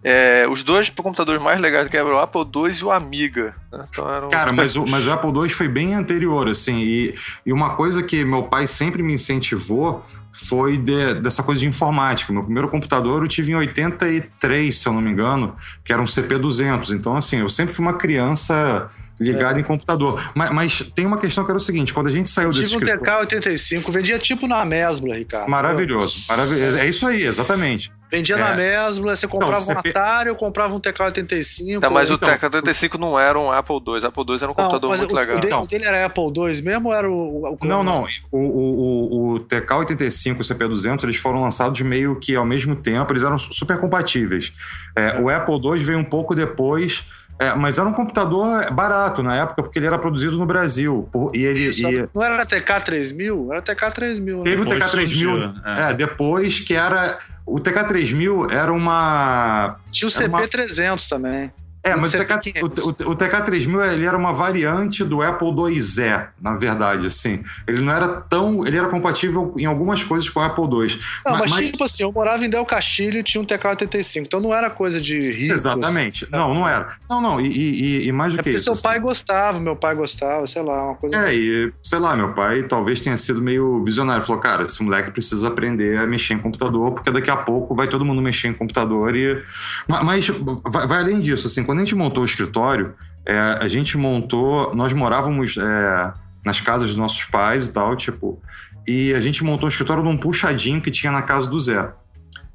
é, 0.03 0.47
os 0.49 0.63
dois 0.63 0.89
computadores 0.89 1.41
mais 1.41 1.61
legais 1.61 1.87
que 1.87 1.95
eram 1.95 2.13
o 2.13 2.17
Apple 2.17 2.41
II 2.41 2.71
e 2.79 2.83
o 2.83 2.91
Amiga. 2.91 3.55
Né? 3.71 3.85
Então, 3.89 4.09
eram... 4.11 4.29
Cara, 4.29 4.51
mas 4.51 4.75
o, 4.75 4.85
mas 4.89 5.05
o 5.05 5.11
Apple 5.11 5.31
II 5.31 5.49
foi 5.49 5.67
bem 5.67 5.93
anterior, 5.93 6.49
assim, 6.49 6.79
e, 6.79 7.15
e 7.45 7.53
uma 7.53 7.75
coisa 7.75 8.01
que 8.01 8.25
meu 8.25 8.43
pai 8.43 8.65
sempre 8.65 9.03
me 9.03 9.13
incentivou 9.13 10.03
foi 10.31 10.77
de, 10.77 11.15
dessa 11.15 11.43
coisa 11.43 11.61
de 11.61 11.67
informática. 11.67 12.33
Meu 12.33 12.43
primeiro 12.43 12.67
computador 12.67 13.21
eu 13.21 13.27
tive 13.27 13.51
em 13.51 13.55
83, 13.55 14.75
se 14.75 14.87
eu 14.87 14.93
não 14.93 15.01
me 15.01 15.11
engano, 15.11 15.55
que 15.83 15.93
era 15.93 16.01
um 16.01 16.05
CP200. 16.05 16.93
Então, 16.93 17.15
assim, 17.15 17.39
eu 17.39 17.49
sempre 17.49 17.73
fui 17.73 17.85
uma 17.85 17.93
criança 17.93 18.89
ligado 19.19 19.57
é. 19.57 19.61
em 19.61 19.63
computador. 19.63 20.31
Mas, 20.33 20.51
mas, 20.51 20.91
tem 20.95 21.05
uma 21.05 21.17
questão 21.17 21.43
que 21.43 21.51
era 21.51 21.57
o 21.57 21.61
seguinte: 21.61 21.93
quando 21.93 22.07
a 22.07 22.11
gente 22.11 22.29
saiu 22.29 22.49
desse. 22.49 22.69
Tive 22.69 22.75
um 22.77 22.97
TK-85, 22.97 23.91
vendia 23.91 24.17
tipo 24.17 24.47
na 24.47 24.63
Mesbla, 24.63 25.15
Ricardo. 25.15 25.49
Maravilhoso. 25.49 26.25
maravilhoso. 26.27 26.77
É 26.77 26.87
isso 26.87 27.05
aí, 27.05 27.23
exatamente. 27.23 27.91
Vendia 28.11 28.35
é. 28.35 28.39
na 28.39 28.55
Mesbla, 28.55 29.15
você 29.15 29.27
comprava 29.27 29.63
então, 29.63 29.75
um 29.75 29.79
Atari 29.79 30.29
ou 30.31 30.35
comprava 30.35 30.73
um 30.73 30.79
TK-85. 30.79 31.79
Tá, 31.79 31.89
mas 31.91 32.09
então, 32.09 32.27
o 32.27 32.31
TK-85 32.31 32.97
não 32.97 33.19
era 33.19 33.39
um 33.39 33.51
Apple 33.51 33.75
II. 33.75 34.03
Apple 34.03 34.23
II 34.27 34.35
era 34.41 34.51
um 34.51 34.53
computador 34.55 34.97
muito 34.97 35.13
o, 35.13 35.15
legal. 35.15 35.37
O 35.37 35.39
dele, 35.39 35.53
o 35.53 35.67
dele 35.67 35.85
era 35.85 36.05
Apple 36.07 36.23
II 36.23 36.61
mesmo 36.63 36.89
ou 36.89 36.95
era 36.95 37.09
o. 37.09 37.43
o 37.43 37.57
não, 37.63 37.83
não. 37.83 38.03
O, 38.31 38.39
o, 38.39 39.35
o 39.35 39.39
TK-85 39.41 40.27
e 40.27 40.31
o 40.31 40.37
CP200 40.37 41.03
eles 41.03 41.17
foram 41.17 41.43
lançados 41.43 41.79
meio 41.81 42.15
que 42.19 42.35
ao 42.35 42.45
mesmo 42.45 42.75
tempo, 42.75 43.13
eles 43.13 43.23
eram 43.23 43.37
super 43.37 43.77
compatíveis. 43.77 44.53
É, 44.95 45.17
é. 45.17 45.19
O 45.19 45.29
Apple 45.29 45.59
II 45.63 45.83
veio 45.83 45.99
um 45.99 46.03
pouco 46.03 46.33
depois. 46.33 47.05
É, 47.39 47.55
mas 47.55 47.77
era 47.77 47.87
um 47.87 47.93
computador 47.93 48.69
barato 48.71 49.23
na 49.23 49.33
época, 49.37 49.63
porque 49.63 49.79
ele 49.79 49.87
era 49.87 49.97
produzido 49.97 50.37
no 50.37 50.45
Brasil. 50.45 51.09
E 51.33 51.45
ele, 51.45 51.69
Isso, 51.69 51.87
e... 51.87 52.09
Não 52.13 52.21
era 52.21 52.45
TK3000? 52.45 53.51
Era 53.51 53.61
TK3000. 53.61 54.37
Né? 54.37 54.43
Teve 54.43 54.61
o 54.61 54.65
TK3000 54.65 55.53
é. 55.65 55.89
é. 55.89 55.93
depois 55.93 56.59
que 56.59 56.75
era. 56.75 57.17
O 57.45 57.55
TK3000 57.55 58.51
era 58.51 58.73
uma. 58.73 59.77
Tinha 59.89 60.07
o 60.09 60.11
CP300 60.11 60.91
uma... 60.91 60.97
também. 61.09 61.53
É, 61.81 61.95
mas 61.95 62.13
o, 62.13 62.17
TK, 62.17 62.61
o, 62.61 62.65
o, 62.65 63.11
o, 63.11 63.15
TK3000 63.15 63.93
ele 63.93 64.05
era 64.05 64.17
uma 64.17 64.33
variante 64.33 65.01
do 65.03 65.21
Apple 65.21 65.47
IIe, 65.47 66.27
na 66.41 66.55
verdade, 66.55 67.07
assim. 67.07 67.41
Ele 67.65 67.81
não 67.81 67.93
era 67.93 68.07
tão... 68.21 68.67
Ele 68.67 68.77
era 68.77 68.89
compatível 68.89 69.53
em 69.57 69.65
algumas 69.65 70.03
coisas 70.03 70.29
com 70.29 70.41
o 70.41 70.43
Apple 70.43 70.63
II. 70.65 70.99
Não, 71.25 71.37
mas, 71.37 71.51
mas 71.51 71.65
tipo 71.67 71.83
assim, 71.85 72.03
eu 72.03 72.11
morava 72.11 72.45
em 72.45 72.49
Del 72.49 72.65
Castilho 72.65 73.19
e 73.19 73.23
tinha 73.23 73.41
um 73.41 73.45
TK-85, 73.45 74.23
então 74.25 74.41
não 74.41 74.53
era 74.53 74.69
coisa 74.69 74.99
de 74.99 75.19
rico. 75.31 75.53
Exatamente. 75.53 76.25
Assim. 76.25 76.33
Não, 76.33 76.53
não 76.53 76.67
era. 76.67 76.97
Não, 77.09 77.21
não, 77.21 77.39
e, 77.39 77.47
e, 77.47 78.07
e 78.07 78.11
mais 78.11 78.33
do 78.33 78.41
é 78.41 78.43
que 78.43 78.49
isso. 78.49 78.63
seu 78.63 78.73
assim. 78.73 78.83
pai 78.83 78.99
gostava, 78.99 79.57
meu 79.61 79.75
pai 79.75 79.95
gostava, 79.95 80.45
sei 80.47 80.61
lá, 80.61 80.83
uma 80.83 80.95
coisa... 80.95 81.29
É, 81.29 81.33
e 81.33 81.71
sei 81.81 81.99
lá, 81.99 82.13
meu 82.13 82.33
pai 82.33 82.63
talvez 82.63 83.01
tenha 83.01 83.15
sido 83.15 83.41
meio 83.41 83.81
visionário. 83.85 84.23
Falou, 84.25 84.41
cara, 84.41 84.63
esse 84.63 84.83
moleque 84.83 85.11
precisa 85.11 85.47
aprender 85.47 85.97
a 85.97 86.05
mexer 86.05 86.33
em 86.33 86.39
computador, 86.39 86.91
porque 86.91 87.09
daqui 87.09 87.31
a 87.31 87.37
pouco 87.37 87.73
vai 87.73 87.87
todo 87.87 88.03
mundo 88.03 88.21
mexer 88.21 88.49
em 88.49 88.53
computador 88.53 89.15
e... 89.15 89.41
Mas 89.87 90.27
vai, 90.27 90.85
vai 90.85 90.99
além 90.99 91.21
disso, 91.21 91.47
assim, 91.47 91.63
quando 91.69 91.81
a 91.81 91.83
gente 91.83 91.93
montou 91.93 92.23
o 92.23 92.25
escritório, 92.25 92.95
é, 93.23 93.37
a 93.37 93.67
gente 93.67 93.95
montou. 93.95 94.73
Nós 94.73 94.91
morávamos 94.91 95.55
é, 95.55 96.13
nas 96.43 96.59
casas 96.59 96.87
dos 96.87 96.97
nossos 96.97 97.25
pais 97.25 97.67
e 97.67 97.71
tal, 97.71 97.95
tipo. 97.95 98.41
E 98.87 99.13
a 99.13 99.19
gente 99.19 99.43
montou 99.43 99.67
o 99.67 99.69
escritório 99.69 100.03
num 100.03 100.17
puxadinho 100.17 100.81
que 100.81 100.89
tinha 100.89 101.11
na 101.11 101.21
casa 101.21 101.47
do 101.47 101.59
Zé. 101.59 101.87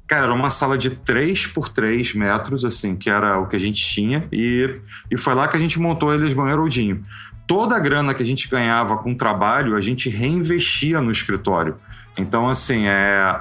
Cara, 0.05 0.25
era 0.25 0.33
uma 0.33 0.51
sala 0.51 0.77
de 0.77 0.89
3 0.89 1.47
por 1.47 1.69
3 1.69 2.13
metros, 2.13 2.65
assim, 2.65 2.93
que 2.97 3.09
era 3.09 3.39
o 3.39 3.47
que 3.47 3.55
a 3.55 3.59
gente 3.59 3.81
tinha. 3.81 4.27
E, 4.33 4.81
e 5.09 5.17
foi 5.17 5.33
lá 5.33 5.47
que 5.47 5.55
a 5.55 5.61
gente 5.61 5.79
montou 5.79 6.09
a 6.09 6.17
Lisbon 6.17 6.49
Herodinho. 6.49 7.01
Toda 7.47 7.77
a 7.77 7.79
grana 7.79 8.13
que 8.13 8.21
a 8.21 8.25
gente 8.25 8.49
ganhava 8.49 8.97
com 8.97 9.13
o 9.13 9.15
trabalho, 9.15 9.77
a 9.77 9.79
gente 9.79 10.09
reinvestia 10.09 10.99
no 10.99 11.09
escritório. 11.09 11.77
Então, 12.17 12.49
assim, 12.49 12.85
é, 12.85 13.39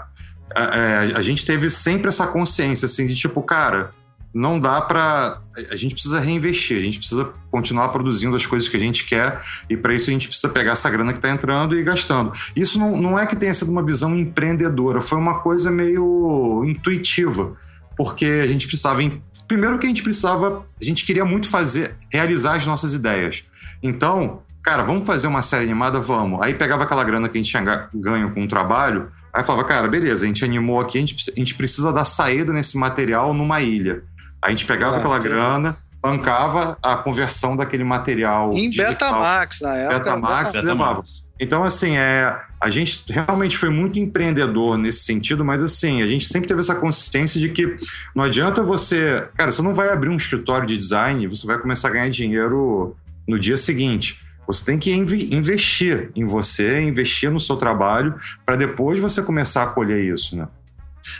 é, 0.54 1.12
a 1.16 1.20
gente 1.20 1.44
teve 1.44 1.68
sempre 1.68 2.10
essa 2.10 2.28
consciência, 2.28 2.86
assim, 2.86 3.08
de 3.08 3.16
tipo, 3.16 3.42
cara, 3.42 3.90
não 4.34 4.58
dá 4.58 4.80
para. 4.80 5.40
A 5.70 5.76
gente 5.76 5.94
precisa 5.94 6.18
reinvestir, 6.18 6.76
a 6.76 6.80
gente 6.80 6.98
precisa 6.98 7.30
continuar 7.52 7.88
produzindo 7.90 8.34
as 8.34 8.44
coisas 8.44 8.68
que 8.68 8.76
a 8.76 8.80
gente 8.80 9.06
quer 9.06 9.40
e 9.70 9.76
para 9.76 9.94
isso 9.94 10.10
a 10.10 10.12
gente 10.12 10.26
precisa 10.26 10.52
pegar 10.52 10.72
essa 10.72 10.90
grana 10.90 11.12
que 11.12 11.18
está 11.18 11.30
entrando 11.30 11.78
e 11.78 11.84
gastando. 11.84 12.32
Isso 12.56 12.76
não, 12.78 13.00
não 13.00 13.16
é 13.16 13.24
que 13.26 13.36
tenha 13.36 13.54
sido 13.54 13.70
uma 13.70 13.82
visão 13.82 14.18
empreendedora, 14.18 15.00
foi 15.00 15.18
uma 15.18 15.38
coisa 15.38 15.70
meio 15.70 16.64
intuitiva, 16.66 17.56
porque 17.96 18.26
a 18.26 18.46
gente 18.46 18.66
precisava. 18.66 19.00
Primeiro 19.46 19.78
que 19.78 19.86
a 19.86 19.88
gente 19.88 20.02
precisava, 20.02 20.66
a 20.80 20.84
gente 20.84 21.04
queria 21.04 21.24
muito 21.24 21.48
fazer, 21.48 21.94
realizar 22.10 22.54
as 22.54 22.66
nossas 22.66 22.92
ideias. 22.94 23.44
Então, 23.80 24.42
cara, 24.62 24.82
vamos 24.82 25.06
fazer 25.06 25.28
uma 25.28 25.42
série 25.42 25.64
animada? 25.64 26.00
Vamos. 26.00 26.40
Aí 26.42 26.54
pegava 26.54 26.82
aquela 26.82 27.04
grana 27.04 27.28
que 27.28 27.38
a 27.38 27.40
gente 27.40 27.50
tinha 27.50 27.88
ganho 27.94 28.32
com 28.32 28.42
o 28.42 28.48
trabalho, 28.48 29.12
aí 29.32 29.44
falava, 29.44 29.68
cara, 29.68 29.86
beleza, 29.86 30.24
a 30.24 30.26
gente 30.26 30.44
animou 30.44 30.80
aqui, 30.80 30.98
a 30.98 31.00
gente, 31.02 31.30
a 31.30 31.38
gente 31.38 31.54
precisa 31.54 31.92
dar 31.92 32.04
saída 32.04 32.52
nesse 32.52 32.76
material 32.76 33.32
numa 33.32 33.60
ilha. 33.60 34.02
A 34.44 34.50
gente 34.50 34.66
pegava 34.66 34.96
ah, 34.96 34.98
aquela 34.98 35.18
grana, 35.18 35.74
bancava 36.02 36.76
a 36.82 36.96
conversão 36.96 37.56
daquele 37.56 37.82
material. 37.82 38.50
Em 38.52 38.70
Betamax, 38.70 39.62
na 39.62 39.74
época. 39.74 39.98
Betamax, 40.00 40.54
levava. 40.56 41.02
Então, 41.40 41.64
assim, 41.64 41.96
é, 41.96 42.38
a 42.60 42.68
gente 42.68 43.10
realmente 43.10 43.56
foi 43.56 43.70
muito 43.70 43.98
empreendedor 43.98 44.76
nesse 44.76 45.04
sentido, 45.04 45.42
mas 45.42 45.62
assim, 45.62 46.02
a 46.02 46.06
gente 46.06 46.26
sempre 46.26 46.46
teve 46.46 46.60
essa 46.60 46.74
consciência 46.74 47.40
de 47.40 47.48
que 47.48 47.78
não 48.14 48.22
adianta 48.22 48.62
você. 48.62 49.26
Cara, 49.34 49.50
você 49.50 49.62
não 49.62 49.74
vai 49.74 49.88
abrir 49.88 50.10
um 50.10 50.16
escritório 50.16 50.66
de 50.66 50.76
design 50.76 51.26
você 51.26 51.46
vai 51.46 51.58
começar 51.58 51.88
a 51.88 51.92
ganhar 51.92 52.10
dinheiro 52.10 52.94
no 53.26 53.38
dia 53.40 53.56
seguinte. 53.56 54.20
Você 54.46 54.62
tem 54.62 54.78
que 54.78 54.92
investir 54.92 56.10
em 56.14 56.26
você, 56.26 56.82
investir 56.82 57.30
no 57.30 57.40
seu 57.40 57.56
trabalho, 57.56 58.14
para 58.44 58.56
depois 58.56 59.00
você 59.00 59.22
começar 59.22 59.62
a 59.62 59.68
colher 59.68 60.04
isso, 60.04 60.36
né? 60.36 60.46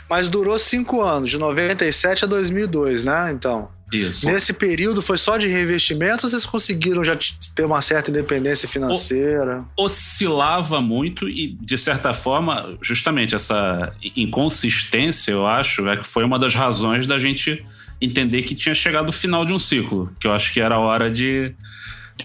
Mas 0.09 0.29
durou 0.29 0.57
cinco 0.57 1.01
anos, 1.01 1.29
de 1.29 1.37
97 1.37 2.25
a 2.25 2.27
2002, 2.27 3.05
né? 3.05 3.31
Então. 3.31 3.69
Isso. 3.93 4.25
Nesse 4.25 4.51
período 4.51 5.01
foi 5.01 5.15
só 5.15 5.37
de 5.37 5.47
reinvestimento 5.47 6.25
ou 6.25 6.29
vocês 6.29 6.45
conseguiram 6.45 7.03
já 7.03 7.17
ter 7.53 7.65
uma 7.65 7.81
certa 7.81 8.09
independência 8.09 8.67
financeira? 8.67 9.63
Oscilava 9.77 10.81
muito 10.81 11.29
e, 11.29 11.55
de 11.61 11.77
certa 11.77 12.11
forma, 12.11 12.77
justamente 12.81 13.35
essa 13.35 13.93
inconsistência, 14.15 15.31
eu 15.31 15.45
acho, 15.45 15.87
é 15.87 15.97
que 15.97 16.07
foi 16.07 16.23
uma 16.23 16.39
das 16.39 16.55
razões 16.55 17.05
da 17.05 17.19
gente 17.19 17.63
entender 18.01 18.43
que 18.43 18.55
tinha 18.55 18.75
chegado 18.75 19.09
o 19.09 19.13
final 19.13 19.45
de 19.45 19.53
um 19.53 19.59
ciclo, 19.59 20.11
que 20.19 20.27
eu 20.27 20.31
acho 20.31 20.51
que 20.53 20.59
era 20.59 20.75
a 20.75 20.79
hora 20.79 21.09
de. 21.09 21.53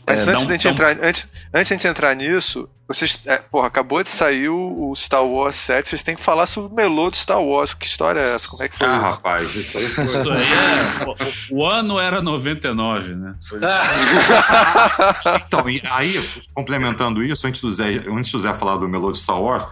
Mas 0.07 0.27
é, 0.27 0.33
antes, 0.33 0.45
um, 0.45 0.57
de 0.57 0.69
um... 0.69 0.71
entrar, 0.71 0.91
antes, 1.03 1.29
antes 1.53 1.69
de 1.69 1.75
a 1.75 1.77
gente 1.77 1.87
entrar 1.87 2.15
nisso, 2.15 2.69
vocês, 2.87 3.23
é, 3.27 3.39
porra, 3.39 3.69
acabou 3.69 4.03
de 4.03 4.09
sair 4.09 4.49
o, 4.49 4.93
Star 4.97 5.25
Wars 5.25 5.55
7, 5.55 5.89
vocês 5.89 6.03
têm 6.03 6.17
que 6.17 6.23
falar 6.23 6.47
sobre 6.47 6.73
o 6.73 6.75
melô 6.75 7.09
do 7.09 7.17
Star 7.17 7.41
Wars. 7.41 7.73
Que 7.75 7.87
história 7.87 8.21
é 8.21 8.35
essa? 8.35 8.49
Como 8.49 8.63
é 8.63 8.69
que 8.69 8.77
foi 8.77 8.87
ah, 8.87 8.97
isso? 8.97 9.05
rapaz, 9.05 9.55
isso 9.55 9.79
aí 9.79 9.87
foi... 9.87 10.05
Isso 10.05 10.31
aí 10.31 10.43
é... 10.43 11.55
O, 11.55 11.59
o 11.59 11.67
ano 11.67 11.99
era 11.99 12.21
99, 12.21 13.15
né? 13.15 13.35
então, 15.47 15.65
aí, 15.93 16.29
complementando 16.53 17.23
isso, 17.23 17.47
antes 17.47 17.61
do, 17.61 17.71
Zé, 17.71 18.05
antes 18.09 18.33
do 18.33 18.41
Zé 18.41 18.55
falar 18.55 18.77
do 18.77 18.89
melô 18.89 19.11
do 19.11 19.17
Star 19.17 19.41
Wars, 19.41 19.67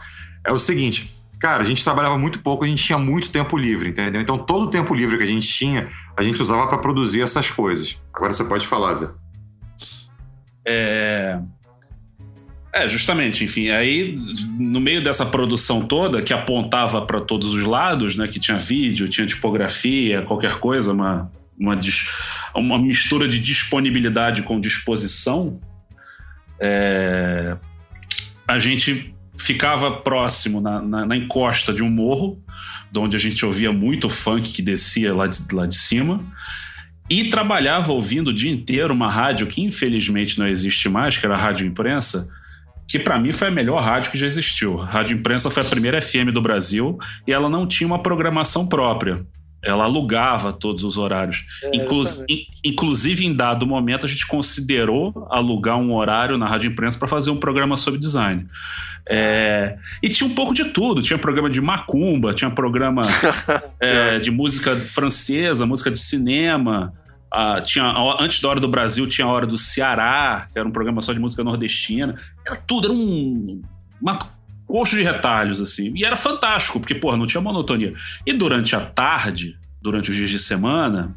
é 0.44 0.52
o 0.52 0.58
seguinte... 0.58 1.14
Cara, 1.40 1.62
a 1.62 1.64
gente 1.64 1.84
trabalhava 1.84 2.18
muito 2.18 2.40
pouco, 2.40 2.64
a 2.64 2.66
gente 2.66 2.82
tinha 2.82 2.98
muito 2.98 3.30
tempo 3.30 3.56
livre, 3.56 3.90
entendeu? 3.90 4.20
Então, 4.20 4.36
todo 4.36 4.64
o 4.64 4.70
tempo 4.70 4.92
livre 4.92 5.16
que 5.16 5.22
a 5.22 5.26
gente 5.26 5.46
tinha, 5.46 5.88
a 6.16 6.22
gente 6.24 6.42
usava 6.42 6.66
para 6.66 6.78
produzir 6.78 7.20
essas 7.20 7.48
coisas. 7.48 7.96
Agora 8.12 8.32
você 8.32 8.42
pode 8.42 8.66
falar, 8.66 8.96
Zé. 8.96 9.08
É... 10.68 11.40
É, 12.70 12.86
justamente, 12.86 13.42
enfim, 13.42 13.70
aí 13.70 14.16
no 14.58 14.78
meio 14.78 15.02
dessa 15.02 15.24
produção 15.24 15.86
toda, 15.86 16.20
que 16.20 16.34
apontava 16.34 17.00
para 17.00 17.18
todos 17.20 17.54
os 17.54 17.64
lados, 17.64 18.14
né, 18.14 18.28
que 18.28 18.38
tinha 18.38 18.58
vídeo, 18.58 19.08
tinha 19.08 19.26
tipografia, 19.26 20.20
qualquer 20.22 20.58
coisa, 20.58 20.92
uma, 20.92 21.32
uma, 21.58 21.78
uma 22.54 22.78
mistura 22.78 23.26
de 23.26 23.38
disponibilidade 23.38 24.42
com 24.42 24.60
disposição, 24.60 25.58
é, 26.60 27.56
a 28.46 28.58
gente 28.58 29.14
ficava 29.36 29.90
próximo 29.90 30.60
na, 30.60 30.82
na, 30.82 31.06
na, 31.06 31.16
encosta 31.16 31.72
de 31.72 31.82
um 31.82 31.88
morro, 31.88 32.42
de 32.92 32.98
onde 32.98 33.16
a 33.16 33.20
gente 33.20 33.44
ouvia 33.46 33.72
muito 33.72 34.08
funk 34.08 34.52
que 34.52 34.60
descia 34.60 35.14
lá 35.14 35.26
de, 35.26 35.38
lá 35.52 35.66
de 35.66 35.76
cima, 35.76 36.24
e 37.10 37.24
trabalhava 37.24 37.92
ouvindo 37.92 38.28
o 38.28 38.34
dia 38.34 38.50
inteiro 38.50 38.92
uma 38.92 39.10
rádio 39.10 39.46
que 39.46 39.62
infelizmente 39.62 40.38
não 40.38 40.46
existe 40.46 40.88
mais, 40.88 41.16
que 41.16 41.24
era 41.24 41.34
a 41.34 41.38
Rádio 41.38 41.66
Imprensa, 41.66 42.28
que 42.86 42.98
para 42.98 43.18
mim 43.18 43.32
foi 43.32 43.48
a 43.48 43.50
melhor 43.50 43.82
rádio 43.82 44.10
que 44.10 44.18
já 44.18 44.26
existiu. 44.26 44.80
A 44.80 44.86
Rádio 44.86 45.16
Imprensa 45.16 45.50
foi 45.50 45.62
a 45.62 45.66
primeira 45.66 46.00
FM 46.00 46.32
do 46.32 46.40
Brasil 46.40 46.98
e 47.26 47.32
ela 47.32 47.48
não 47.48 47.66
tinha 47.66 47.86
uma 47.86 48.02
programação 48.02 48.66
própria. 48.66 49.24
Ela 49.62 49.84
alugava 49.84 50.52
todos 50.52 50.84
os 50.84 50.96
horários. 50.96 51.44
É, 51.64 51.76
Inclu 51.76 52.04
in, 52.28 52.46
inclusive, 52.64 53.26
em 53.26 53.34
dado 53.34 53.66
momento, 53.66 54.06
a 54.06 54.08
gente 54.08 54.26
considerou 54.26 55.26
alugar 55.30 55.76
um 55.76 55.92
horário 55.94 56.38
na 56.38 56.46
Rádio 56.46 56.70
Imprensa 56.70 56.98
para 56.98 57.08
fazer 57.08 57.30
um 57.30 57.36
programa 57.36 57.76
sobre 57.76 57.98
design. 57.98 58.46
É, 59.10 59.78
e 60.02 60.08
tinha 60.08 60.28
um 60.28 60.34
pouco 60.34 60.52
de 60.52 60.66
tudo. 60.66 61.00
Tinha 61.00 61.18
programa 61.18 61.48
de 61.48 61.60
macumba, 61.60 62.34
tinha 62.34 62.50
programa 62.50 63.02
é, 63.80 64.18
de 64.18 64.30
música 64.30 64.76
francesa, 64.76 65.64
música 65.64 65.90
de 65.90 65.98
cinema. 65.98 66.92
Ah, 67.32 67.60
tinha, 67.60 67.84
antes 68.20 68.40
da 68.40 68.48
Hora 68.48 68.60
do 68.60 68.68
Brasil, 68.68 69.06
tinha 69.06 69.26
a 69.26 69.30
Hora 69.30 69.46
do 69.46 69.56
Ceará, 69.56 70.48
que 70.52 70.58
era 70.58 70.68
um 70.68 70.70
programa 70.70 71.00
só 71.00 71.12
de 71.12 71.18
música 71.18 71.42
nordestina. 71.42 72.20
Era 72.46 72.56
tudo, 72.56 72.88
era 72.88 72.94
um, 72.94 73.62
uma 74.00 74.18
coxa 74.66 74.96
de 74.96 75.02
retalhos, 75.02 75.60
assim. 75.60 75.92
E 75.96 76.04
era 76.04 76.16
fantástico, 76.16 76.78
porque, 76.78 76.94
porra, 76.94 77.16
não 77.16 77.26
tinha 77.26 77.40
monotonia. 77.40 77.94
E 78.26 78.32
durante 78.34 78.76
a 78.76 78.80
tarde, 78.80 79.58
durante 79.80 80.10
os 80.10 80.16
dias 80.16 80.30
de 80.30 80.38
semana, 80.38 81.16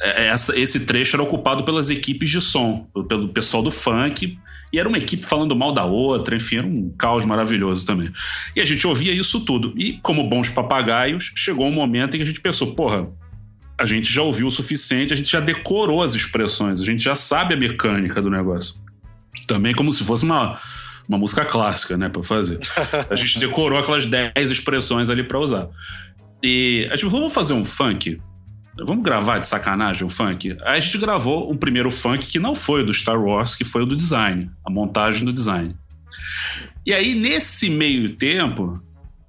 é, 0.00 0.26
essa, 0.26 0.58
esse 0.58 0.86
trecho 0.86 1.16
era 1.16 1.22
ocupado 1.22 1.64
pelas 1.64 1.88
equipes 1.88 2.28
de 2.30 2.40
som, 2.40 2.88
pelo 3.08 3.28
pessoal 3.28 3.62
do 3.62 3.70
funk, 3.70 4.38
e 4.72 4.78
era 4.78 4.88
uma 4.88 4.98
equipe 4.98 5.24
falando 5.24 5.54
mal 5.54 5.72
da 5.72 5.84
outra, 5.84 6.36
enfim, 6.36 6.58
era 6.58 6.66
um 6.66 6.92
caos 6.98 7.24
maravilhoso 7.24 7.86
também. 7.86 8.10
E 8.54 8.60
a 8.60 8.64
gente 8.64 8.86
ouvia 8.86 9.12
isso 9.12 9.44
tudo. 9.44 9.72
E, 9.76 9.98
como 10.02 10.28
bons 10.28 10.48
papagaios, 10.48 11.32
chegou 11.34 11.66
um 11.66 11.72
momento 11.72 12.14
em 12.14 12.18
que 12.18 12.22
a 12.22 12.26
gente 12.26 12.40
pensou, 12.40 12.74
porra, 12.74 13.08
a 13.78 13.84
gente 13.84 14.12
já 14.12 14.22
ouviu 14.22 14.46
o 14.46 14.50
suficiente, 14.50 15.12
a 15.12 15.16
gente 15.16 15.30
já 15.30 15.40
decorou 15.40 16.02
as 16.02 16.14
expressões, 16.14 16.80
a 16.80 16.84
gente 16.84 17.02
já 17.02 17.14
sabe 17.14 17.54
a 17.54 17.56
mecânica 17.56 18.20
do 18.20 18.30
negócio. 18.30 18.80
Também 19.46 19.74
como 19.74 19.92
se 19.92 20.02
fosse 20.02 20.24
uma, 20.24 20.58
uma 21.08 21.18
música 21.18 21.44
clássica, 21.44 21.96
né, 21.96 22.08
para 22.08 22.22
fazer. 22.22 22.58
A 23.10 23.16
gente 23.16 23.38
decorou 23.38 23.78
aquelas 23.78 24.06
10 24.06 24.50
expressões 24.50 25.10
ali 25.10 25.22
para 25.22 25.38
usar. 25.38 25.68
E 26.42 26.86
a 26.90 26.96
gente 26.96 27.06
falou, 27.06 27.20
vamos 27.20 27.34
fazer 27.34 27.52
um 27.54 27.64
funk? 27.64 28.20
Vamos 28.78 29.02
gravar 29.02 29.38
de 29.38 29.48
sacanagem 29.48 30.06
um 30.06 30.10
funk? 30.10 30.56
Aí 30.62 30.76
a 30.76 30.80
gente 30.80 30.98
gravou 30.98 31.50
o 31.50 31.56
primeiro 31.56 31.90
funk 31.90 32.26
que 32.26 32.38
não 32.38 32.54
foi 32.54 32.82
o 32.82 32.86
do 32.86 32.92
Star 32.92 33.20
Wars, 33.20 33.54
que 33.54 33.64
foi 33.64 33.82
o 33.82 33.86
do 33.86 33.96
design, 33.96 34.50
a 34.64 34.70
montagem 34.70 35.24
do 35.24 35.32
design. 35.32 35.74
E 36.84 36.92
aí, 36.92 37.14
nesse 37.14 37.70
meio 37.70 38.16
tempo, 38.16 38.80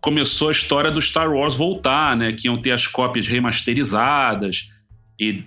começou 0.01 0.49
a 0.49 0.51
história 0.51 0.91
do 0.91 1.01
Star 1.01 1.31
Wars 1.31 1.55
voltar, 1.55 2.15
né? 2.15 2.33
Que 2.33 2.47
iam 2.47 2.61
ter 2.61 2.71
as 2.71 2.85
cópias 2.85 3.27
remasterizadas. 3.27 4.69
E, 5.19 5.43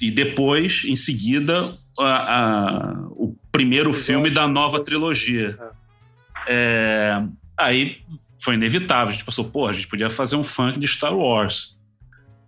e 0.00 0.10
depois, 0.10 0.84
em 0.86 0.96
seguida, 0.96 1.78
a, 1.98 2.38
a, 2.38 2.92
o 3.10 3.36
primeiro 3.52 3.90
o 3.90 3.94
filme 3.94 4.30
da 4.30 4.48
nova 4.48 4.82
trilogia. 4.82 5.56
É, 6.48 7.22
aí 7.56 7.98
foi 8.42 8.54
inevitável. 8.54 9.10
A 9.10 9.12
gente 9.12 9.24
pensou, 9.24 9.44
pô, 9.44 9.68
a 9.68 9.72
gente 9.72 9.86
podia 9.86 10.10
fazer 10.10 10.36
um 10.36 10.44
funk 10.44 10.78
de 10.78 10.88
Star 10.88 11.16
Wars. 11.16 11.78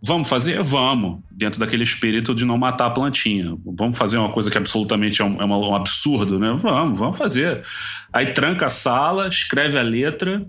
Vamos 0.07 0.29
fazer? 0.29 0.63
Vamos. 0.63 1.19
Dentro 1.31 1.59
daquele 1.59 1.83
espírito 1.83 2.35
de 2.35 2.45
não 2.45 2.57
matar 2.57 2.87
a 2.87 2.91
plantinha. 2.91 3.57
Vamos 3.65 3.99
fazer 3.99 4.19
uma 4.19 4.31
coisa 4.31 4.51
que 4.51 4.57
absolutamente 4.57 5.21
é 5.21 5.25
um, 5.25 5.43
é 5.43 5.45
um 5.45 5.75
absurdo, 5.75 6.39
né? 6.39 6.57
Vamos, 6.63 6.99
vamos 6.99 7.19
fazer. 7.19 7.65
Aí 8.13 8.33
tranca 8.33 8.67
a 8.67 8.71
sala, 8.71 9.29
escreve 9.29 9.79
a 9.79 9.83
letra 9.83 10.47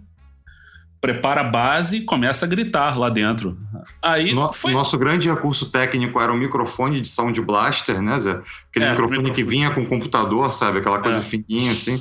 prepara 0.99 1.41
a 1.41 1.43
base 1.43 1.97
e 1.97 2.01
começa 2.01 2.45
a 2.45 2.49
gritar 2.49 2.97
lá 2.97 3.09
dentro. 3.09 3.57
Aí 4.01 4.34
no, 4.34 4.51
foi... 4.51 4.73
Nosso 4.73 4.97
grande 4.97 5.29
recurso 5.29 5.69
técnico 5.69 6.19
era 6.19 6.31
o 6.31 6.38
microfone 6.38 6.99
de 6.99 7.07
Sound 7.07 7.39
Blaster, 7.41 8.01
né, 8.01 8.19
Zé? 8.19 8.41
Aquele 8.69 8.85
é, 8.85 8.91
microfone, 8.91 9.19
microfone, 9.19 9.31
que 9.31 9.43
vinha 9.43 9.71
com 9.71 9.81
o 9.81 9.85
computador, 9.85 10.51
sabe? 10.51 10.79
Aquela 10.79 10.99
coisa 10.99 11.19
é. 11.19 11.21
fininha 11.21 11.71
assim. 11.71 11.99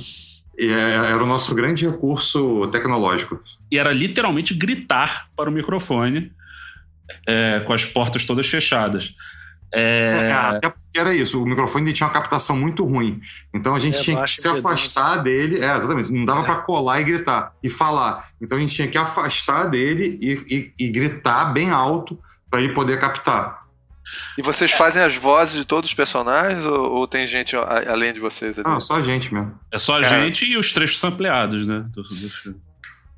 E 0.57 0.67
é, 0.67 0.95
era 0.95 1.23
o 1.23 1.27
nosso 1.27 1.53
grande 1.53 1.87
recurso 1.87 2.67
tecnológico. 2.67 3.39
E 3.71 3.77
era 3.77 3.93
literalmente 3.93 4.53
gritar 4.55 5.29
para 5.35 5.49
o 5.49 5.53
microfone 5.53 6.31
é, 7.27 7.59
com 7.59 7.73
as 7.73 7.85
portas 7.85 8.25
todas 8.25 8.47
fechadas. 8.47 9.13
É... 9.73 10.29
é... 10.29 10.31
até 10.31 10.69
porque 10.69 10.97
era 10.97 11.13
isso, 11.13 11.43
o 11.43 11.45
microfone 11.45 11.91
tinha 11.91 12.07
uma 12.07 12.13
captação 12.13 12.55
muito 12.55 12.85
ruim. 12.85 13.19
Então 13.53 13.75
a 13.75 13.79
gente 13.79 13.97
é, 13.97 14.01
tinha 14.01 14.23
que 14.23 14.31
se 14.31 14.47
afastar 14.47 15.17
dele. 15.17 15.63
É, 15.63 15.75
exatamente. 15.75 16.11
Não 16.11 16.25
dava 16.25 16.41
é. 16.41 16.45
para 16.45 16.55
colar 16.61 17.01
e 17.01 17.03
gritar 17.03 17.53
e 17.61 17.69
falar. 17.69 18.29
Então 18.41 18.57
a 18.57 18.61
gente 18.61 18.73
tinha 18.73 18.87
que 18.87 18.97
afastar 18.97 19.65
dele 19.65 20.17
e, 20.21 20.73
e, 20.79 20.85
e 20.85 20.89
gritar 20.89 21.45
bem 21.51 21.69
alto 21.69 22.17
para 22.49 22.61
ele 22.61 22.73
poder 22.73 22.97
captar. 22.97 23.67
E 24.37 24.41
vocês 24.41 24.71
fazem 24.71 25.03
as 25.03 25.15
vozes 25.15 25.55
de 25.55 25.65
todos 25.65 25.89
os 25.89 25.93
personagens 25.93 26.65
ou, 26.65 26.93
ou 26.93 27.07
tem 27.07 27.27
gente 27.27 27.57
além 27.57 28.13
de 28.13 28.21
vocês 28.21 28.57
ali? 28.57 28.65
Não, 28.65 28.79
só 28.79 28.95
a 28.95 29.01
gente 29.01 29.33
mesmo. 29.33 29.53
É 29.69 29.77
só 29.77 29.97
a 29.97 30.01
gente 30.01 30.45
e 30.45 30.57
os 30.57 30.71
trechos 30.71 31.03
ampliados, 31.03 31.67
né? 31.67 31.85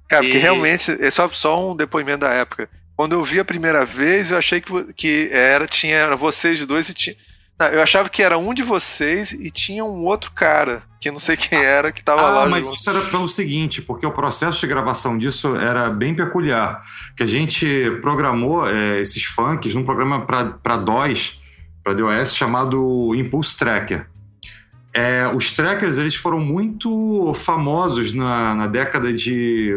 Cara, 0.07 0.23
porque 0.23 0.37
e... 0.37 0.41
realmente, 0.41 0.91
é 0.91 1.11
só, 1.11 1.29
só 1.29 1.71
um 1.71 1.75
depoimento 1.75 2.21
da 2.21 2.33
época. 2.33 2.67
Quando 2.99 3.13
eu 3.13 3.23
vi 3.23 3.39
a 3.39 3.45
primeira 3.45 3.85
vez, 3.85 4.29
eu 4.29 4.37
achei 4.37 4.59
que, 4.59 4.93
que 4.93 5.29
era, 5.31 5.65
tinha 5.65 5.95
era 5.95 6.17
vocês 6.17 6.65
dois 6.65 6.89
e 6.89 6.93
tinha. 6.93 7.15
Não, 7.57 7.67
eu 7.67 7.81
achava 7.81 8.09
que 8.09 8.21
era 8.21 8.37
um 8.37 8.53
de 8.53 8.61
vocês 8.61 9.31
e 9.31 9.49
tinha 9.49 9.85
um 9.85 10.03
outro 10.03 10.31
cara, 10.31 10.83
que 10.99 11.09
não 11.09 11.17
sei 11.17 11.37
quem 11.37 11.63
era, 11.63 11.93
que 11.93 12.01
estava 12.01 12.23
ah, 12.23 12.29
lá. 12.29 12.49
Mas 12.49 12.69
isso 12.69 12.89
era 12.89 12.99
pelo 12.99 13.25
seguinte, 13.25 13.81
porque 13.81 14.05
o 14.05 14.11
processo 14.11 14.59
de 14.59 14.67
gravação 14.67 15.17
disso 15.17 15.55
era 15.55 15.89
bem 15.89 16.13
peculiar. 16.13 16.83
Que 17.15 17.23
a 17.23 17.25
gente 17.25 17.65
programou 18.01 18.67
é, 18.67 18.99
esses 18.99 19.23
funks 19.23 19.73
num 19.73 19.85
programa 19.85 20.25
para 20.25 20.75
DOS, 20.75 21.39
para 21.81 21.93
DOS, 21.93 22.35
chamado 22.35 23.15
Impulse 23.15 23.57
Tracker. 23.57 24.07
É, 24.91 25.25
os 25.33 25.53
trackers 25.53 25.99
eles 25.99 26.15
foram 26.15 26.39
muito 26.39 27.33
famosos 27.33 28.11
na, 28.11 28.55
na 28.55 28.67
década 28.67 29.13
de 29.13 29.73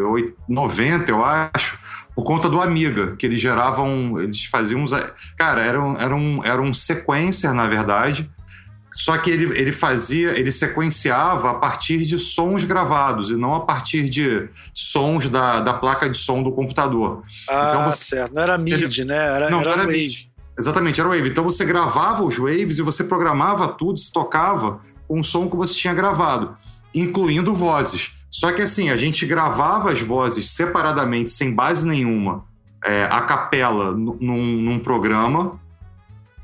90, 0.48 1.12
eu 1.12 1.24
acho, 1.24 1.78
por 2.14 2.24
conta 2.24 2.48
do 2.48 2.60
Amiga, 2.60 3.16
que 3.16 3.24
eles 3.26 3.40
geravam, 3.40 4.20
eles 4.20 4.44
faziam 4.44 4.82
uns. 4.82 4.92
Cara, 5.36 5.62
era 5.62 5.82
um, 5.82 5.96
era 5.96 6.14
um, 6.14 6.44
era 6.44 6.62
um 6.62 6.74
sequencer, 6.74 7.52
na 7.54 7.66
verdade, 7.66 8.30
só 8.92 9.16
que 9.16 9.30
ele, 9.30 9.58
ele 9.58 9.72
fazia, 9.72 10.38
ele 10.38 10.52
sequenciava 10.52 11.50
a 11.50 11.54
partir 11.54 12.04
de 12.04 12.18
sons 12.18 12.64
gravados 12.64 13.30
e 13.30 13.36
não 13.36 13.54
a 13.54 13.60
partir 13.60 14.08
de 14.08 14.48
sons 14.74 15.30
da, 15.30 15.60
da 15.60 15.72
placa 15.72 16.08
de 16.08 16.18
som 16.18 16.42
do 16.42 16.52
computador. 16.52 17.22
Ah, 17.48 17.68
então 17.68 17.90
você, 17.90 18.04
certo. 18.04 18.34
Não 18.34 18.42
era 18.42 18.58
MIDI, 18.58 19.04
né? 19.04 19.16
Era, 19.16 19.50
não, 19.50 19.60
era, 19.60 19.70
era 19.70 19.84
wave. 19.84 19.96
MIDI. 19.96 20.30
Exatamente, 20.58 21.00
era 21.00 21.08
wave. 21.08 21.30
Então 21.30 21.42
você 21.42 21.64
gravava 21.64 22.22
os 22.22 22.36
waves 22.36 22.78
e 22.78 22.82
você 22.82 23.02
programava 23.04 23.68
tudo, 23.68 23.98
se 23.98 24.12
tocava 24.12 24.80
com 25.08 25.20
o 25.20 25.24
som 25.24 25.48
que 25.48 25.56
você 25.56 25.74
tinha 25.74 25.94
gravado, 25.94 26.54
incluindo 26.94 27.54
vozes. 27.54 28.12
Só 28.32 28.50
que 28.50 28.62
assim, 28.62 28.88
a 28.88 28.96
gente 28.96 29.26
gravava 29.26 29.92
as 29.92 30.00
vozes 30.00 30.50
separadamente, 30.50 31.30
sem 31.30 31.54
base 31.54 31.86
nenhuma, 31.86 32.46
é, 32.82 33.04
a 33.04 33.20
capela 33.20 33.92
num, 33.92 34.42
num 34.42 34.78
programa. 34.78 35.60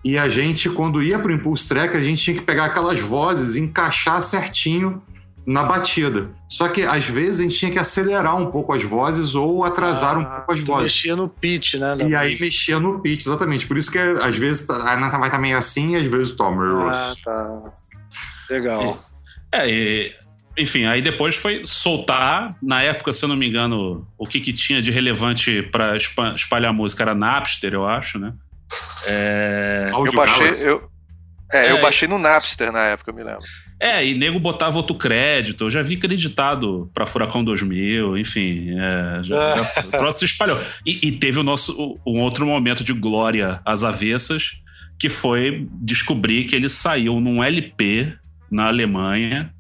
E 0.04 0.18
a 0.18 0.28
gente, 0.28 0.68
quando 0.68 1.02
ia 1.02 1.18
para 1.18 1.30
o 1.30 1.34
Impulse 1.34 1.66
Track, 1.66 1.96
a 1.96 2.00
gente 2.00 2.22
tinha 2.22 2.36
que 2.36 2.42
pegar 2.42 2.66
aquelas 2.66 3.00
vozes 3.00 3.56
e 3.56 3.60
encaixar 3.60 4.20
certinho 4.20 5.02
na 5.46 5.64
batida. 5.64 6.30
Só 6.46 6.68
que 6.68 6.82
às 6.82 7.06
vezes 7.06 7.40
a 7.40 7.42
gente 7.44 7.58
tinha 7.58 7.72
que 7.72 7.78
acelerar 7.78 8.36
um 8.36 8.50
pouco 8.50 8.74
as 8.74 8.82
vozes 8.82 9.34
ou 9.34 9.64
atrasar 9.64 10.14
ah, 10.14 10.18
um 10.18 10.24
pouco 10.24 10.52
as 10.52 10.60
vozes. 10.60 10.92
Mexia 10.92 11.16
no 11.16 11.26
pitch, 11.26 11.74
né? 11.74 11.96
E 12.06 12.14
aí 12.14 12.38
mexia 12.38 12.78
no 12.78 13.00
pitch, 13.00 13.22
exatamente. 13.22 13.66
Por 13.66 13.78
isso 13.78 13.90
que 13.90 13.98
às 13.98 14.36
vezes 14.36 14.66
tá, 14.66 14.74
a 14.92 14.96
Nata 14.98 15.16
vai 15.16 15.28
estar 15.28 15.38
meio 15.38 15.56
assim 15.56 15.92
e 15.92 15.96
às 15.96 16.04
vezes 16.04 16.32
toma. 16.32 16.92
Ah, 16.92 17.14
tá. 17.24 17.72
Legal. 18.50 18.98
É, 19.50 19.70
e 19.70 20.12
enfim, 20.58 20.84
aí 20.84 21.00
depois 21.00 21.36
foi 21.36 21.62
soltar. 21.64 22.56
Na 22.62 22.82
época, 22.82 23.12
se 23.12 23.24
eu 23.24 23.28
não 23.28 23.36
me 23.36 23.48
engano, 23.48 24.06
o 24.18 24.26
que, 24.26 24.40
que 24.40 24.52
tinha 24.52 24.82
de 24.82 24.90
relevante 24.90 25.62
para 25.62 25.96
espalhar 25.96 26.72
música 26.72 27.04
era 27.04 27.14
Napster, 27.14 27.72
eu 27.72 27.86
acho, 27.86 28.18
né? 28.18 28.32
É... 29.06 29.90
Eu 29.92 30.12
baixei, 30.12 30.68
eu, 30.68 30.90
é, 31.52 31.66
é, 31.66 31.72
eu 31.72 31.80
baixei 31.80 32.06
no 32.06 32.18
Napster 32.18 32.70
na 32.70 32.84
época, 32.84 33.10
eu 33.10 33.14
me 33.14 33.22
lembro. 33.22 33.44
É, 33.80 34.04
e 34.04 34.12
nego 34.14 34.40
botava 34.40 34.76
outro 34.76 34.96
crédito. 34.96 35.64
Eu 35.64 35.70
já 35.70 35.82
vi 35.82 35.96
creditado 35.96 36.90
para 36.92 37.06
Furacão 37.06 37.44
2000, 37.44 38.18
enfim. 38.18 38.70
É, 38.76 39.22
já, 39.22 39.62
já, 39.62 39.80
o 39.82 39.90
troço 39.90 40.18
se 40.18 40.24
espalhou. 40.24 40.60
E, 40.84 41.08
e, 41.08 41.12
teve 41.12 41.38
o 41.38 41.44
nosso, 41.44 41.98
um 42.04 42.20
outro 42.20 42.44
momento 42.44 42.82
de 42.82 42.92
glória 42.92 43.60
às 43.64 43.84
avessas, 43.84 44.60
que 44.98 45.08
foi 45.08 45.68
descobrir 45.80 46.44
que 46.44 46.56
ele 46.56 46.68
saiu 46.68 47.20
num 47.20 47.42
LP 47.42 48.12
na 48.50 48.66
Alemanha 48.66 49.54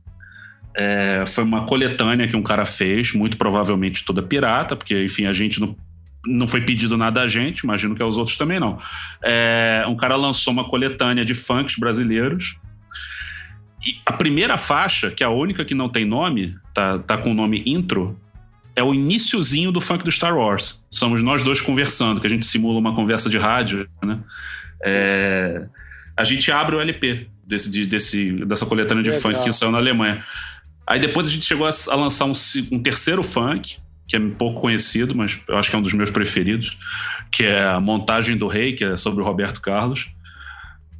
é, 0.78 1.24
foi 1.26 1.42
uma 1.42 1.66
coletânea 1.66 2.28
que 2.28 2.36
um 2.36 2.42
cara 2.42 2.64
fez, 2.64 3.12
muito 3.12 3.36
provavelmente 3.36 4.04
toda 4.04 4.22
pirata, 4.22 4.76
porque, 4.76 5.02
enfim, 5.02 5.26
a 5.26 5.32
gente 5.32 5.60
não, 5.60 5.76
não 6.24 6.46
foi 6.46 6.60
pedido 6.60 6.96
nada 6.96 7.20
a 7.20 7.26
gente, 7.26 7.60
imagino 7.60 7.96
que 7.96 8.02
aos 8.02 8.16
outros 8.16 8.36
também 8.36 8.60
não. 8.60 8.78
É, 9.24 9.84
um 9.88 9.96
cara 9.96 10.14
lançou 10.14 10.52
uma 10.52 10.68
coletânea 10.68 11.24
de 11.24 11.34
funks 11.34 11.76
brasileiros. 11.76 12.56
E 13.84 13.98
a 14.06 14.12
primeira 14.12 14.56
faixa, 14.56 15.10
que 15.10 15.24
é 15.24 15.26
a 15.26 15.30
única 15.30 15.64
que 15.64 15.74
não 15.74 15.88
tem 15.88 16.04
nome, 16.04 16.54
tá, 16.72 17.00
tá 17.00 17.18
com 17.18 17.32
o 17.32 17.34
nome 17.34 17.60
intro, 17.66 18.16
é 18.76 18.82
o 18.82 18.94
iníciozinho 18.94 19.72
do 19.72 19.80
funk 19.80 20.04
do 20.04 20.12
Star 20.12 20.36
Wars. 20.36 20.86
Somos 20.88 21.24
nós 21.24 21.42
dois 21.42 21.60
conversando, 21.60 22.20
que 22.20 22.26
a 22.28 22.30
gente 22.30 22.46
simula 22.46 22.78
uma 22.78 22.94
conversa 22.94 23.28
de 23.28 23.36
rádio, 23.36 23.88
né? 24.04 24.20
É, 24.84 25.66
a 26.16 26.22
gente 26.22 26.52
abre 26.52 26.76
o 26.76 26.80
LP 26.80 27.26
desse, 27.44 27.86
desse, 27.86 28.32
dessa 28.44 28.64
coletânea 28.64 29.02
de 29.02 29.10
Legal. 29.10 29.22
funk 29.22 29.42
que 29.42 29.52
saiu 29.52 29.72
na 29.72 29.78
Alemanha. 29.78 30.24
Aí 30.88 30.98
depois 30.98 31.28
a 31.28 31.30
gente 31.30 31.44
chegou 31.44 31.66
a, 31.66 31.70
a 31.90 31.94
lançar 31.94 32.24
um, 32.24 32.32
um, 32.72 32.82
terceiro 32.82 33.22
funk, 33.22 33.76
que 34.08 34.16
é 34.16 34.20
pouco 34.20 34.62
conhecido, 34.62 35.14
mas 35.14 35.38
eu 35.46 35.58
acho 35.58 35.68
que 35.68 35.76
é 35.76 35.78
um 35.78 35.82
dos 35.82 35.92
meus 35.92 36.10
preferidos, 36.10 36.78
que 37.30 37.44
é 37.44 37.62
a 37.62 37.78
Montagem 37.78 38.38
do 38.38 38.46
Rei, 38.46 38.72
que 38.72 38.82
é 38.82 38.96
sobre 38.96 39.20
o 39.20 39.24
Roberto 39.24 39.60
Carlos. 39.60 40.08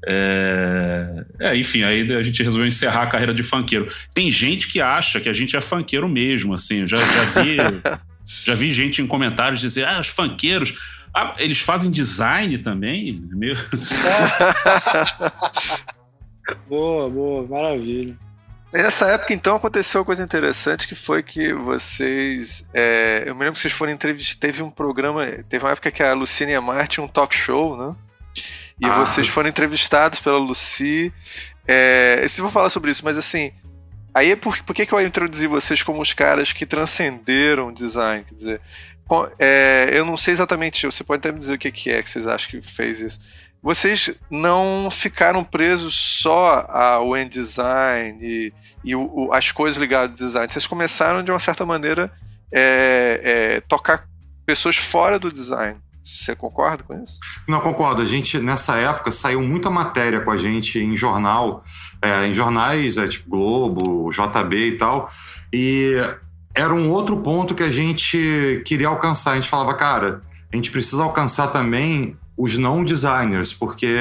É... 0.06 1.24
é... 1.40 1.56
enfim, 1.56 1.84
aí 1.84 2.12
a 2.12 2.20
gente 2.20 2.42
resolveu 2.42 2.68
encerrar 2.68 3.04
a 3.04 3.06
carreira 3.06 3.32
de 3.32 3.42
funkeiro. 3.42 3.90
Tem 4.12 4.30
gente 4.30 4.68
que 4.68 4.78
acha 4.78 5.20
que 5.20 5.28
a 5.28 5.32
gente 5.32 5.56
é 5.56 5.60
funkeiro 5.60 6.06
mesmo, 6.06 6.52
assim, 6.52 6.82
eu 6.82 6.88
já, 6.88 6.98
já 6.98 7.42
vi. 7.42 7.56
já 8.44 8.54
vi 8.54 8.70
gente 8.70 9.00
em 9.00 9.06
comentários 9.06 9.58
dizer, 9.58 9.86
ah, 9.86 10.00
os 10.00 10.08
funkeiros. 10.08 10.74
Ah, 11.14 11.34
eles 11.38 11.60
fazem 11.60 11.90
design 11.90 12.58
também? 12.58 13.22
Meio... 13.32 13.56
boa, 16.68 17.08
boa, 17.08 17.48
maravilha. 17.48 18.27
Nessa 18.72 19.06
época, 19.06 19.32
então, 19.32 19.56
aconteceu 19.56 20.00
uma 20.00 20.04
coisa 20.04 20.22
interessante 20.22 20.86
que 20.86 20.94
foi 20.94 21.22
que 21.22 21.54
vocês. 21.54 22.68
É, 22.74 23.24
eu 23.26 23.34
me 23.34 23.40
lembro 23.40 23.54
que 23.54 23.62
vocês 23.62 23.72
foram 23.72 23.92
entrevistados. 23.92 24.38
Teve 24.38 24.62
um 24.62 24.70
programa. 24.70 25.24
Teve 25.48 25.64
uma 25.64 25.72
época 25.72 25.90
que 25.90 26.02
a 26.02 26.12
Luciene 26.12 26.54
Amar 26.54 26.86
tinha 26.86 27.02
um 27.02 27.08
talk 27.08 27.34
show, 27.34 27.76
né? 27.76 27.96
E 28.78 28.86
ah. 28.86 28.94
vocês 28.98 29.26
foram 29.26 29.48
entrevistados 29.48 30.20
pela 30.20 30.36
Lucy. 30.36 31.12
É, 31.66 32.24
eu 32.24 32.42
vou 32.42 32.50
falar 32.50 32.68
sobre 32.68 32.90
isso, 32.90 33.04
mas 33.04 33.16
assim. 33.16 33.52
Aí 34.14 34.32
é 34.32 34.36
por, 34.36 34.60
por 34.62 34.74
que, 34.74 34.84
que 34.84 34.92
eu 34.92 35.00
introduzi 35.00 35.46
vocês 35.46 35.82
como 35.82 36.02
os 36.02 36.12
caras 36.12 36.52
que 36.52 36.66
transcenderam 36.66 37.68
o 37.68 37.74
design? 37.74 38.24
Quer 38.24 38.34
dizer, 38.34 38.60
é, 39.38 39.90
eu 39.92 40.04
não 40.04 40.16
sei 40.16 40.32
exatamente, 40.32 40.86
você 40.86 41.04
pode 41.04 41.20
até 41.20 41.30
me 41.30 41.38
dizer 41.38 41.54
o 41.54 41.58
que, 41.58 41.70
que 41.70 41.90
é 41.90 42.02
que 42.02 42.10
vocês 42.10 42.26
acham 42.26 42.50
que 42.50 42.62
fez 42.62 43.00
isso 43.00 43.20
vocês 43.62 44.14
não 44.30 44.88
ficaram 44.90 45.42
presos 45.42 45.94
só 45.94 46.66
ao 46.68 47.12
design 47.28 48.18
e, 48.22 48.52
e 48.84 48.94
o, 48.94 49.30
as 49.32 49.50
coisas 49.50 49.78
ligadas 49.78 50.10
ao 50.10 50.16
design. 50.16 50.52
Vocês 50.52 50.66
começaram, 50.66 51.22
de 51.22 51.30
uma 51.30 51.38
certa 51.40 51.66
maneira, 51.66 52.10
é, 52.52 53.20
é, 53.22 53.60
tocar 53.62 54.06
pessoas 54.46 54.76
fora 54.76 55.18
do 55.18 55.32
design. 55.32 55.78
Você 56.02 56.34
concorda 56.34 56.82
com 56.84 56.94
isso? 57.02 57.18
Não, 57.46 57.60
concordo. 57.60 58.00
A 58.00 58.04
gente, 58.04 58.38
nessa 58.38 58.76
época, 58.76 59.12
saiu 59.12 59.42
muita 59.42 59.68
matéria 59.68 60.20
com 60.22 60.30
a 60.30 60.38
gente 60.38 60.78
em 60.78 60.96
jornal, 60.96 61.62
é, 62.00 62.26
em 62.26 62.32
jornais 62.32 62.96
é, 62.96 63.06
tipo 63.06 63.28
Globo, 63.28 64.10
JB 64.10 64.56
e 64.56 64.78
tal. 64.78 65.10
E 65.52 65.96
era 66.56 66.72
um 66.72 66.90
outro 66.90 67.18
ponto 67.18 67.54
que 67.54 67.62
a 67.62 67.70
gente 67.70 68.62
queria 68.64 68.88
alcançar. 68.88 69.32
A 69.32 69.34
gente 69.34 69.48
falava, 69.48 69.74
cara, 69.74 70.22
a 70.50 70.56
gente 70.56 70.70
precisa 70.70 71.02
alcançar 71.02 71.48
também 71.48 72.16
os 72.38 72.56
não 72.56 72.84
designers, 72.84 73.52
porque 73.52 73.92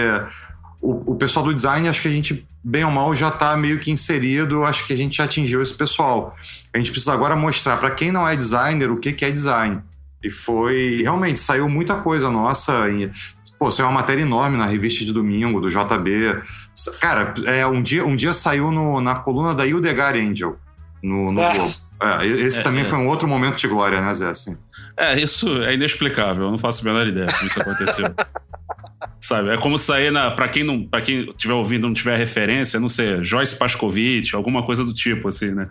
o, 0.80 1.14
o 1.14 1.16
pessoal 1.16 1.44
do 1.44 1.54
design, 1.54 1.90
acho 1.90 2.02
que 2.02 2.08
a 2.08 2.12
gente, 2.12 2.48
bem 2.64 2.86
ou 2.86 2.92
mal, 2.92 3.14
já 3.16 3.30
está 3.30 3.58
meio 3.58 3.80
que 3.80 3.92
inserido, 3.92 4.64
acho 4.64 4.86
que 4.86 4.94
a 4.94 4.96
gente 4.96 5.18
já 5.18 5.24
atingiu 5.24 5.62
esse 5.62 5.74
pessoal. 5.74 6.36
A 6.74 6.78
gente 6.78 6.92
precisa 6.92 7.14
agora 7.14 7.36
mostrar 7.36 7.78
para 7.78 7.92
quem 7.92 8.12
não 8.12 8.28
é 8.28 8.36
designer 8.36 8.92
o 8.92 8.98
que, 8.98 9.12
que 9.12 9.26
é 9.26 9.32
design. 9.32 9.82
E 10.24 10.32
foi. 10.32 11.00
Realmente, 11.02 11.40
saiu 11.40 11.68
muita 11.68 11.96
coisa 11.98 12.30
nossa. 12.30 12.90
E, 12.90 13.12
pô, 13.58 13.72
saiu 13.72 13.88
uma 13.88 13.96
matéria 13.96 14.22
enorme 14.22 14.58
na 14.58 14.66
revista 14.66 15.04
de 15.04 15.12
domingo, 15.12 15.60
do 15.60 15.70
JB. 15.70 16.42
Cara, 17.00 17.34
é, 17.46 17.66
um, 17.66 17.82
dia, 17.82 18.06
um 18.06 18.16
dia 18.16 18.34
saiu 18.34 18.72
no, 18.72 19.02
na 19.02 19.16
coluna 19.16 19.56
da 19.56 19.66
Hildegard 19.66 20.20
Angel, 20.20 20.58
no, 21.02 21.28
no 21.28 21.42
ah. 21.42 21.54
Globo. 21.54 21.87
É, 22.00 22.26
esse 22.26 22.60
é, 22.60 22.64
também 22.64 22.82
é. 22.82 22.86
foi 22.86 22.98
um 22.98 23.08
outro 23.08 23.28
momento 23.28 23.58
de 23.58 23.68
glória, 23.68 24.00
né, 24.02 24.14
Zé? 24.14 24.30
Assim. 24.30 24.58
É, 24.96 25.20
isso 25.20 25.64
é 25.64 25.74
inexplicável. 25.74 26.46
Eu 26.46 26.52
não 26.52 26.58
faço 26.58 26.82
a 26.82 26.92
menor 26.92 27.08
ideia 27.08 27.28
como 27.28 27.48
isso 27.48 27.62
aconteceu. 27.62 28.14
Sabe? 29.20 29.50
É 29.50 29.58
como 29.58 29.78
sair 29.80 30.12
na. 30.12 30.32
Pra 30.32 30.48
quem 30.48 30.64
não. 30.64 30.86
para 30.86 31.02
quem 31.02 31.30
estiver 31.30 31.54
ouvindo 31.54 31.88
não 31.88 31.94
tiver 31.94 32.18
referência, 32.18 32.80
não 32.80 32.90
sei, 32.90 33.24
Joyce 33.24 33.58
Pascovitch, 33.58 34.34
alguma 34.34 34.64
coisa 34.64 34.86
do 34.86 34.94
tipo, 34.94 35.28
assim, 35.28 35.54
né? 35.56 35.68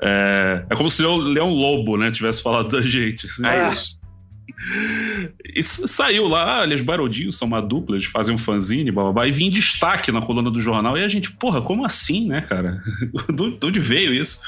É, 0.00 0.64
é 0.70 0.76
como 0.76 0.88
se 0.88 1.04
o 1.04 1.16
Leão 1.16 1.50
Lobo, 1.50 1.96
né, 1.96 2.10
tivesse 2.10 2.42
falado 2.42 2.68
da 2.68 2.80
gente. 2.80 3.26
Assim. 3.26 3.46
É 3.46 3.72
isso. 3.72 4.00
E 5.54 5.62
saiu 5.62 6.28
lá, 6.28 6.62
eles 6.64 6.80
Barodinho 6.80 7.32
são 7.32 7.48
uma 7.48 7.60
dupla, 7.60 7.96
eles 7.96 8.06
fazem 8.06 8.34
um 8.34 8.38
fanzine, 8.38 8.90
blá, 8.90 9.04
blá, 9.04 9.12
blá, 9.12 9.26
e 9.26 9.32
vim 9.32 9.46
em 9.46 9.50
destaque 9.50 10.12
na 10.12 10.20
coluna 10.20 10.50
do 10.50 10.60
jornal. 10.60 10.96
E 10.96 11.04
a 11.04 11.08
gente, 11.08 11.32
porra, 11.32 11.62
como 11.62 11.84
assim, 11.84 12.28
né, 12.28 12.40
cara? 12.42 12.82
De 13.34 13.66
onde 13.66 13.80
veio 13.80 14.12
isso? 14.12 14.40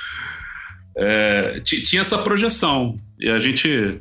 É, 0.97 1.61
tinha 1.61 2.01
essa 2.01 2.19
projeção. 2.19 2.99
E 3.19 3.29
a 3.31 3.39
gente 3.39 4.01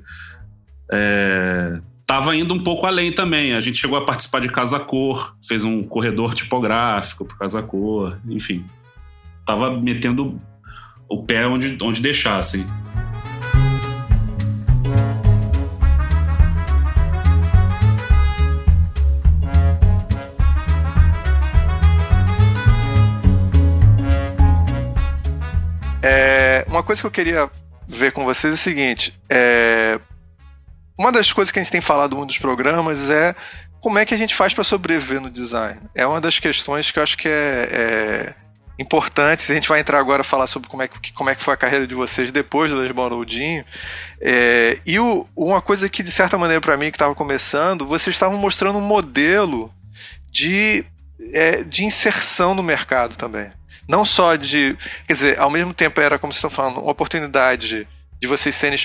estava 2.01 2.35
é, 2.35 2.39
indo 2.39 2.53
um 2.53 2.59
pouco 2.59 2.85
além 2.85 3.11
também. 3.11 3.53
A 3.53 3.61
gente 3.61 3.77
chegou 3.77 3.97
a 3.97 4.05
participar 4.05 4.39
de 4.39 4.49
Casa 4.49 4.80
Cor, 4.80 5.35
fez 5.47 5.63
um 5.63 5.84
corredor 5.84 6.34
tipográfico 6.34 7.26
para 7.26 7.38
Casa 7.38 7.61
Cor, 7.61 8.18
enfim. 8.27 8.65
Tava 9.45 9.80
metendo 9.80 10.39
o 11.09 11.23
pé 11.23 11.47
onde, 11.47 11.77
onde 11.81 12.01
deixassem. 12.01 12.61
Assim. 12.61 12.81
Uma 26.72 26.81
coisa 26.84 27.02
que 27.02 27.07
eu 27.07 27.11
queria 27.11 27.49
ver 27.88 28.11
com 28.11 28.23
vocês 28.23 28.53
é 28.53 28.56
o 28.56 28.60
seguinte: 28.60 29.19
é, 29.30 29.99
uma 30.98 31.11
das 31.11 31.31
coisas 31.31 31.52
que 31.52 31.60
a 31.60 31.64
gente 31.64 31.72
tem 31.72 31.81
falado 31.81 32.15
muito 32.15 32.30
dos 32.30 32.38
programas 32.39 33.10
é 33.10 33.35
como 33.81 33.99
é 33.99 34.06
que 34.06 34.14
a 34.14 34.18
gente 34.18 34.34
faz 34.34 34.53
para 34.53 34.64
sobreviver 34.64 35.19
no 35.19 35.30
design. 35.30 35.80
É 35.93 36.06
uma 36.06 36.22
das 36.22 36.39
questões 36.39 36.89
que 36.91 36.99
eu 36.99 37.03
acho 37.03 37.18
que 37.18 37.27
é, 37.27 37.68
é 37.72 38.35
importante. 38.80 39.52
A 39.52 39.56
gente 39.56 39.68
vai 39.68 39.80
entrar 39.80 39.99
agora 39.99 40.22
a 40.22 40.23
falar 40.23 40.48
sobre 40.48 40.69
como 40.69 40.84
é 40.84 40.88
que, 40.88 41.11
como 41.11 41.30
é 41.30 41.35
que 41.35 41.43
foi 41.43 41.53
a 41.53 41.57
carreira 41.57 41.85
de 41.85 41.95
vocês 41.95 42.31
depois 42.31 42.72
do 42.72 42.77
Les 42.77 42.91
Baroudinho. 42.91 43.65
É, 44.19 44.80
e 44.85 44.99
o, 44.99 45.27
uma 45.35 45.61
coisa 45.61 45.89
que, 45.89 46.03
de 46.03 46.11
certa 46.11 46.38
maneira, 46.38 46.61
para 46.61 46.77
mim, 46.77 46.91
que 46.91 46.95
estava 46.95 47.15
começando, 47.15 47.85
vocês 47.85 48.15
estavam 48.15 48.38
mostrando 48.38 48.77
um 48.77 48.81
modelo 48.81 49.73
de, 50.30 50.85
é, 51.34 51.64
de 51.64 51.84
inserção 51.84 52.53
no 52.53 52.64
mercado 52.64 53.15
também. 53.18 53.52
Não 53.91 54.05
só 54.05 54.38
de. 54.38 54.77
Quer 55.05 55.13
dizer, 55.13 55.38
ao 55.38 55.49
mesmo 55.49 55.73
tempo 55.73 55.99
era, 55.99 56.18
como 56.18 56.31
vocês 56.31 56.38
estão 56.38 56.49
falando, 56.49 56.80
uma 56.80 56.91
oportunidade 56.91 57.85
de 58.22 58.26
vocês 58.27 58.55
serem 58.55 58.77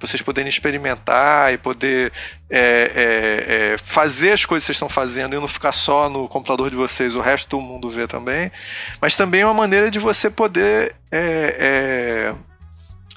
vocês 0.00 0.22
poderem 0.22 0.48
experimentar 0.48 1.52
e 1.52 1.58
poder 1.58 2.10
é, 2.48 2.58
é, 2.58 3.72
é, 3.74 3.76
fazer 3.76 4.32
as 4.32 4.46
coisas 4.46 4.64
que 4.64 4.68
vocês 4.68 4.76
estão 4.76 4.88
fazendo 4.88 5.36
e 5.36 5.38
não 5.38 5.46
ficar 5.46 5.72
só 5.72 6.08
no 6.08 6.26
computador 6.26 6.70
de 6.70 6.76
vocês, 6.76 7.14
o 7.14 7.20
resto 7.20 7.50
do 7.50 7.60
mundo 7.60 7.90
vê 7.90 8.06
também. 8.06 8.50
Mas 8.98 9.14
também 9.14 9.42
é 9.42 9.44
uma 9.44 9.52
maneira 9.52 9.90
de 9.90 9.98
você 9.98 10.30
poder 10.30 10.94
é, 11.12 11.56
é, 11.58 12.34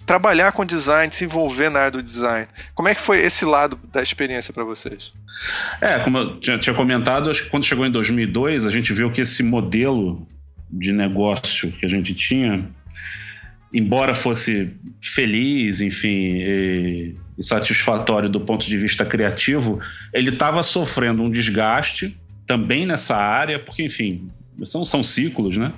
trabalhar 0.05 0.51
com 0.51 0.65
design, 0.65 1.13
se 1.13 1.23
envolver 1.23 1.69
na 1.69 1.79
área 1.79 1.91
do 1.91 2.03
design. 2.03 2.47
Como 2.75 2.89
é 2.89 2.95
que 2.95 2.99
foi 2.99 3.21
esse 3.21 3.45
lado 3.45 3.79
da 3.93 4.01
experiência 4.01 4.53
para 4.53 4.65
vocês? 4.65 5.13
É, 5.79 5.99
como 5.99 6.17
eu 6.17 6.39
tinha, 6.39 6.73
comentado, 6.73 7.29
acho 7.29 7.45
que 7.45 7.49
quando 7.49 7.65
chegou 7.65 7.85
em 7.85 7.91
2002, 7.91 8.65
a 8.65 8.69
gente 8.69 8.93
viu 8.93 9.09
que 9.09 9.21
esse 9.21 9.41
modelo 9.41 10.27
de 10.73 10.91
negócio 10.91 11.71
que 11.71 11.85
a 11.85 11.89
gente 11.89 12.13
tinha, 12.13 12.67
embora 13.73 14.13
fosse 14.13 14.71
feliz, 15.01 15.81
enfim, 15.81 16.37
e, 16.37 17.15
e 17.37 17.43
satisfatório 17.43 18.29
do 18.29 18.41
ponto 18.41 18.65
de 18.65 18.77
vista 18.77 19.05
criativo, 19.05 19.79
ele 20.13 20.29
estava 20.29 20.61
sofrendo 20.63 21.23
um 21.23 21.29
desgaste 21.29 22.17
também 22.45 22.85
nessa 22.85 23.15
área, 23.15 23.59
porque, 23.59 23.83
enfim, 23.83 24.29
são, 24.63 24.83
são 24.83 25.01
ciclos, 25.01 25.57
né? 25.57 25.73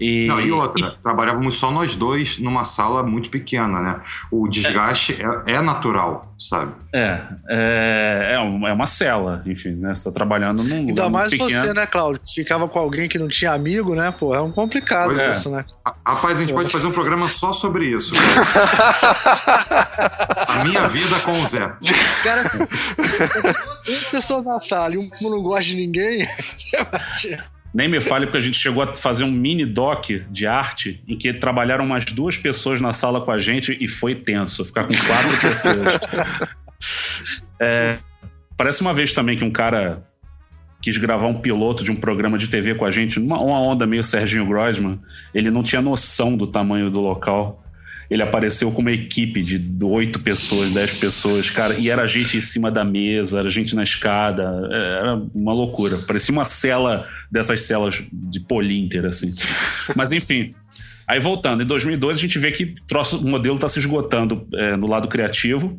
E, 0.00 0.26
Não, 0.26 0.40
e 0.40 0.52
outra, 0.52 0.88
e... 0.88 1.02
trabalhávamos 1.02 1.56
só 1.56 1.70
nós 1.70 1.94
dois 1.94 2.38
numa 2.38 2.64
sala 2.64 3.02
muito 3.02 3.30
pequena, 3.30 3.80
né? 3.80 4.00
O 4.30 4.48
desgaste 4.48 5.18
é, 5.20 5.52
é, 5.52 5.56
é 5.56 5.60
natural, 5.60 6.32
sabe? 6.38 6.72
É, 6.92 7.20
é, 7.48 8.30
é, 8.34 8.38
uma, 8.38 8.68
é 8.68 8.72
uma 8.72 8.86
cela, 8.86 9.42
enfim, 9.44 9.70
né? 9.70 9.94
Você 9.94 10.04
tá 10.04 10.12
trabalhando 10.12 10.62
num 10.62 10.86
lugar 10.86 11.04
Ainda 11.04 11.10
mais 11.10 11.30
pequeno. 11.30 11.50
você, 11.50 11.74
né, 11.74 11.84
Claudio? 11.86 12.20
Ficava 12.32 12.68
com 12.68 12.78
alguém 12.78 13.08
que 13.08 13.18
não 13.18 13.26
tinha 13.26 13.52
amigo, 13.52 13.96
né? 13.96 14.14
Pô, 14.16 14.32
é 14.34 14.40
um 14.40 14.52
complicado 14.52 15.08
pois 15.08 15.18
é. 15.18 15.32
isso, 15.32 15.48
é. 15.48 15.52
né? 15.52 15.64
Rapaz, 16.06 16.38
a 16.38 16.40
gente 16.40 16.52
Pô. 16.52 16.58
pode 16.58 16.70
fazer 16.70 16.86
um 16.86 16.92
programa 16.92 17.28
só 17.28 17.52
sobre 17.52 17.86
isso. 17.86 18.14
a 20.46 20.64
minha 20.64 20.86
vida 20.88 21.18
com 21.20 21.42
o 21.42 21.46
Zé. 21.48 21.72
Cara, 22.22 22.68
duas 23.84 24.04
pessoas 24.04 24.44
na 24.44 24.60
sala 24.60 24.94
e 24.94 24.98
um 24.98 25.10
não 25.20 25.42
gosta 25.42 25.64
de 25.64 25.74
ninguém, 25.74 26.24
você 26.38 26.76
imagina. 26.76 27.57
Nem 27.78 27.86
me 27.86 28.00
fale, 28.00 28.26
porque 28.26 28.38
a 28.38 28.40
gente 28.40 28.58
chegou 28.58 28.82
a 28.82 28.92
fazer 28.92 29.22
um 29.22 29.30
mini 29.30 29.64
doc 29.64 30.10
de 30.28 30.48
arte 30.48 31.00
em 31.06 31.16
que 31.16 31.32
trabalharam 31.32 31.84
umas 31.84 32.04
duas 32.06 32.36
pessoas 32.36 32.80
na 32.80 32.92
sala 32.92 33.20
com 33.20 33.30
a 33.30 33.38
gente 33.38 33.78
e 33.80 33.86
foi 33.86 34.16
tenso 34.16 34.64
ficar 34.64 34.82
com 34.82 34.92
quatro 34.94 35.30
pessoas. 35.40 36.00
É, 37.60 37.98
parece 38.56 38.80
uma 38.80 38.92
vez 38.92 39.14
também 39.14 39.38
que 39.38 39.44
um 39.44 39.52
cara 39.52 40.02
quis 40.82 40.96
gravar 40.96 41.28
um 41.28 41.40
piloto 41.40 41.84
de 41.84 41.92
um 41.92 41.94
programa 41.94 42.36
de 42.36 42.48
TV 42.48 42.74
com 42.74 42.84
a 42.84 42.90
gente, 42.90 43.20
uma, 43.20 43.40
uma 43.40 43.60
onda 43.60 43.86
meio 43.86 44.02
Serginho 44.02 44.44
Grossman. 44.44 44.98
Ele 45.32 45.48
não 45.48 45.62
tinha 45.62 45.80
noção 45.80 46.36
do 46.36 46.48
tamanho 46.48 46.90
do 46.90 46.98
local 46.98 47.62
ele 48.10 48.22
apareceu 48.22 48.72
com 48.72 48.80
uma 48.80 48.92
equipe 48.92 49.42
de 49.42 49.84
oito 49.84 50.20
pessoas, 50.20 50.72
dez 50.72 50.94
pessoas, 50.94 51.50
cara, 51.50 51.74
e 51.78 51.90
era 51.90 52.06
gente 52.06 52.36
em 52.36 52.40
cima 52.40 52.70
da 52.70 52.84
mesa, 52.84 53.40
era 53.40 53.50
gente 53.50 53.76
na 53.76 53.82
escada, 53.82 54.68
é, 54.70 54.98
era 55.00 55.14
uma 55.34 55.52
loucura. 55.52 55.98
Parecia 55.98 56.32
uma 56.32 56.44
cela 56.44 57.06
dessas 57.30 57.60
celas 57.62 58.02
de 58.10 58.40
polinter, 58.40 59.04
assim. 59.04 59.34
Mas 59.94 60.12
enfim. 60.12 60.54
Aí 61.06 61.18
voltando, 61.18 61.62
em 61.62 61.66
2012 61.66 62.18
a 62.18 62.22
gente 62.22 62.38
vê 62.38 62.52
que 62.52 62.74
o 63.14 63.26
modelo 63.26 63.56
está 63.56 63.68
se 63.68 63.78
esgotando 63.78 64.46
é, 64.54 64.76
no 64.76 64.86
lado 64.86 65.08
criativo 65.08 65.78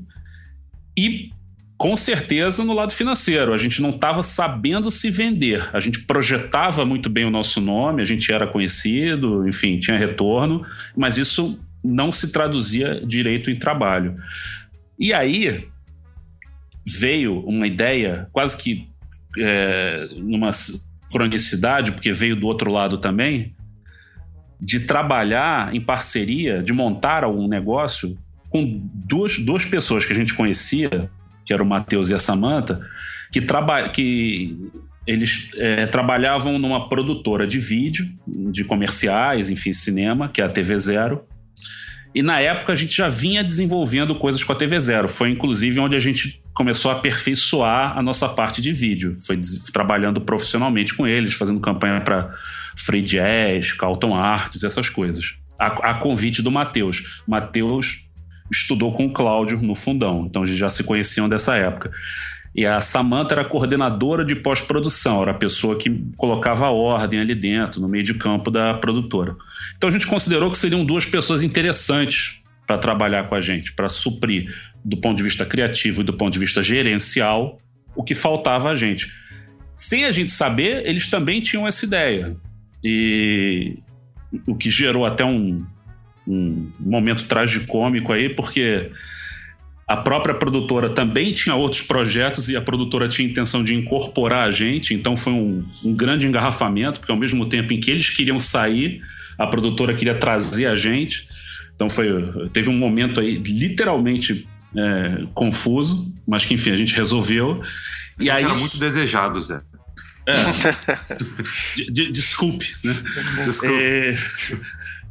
e 0.98 1.30
com 1.78 1.96
certeza 1.96 2.64
no 2.64 2.74
lado 2.74 2.92
financeiro. 2.92 3.54
A 3.54 3.58
gente 3.58 3.82
não 3.82 3.92
estava 3.92 4.22
sabendo 4.22 4.92
se 4.92 5.10
vender. 5.10 5.70
A 5.72 5.80
gente 5.80 6.02
projetava 6.02 6.84
muito 6.84 7.10
bem 7.10 7.26
o 7.26 7.30
nosso 7.30 7.62
nome, 7.62 8.02
a 8.02 8.06
gente 8.06 8.32
era 8.32 8.46
conhecido, 8.46 9.48
enfim, 9.48 9.80
tinha 9.80 9.98
retorno, 9.98 10.66
mas 10.96 11.18
isso 11.18 11.60
não 11.84 12.12
se 12.12 12.32
traduzia 12.32 13.02
direito 13.06 13.50
em 13.50 13.56
trabalho. 13.56 14.18
E 15.00 15.14
aí 15.14 15.68
veio 16.86 17.40
uma 17.42 17.68
ideia, 17.68 18.28
quase 18.32 18.58
que 18.58 18.90
é, 19.38 20.10
numa 20.18 20.50
cronicidade, 21.12 21.92
porque 21.92 22.12
veio 22.12 22.36
do 22.36 22.48
outro 22.48 22.72
lado 22.72 22.98
também, 22.98 23.56
de 24.60 24.82
trabalhar 24.82 25.74
em 25.74 25.80
parceria, 25.80 26.62
de 26.62 26.74
montar 26.74 27.24
algum 27.24 27.48
negócio 27.48 28.18
com 28.50 28.82
duas, 28.94 29.40
duas 29.40 29.66
pessoas 29.66 30.06
que 30.06 30.12
a 30.12 30.16
gente 30.16 30.34
conhecia, 30.34 31.10
que 31.46 31.54
era 31.54 31.64
o 31.64 31.66
Matheus 31.66 32.10
e 32.10 32.14
a 32.14 32.20
Samantha, 32.20 32.82
que, 33.32 33.42
traba 33.42 33.88
que 33.90 34.58
eles 35.08 35.52
é, 35.56 35.86
trabalhavam 35.86 36.60
numa 36.60 36.90
produtora 36.90 37.48
de 37.48 37.60
vídeo, 37.60 38.08
de 38.28 38.64
comerciais, 38.64 39.50
enfim, 39.50 39.72
cinema, 39.72 40.28
que 40.28 40.42
é 40.42 40.46
a 40.46 40.50
TV 40.50 40.78
Zero. 40.78 41.26
E 42.14 42.24
na 42.24 42.40
época 42.40 42.74
a 42.74 42.76
gente 42.76 42.96
já 42.96 43.08
vinha 43.08 43.44
desenvolvendo 43.44 44.16
coisas 44.16 44.44
com 44.44 44.52
a 44.52 44.56
TV 44.56 44.80
Zero. 44.80 45.08
Foi 45.08 45.30
inclusive 45.30 45.80
onde 45.80 45.96
a 45.96 46.00
gente 46.00 46.42
começou 46.54 46.92
a 46.92 46.96
aperfeiçoar 46.96 47.98
a 47.98 48.02
nossa 48.02 48.28
parte 48.28 48.62
de 48.62 48.74
vídeo. 48.74 49.18
Foi 49.26 49.40
trabalhando 49.72 50.20
profissionalmente 50.20 50.94
com 50.94 51.08
eles, 51.08 51.34
fazendo 51.34 51.60
campanha 51.60 52.02
para 52.02 52.36
Free 52.76 53.02
Jazz, 53.02 53.74
Carlton 53.74 54.16
Arts, 54.16 54.64
essas 54.64 54.90
coisas. 54.90 55.36
A, 55.60 55.68
a 55.68 55.94
convite 55.94 56.42
do 56.42 56.52
Matheus. 56.52 57.22
Matheus 57.28 58.06
estudou 58.52 58.92
com 58.92 59.06
o 59.06 59.14
Cláudio 59.14 59.62
no 59.62 59.76
Fundão, 59.76 60.26
então 60.28 60.44
eles 60.44 60.58
já 60.58 60.70
se 60.70 60.84
conheciam 60.84 61.30
dessa 61.30 61.56
época. 61.56 61.92
E 62.56 62.66
a 62.66 62.82
Samantha 62.82 63.36
era 63.36 63.46
coordenadora 63.46 64.26
de 64.26 64.36
pós-produção, 64.36 65.22
era 65.22 65.32
a 65.32 65.36
pessoa 65.36 65.78
que 65.78 66.04
colocava 66.18 66.66
a 66.66 66.72
ordem 66.72 67.20
ali 67.20 67.36
dentro, 67.36 67.80
no 67.80 67.88
meio 67.88 68.04
de 68.04 68.14
campo 68.16 68.50
da 68.50 68.74
produtora. 68.74 69.36
Então 69.78 69.90
a 69.90 69.92
gente 69.92 70.08
considerou 70.08 70.50
que 70.50 70.58
seriam 70.58 70.84
duas 70.84 71.06
pessoas 71.06 71.44
interessantes 71.44 72.42
para 72.66 72.78
trabalhar 72.78 73.28
com 73.28 73.36
a 73.36 73.42
gente, 73.42 73.74
para 73.74 73.90
suprir, 73.90 74.54
do 74.84 74.98
ponto 74.98 75.18
de 75.18 75.24
vista 75.24 75.46
criativo 75.46 76.02
e 76.02 76.04
do 76.04 76.14
ponto 76.14 76.34
de 76.34 76.40
vista 76.40 76.62
gerencial, 76.62 77.60
o 77.96 78.04
que 78.04 78.16
faltava 78.16 78.70
a 78.70 78.76
gente. 78.76 79.12
Sem 79.74 80.06
a 80.06 80.12
gente 80.12 80.32
saber, 80.32 80.86
eles 80.86 81.10
também 81.10 81.42
tinham 81.42 81.68
essa 81.68 81.86
ideia. 81.86 82.36
E 82.84 83.78
o 84.46 84.56
que 84.56 84.70
gerou 84.70 85.06
até 85.06 85.24
um, 85.24 85.66
um 86.28 86.72
momento 86.80 87.26
tragicômico 87.26 88.14
aí, 88.14 88.30
porque 88.30 88.92
a 89.90 89.98
própria 89.98 90.36
produtora 90.36 90.88
também 90.88 91.32
tinha 91.32 91.56
outros 91.56 91.82
projetos 91.82 92.48
e 92.48 92.56
a 92.56 92.62
produtora 92.62 93.10
tinha 93.10 93.28
intenção 93.28 93.64
de 93.64 93.74
incorporar 93.74 94.48
a 94.48 94.52
gente, 94.52 94.94
então 94.94 95.18
foi 95.18 95.34
um, 95.34 95.66
um, 95.84 95.96
grande 95.96 96.28
engarrafamento, 96.28 97.00
porque 97.00 97.12
ao 97.12 97.18
mesmo 97.18 97.44
tempo 97.48 97.74
em 97.74 97.80
que 97.80 97.90
eles 97.90 98.08
queriam 98.08 98.40
sair, 98.40 99.02
a 99.36 99.48
produtora 99.48 99.96
queria 99.96 100.14
trazer 100.14 100.68
a 100.68 100.76
gente. 100.76 101.28
Então 101.74 101.90
foi, 101.90 102.08
teve 102.54 102.70
um 102.70 102.78
momento 102.78 103.20
aí 103.20 103.38
literalmente 103.40 104.48
é, 104.78 105.24
confuso, 105.34 106.14
mas 106.28 106.46
que 106.46 106.54
enfim 106.54 106.70
a 106.70 106.78
gente 106.78 106.96
resolveu. 106.96 107.60
E 108.20 108.30
aí 108.30 108.44
era 108.44 108.54
muito 108.54 108.78
desejado, 108.78 109.42
Zé. 109.42 109.60
É. 110.28 110.34
de, 111.76 111.92
de, 111.92 112.12
desculpe, 112.12 112.76
né? 112.84 112.96
Desculpe. 113.44 113.76
É, 113.76 114.16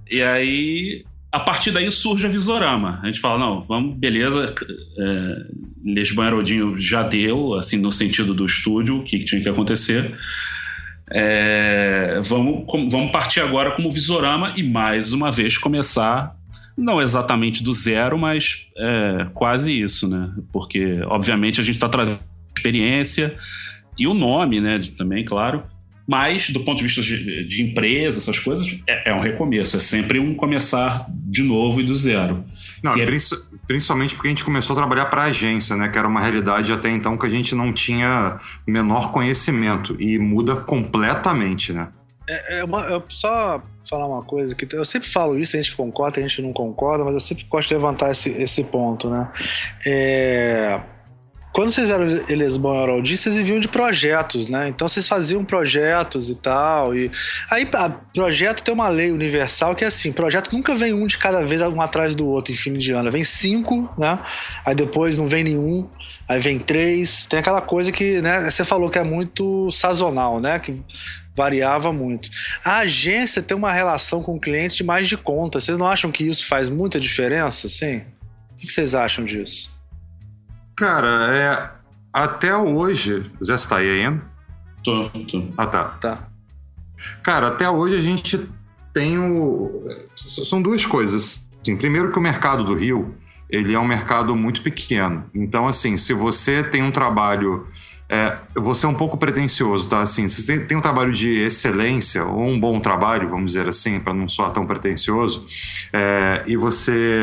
e 0.08 0.22
aí 0.22 1.04
a 1.30 1.40
partir 1.40 1.70
daí 1.70 1.90
surge 1.90 2.26
a 2.26 2.30
Visorama. 2.30 3.00
A 3.02 3.06
gente 3.06 3.20
fala, 3.20 3.38
não, 3.38 3.62
vamos, 3.62 3.96
beleza, 3.96 4.54
é, 4.98 5.46
Lisboa 5.84 6.26
Herodinho 6.26 6.78
já 6.78 7.02
deu, 7.02 7.54
assim, 7.54 7.76
no 7.76 7.92
sentido 7.92 8.32
do 8.32 8.46
estúdio, 8.46 8.98
o 8.98 9.04
que, 9.04 9.18
que 9.18 9.24
tinha 9.24 9.40
que 9.40 9.48
acontecer. 9.48 10.16
É, 11.10 12.20
vamos, 12.24 12.64
com, 12.66 12.88
vamos 12.88 13.10
partir 13.10 13.40
agora 13.40 13.70
como 13.72 13.90
Visorama 13.90 14.54
e 14.56 14.62
mais 14.62 15.12
uma 15.12 15.30
vez 15.30 15.56
começar, 15.56 16.34
não 16.76 17.00
exatamente 17.00 17.62
do 17.62 17.72
zero, 17.72 18.18
mas 18.18 18.66
é, 18.76 19.26
quase 19.34 19.82
isso, 19.82 20.08
né? 20.08 20.30
Porque, 20.52 21.00
obviamente, 21.06 21.60
a 21.60 21.64
gente 21.64 21.76
está 21.76 21.88
trazendo 21.88 22.20
experiência 22.56 23.36
e 23.98 24.06
o 24.06 24.14
nome, 24.14 24.60
né, 24.60 24.80
também, 24.96 25.24
claro, 25.24 25.64
mas, 26.08 26.48
do 26.48 26.60
ponto 26.60 26.78
de 26.78 26.84
vista 26.84 27.02
de, 27.02 27.44
de 27.46 27.62
empresa, 27.62 28.18
essas 28.18 28.38
coisas, 28.38 28.80
é, 28.86 29.10
é, 29.10 29.14
um 29.14 29.20
recomeço. 29.20 29.76
É 29.76 29.80
sempre 29.80 30.18
um 30.18 30.34
começar 30.34 31.06
de 31.10 31.42
novo 31.42 31.82
e 31.82 31.84
do 31.84 31.94
zero. 31.94 32.46
Não, 32.82 32.94
é... 32.94 33.06
principalmente 33.66 34.14
porque 34.14 34.28
a 34.28 34.30
gente 34.30 34.42
começou 34.42 34.72
a 34.72 34.78
trabalhar 34.78 35.04
para 35.06 35.24
agência, 35.24 35.76
né? 35.76 35.86
Que 35.86 35.98
era 35.98 36.08
uma 36.08 36.18
realidade 36.18 36.72
até 36.72 36.88
então 36.88 37.18
que 37.18 37.26
a 37.26 37.28
gente 37.28 37.54
não 37.54 37.74
tinha 37.74 38.40
menor 38.66 39.12
conhecimento. 39.12 40.00
E 40.00 40.18
muda 40.18 40.56
completamente, 40.56 41.74
né? 41.74 41.88
É, 42.26 42.60
é 42.60 42.64
uma, 42.64 42.80
eu 42.86 43.04
só 43.10 43.62
falar 43.86 44.06
uma 44.06 44.22
coisa 44.22 44.54
que 44.54 44.66
eu 44.74 44.86
sempre 44.86 45.10
falo 45.10 45.38
isso, 45.38 45.56
a 45.56 45.62
gente 45.62 45.76
concorda, 45.76 46.20
a 46.20 46.22
gente 46.22 46.40
não 46.40 46.54
concorda, 46.54 47.04
mas 47.04 47.12
eu 47.12 47.20
sempre 47.20 47.44
gosto 47.50 47.68
de 47.68 47.74
levantar 47.74 48.10
esse, 48.10 48.30
esse 48.30 48.64
ponto, 48.64 49.10
né? 49.10 49.30
É 49.86 50.80
quando 51.58 51.72
vocês 51.72 51.90
eram 51.90 52.06
Elesbon 52.28 52.72
Araldi, 52.72 53.16
vocês 53.16 53.34
viviam 53.34 53.58
de 53.58 53.66
projetos, 53.66 54.48
né? 54.48 54.68
Então 54.68 54.86
vocês 54.86 55.08
faziam 55.08 55.44
projetos 55.44 56.30
e 56.30 56.36
tal. 56.36 56.94
E 56.94 57.10
aí, 57.50 57.68
a, 57.74 57.90
projeto 57.90 58.62
tem 58.62 58.72
uma 58.72 58.86
lei 58.86 59.10
universal 59.10 59.74
que 59.74 59.82
é 59.82 59.88
assim: 59.88 60.12
projeto 60.12 60.52
nunca 60.52 60.76
vem 60.76 60.92
um 60.92 61.04
de 61.04 61.18
cada 61.18 61.44
vez, 61.44 61.60
um 61.60 61.80
atrás 61.80 62.14
do 62.14 62.24
outro, 62.28 62.52
em 62.52 62.56
fim 62.56 62.74
de 62.74 62.92
ano. 62.92 63.10
Vem 63.10 63.24
cinco, 63.24 63.92
né? 63.98 64.20
Aí 64.64 64.72
depois 64.72 65.16
não 65.16 65.26
vem 65.26 65.42
nenhum, 65.42 65.90
aí 66.28 66.38
vem 66.38 66.60
três. 66.60 67.26
Tem 67.26 67.40
aquela 67.40 67.60
coisa 67.60 67.90
que, 67.90 68.20
né? 68.20 68.48
Você 68.48 68.64
falou 68.64 68.88
que 68.88 69.00
é 69.00 69.02
muito 69.02 69.68
sazonal, 69.72 70.38
né? 70.38 70.60
Que 70.60 70.80
variava 71.34 71.92
muito. 71.92 72.30
A 72.64 72.78
agência 72.78 73.42
tem 73.42 73.56
uma 73.56 73.72
relação 73.72 74.22
com 74.22 74.36
o 74.36 74.40
cliente 74.40 74.76
de 74.76 74.84
mais 74.84 75.08
de 75.08 75.16
conta. 75.16 75.58
Vocês 75.58 75.76
não 75.76 75.88
acham 75.88 76.12
que 76.12 76.22
isso 76.22 76.46
faz 76.46 76.68
muita 76.68 77.00
diferença, 77.00 77.68
sim? 77.68 78.02
O 78.52 78.58
que 78.58 78.72
vocês 78.72 78.94
acham 78.94 79.24
disso? 79.24 79.76
Cara, 80.78 81.36
é. 81.36 81.70
Até 82.12 82.56
hoje. 82.56 83.28
Zé, 83.42 83.56
você 83.56 83.68
tá 83.68 83.78
aí 83.78 83.90
ainda? 83.90 84.22
Tô, 84.84 85.10
tô. 85.10 85.48
Ah, 85.56 85.66
tá. 85.66 85.84
Tá. 86.00 86.28
Cara, 87.22 87.48
até 87.48 87.68
hoje 87.68 87.96
a 87.96 88.00
gente 88.00 88.48
tem 88.94 89.18
o. 89.18 89.84
São 90.14 90.62
duas 90.62 90.86
coisas. 90.86 91.44
Assim, 91.60 91.76
primeiro 91.76 92.12
que 92.12 92.18
o 92.18 92.22
mercado 92.22 92.62
do 92.62 92.74
Rio, 92.74 93.16
ele 93.50 93.74
é 93.74 93.78
um 93.78 93.86
mercado 93.86 94.36
muito 94.36 94.62
pequeno. 94.62 95.24
Então, 95.34 95.66
assim, 95.66 95.96
se 95.96 96.14
você 96.14 96.62
tem 96.62 96.82
um 96.82 96.92
trabalho. 96.92 97.66
É, 98.10 98.38
você 98.54 98.86
é 98.86 98.88
um 98.88 98.94
pouco 98.94 99.18
pretencioso, 99.18 99.86
tá? 99.86 100.00
Assim, 100.00 100.28
se 100.30 100.40
você 100.40 100.60
tem 100.60 100.78
um 100.78 100.80
trabalho 100.80 101.12
de 101.12 101.40
excelência, 101.40 102.24
ou 102.24 102.46
um 102.46 102.58
bom 102.58 102.80
trabalho, 102.80 103.28
vamos 103.28 103.52
dizer 103.52 103.68
assim, 103.68 104.00
para 104.00 104.14
não 104.14 104.26
soar 104.26 104.50
tão 104.50 104.64
pretencioso, 104.64 105.44
é, 105.92 106.42
e 106.46 106.56
você 106.56 107.20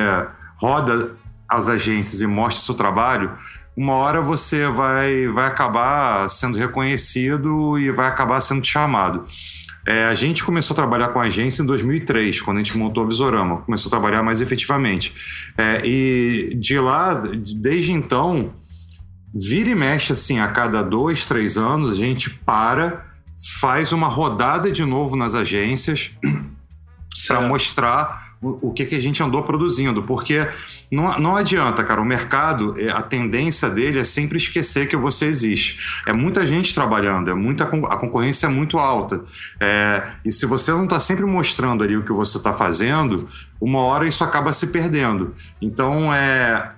roda 0.58 1.16
as 1.48 1.70
agências 1.70 2.22
e 2.22 2.28
mostra 2.28 2.64
seu 2.64 2.76
trabalho, 2.76 3.32
uma 3.76 3.94
hora 3.94 4.22
você 4.22 4.68
vai, 4.68 5.28
vai 5.28 5.48
acabar 5.48 6.30
sendo 6.30 6.58
reconhecido 6.58 7.78
e 7.78 7.92
vai 7.92 8.08
acabar 8.08 8.40
sendo 8.42 8.66
chamado. 8.66 9.26
É, 9.86 10.06
a 10.06 10.16
gente 10.16 10.44
começou 10.44 10.74
a 10.74 10.76
trabalhar 10.76 11.10
com 11.10 11.20
a 11.20 11.24
agência 11.24 11.62
em 11.62 11.66
2003, 11.66 12.42
quando 12.42 12.58
a 12.58 12.64
gente 12.64 12.78
montou 12.78 13.04
a 13.04 13.08
Visorama, 13.08 13.58
começou 13.58 13.90
a 13.90 13.92
trabalhar 13.92 14.24
mais 14.24 14.42
efetivamente. 14.42 15.14
É, 15.58 15.86
e 15.86 16.56
de 16.56 16.80
lá, 16.80 17.14
desde 17.14 17.92
então, 17.92 18.54
vira 19.34 19.70
e 19.70 19.76
mexe 19.76 20.14
assim, 20.14 20.40
a 20.40 20.48
cada 20.48 20.82
dois, 20.82 21.28
três 21.28 21.58
anos, 21.58 21.92
a 21.92 21.96
gente 21.96 22.32
para, 22.32 23.06
faz 23.60 23.92
uma 23.92 24.08
rodada 24.08 24.72
de 24.72 24.84
novo 24.84 25.16
nas 25.16 25.36
agências 25.36 26.12
para 27.28 27.42
mostrar 27.42 28.25
o, 28.62 28.72
que, 28.72 28.86
que 28.86 28.96
a 28.96 29.02
gente 29.02 29.22
andou 29.24 29.42
produzindo, 29.44 30.04
porque 30.04 30.48
não, 30.92 31.18
não 31.20 31.36
adianta, 31.36 31.84
cara, 31.84 32.00
o 32.00 32.06
mercado, 32.06 32.80
é, 32.80 32.92
a 32.92 33.02
tendência 33.02 33.70
dele 33.70 34.00
é 34.00 34.04
sempre 34.04 34.38
esquecer 34.38 34.88
que 34.88 34.96
você 34.96 35.26
existe. 35.26 35.80
É 36.06 36.14
muita 36.14 36.46
gente 36.46 36.74
trabalhando, 36.74 37.32
é 37.32 37.34
muita, 37.34 37.64
a 37.64 37.98
concorrência 37.98 38.48
é 38.48 38.50
muito 38.50 38.78
alta. 38.78 39.24
É, 39.60 40.04
e 40.24 40.32
se 40.32 40.46
você 40.46 40.72
não 40.72 40.84
está 40.84 41.00
sempre 41.00 41.26
mostrando 41.26 41.84
ali 41.84 41.98
o 41.98 42.04
que 42.04 42.14
você 42.14 42.38
está 42.38 42.54
fazendo, 42.54 43.28
uma 43.60 43.80
hora 43.80 44.08
isso 44.08 44.24
acaba 44.24 44.54
se 44.54 44.68
perdendo. 44.68 45.34
Então, 45.62 46.14
é, 46.14 46.72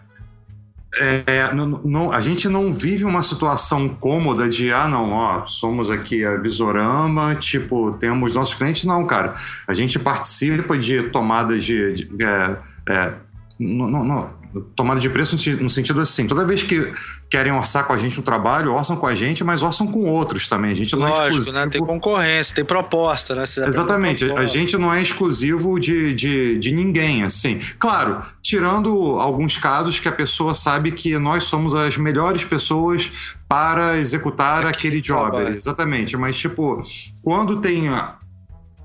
é, 0.95 1.53
não, 1.53 1.65
não, 1.83 2.11
a 2.11 2.21
gente 2.21 2.47
não 2.47 2.71
vive 2.71 3.03
uma 3.03 3.21
situação 3.21 3.89
cômoda 3.89 4.49
de, 4.49 4.71
ah, 4.71 4.87
não, 4.87 5.11
ó, 5.11 5.45
somos 5.45 5.89
aqui 5.91 6.23
a 6.23 6.35
Visorama, 6.37 7.35
tipo, 7.35 7.91
temos 7.99 8.35
nossos 8.35 8.55
clientes. 8.55 8.85
Não, 8.85 9.05
cara. 9.05 9.35
A 9.67 9.73
gente 9.73 9.99
participa 9.99 10.77
de 10.77 11.03
tomadas 11.09 11.63
de. 11.63 11.93
de 11.93 12.23
é, 12.23 12.55
é, 12.89 13.13
não, 13.59 14.03
não, 14.03 14.29
tomada 14.75 14.99
de 14.99 15.09
preço 15.09 15.35
no 15.61 15.69
sentido 15.69 16.01
assim, 16.01 16.25
toda 16.25 16.45
vez 16.45 16.63
que 16.63 16.91
querem 17.29 17.51
orçar 17.51 17.85
com 17.85 17.93
a 17.93 17.97
gente 17.97 18.17
no 18.17 18.23
trabalho, 18.23 18.73
orçam 18.73 18.95
com 18.95 19.05
a 19.05 19.13
gente, 19.13 19.43
mas 19.43 19.61
orçam 19.61 19.87
com 19.87 20.05
outros 20.05 20.47
também. 20.47 20.71
A 20.71 20.73
gente 20.73 20.95
não 20.95 21.07
é 21.07 21.09
Lógico, 21.09 21.25
é 21.25 21.29
exclusivo. 21.29 21.57
né? 21.57 21.69
Tem 21.69 21.85
concorrência, 21.85 22.55
tem 22.55 22.65
proposta, 22.65 23.35
né? 23.35 23.43
Exatamente. 23.43 24.31
A 24.31 24.45
gente 24.45 24.77
não 24.77 24.93
é 24.93 25.01
exclusivo 25.01 25.79
de, 25.79 26.13
de, 26.13 26.57
de 26.57 26.73
ninguém, 26.73 27.23
assim. 27.23 27.59
Claro, 27.77 28.21
tirando 28.41 29.19
alguns 29.19 29.57
casos 29.57 29.99
que 29.99 30.07
a 30.07 30.11
pessoa 30.11 30.53
sabe 30.53 30.91
que 30.91 31.17
nós 31.17 31.43
somos 31.43 31.75
as 31.75 31.97
melhores 31.97 32.43
pessoas 32.43 33.11
para 33.47 33.97
executar 33.97 34.65
aquele 34.65 35.01
job. 35.01 35.31
Trabalho. 35.31 35.57
Exatamente. 35.57 36.15
Mas, 36.15 36.37
tipo, 36.37 36.81
quando 37.21 37.59
tem 37.59 37.87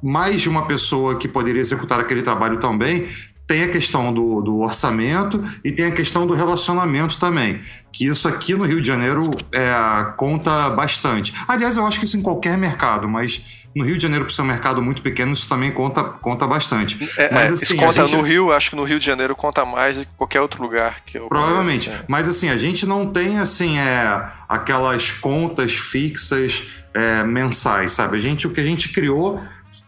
mais 0.02 0.40
de 0.40 0.48
uma 0.48 0.66
pessoa 0.66 1.16
que 1.16 1.28
poderia 1.28 1.60
executar 1.60 2.00
aquele 2.00 2.22
trabalho 2.22 2.58
também, 2.58 3.08
tem 3.52 3.64
a 3.64 3.68
questão 3.68 4.14
do, 4.14 4.40
do, 4.40 4.60
orçamento 4.60 5.44
e 5.62 5.70
tem 5.70 5.84
a 5.84 5.90
questão 5.90 6.26
do 6.26 6.32
relacionamento 6.32 7.18
também. 7.18 7.60
Que 7.92 8.06
isso 8.06 8.26
aqui 8.26 8.54
no 8.54 8.64
Rio 8.64 8.80
de 8.80 8.86
Janeiro 8.86 9.28
é, 9.52 9.70
conta 10.16 10.70
bastante. 10.70 11.34
Aliás, 11.46 11.76
eu 11.76 11.86
acho 11.86 11.98
que 11.98 12.06
isso 12.06 12.16
em 12.16 12.22
qualquer 12.22 12.56
mercado, 12.56 13.06
mas 13.06 13.44
no 13.76 13.84
Rio 13.84 13.98
de 13.98 14.02
Janeiro, 14.02 14.24
por 14.24 14.32
ser 14.32 14.40
um 14.40 14.46
mercado 14.46 14.80
muito 14.80 15.02
pequeno, 15.02 15.34
isso 15.34 15.46
também 15.46 15.70
conta, 15.70 16.02
conta 16.02 16.46
bastante. 16.46 16.98
É, 17.18 17.30
mas, 17.30 17.50
é, 17.50 17.54
assim, 17.54 17.76
conta 17.76 18.06
gente... 18.06 18.16
no 18.16 18.22
Rio, 18.22 18.50
acho 18.50 18.70
que 18.70 18.76
no 18.76 18.84
Rio 18.84 18.98
de 18.98 19.04
Janeiro 19.04 19.36
conta 19.36 19.66
mais 19.66 19.98
do 19.98 20.06
que 20.06 20.12
qualquer 20.16 20.40
outro 20.40 20.62
lugar. 20.62 21.02
que 21.04 21.18
eu 21.18 21.28
Provavelmente. 21.28 21.90
Conheço, 21.90 22.04
Mas 22.08 22.26
assim, 22.30 22.48
a 22.48 22.56
gente 22.56 22.86
não 22.86 23.12
tem 23.12 23.38
assim, 23.38 23.76
é, 23.76 24.22
aquelas 24.48 25.12
contas 25.12 25.74
fixas 25.74 26.64
é, 26.94 27.22
mensais, 27.22 27.92
sabe? 27.92 28.16
A 28.16 28.20
gente, 28.20 28.46
o 28.46 28.50
que 28.50 28.62
a 28.62 28.64
gente 28.64 28.88
criou 28.88 29.42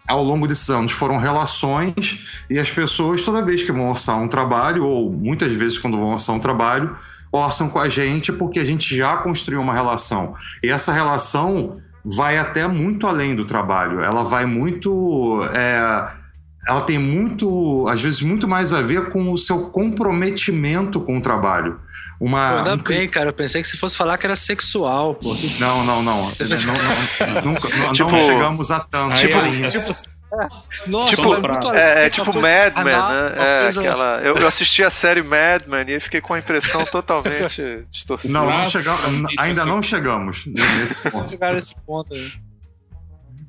ao 0.07 0.23
longo 0.23 0.47
desses 0.47 0.69
anos 0.71 0.93
foram 0.93 1.19
relações 1.19 2.43
e 2.51 2.59
as 2.59 2.71
pessoas, 2.71 3.23
toda 3.23 3.45
vez 3.45 3.63
que 3.63 3.73
vão 3.73 3.91
orçar 3.91 4.21
um 4.21 4.29
trabalho, 4.29 4.85
ou 4.85 5.11
muitas 5.11 5.53
vezes 5.53 5.79
quando 5.79 5.97
vão 5.97 6.13
orçar 6.13 6.35
um 6.35 6.41
trabalho, 6.41 6.97
orçam 7.33 7.69
com 7.69 7.79
a 7.79 7.89
gente 7.89 8.33
porque 8.33 8.61
a 8.61 8.65
gente 8.65 8.97
já 8.97 9.17
construiu 9.17 9.61
uma 9.61 9.75
relação. 9.75 10.35
E 10.63 10.69
essa 10.69 10.93
relação 10.93 11.81
vai 12.05 12.39
até 12.39 12.69
muito 12.69 13.07
além 13.07 13.35
do 13.35 13.45
trabalho. 13.45 14.01
Ela 14.03 14.25
vai 14.25 14.45
muito. 14.45 15.41
É, 15.55 16.24
ela 16.67 16.81
tem 16.81 16.99
muito, 16.99 17.87
às 17.89 18.01
vezes, 18.01 18.23
muito 18.23 18.49
mais 18.49 18.73
a 18.73 18.81
ver 18.81 19.11
com 19.11 19.31
o 19.31 19.39
seu 19.39 19.71
comprometimento 19.71 21.01
com 21.01 21.19
o 21.19 21.21
trabalho. 21.21 21.79
Uma, 22.21 22.59
ainda 22.59 22.75
um... 22.75 22.79
bem, 22.79 23.09
cara. 23.09 23.31
Eu 23.31 23.35
pensei 23.35 23.61
que 23.61 23.69
você 23.69 23.77
fosse 23.77 23.97
falar 23.97 24.17
que 24.17 24.27
era 24.27 24.37
sexual, 24.37 25.15
pô. 25.15 25.37
Não, 25.59 25.85
não, 25.85 26.03
não. 26.03 26.23
não, 26.31 26.31
não, 26.31 27.43
nunca, 27.43 27.69
não, 27.69 27.93
tipo, 27.93 28.11
não 28.11 28.19
chegamos 28.19 28.71
a 28.71 28.81
tanto. 28.81 29.15
Tipo, 29.17 29.39
tipo, 29.69 29.93
nossa, 30.87 31.15
tipo, 31.15 31.75
é, 31.75 32.07
é, 32.07 32.11
tipo 32.11 32.33
Mad 32.35 32.77
Men, 32.79 32.85
né? 32.85 33.33
É, 33.37 33.63
coisa... 33.63 33.81
aquela, 33.81 34.21
eu, 34.21 34.37
eu, 34.37 34.47
assisti 34.49 34.83
a 34.83 34.91
série 34.91 35.23
Mad 35.23 35.67
Men 35.67 35.85
e 35.89 36.01
fiquei 36.01 36.21
com 36.21 36.35
a 36.35 36.39
impressão 36.39 36.85
totalmente 36.91 37.87
distorcida. 37.91 38.33
Não, 38.33 38.47
não 38.47 38.67
chegamos, 38.67 39.33
ainda 39.39 39.65
não 39.65 39.81
chegamos 39.81 40.45
nesse 40.47 40.99
ponto. 41.11 41.31
chegar 41.31 41.55
nesse 41.55 41.75
ponto 41.87 42.13
aí. 42.13 42.33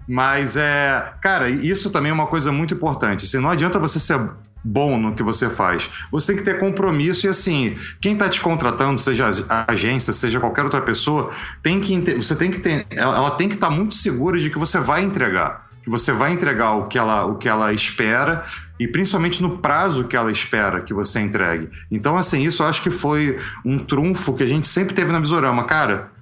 Mas 0.07 0.55
é. 0.57 1.13
Cara, 1.21 1.49
isso 1.49 1.89
também 1.89 2.11
é 2.11 2.13
uma 2.13 2.27
coisa 2.27 2.51
muito 2.51 2.73
importante. 2.73 3.25
Assim, 3.25 3.39
não 3.39 3.49
adianta 3.49 3.79
você 3.79 3.99
ser 3.99 4.19
bom 4.65 4.97
no 4.97 5.15
que 5.15 5.21
você 5.21 5.49
faz. 5.49 5.89
Você 6.11 6.33
tem 6.33 6.37
que 6.37 6.43
ter 6.43 6.59
compromisso 6.59 7.27
e 7.27 7.29
assim, 7.29 7.77
quem 8.01 8.13
está 8.13 8.27
te 8.27 8.41
contratando, 8.41 8.99
seja 8.99 9.29
a 9.47 9.71
agência, 9.71 10.11
seja 10.11 10.39
qualquer 10.39 10.63
outra 10.63 10.81
pessoa, 10.81 11.31
tem 11.61 11.79
que 11.79 11.99
você 12.15 12.35
tem 12.35 12.49
que 12.49 12.59
ter, 12.59 12.87
ela 12.89 13.31
tem 13.31 13.47
que 13.47 13.53
estar 13.53 13.67
tá 13.67 13.73
muito 13.73 13.93
segura 13.93 14.39
de 14.39 14.49
que 14.49 14.57
você 14.57 14.79
vai 14.79 15.03
entregar, 15.03 15.67
que 15.83 15.89
você 15.89 16.11
vai 16.11 16.31
entregar 16.31 16.73
o 16.73 16.87
que 16.87 16.97
ela 16.97 17.25
o 17.25 17.35
que 17.35 17.47
ela 17.47 17.71
espera 17.73 18.43
e 18.79 18.87
principalmente 18.87 19.41
no 19.41 19.59
prazo 19.59 20.05
que 20.05 20.17
ela 20.17 20.31
espera 20.31 20.81
que 20.81 20.95
você 20.95 21.19
entregue. 21.19 21.69
Então 21.91 22.17
assim, 22.17 22.41
isso 22.41 22.63
eu 22.63 22.67
acho 22.67 22.81
que 22.81 22.89
foi 22.89 23.37
um 23.63 23.77
trunfo 23.77 24.33
que 24.33 24.41
a 24.41 24.47
gente 24.47 24.67
sempre 24.67 24.95
teve 24.95 25.11
na 25.11 25.19
Visorama, 25.19 25.63
cara 25.65 26.14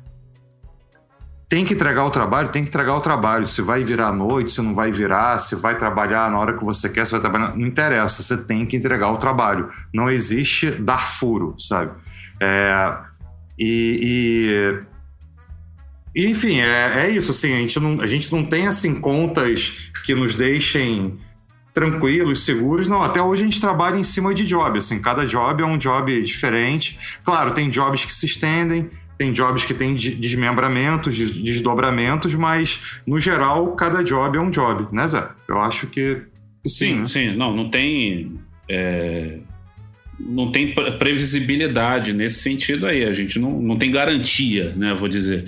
tem 1.54 1.64
que 1.64 1.76
entregar 1.76 2.04
o 2.04 2.10
trabalho, 2.10 2.50
tem 2.50 2.64
que 2.64 2.70
entregar 2.70 2.96
o 2.96 3.00
trabalho. 3.00 3.46
Se 3.46 3.62
vai 3.62 3.84
virar 3.84 4.08
à 4.08 4.12
noite, 4.12 4.52
se 4.52 4.60
não 4.60 4.74
vai 4.74 4.92
virar, 4.92 5.38
se 5.38 5.56
vai 5.56 5.78
trabalhar 5.78 6.32
na 6.32 6.40
hora 6.40 6.58
que 6.58 6.66
você 6.66 6.90
quer, 6.90 7.06
se 7.06 7.12
vai 7.12 7.22
trabalhar. 7.22 7.56
Não 7.56 7.68
interessa, 7.68 8.24
você 8.24 8.36
tem 8.36 8.66
que 8.66 8.76
entregar 8.76 9.12
o 9.12 9.18
trabalho. 9.18 9.70
Não 9.94 10.10
existe 10.10 10.72
dar 10.72 11.08
furo, 11.08 11.54
sabe? 11.60 11.92
É, 12.42 12.96
e, 13.60 14.82
e, 16.16 16.28
Enfim, 16.32 16.60
é, 16.60 17.06
é 17.06 17.10
isso. 17.12 17.30
Assim, 17.30 17.54
a, 17.54 17.58
gente 17.58 17.80
não, 17.80 18.02
a 18.02 18.08
gente 18.08 18.32
não 18.32 18.44
tem 18.44 18.66
assim, 18.66 19.00
contas 19.00 19.92
que 20.04 20.16
nos 20.16 20.34
deixem 20.34 21.20
tranquilos, 21.72 22.46
seguros. 22.46 22.88
Não, 22.88 23.04
até 23.04 23.22
hoje 23.22 23.44
a 23.44 23.46
gente 23.46 23.62
trabalha 23.62 23.98
em 23.98 24.04
cima 24.04 24.34
de 24.34 24.44
job. 24.44 24.80
Assim, 24.80 25.00
cada 25.00 25.24
job 25.24 25.62
é 25.62 25.66
um 25.68 25.78
job 25.78 26.20
diferente. 26.24 26.98
Claro, 27.24 27.52
tem 27.52 27.70
jobs 27.70 28.06
que 28.06 28.14
se 28.14 28.26
estendem 28.26 28.90
tem 29.18 29.32
jobs 29.32 29.66
que 29.66 29.74
têm 29.74 29.94
desmembramentos, 29.96 31.18
desdobramentos, 31.42 32.34
mas 32.36 33.00
no 33.06 33.20
geral 33.20 33.76
cada 33.76 34.04
job 34.04 34.38
é 34.38 34.42
um 34.42 34.50
job, 34.50 34.88
né, 34.92 35.08
Zé? 35.08 35.28
Eu 35.48 35.60
acho 35.62 35.88
que. 35.88 36.22
Sim, 36.66 36.70
sim. 36.70 36.96
Né? 36.96 37.06
sim. 37.06 37.36
Não, 37.36 37.56
não 37.56 37.70
tem. 37.70 38.40
É... 38.70 39.38
Não 40.20 40.52
tem 40.52 40.74
previsibilidade 40.74 42.14
nesse 42.14 42.42
sentido 42.42 42.86
aí. 42.86 43.04
A 43.04 43.12
gente 43.12 43.40
não, 43.40 43.60
não 43.60 43.78
tem 43.78 43.92
garantia, 43.92 44.74
né? 44.76 44.94
Vou 44.94 45.10
dizer. 45.10 45.46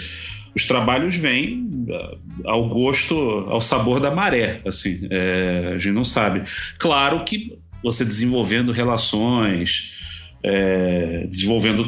Os 0.56 0.66
trabalhos 0.66 1.16
vêm 1.16 1.86
ah, 1.92 2.18
ao 2.46 2.68
gosto, 2.68 3.16
ao 3.48 3.62
sabor 3.62 4.00
da 4.00 4.12
maré, 4.12 4.62
assim. 4.66 5.08
É... 5.10 5.74
a 5.76 5.80
gente 5.80 5.94
não 5.94 6.04
sabe. 6.04 6.44
Claro 6.78 7.24
que 7.24 7.58
você 7.84 8.04
desenvolvendo 8.04 8.72
relações, 8.72 9.94
é... 10.44 11.26
desenvolvendo 11.28 11.86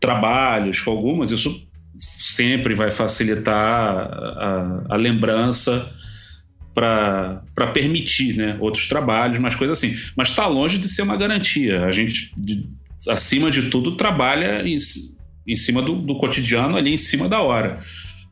trabalhos 0.00 0.80
com 0.80 0.90
algumas, 0.90 1.30
isso 1.30 1.68
sempre 1.96 2.74
vai 2.74 2.90
facilitar 2.90 3.54
a, 3.54 4.84
a 4.88 4.96
lembrança 4.96 5.94
para 6.74 7.66
permitir 7.74 8.36
né, 8.36 8.56
outros 8.58 8.88
trabalhos, 8.88 9.38
mas 9.38 9.54
coisas 9.54 9.78
assim. 9.78 9.94
Mas 10.16 10.30
está 10.30 10.46
longe 10.46 10.78
de 10.78 10.88
ser 10.88 11.02
uma 11.02 11.16
garantia. 11.16 11.84
A 11.84 11.92
gente, 11.92 12.32
de, 12.36 12.66
acima 13.08 13.50
de 13.50 13.68
tudo, 13.68 13.96
trabalha 13.96 14.62
em, 14.66 14.76
em 15.46 15.56
cima 15.56 15.82
do, 15.82 15.96
do, 15.96 16.16
cotidiano, 16.16 16.76
ali 16.76 16.94
em 16.94 16.96
cima 16.96 17.28
da 17.28 17.40
hora. 17.42 17.84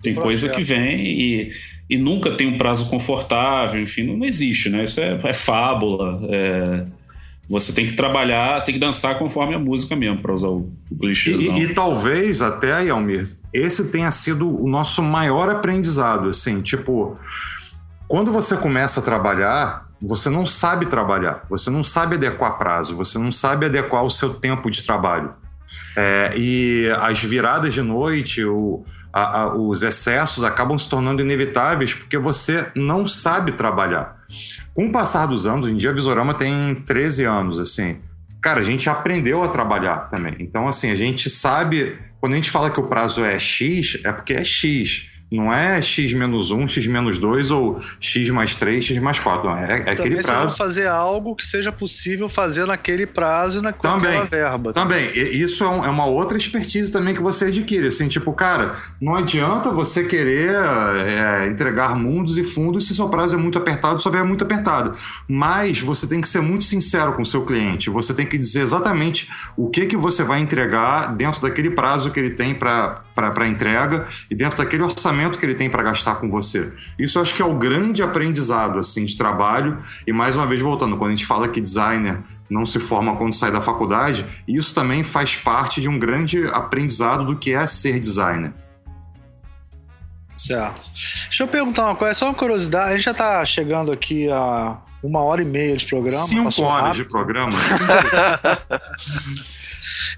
Tem 0.03 0.15
coisa 0.15 0.49
que 0.49 0.62
vem 0.62 1.07
e, 1.07 1.53
e 1.90 1.99
nunca 1.99 2.31
tem 2.31 2.47
um 2.47 2.57
prazo 2.57 2.89
confortável, 2.89 3.82
enfim, 3.82 4.05
não, 4.05 4.16
não 4.16 4.24
existe, 4.24 4.70
né? 4.70 4.85
Isso 4.85 5.01
é, 5.01 5.19
é 5.24 5.35
fábula. 5.35 6.20
É, 6.31 6.86
você 7.49 7.73
tem 7.73 7.87
que 7.87 7.95
trabalhar, 7.95 8.62
tem 8.62 8.75
que 8.75 8.81
dançar 8.81 9.19
conforme 9.19 9.55
a 9.55 9.59
música 9.59 9.97
mesmo, 9.97 10.20
para 10.20 10.33
usar 10.33 10.49
o, 10.49 10.70
o 10.91 10.99
clichê. 10.99 11.33
E, 11.33 11.62
e, 11.62 11.75
talvez 11.75 12.43
até, 12.43 12.85
Yalmir, 12.85 13.27
esse 13.53 13.89
tenha 13.89 14.11
sido 14.11 14.62
o 14.62 14.69
nosso 14.69 15.03
maior 15.03 15.49
aprendizado, 15.49 16.29
assim, 16.29 16.61
tipo, 16.61 17.16
quando 18.07 18.31
você 18.31 18.57
começa 18.57 19.01
a 19.01 19.03
trabalhar, 19.03 19.89
você 20.01 20.29
não 20.29 20.45
sabe 20.45 20.87
trabalhar, 20.87 21.45
você 21.49 21.70
não 21.70 21.83
sabe 21.83 22.16
adequar 22.16 22.59
prazo, 22.59 22.95
você 22.95 23.19
não 23.19 23.33
sabe 23.33 23.65
adequar 23.66 24.05
o 24.05 24.11
seu 24.11 24.35
tempo 24.35 24.70
de 24.70 24.85
trabalho. 24.85 25.33
É, 25.97 26.35
e 26.37 26.89
as 27.01 27.23
viradas 27.23 27.73
de 27.73 27.83
noite, 27.83 28.45
o, 28.45 28.85
a, 29.12 29.41
a, 29.41 29.55
os 29.55 29.83
excessos 29.83 30.45
acabam 30.45 30.79
se 30.79 30.89
tornando 30.89 31.23
inevitáveis 31.23 31.95
porque 31.95 32.19
você 32.19 32.70
não 32.75 33.07
sabe 33.07 33.53
trabalhar. 33.53 34.18
Com 34.74 34.86
o 34.86 34.92
passar 34.92 35.26
dos 35.26 35.46
anos, 35.46 35.66
hoje 35.66 35.74
em 35.74 35.78
dia 35.78 35.90
a 35.90 35.94
Visorama 35.94 36.34
tem 36.34 36.74
13 36.86 37.24
anos, 37.24 37.59
assim. 37.59 37.98
Cara, 38.40 38.60
a 38.60 38.64
gente 38.64 38.88
aprendeu 38.88 39.42
a 39.42 39.48
trabalhar 39.48 40.10
também. 40.10 40.36
Então, 40.38 40.68
assim, 40.68 40.90
a 40.90 40.94
gente 40.94 41.28
sabe. 41.28 41.98
Quando 42.20 42.32
a 42.32 42.36
gente 42.36 42.50
fala 42.50 42.70
que 42.70 42.80
o 42.80 42.84
prazo 42.84 43.24
é 43.24 43.38
X, 43.38 44.00
é 44.05 44.12
porque 44.12 44.34
é 44.34 44.44
X. 44.44 45.09
Não 45.30 45.52
é 45.52 45.80
x 45.82 46.14
menos 46.14 46.50
1, 46.50 46.68
x 46.68 46.86
menos 46.86 47.18
2 47.18 47.50
ou 47.50 47.80
x 48.00 48.30
mais 48.30 48.56
3, 48.56 48.82
x 48.82 48.98
mais 48.98 49.18
4. 49.18 49.48
Não, 49.48 49.56
é, 49.59 49.84
é 49.86 49.90
aquele 49.90 50.22
prazo. 50.22 50.56
fazer 50.56 50.88
algo 50.88 51.36
que 51.36 51.44
seja 51.44 51.70
possível 51.70 52.30
fazer 52.30 52.66
naquele 52.66 53.06
prazo 53.06 53.59
e 53.59 53.62
naquela 53.62 53.94
também, 53.94 54.24
verba. 54.24 54.72
Também. 54.72 55.10
Isso 55.14 55.62
é, 55.64 55.68
um, 55.68 55.84
é, 55.84 55.88
uma 55.90 56.06
outra 56.06 56.38
expertise 56.38 56.90
também 56.90 57.14
que 57.14 57.20
você 57.20 57.46
adquire. 57.46 57.88
Assim, 57.88 58.09
tipo, 58.09 58.32
cara, 58.32 58.76
não 59.00 59.14
adianta 59.14 59.70
você 59.70 60.05
querer 60.05 60.55
é, 60.55 61.46
entregar 61.46 61.94
mundos 61.94 62.38
e 62.38 62.44
fundos 62.44 62.86
se 62.86 62.94
seu 62.94 63.09
prazo 63.10 63.36
é 63.36 63.38
muito 63.38 63.59
apertado, 63.59 64.00
sua 64.00 64.10
verba 64.10 64.26
é 64.26 64.28
muito 64.28 64.44
apertada. 64.44 64.94
Mas 65.28 65.78
você 65.78 66.06
tem 66.06 66.22
que 66.22 66.28
ser 66.28 66.40
muito 66.40 66.64
sincero 66.64 67.12
com 67.12 67.22
o 67.22 67.26
seu 67.26 67.44
cliente. 67.44 67.90
Você 67.90 68.14
tem 68.14 68.24
que 68.24 68.38
dizer 68.38 68.62
exatamente 68.62 69.28
o 69.59 69.68
que, 69.68 69.84
que 69.84 69.96
você 69.96 70.24
vai 70.24 70.40
entregar 70.40 71.14
dentro 71.14 71.42
daquele 71.42 71.70
prazo 71.70 72.10
que 72.10 72.18
ele 72.18 72.30
tem 72.30 72.55
para 72.55 73.02
entrega 73.46 74.06
e 74.30 74.34
dentro 74.34 74.59
daquele 74.59 74.82
orçamento 74.82 75.18
orçamento 75.19 75.39
que 75.39 75.45
ele 75.45 75.55
tem 75.55 75.69
para 75.69 75.82
gastar 75.82 76.16
com 76.16 76.31
você. 76.31 76.73
Isso 76.99 77.19
eu 77.19 77.23
acho 77.23 77.35
que 77.35 77.43
é 77.43 77.45
o 77.45 77.55
grande 77.55 78.03
aprendizado 78.03 78.78
assim 78.78 79.05
de 79.05 79.16
trabalho. 79.16 79.78
E 80.07 80.12
mais 80.12 80.36
uma 80.36 80.47
vez 80.47 80.61
voltando, 80.61 80.97
quando 80.97 81.11
a 81.11 81.15
gente 81.15 81.27
fala 81.27 81.49
que 81.49 81.61
designer 81.61 82.20
não 82.49 82.65
se 82.65 82.81
forma 82.81 83.15
quando 83.16 83.35
sai 83.35 83.51
da 83.51 83.61
faculdade, 83.61 84.24
isso 84.47 84.74
também 84.74 85.05
faz 85.05 85.36
parte 85.36 85.82
de 85.82 85.89
um 85.89 85.99
grande 85.99 86.45
aprendizado 86.47 87.24
do 87.24 87.36
que 87.36 87.53
é 87.53 87.66
ser 87.66 88.01
designer. 88.01 88.53
Certo. 90.35 90.90
Deixa 91.24 91.43
eu 91.43 91.49
perguntar 91.49 91.86
uma 91.86 91.97
coisa, 91.97 92.15
só 92.15 92.27
uma 92.27 92.35
curiosidade. 92.35 92.90
A 92.90 92.97
gente 92.97 93.05
já 93.05 93.11
está 93.11 93.45
chegando 93.45 93.90
aqui 93.90 94.31
a 94.31 94.78
uma 95.03 95.20
hora 95.20 95.43
e 95.43 95.45
meia 95.45 95.77
de 95.77 95.85
programa. 95.85 96.27
Cinco 96.27 96.62
horas 96.62 96.82
rápido. 96.82 97.05
de 97.05 97.11
programa. 97.11 97.59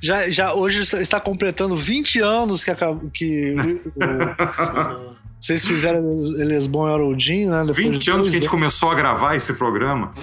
já, 0.01 0.31
já 0.31 0.55
hoje 0.55 0.83
está 0.83 1.21
completando 1.21 1.77
20 1.77 2.21
anos 2.21 2.65
que, 2.65 2.73
que 3.13 3.55
o, 3.55 3.61
vocês 5.41 5.67
fizeram 5.67 6.03
Lesbon 6.37 6.89
e 6.89 6.93
Haroldinho, 6.93 7.51
né? 7.51 7.61
Depois 7.61 7.77
20 7.77 8.11
anos 8.11 8.29
que 8.29 8.37
a 8.37 8.39
gente 8.39 8.49
começou 8.51 8.91
a 8.91 8.95
gravar 8.95 9.37
esse 9.37 9.55
programa. 9.55 10.15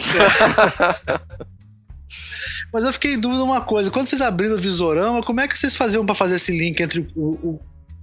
Mas 2.72 2.84
eu 2.84 2.94
fiquei 2.94 3.14
em 3.14 3.20
dúvida 3.20 3.44
uma 3.44 3.62
coisa. 3.62 3.90
Quando 3.90 4.08
vocês 4.08 4.22
abriram 4.22 4.56
o 4.56 4.60
Visorama, 4.60 5.24
como 5.24 5.40
é 5.40 5.48
que 5.48 5.58
vocês 5.58 5.76
faziam 5.76 6.06
para 6.06 6.14
fazer 6.14 6.36
esse 6.36 6.56
link 6.56 6.80
entre 6.82 7.08
o, 7.16 7.34
o 7.34 7.60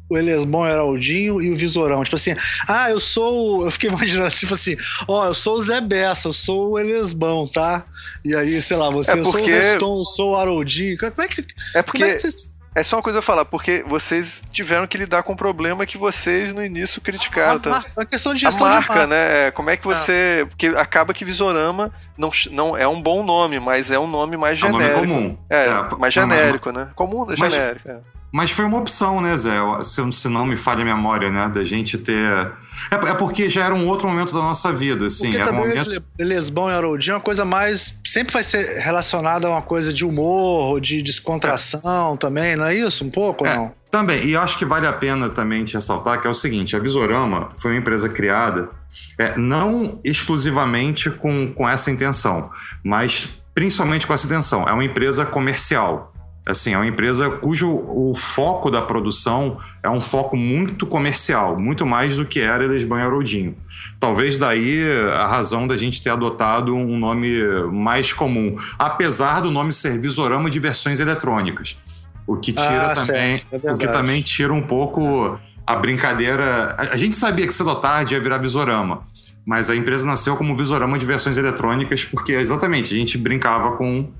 o 0.08 0.18
Elesmon 0.18 0.66
Heraldinho 0.66 1.40
e 1.40 1.50
o 1.50 1.56
Visorão. 1.56 2.04
Tipo 2.04 2.16
assim, 2.16 2.34
ah, 2.68 2.90
eu 2.90 3.00
sou. 3.00 3.64
Eu 3.64 3.70
fiquei 3.70 3.88
imaginando, 3.90 4.30
tipo 4.30 4.54
assim, 4.54 4.76
ó, 5.08 5.22
oh, 5.22 5.26
eu 5.26 5.34
sou 5.34 5.56
o 5.56 5.62
Zé 5.62 5.80
Bessa, 5.80 6.28
eu 6.28 6.32
sou 6.32 6.72
o 6.72 6.78
Elesbão, 6.78 7.46
tá? 7.48 7.84
E 8.24 8.34
aí, 8.34 8.60
sei 8.60 8.76
lá, 8.76 8.90
você, 8.90 9.12
é 9.12 9.16
porque... 9.16 9.28
eu 9.28 9.32
sou 9.32 9.42
o 9.42 9.46
Reston, 9.46 9.98
eu 9.98 10.04
sou 10.04 10.32
o 10.32 10.36
Haroldinho. 10.36 10.96
Como 10.98 11.12
é 11.22 11.28
que. 11.28 11.46
É 11.74 11.82
porque. 11.82 12.02
É, 12.02 12.10
que 12.10 12.16
vocês... 12.16 12.54
é 12.74 12.82
só 12.82 12.96
uma 12.96 13.02
coisa 13.02 13.20
a 13.20 13.22
falar, 13.22 13.44
porque 13.44 13.84
vocês 13.86 14.42
tiveram 14.52 14.86
que 14.86 14.98
lidar 14.98 15.22
com 15.22 15.32
um 15.32 15.36
problema 15.36 15.86
que 15.86 15.96
vocês 15.96 16.52
no 16.52 16.62
início 16.62 17.00
criticaram. 17.00 17.56
A, 17.56 17.60
tá? 17.60 17.82
a 17.98 18.04
questão 18.04 18.34
de 18.34 18.40
gestão 18.40 18.66
a 18.66 18.70
marca, 18.70 18.92
de 18.92 18.98
marca. 18.98 19.06
né? 19.06 19.46
É, 19.46 19.50
como 19.50 19.70
é 19.70 19.76
que 19.76 19.86
você. 19.86 20.40
É. 20.42 20.44
Porque 20.44 20.66
acaba 20.68 21.14
que 21.14 21.24
Visorama 21.24 21.90
não, 22.16 22.30
não 22.50 22.76
é 22.76 22.86
um 22.86 23.00
bom 23.00 23.22
nome, 23.22 23.58
mas 23.58 23.90
é 23.90 23.98
um 23.98 24.06
nome 24.06 24.36
mais 24.36 24.58
genérico. 24.58 24.82
É 24.82 25.02
um 25.02 25.06
nome 25.06 25.14
comum. 25.14 25.38
É, 25.48 25.66
é 25.66 25.98
mais 25.98 26.12
genérico, 26.12 26.70
né? 26.70 26.90
Comum, 26.94 27.24
mas, 27.26 27.52
genérico. 27.52 27.88
Mas 28.34 28.50
foi 28.50 28.64
uma 28.64 28.78
opção, 28.78 29.20
né, 29.20 29.36
Zé? 29.36 29.60
Se, 29.84 30.28
não 30.28 30.44
me 30.44 30.56
falha 30.56 30.82
a 30.82 30.84
memória, 30.84 31.30
né? 31.30 31.48
Da 31.54 31.62
gente 31.62 31.96
ter. 31.96 32.52
É, 32.90 32.94
é, 32.96 33.14
porque 33.14 33.48
já 33.48 33.64
era 33.64 33.72
um 33.72 33.86
outro 33.86 34.08
momento 34.08 34.34
da 34.34 34.40
nossa 34.40 34.72
vida, 34.72 35.06
assim. 35.06 35.28
Porque 35.28 35.40
era 35.40 35.52
um 35.52 35.54
momento... 35.54 36.02
Lesbão 36.18 36.68
e 36.68 36.72
Haroldinho 36.72 37.12
é 37.12 37.14
uma 37.14 37.22
coisa 37.22 37.44
mais. 37.44 37.96
Sempre 38.04 38.32
vai 38.32 38.42
ser 38.42 38.80
relacionada 38.80 39.46
a 39.46 39.50
uma 39.50 39.62
coisa 39.62 39.92
de 39.92 40.04
humor, 40.04 40.64
ou 40.64 40.80
de 40.80 41.00
descontração 41.00 42.14
é. 42.14 42.16
também, 42.16 42.56
não 42.56 42.64
é 42.64 42.74
isso? 42.74 43.04
Um 43.04 43.08
pouco, 43.08 43.46
é, 43.46 43.54
não? 43.54 43.72
Também. 43.88 44.26
E 44.26 44.34
acho 44.34 44.58
que 44.58 44.64
vale 44.64 44.88
a 44.88 44.92
pena 44.92 45.30
também 45.30 45.64
te 45.64 45.74
ressaltar 45.74 46.20
que 46.20 46.26
é 46.26 46.30
o 46.30 46.34
seguinte: 46.34 46.74
a 46.74 46.80
Visorama 46.80 47.50
foi 47.56 47.70
uma 47.70 47.78
empresa 47.78 48.08
criada 48.08 48.68
é, 49.16 49.38
não 49.38 50.00
exclusivamente 50.04 51.08
com, 51.08 51.52
com 51.52 51.68
essa 51.68 51.88
intenção, 51.88 52.50
mas 52.82 53.28
principalmente 53.54 54.08
com 54.08 54.12
essa 54.12 54.26
intenção. 54.26 54.68
É 54.68 54.72
uma 54.72 54.84
empresa 54.84 55.24
comercial. 55.24 56.12
Assim, 56.46 56.74
é 56.74 56.76
uma 56.76 56.86
empresa 56.86 57.30
cujo 57.30 57.70
o 57.70 58.14
foco 58.14 58.70
da 58.70 58.82
produção 58.82 59.58
é 59.82 59.88
um 59.88 60.00
foco 60.00 60.36
muito 60.36 60.86
comercial, 60.86 61.58
muito 61.58 61.86
mais 61.86 62.16
do 62.16 62.26
que 62.26 62.38
era 62.38 62.64
Elisban 62.64 63.00
Haroldinho. 63.00 63.56
Talvez 63.98 64.36
daí 64.36 64.82
a 65.12 65.26
razão 65.26 65.66
da 65.66 65.74
gente 65.74 66.02
ter 66.02 66.10
adotado 66.10 66.74
um 66.74 66.98
nome 66.98 67.40
mais 67.72 68.12
comum, 68.12 68.56
apesar 68.78 69.40
do 69.40 69.50
nome 69.50 69.72
ser 69.72 69.98
Visorama 69.98 70.50
de 70.50 70.60
versões 70.60 71.00
eletrônicas. 71.00 71.78
O 72.26 72.36
que 72.36 72.52
tira 72.52 72.92
ah, 72.92 72.94
também, 72.94 73.42
é 73.50 73.72
o 73.72 73.78
que 73.78 73.86
também 73.86 74.20
tira 74.20 74.52
um 74.52 74.62
pouco 74.62 75.38
a 75.66 75.76
brincadeira. 75.76 76.74
A 76.76 76.96
gente 76.96 77.16
sabia 77.16 77.46
que 77.46 77.54
cedo 77.54 77.70
ou 77.70 77.76
tarde 77.76 78.14
ia 78.14 78.20
virar 78.20 78.36
Visorama, 78.36 79.06
mas 79.46 79.70
a 79.70 79.76
empresa 79.76 80.06
nasceu 80.06 80.36
como 80.36 80.54
Visorama 80.54 80.98
de 80.98 81.06
versões 81.06 81.38
eletrônicas 81.38 82.04
porque 82.04 82.32
exatamente 82.32 82.94
a 82.94 82.98
gente 82.98 83.16
brincava 83.16 83.76
com 83.76 84.10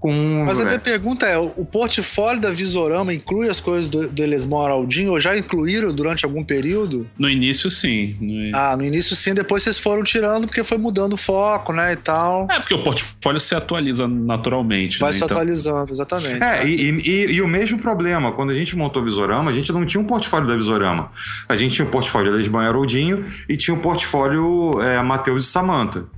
com. 0.00 0.44
Mas 0.46 0.60
a 0.60 0.64
minha 0.64 0.78
pergunta 0.78 1.26
é: 1.26 1.36
o 1.38 1.64
portfólio 1.64 2.40
da 2.40 2.50
Visorama 2.50 3.12
inclui 3.12 3.48
as 3.48 3.60
coisas 3.60 3.88
do, 3.88 4.08
do 4.08 4.22
Elesmon 4.22 4.60
Araldinho 4.60 5.12
ou 5.12 5.20
já 5.20 5.36
incluíram 5.36 5.92
durante 5.92 6.24
algum 6.24 6.44
período? 6.44 7.08
No 7.18 7.28
início, 7.28 7.70
sim. 7.70 8.16
No... 8.20 8.56
Ah, 8.56 8.76
no 8.76 8.84
início, 8.84 9.16
sim. 9.16 9.34
Depois 9.34 9.62
vocês 9.62 9.78
foram 9.78 10.02
tirando 10.02 10.46
porque 10.46 10.62
foi 10.62 10.78
mudando 10.78 11.14
o 11.14 11.16
foco, 11.16 11.72
né? 11.72 11.92
E 11.92 11.96
tal. 11.96 12.46
É, 12.50 12.60
porque 12.60 12.74
o 12.74 12.82
portfólio 12.82 13.40
se 13.40 13.54
atualiza 13.54 14.06
naturalmente. 14.06 14.98
Vai 14.98 15.10
né? 15.10 15.18
se 15.18 15.24
então... 15.24 15.36
atualizando, 15.36 15.92
exatamente. 15.92 16.42
É, 16.42 16.66
e, 16.66 16.90
e, 16.90 17.32
e, 17.32 17.42
o 17.42 17.48
mesmo 17.48 17.78
problema. 17.78 18.32
Quando 18.32 18.50
a 18.50 18.54
gente 18.54 18.76
montou 18.76 19.02
o 19.02 19.04
Visorama, 19.04 19.50
a 19.50 19.54
gente 19.54 19.72
não 19.72 19.84
tinha 19.84 20.00
um 20.00 20.06
portfólio 20.06 20.46
da 20.46 20.56
Visorama. 20.56 21.10
A 21.48 21.56
gente 21.56 21.74
tinha 21.74 21.86
o 21.86 21.90
portfólio 21.90 22.32
Elesmon 22.32 22.58
Haroldinho 22.58 23.24
e 23.48 23.56
tinha 23.56 23.74
o 23.74 23.80
portfólio 23.80 24.80
é, 24.82 25.02
Matheus 25.02 25.44
e 25.44 25.46
Samanta 25.46 26.15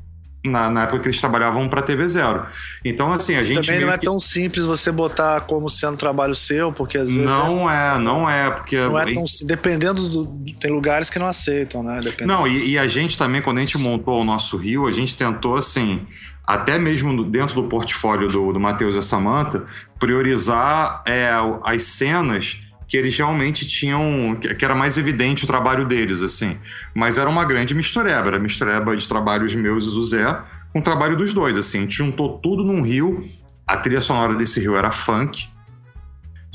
na, 0.49 0.71
na, 0.71 0.83
época 0.83 1.01
que 1.01 1.09
eles 1.09 1.21
trabalhavam 1.21 1.69
para 1.69 1.83
TV 1.83 2.09
Zero. 2.09 2.47
Então, 2.85 3.13
assim, 3.13 3.35
a 3.37 3.45
gente. 3.45 3.67
Também 3.67 3.81
não 3.83 3.93
é 3.93 3.99
que... 3.99 4.05
tão 4.05 4.19
simples 4.19 4.65
você 4.65 4.91
botar 4.91 5.43
como 5.43 5.69
sendo 5.69 5.97
trabalho 5.97 6.35
seu, 6.35 6.73
porque 6.73 6.99
às 6.99 7.11
vezes. 7.11 7.25
Não 7.25 7.71
é, 7.71 7.95
é 7.95 7.99
não 7.99 8.29
é, 8.29 8.51
porque. 8.51 8.77
Não 8.77 8.99
é 8.99 9.13
tão. 9.13 9.25
Dependendo 9.45 10.09
do. 10.09 10.45
Tem 10.59 10.71
lugares 10.71 11.11
que 11.11 11.19
não 11.19 11.27
aceitam, 11.27 11.83
né? 11.83 12.01
Dependendo. 12.03 12.27
Não, 12.27 12.47
e, 12.47 12.71
e 12.71 12.79
a 12.79 12.87
gente 12.87 13.17
também, 13.17 13.43
quando 13.43 13.59
a 13.59 13.61
gente 13.61 13.79
montou 13.79 14.21
o 14.21 14.25
nosso 14.25 14.57
Rio, 14.57 14.87
a 14.87 14.93
gente 14.93 15.15
tentou, 15.15 15.57
assim 15.57 16.07
até 16.49 16.79
mesmo 16.79 17.23
dentro 17.25 17.55
do 17.55 17.65
portfólio 17.65 18.27
do, 18.27 18.55
do 18.55 18.59
Matheus 18.59 18.95
e 18.95 18.99
a 18.99 19.03
Samanta, 19.03 19.67
priorizar 19.99 21.03
é, 21.05 21.31
as 21.63 21.83
cenas 21.83 22.59
que 22.89 22.97
eles 22.97 23.17
realmente 23.17 23.69
tinham. 23.69 24.35
que 24.41 24.65
era 24.65 24.75
mais 24.75 24.97
evidente 24.97 25.45
o 25.45 25.47
trabalho 25.47 25.87
deles, 25.87 26.23
assim. 26.23 26.59
Mas 26.95 27.19
era 27.19 27.29
uma 27.29 27.45
grande 27.45 27.75
mistureba, 27.75 28.29
era 28.29 28.39
mistureba 28.39 28.97
de 28.97 29.07
trabalhos 29.07 29.55
meus 29.55 29.85
e 29.85 29.91
do 29.91 30.03
Zé, 30.03 30.41
com 30.73 30.79
o 30.79 30.83
trabalho 30.83 31.15
dos 31.15 31.35
dois, 31.35 31.57
assim. 31.59 31.81
A 31.81 31.83
gente 31.83 31.97
juntou 31.97 32.39
tudo 32.39 32.65
num 32.65 32.81
rio. 32.81 33.29
A 33.67 33.77
trilha 33.77 34.01
sonora 34.01 34.35
desse 34.35 34.59
rio 34.59 34.75
era 34.75 34.91
funk, 34.91 35.47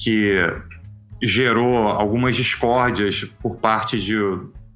que 0.03 0.35
gerou 1.21 1.77
algumas 1.87 2.35
discórdias 2.35 3.25
por 3.39 3.57
parte 3.57 4.01
de, 4.01 4.15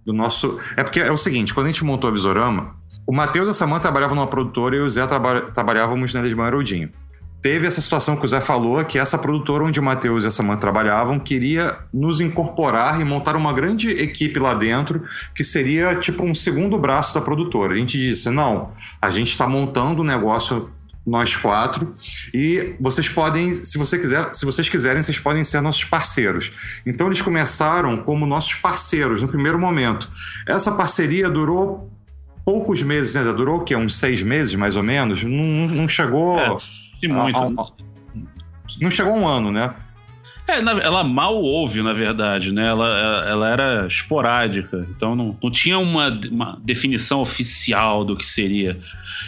do 0.05 0.13
nosso. 0.13 0.59
É 0.75 0.83
porque 0.83 0.99
é 0.99 1.11
o 1.11 1.17
seguinte: 1.17 1.55
quando 1.55 1.65
a 1.65 1.71
gente 1.71 1.83
montou 1.83 2.07
a 2.07 2.13
Visorama, 2.13 2.75
o 3.07 3.11
Matheus 3.11 3.47
e 3.47 3.51
a 3.51 3.53
Samanta 3.55 3.81
trabalhavam 3.81 4.15
numa 4.15 4.27
produtora 4.27 4.75
e 4.75 4.79
o 4.79 4.87
Zé 4.87 5.07
traba... 5.07 5.41
trabalhávamos 5.41 6.13
na 6.13 6.21
Lisboa 6.21 6.45
Haroldinho 6.45 6.91
teve 7.41 7.67
essa 7.67 7.81
situação 7.81 8.15
que 8.15 8.25
o 8.25 8.27
Zé 8.27 8.41
falou, 8.41 8.83
que 8.83 8.97
essa 8.97 9.17
produtora 9.17 9.63
onde 9.63 9.79
o 9.79 9.83
Matheus 9.83 10.23
e 10.23 10.27
a 10.27 10.31
Samanta 10.31 10.61
trabalhavam 10.61 11.19
queria 11.19 11.77
nos 11.93 12.19
incorporar 12.19 12.99
e 12.99 13.03
montar 13.03 13.35
uma 13.35 13.53
grande 13.53 13.89
equipe 13.89 14.39
lá 14.39 14.53
dentro, 14.53 15.03
que 15.35 15.43
seria 15.43 15.95
tipo 15.95 16.23
um 16.23 16.33
segundo 16.33 16.77
braço 16.77 17.13
da 17.13 17.21
produtora. 17.21 17.73
A 17.73 17.77
gente 17.77 17.97
disse: 17.97 18.29
não, 18.29 18.71
a 19.01 19.09
gente 19.09 19.31
está 19.31 19.47
montando 19.47 20.01
um 20.01 20.05
negócio 20.05 20.71
nós 21.05 21.37
quatro 21.37 21.95
e 22.33 22.75
vocês 22.81 23.07
podem, 23.07 23.53
se 23.53 23.77
você 23.77 23.97
quiser, 23.97 24.33
se 24.33 24.45
vocês 24.45 24.67
quiserem, 24.67 25.01
vocês 25.01 25.17
podem 25.17 25.41
ser 25.41 25.61
nossos 25.61 25.85
parceiros. 25.85 26.51
Então 26.85 27.07
eles 27.07 27.21
começaram 27.21 27.95
como 27.97 28.25
nossos 28.25 28.55
parceiros 28.55 29.21
no 29.21 29.27
primeiro 29.29 29.57
momento. 29.57 30.11
Essa 30.45 30.73
parceria 30.73 31.29
durou 31.29 31.89
poucos 32.43 32.83
meses, 32.83 33.15
né? 33.15 33.23
Durou 33.31 33.59
o 33.59 33.63
quê? 33.63 33.73
Uns 33.73 33.95
seis 33.97 34.21
meses, 34.21 34.53
mais 34.55 34.75
ou 34.75 34.83
menos? 34.83 35.23
Não, 35.23 35.67
não 35.69 35.87
chegou. 35.87 36.37
É 36.37 36.76
e 37.01 37.07
muito. 37.07 37.37
A, 37.37 37.45
a, 37.45 37.71
não 38.79 38.91
chegou 38.91 39.15
um 39.15 39.27
ano, 39.27 39.51
né? 39.51 39.73
É, 40.47 40.59
ela 40.59 41.03
mal 41.03 41.35
ouve, 41.35 41.83
na 41.83 41.91
verdade, 41.91 42.53
né? 42.53 42.67
Ela, 42.67 43.25
ela 43.27 43.49
era 43.49 43.87
esporádica, 43.87 44.87
então 44.95 45.13
não, 45.13 45.37
não 45.43 45.51
tinha 45.51 45.77
uma, 45.77 46.07
uma 46.31 46.57
definição 46.63 47.19
oficial 47.19 48.05
do 48.05 48.15
que 48.15 48.25
seria. 48.25 48.79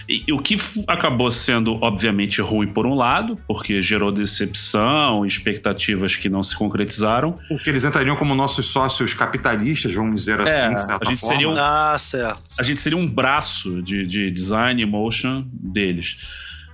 E, 0.07 0.23
e, 0.27 0.31
o 0.31 0.39
que 0.39 0.57
acabou 0.87 1.29
sendo, 1.29 1.77
obviamente, 1.81 2.41
ruim 2.41 2.67
por 2.67 2.85
um 2.85 2.93
lado, 2.93 3.37
porque 3.45 3.81
gerou 3.81 4.13
decepção, 4.13 5.25
expectativas 5.25 6.15
que 6.15 6.29
não 6.29 6.41
se 6.41 6.55
concretizaram. 6.55 7.37
Porque 7.49 7.69
eles 7.69 7.83
entrariam 7.83 8.15
como 8.15 8.33
nossos 8.33 8.67
sócios 8.67 9.13
capitalistas, 9.13 9.93
vamos 9.93 10.15
dizer 10.15 10.39
é, 10.39 10.43
assim, 10.43 10.75
de 10.75 10.81
certa 10.81 11.05
a 11.05 11.09
gente 11.09 11.19
forma. 11.19 11.35
Seria 11.35 11.49
um, 11.49 11.57
ah, 11.57 11.97
certo. 11.97 12.43
A 12.57 12.63
gente 12.63 12.79
seria 12.79 12.97
um 12.97 13.07
braço 13.07 13.81
de, 13.81 14.07
de 14.07 14.31
design 14.31 14.81
e 14.81 14.85
motion 14.85 15.43
deles. 15.51 16.17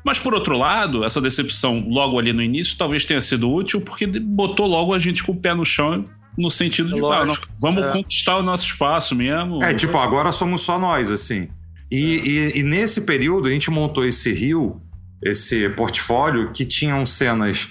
Mas 0.05 0.19
por 0.19 0.35
outro 0.35 0.55
lado, 0.55 1.03
essa 1.03 1.19
decepção 1.19 1.83
logo 1.89 2.19
ali 2.19 2.31
no 2.31 2.43
início 2.43 2.77
talvez 2.77 3.05
tenha 3.05 3.19
sido 3.19 3.51
útil 3.51 3.81
porque 3.81 4.05
botou 4.05 4.67
logo 4.67 4.93
a 4.93 4.99
gente 4.99 5.23
com 5.23 5.31
o 5.31 5.35
pé 5.35 5.55
no 5.55 5.65
chão 5.65 6.07
no 6.37 6.51
sentido 6.51 6.93
de, 6.93 6.99
ah, 7.05 7.25
não, 7.25 7.35
vamos 7.61 7.85
é. 7.85 7.91
conquistar 7.91 8.37
o 8.37 8.43
nosso 8.43 8.65
espaço 8.65 9.15
mesmo. 9.15 9.63
É, 9.63 9.73
tipo, 9.73 9.97
agora 9.97 10.31
somos 10.31 10.61
só 10.61 10.77
nós, 10.77 11.09
assim. 11.09 11.47
E, 11.89 11.97
e, 11.97 12.59
e, 12.59 12.63
nesse 12.63 13.01
período 13.01 13.47
a 13.47 13.51
gente 13.51 13.71
montou 13.71 14.03
esse 14.05 14.33
rio, 14.33 14.81
esse 15.23 15.69
portfólio, 15.69 16.51
que 16.51 16.65
tinham 16.65 17.05
cenas 17.05 17.69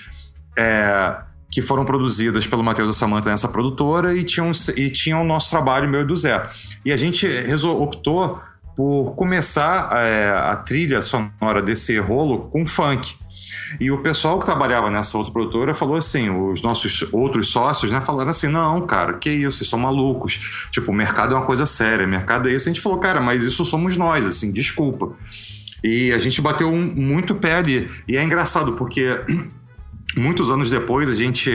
é, 0.58 1.16
que 1.50 1.60
foram 1.60 1.84
produzidas 1.84 2.46
pelo 2.46 2.64
Matheus 2.64 2.96
e 2.96 2.98
Samanta 2.98 3.30
nessa 3.30 3.48
produtora 3.48 4.16
e 4.16 4.24
tinham, 4.24 4.50
e 4.76 4.88
tinham 4.88 5.20
o 5.20 5.24
nosso 5.24 5.50
trabalho, 5.50 5.88
meu 5.88 6.00
e 6.00 6.04
do 6.06 6.16
Zé. 6.16 6.48
E 6.84 6.92
a 6.92 6.96
gente 6.96 7.26
optou 7.66 8.40
por 8.76 9.14
começar 9.14 9.90
é, 9.92 10.30
a 10.30 10.56
trilha 10.56 11.00
sonora 11.00 11.62
desse 11.62 11.98
rolo 11.98 12.48
com 12.50 12.66
funk. 12.66 13.16
E 13.80 13.90
o 13.90 14.02
pessoal 14.02 14.38
que 14.38 14.44
trabalhava 14.44 14.90
nessa 14.90 15.16
outra 15.16 15.32
produtora 15.32 15.74
falou 15.74 15.96
assim: 15.96 16.30
os 16.30 16.62
nossos 16.62 17.06
outros 17.12 17.48
sócios, 17.48 17.90
né, 17.90 18.00
falaram 18.00 18.30
assim: 18.30 18.48
não, 18.48 18.86
cara, 18.86 19.14
que 19.14 19.30
isso, 19.30 19.58
vocês 19.58 19.70
são 19.70 19.78
malucos. 19.78 20.68
Tipo, 20.70 20.92
o 20.92 20.94
mercado 20.94 21.34
é 21.34 21.36
uma 21.36 21.46
coisa 21.46 21.66
séria, 21.66 22.06
mercado 22.06 22.48
é 22.48 22.52
isso. 22.52 22.68
A 22.68 22.72
gente 22.72 22.82
falou, 22.82 22.98
cara, 22.98 23.20
mas 23.20 23.44
isso 23.44 23.64
somos 23.64 23.96
nós, 23.96 24.26
assim, 24.26 24.52
desculpa. 24.52 25.12
E 25.82 26.12
a 26.12 26.18
gente 26.18 26.40
bateu 26.40 26.68
um, 26.68 26.94
muito 26.94 27.34
pé 27.34 27.56
ali. 27.56 27.90
E 28.08 28.16
é 28.16 28.22
engraçado, 28.22 28.72
porque 28.72 29.20
muitos 30.16 30.50
anos 30.50 30.70
depois, 30.70 31.10
a 31.10 31.14
gente, 31.14 31.50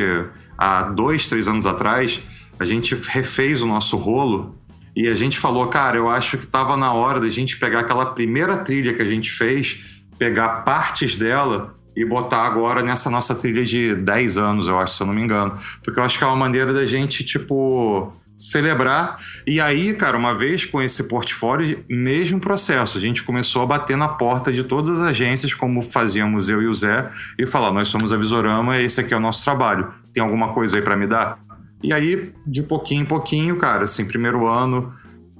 há 0.58 0.84
dois, 0.84 1.28
três 1.28 1.48
anos 1.48 1.66
atrás, 1.66 2.22
a 2.60 2.66
gente 2.66 2.96
refez 2.96 3.62
o 3.62 3.68
nosso 3.68 3.98
rolo 3.98 4.56
e 4.96 5.08
a 5.08 5.14
gente 5.14 5.38
falou, 5.38 5.68
cara, 5.68 5.98
eu 5.98 6.10
acho 6.10 6.38
que 6.38 6.46
estava 6.46 6.76
na 6.76 6.94
hora 6.94 7.20
da 7.20 7.30
gente 7.30 7.58
pegar 7.58 7.82
aquela 7.82 8.08
primeira 8.08 8.58
trilha 8.58 8.94
que 8.94 9.02
a 9.02 9.06
gente 9.06 9.32
fez, 9.32 10.02
pegar 10.18 10.64
partes 10.64 11.16
dela 11.16 11.76
e 11.96 12.06
botar 12.06 12.46
agora 12.46 12.82
nessa 12.82 13.10
nossa 13.10 13.36
trilha 13.36 13.64
de 13.64 13.96
10 13.96 14.38
anos, 14.38 14.68
eu 14.68 14.80
acho, 14.80 14.96
se 14.96 15.04
eu 15.04 15.08
não 15.08 15.14
me 15.14 15.22
engano. 15.22 15.58
Porque 15.84 16.00
eu 16.00 16.04
acho 16.04 16.18
que 16.18 16.24
é 16.24 16.28
uma 16.28 16.36
maneira 16.36 16.74
da 16.74 16.86
gente, 16.86 17.24
tipo, 17.24 18.14
celebrar. 18.38 19.18
E 19.46 19.60
aí, 19.60 19.94
cara, 19.94 20.18
uma 20.18 20.34
vez 20.34 20.66
com 20.66 20.82
esse 20.82 21.10
portfólio, 21.10 21.84
mesmo 21.90 22.40
processo. 22.40 22.98
A 22.98 23.02
gente 23.02 23.22
começou 23.24 23.62
a 23.62 23.66
bater 23.66 23.98
na 23.98 24.08
porta 24.08 24.52
de 24.52 24.64
todas 24.64 25.02
as 25.02 25.08
agências, 25.08 25.54
como 25.54 25.82
fazíamos 25.82 26.50
eu 26.50 26.62
e 26.62 26.68
o 26.68 26.74
Zé, 26.74 27.10
e 27.38 27.46
falar: 27.46 27.72
nós 27.72 27.90
somos 27.90 28.14
a 28.14 28.18
Visorama, 28.18 28.80
esse 28.80 29.02
aqui 29.02 29.14
é 29.14 29.18
o 29.18 29.20
nosso 29.20 29.44
trabalho. 29.44 29.94
Tem 30.14 30.24
alguma 30.24 30.54
coisa 30.54 30.78
aí 30.78 30.82
para 30.82 30.96
me 30.96 31.06
dar? 31.06 31.38
E 31.82 31.94
aí, 31.94 32.34
de 32.46 32.62
pouquinho 32.62 33.04
em 33.04 33.06
pouquinho, 33.06 33.58
cara, 33.58 33.84
assim, 33.84 34.06
primeiro 34.06 34.48
ano, 34.48 34.94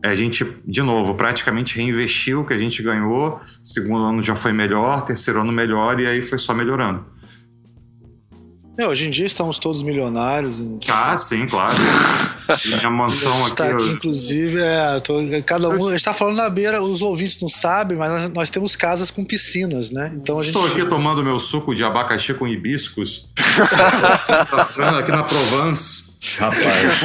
a 0.04 0.16
gente, 0.16 0.46
de 0.66 0.82
novo, 0.82 1.16
praticamente 1.16 1.76
reinvestiu 1.76 2.42
o 2.42 2.46
que 2.46 2.54
a 2.54 2.58
gente 2.58 2.82
ganhou. 2.82 3.40
Segundo 3.62 4.06
ano 4.06 4.24
já 4.24 4.36
foi 4.36 4.54
melhor, 4.54 5.04
terceiro 5.04 5.42
ano 5.42 5.52
melhor, 5.52 6.00
e 6.00 6.08
aí 6.08 6.24
foi 6.24 6.38
só 6.38 6.54
melhorando. 6.54 7.06
É, 8.80 8.88
hoje 8.88 9.08
em 9.08 9.12
dia 9.12 9.26
estamos 9.26 9.60
todos 9.60 9.84
milionários. 9.84 10.64
Ah, 10.88 11.18
sim, 11.18 11.46
claro. 11.46 11.76
Minha 12.66 12.90
mansão 12.90 13.46
aqui. 13.46 13.56
Tá 13.56 13.66
aqui 13.66 13.84
eu... 13.84 13.92
Inclusive, 13.92 14.62
é, 14.62 15.02
tô, 15.02 15.16
cada 15.46 15.68
um. 15.68 15.88
A 15.88 15.90
gente 15.90 15.96
está 15.96 16.14
falando 16.14 16.38
na 16.38 16.50
beira, 16.50 16.82
os 16.82 17.02
ouvintes 17.02 17.42
não 17.42 17.50
sabem, 17.50 17.98
mas 17.98 18.10
nós, 18.10 18.34
nós, 18.34 18.50
temos 18.50 18.78
casas 18.78 19.12
com 19.12 19.26
piscinas, 19.26 19.92
né? 19.92 20.14
Então 20.16 20.40
a 20.40 20.44
gente... 20.44 20.56
Estou 20.56 20.72
aqui 20.72 20.86
tomando 20.86 21.22
meu 21.22 21.38
suco 21.42 21.76
de 21.76 21.84
abacaxi 21.84 22.34
com 22.34 22.48
hibiscos. 22.48 23.28
aqui 24.98 25.12
na 25.12 25.24
Provence. 25.24 26.09
Rapaz. 26.38 27.00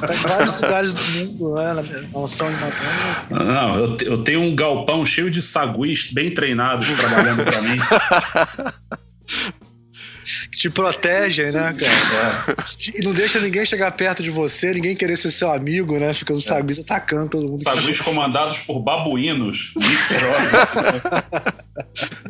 Tá 0.00 0.14
em 0.14 0.18
vários 0.18 0.60
lugares 0.60 0.94
do 0.94 1.02
mundo, 1.02 1.54
né? 1.54 1.74
Na 1.74 1.82
mansão 2.20 2.48
de 2.48 2.56
Madonna. 2.60 3.52
Não, 3.52 3.76
eu, 3.76 3.96
eu 4.02 4.18
tenho 4.18 4.40
um 4.42 4.54
galpão 4.54 5.04
cheio 5.04 5.28
de 5.30 5.42
saguis 5.42 6.12
bem 6.12 6.32
treinados 6.32 6.86
trabalhando 6.94 7.42
para 7.44 7.60
mim. 7.62 7.78
que 10.52 10.58
te 10.58 10.70
protegem, 10.70 11.50
né, 11.50 11.74
cara? 11.74 12.56
É. 12.56 13.00
E 13.00 13.02
não 13.04 13.12
deixa 13.12 13.40
ninguém 13.40 13.66
chegar 13.66 13.90
perto 13.92 14.22
de 14.22 14.30
você, 14.30 14.72
ninguém 14.72 14.94
querer 14.94 15.16
ser 15.16 15.32
seu 15.32 15.50
amigo, 15.50 15.98
né? 15.98 16.14
Fica 16.14 16.32
os 16.32 16.44
saguis 16.44 16.78
é. 16.78 16.82
atacando 16.82 17.28
todo 17.28 17.48
mundo. 17.48 17.60
Saguis 17.60 18.00
comandados 18.00 18.58
por 18.58 18.78
babuínos 18.78 19.72
muito 19.74 20.02
ferozes. 20.04 20.52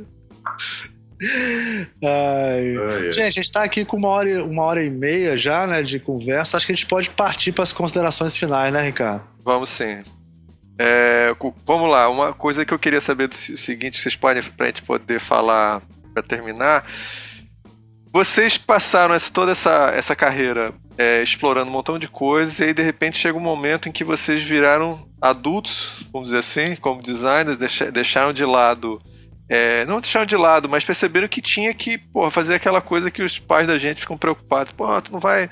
Ai. 2.02 2.76
Ai, 2.76 3.10
gente, 3.10 3.22
a 3.22 3.30
gente 3.30 3.40
está 3.40 3.62
aqui 3.62 3.84
com 3.84 3.96
uma 3.96 4.08
hora, 4.08 4.44
uma 4.44 4.62
hora 4.62 4.82
e 4.82 4.90
meia 4.90 5.36
já, 5.36 5.66
né, 5.66 5.82
de 5.82 5.98
conversa. 5.98 6.56
Acho 6.56 6.66
que 6.66 6.72
a 6.72 6.74
gente 6.74 6.86
pode 6.86 7.10
partir 7.10 7.52
para 7.52 7.64
as 7.64 7.72
considerações 7.72 8.36
finais, 8.36 8.72
né, 8.72 8.82
Ricardo? 8.82 9.26
Vamos 9.44 9.68
sim. 9.68 10.02
É, 10.78 11.34
vamos 11.64 11.90
lá, 11.90 12.08
uma 12.08 12.32
coisa 12.32 12.64
que 12.64 12.72
eu 12.74 12.78
queria 12.78 13.00
saber 13.00 13.28
do 13.28 13.36
seguinte, 13.36 14.00
vocês 14.00 14.16
podem, 14.16 14.42
para 14.42 14.66
a 14.66 14.68
gente 14.68 14.82
poder 14.82 15.20
falar 15.20 15.82
para 16.12 16.22
terminar, 16.22 16.84
vocês 18.12 18.58
passaram 18.58 19.14
essa, 19.14 19.30
toda 19.32 19.52
essa, 19.52 19.92
essa 19.94 20.16
carreira 20.16 20.74
é, 20.98 21.22
explorando 21.22 21.70
um 21.70 21.72
montão 21.72 21.98
de 21.98 22.08
coisas 22.08 22.58
e 22.58 22.64
aí 22.64 22.74
de 22.74 22.82
repente 22.82 23.16
chega 23.16 23.38
um 23.38 23.40
momento 23.40 23.88
em 23.88 23.92
que 23.92 24.04
vocês 24.04 24.42
viraram 24.42 25.08
adultos, 25.20 26.02
vamos 26.12 26.28
dizer 26.28 26.38
assim, 26.38 26.76
como 26.76 27.02
designers, 27.02 27.58
deixaram 27.92 28.32
de 28.32 28.44
lado. 28.44 29.00
É, 29.54 29.84
não 29.84 30.00
deixaram 30.00 30.24
de 30.24 30.34
lado, 30.34 30.66
mas 30.66 30.82
perceberam 30.82 31.28
que 31.28 31.42
tinha 31.42 31.74
que 31.74 31.98
porra, 31.98 32.30
fazer 32.30 32.54
aquela 32.54 32.80
coisa 32.80 33.10
que 33.10 33.22
os 33.22 33.38
pais 33.38 33.66
da 33.66 33.76
gente 33.76 34.00
ficam 34.00 34.16
preocupados. 34.16 34.72
Pô, 34.72 35.02
tu 35.02 35.12
não 35.12 35.20
vai 35.20 35.50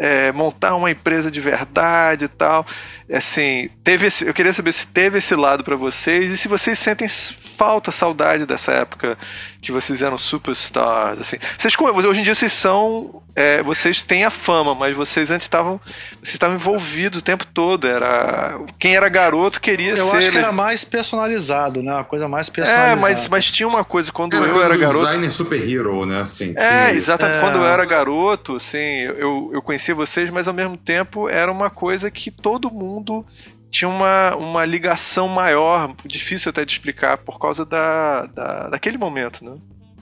é, 0.00 0.32
montar 0.32 0.74
uma 0.74 0.90
empresa 0.90 1.30
de 1.30 1.40
verdade 1.42 2.24
e 2.24 2.28
tal. 2.28 2.66
Assim, 3.12 3.68
teve 3.84 4.06
esse, 4.06 4.26
eu 4.26 4.32
queria 4.32 4.52
saber 4.52 4.72
se 4.72 4.86
teve 4.86 5.18
esse 5.18 5.34
lado 5.34 5.62
para 5.62 5.76
vocês 5.76 6.32
e 6.32 6.36
se 6.38 6.48
vocês 6.48 6.78
sentem 6.78 7.06
falta, 7.08 7.92
saudade 7.92 8.46
dessa 8.46 8.72
época 8.72 9.18
que 9.60 9.70
vocês 9.70 10.00
eram 10.00 10.16
superstars, 10.16 11.20
assim. 11.20 11.36
Vocês, 11.58 11.74
hoje 11.78 12.20
em 12.20 12.22
dia 12.22 12.34
vocês 12.34 12.52
são, 12.52 13.22
é, 13.36 13.62
vocês 13.62 14.02
têm 14.02 14.24
a 14.24 14.30
fama, 14.30 14.74
mas 14.74 14.96
vocês 14.96 15.30
antes 15.30 15.44
estavam, 15.44 15.78
vocês 16.22 16.34
estavam 16.34 16.56
envolvidos 16.56 17.18
o 17.18 17.22
tempo 17.22 17.44
todo. 17.44 17.86
Era 17.86 18.58
quem 18.78 18.96
era 18.96 19.08
garoto 19.08 19.60
queria 19.60 19.90
eu 19.90 19.96
ser. 19.96 20.02
Eu 20.02 20.18
acho 20.18 20.30
que 20.30 20.38
era 20.38 20.52
mais 20.52 20.84
personalizado, 20.84 21.82
né? 21.82 21.92
Uma 21.92 22.04
coisa 22.04 22.26
mais 22.26 22.48
personalizada. 22.48 22.98
É, 22.98 23.02
mas, 23.02 23.28
mas 23.28 23.50
tinha 23.50 23.68
uma 23.68 23.84
coisa 23.84 24.10
quando 24.10 24.36
era 24.36 24.46
eu 24.46 24.62
era 24.62 24.76
garoto. 24.76 25.04
Designer 25.04 25.32
super 25.32 25.70
hero, 25.70 26.06
né? 26.06 26.22
Assim, 26.22 26.54
é, 26.56 26.92
exatamente. 26.92 27.38
É... 27.38 27.40
Quando 27.40 27.56
eu 27.56 27.66
era 27.66 27.84
garoto, 27.84 28.56
assim, 28.56 28.78
eu, 28.78 29.50
eu 29.52 29.60
conhecia 29.60 29.89
vocês, 29.94 30.30
mas 30.30 30.48
ao 30.48 30.54
mesmo 30.54 30.76
tempo 30.76 31.28
era 31.28 31.50
uma 31.50 31.70
coisa 31.70 32.10
que 32.10 32.30
todo 32.30 32.70
mundo 32.70 33.24
tinha 33.70 33.88
uma, 33.88 34.34
uma 34.36 34.64
ligação 34.64 35.28
maior, 35.28 35.94
difícil 36.04 36.50
até 36.50 36.64
de 36.64 36.72
explicar, 36.72 37.18
por 37.18 37.38
causa 37.38 37.64
da, 37.64 38.26
da, 38.26 38.68
daquele 38.70 38.98
momento, 38.98 39.44
né? 39.44 39.56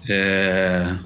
É... 0.09 0.97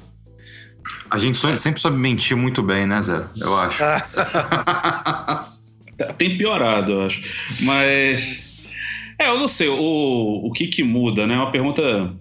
A 1.11 1.19
gente 1.19 1.37
sempre 1.59 1.81
soube 1.81 1.99
mentir 1.99 2.37
muito 2.37 2.63
bem, 2.63 2.87
né, 2.87 3.03
Zé? 3.03 3.25
Eu 3.37 3.57
acho. 3.57 3.79
Tá, 3.79 5.49
tem 6.19 6.37
piorado, 6.39 6.93
eu 6.93 7.07
acho. 7.07 7.23
Mas. 7.63 8.67
É, 9.19 9.29
eu 9.29 9.39
não 9.39 9.47
sei. 9.47 9.69
O, 9.69 10.47
o 10.47 10.53
que 10.53 10.67
que 10.67 10.83
muda, 10.83 11.27
né? 11.27 11.35
É 11.35 11.37
uma 11.37 11.53
pergunta. 11.53 12.15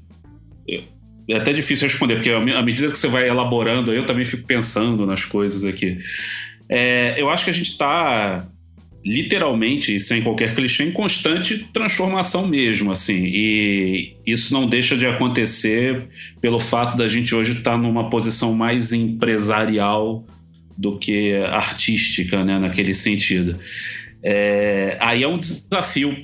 É 1.29 1.37
até 1.37 1.53
difícil 1.53 1.87
responder, 1.87 2.15
porque 2.15 2.29
à 2.29 2.61
medida 2.61 2.89
que 2.89 2.97
você 2.97 3.07
vai 3.07 3.27
elaborando, 3.27 3.93
eu 3.93 4.05
também 4.05 4.25
fico 4.25 4.45
pensando 4.45 5.05
nas 5.05 5.23
coisas 5.23 5.63
aqui. 5.63 5.97
É, 6.71 7.15
eu 7.17 7.29
acho 7.29 7.43
que 7.43 7.49
a 7.49 7.53
gente 7.53 7.71
está 7.71 8.47
literalmente, 9.03 9.99
sem 9.99 10.21
qualquer 10.21 10.55
clichê, 10.55 10.83
em 10.83 10.91
constante 10.91 11.67
transformação 11.73 12.47
mesmo, 12.47 12.91
assim. 12.91 13.25
E 13.25 14.15
isso 14.25 14.53
não 14.53 14.67
deixa 14.67 14.95
de 14.95 15.05
acontecer 15.05 16.07
pelo 16.39 16.59
fato 16.59 16.95
da 16.95 17.09
gente 17.09 17.35
hoje 17.35 17.51
estar 17.51 17.71
tá 17.71 17.77
numa 17.77 18.09
posição 18.09 18.53
mais 18.53 18.93
empresarial 18.93 20.25
do 20.77 20.97
que 20.97 21.35
artística, 21.51 22.45
né, 22.45 22.57
naquele 22.57 22.93
sentido. 22.93 23.59
É, 24.23 24.97
aí 25.01 25.23
é 25.23 25.27
um 25.27 25.39
desafio 25.39 26.15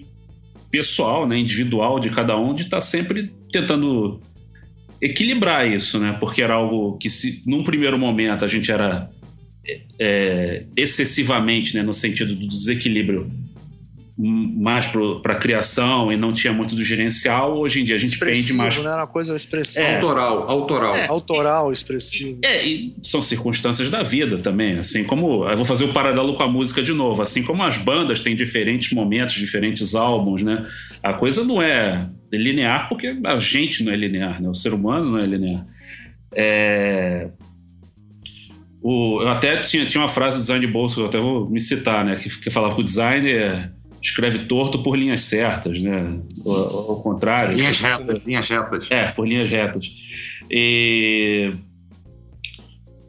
pessoal, 0.71 1.27
né, 1.27 1.37
individual 1.37 1.99
de 1.99 2.09
cada 2.09 2.37
um, 2.37 2.53
de 2.53 2.63
estar 2.63 2.77
tá 2.77 2.81
sempre 2.81 3.33
tentando 3.51 4.21
equilibrar 5.01 5.67
isso, 5.67 5.99
né? 5.99 6.15
Porque 6.19 6.41
era 6.41 6.55
algo 6.55 6.97
que, 6.97 7.09
se 7.09 7.43
num 7.45 7.63
primeiro 7.63 7.97
momento 7.97 8.43
a 8.43 8.47
gente 8.47 8.71
era 8.71 9.09
é, 9.99 10.63
excessivamente, 10.75 11.75
né, 11.75 11.83
no 11.83 11.93
sentido 11.93 12.35
do 12.35 12.47
desequilíbrio 12.47 13.29
mais 14.19 14.87
para 14.87 15.33
a 15.33 15.35
criação 15.35 16.11
e 16.11 16.17
não 16.17 16.33
tinha 16.33 16.51
muito 16.51 16.75
do 16.75 16.83
gerencial. 16.83 17.55
Hoje 17.55 17.81
em 17.81 17.85
dia 17.85 17.95
a 17.95 17.99
gente 17.99 18.17
pende 18.17 18.51
mais. 18.53 18.75
Né? 18.79 18.89
Uma 18.89 19.05
coisa 19.05 19.35
expressiva. 19.35 19.85
É. 19.85 19.95
Autoral, 19.97 20.49
autoral. 20.49 20.95
É. 20.95 21.07
Autoral, 21.07 21.71
expressivo. 21.71 22.39
É, 22.43 22.65
e 22.65 22.95
são 23.03 23.21
circunstâncias 23.21 23.91
da 23.91 24.01
vida 24.01 24.39
também. 24.39 24.79
Assim 24.79 25.03
como. 25.03 25.47
Eu 25.47 25.55
vou 25.55 25.65
fazer 25.65 25.85
o 25.85 25.89
um 25.89 25.93
paralelo 25.93 26.33
com 26.33 26.41
a 26.41 26.47
música 26.47 26.81
de 26.81 26.93
novo. 26.93 27.21
Assim 27.21 27.43
como 27.43 27.61
as 27.61 27.77
bandas 27.77 28.21
têm 28.21 28.35
diferentes 28.35 28.91
momentos, 28.91 29.35
diferentes 29.35 29.93
álbuns, 29.93 30.41
né? 30.41 30.65
A 31.03 31.13
coisa 31.13 31.43
não 31.43 31.61
é 31.61 32.09
linear 32.33 32.89
porque 32.89 33.15
a 33.23 33.37
gente 33.37 33.83
não 33.83 33.93
é 33.93 33.95
linear, 33.95 34.41
né? 34.41 34.49
O 34.49 34.55
ser 34.55 34.73
humano 34.73 35.11
não 35.11 35.19
é 35.19 35.27
linear. 35.27 35.63
É, 36.33 37.29
o, 38.81 39.21
eu 39.21 39.29
até 39.29 39.57
tinha, 39.57 39.85
tinha 39.85 40.01
uma 40.01 40.09
frase 40.09 40.37
do 40.37 40.41
design 40.41 40.65
de 40.65 40.71
bolso, 40.71 41.01
eu 41.01 41.05
até 41.07 41.19
vou 41.19 41.49
me 41.49 41.59
citar, 41.59 42.05
né? 42.05 42.15
Que, 42.15 42.29
que 42.29 42.49
falava 42.49 42.75
que 42.75 42.81
o 42.81 42.83
designer 42.83 43.71
escreve 44.01 44.39
torto 44.39 44.83
por 44.83 44.97
linhas 44.97 45.21
certas, 45.21 45.79
né? 45.81 46.19
Ao, 46.45 46.91
ao 46.91 47.01
contrário. 47.01 47.55
Linhas 47.55 47.79
retas, 47.79 48.23
linhas 48.23 48.47
retas. 48.47 48.87
É, 48.89 49.07
por 49.11 49.27
linhas 49.27 49.49
retas. 49.49 49.91
E. 50.49 51.53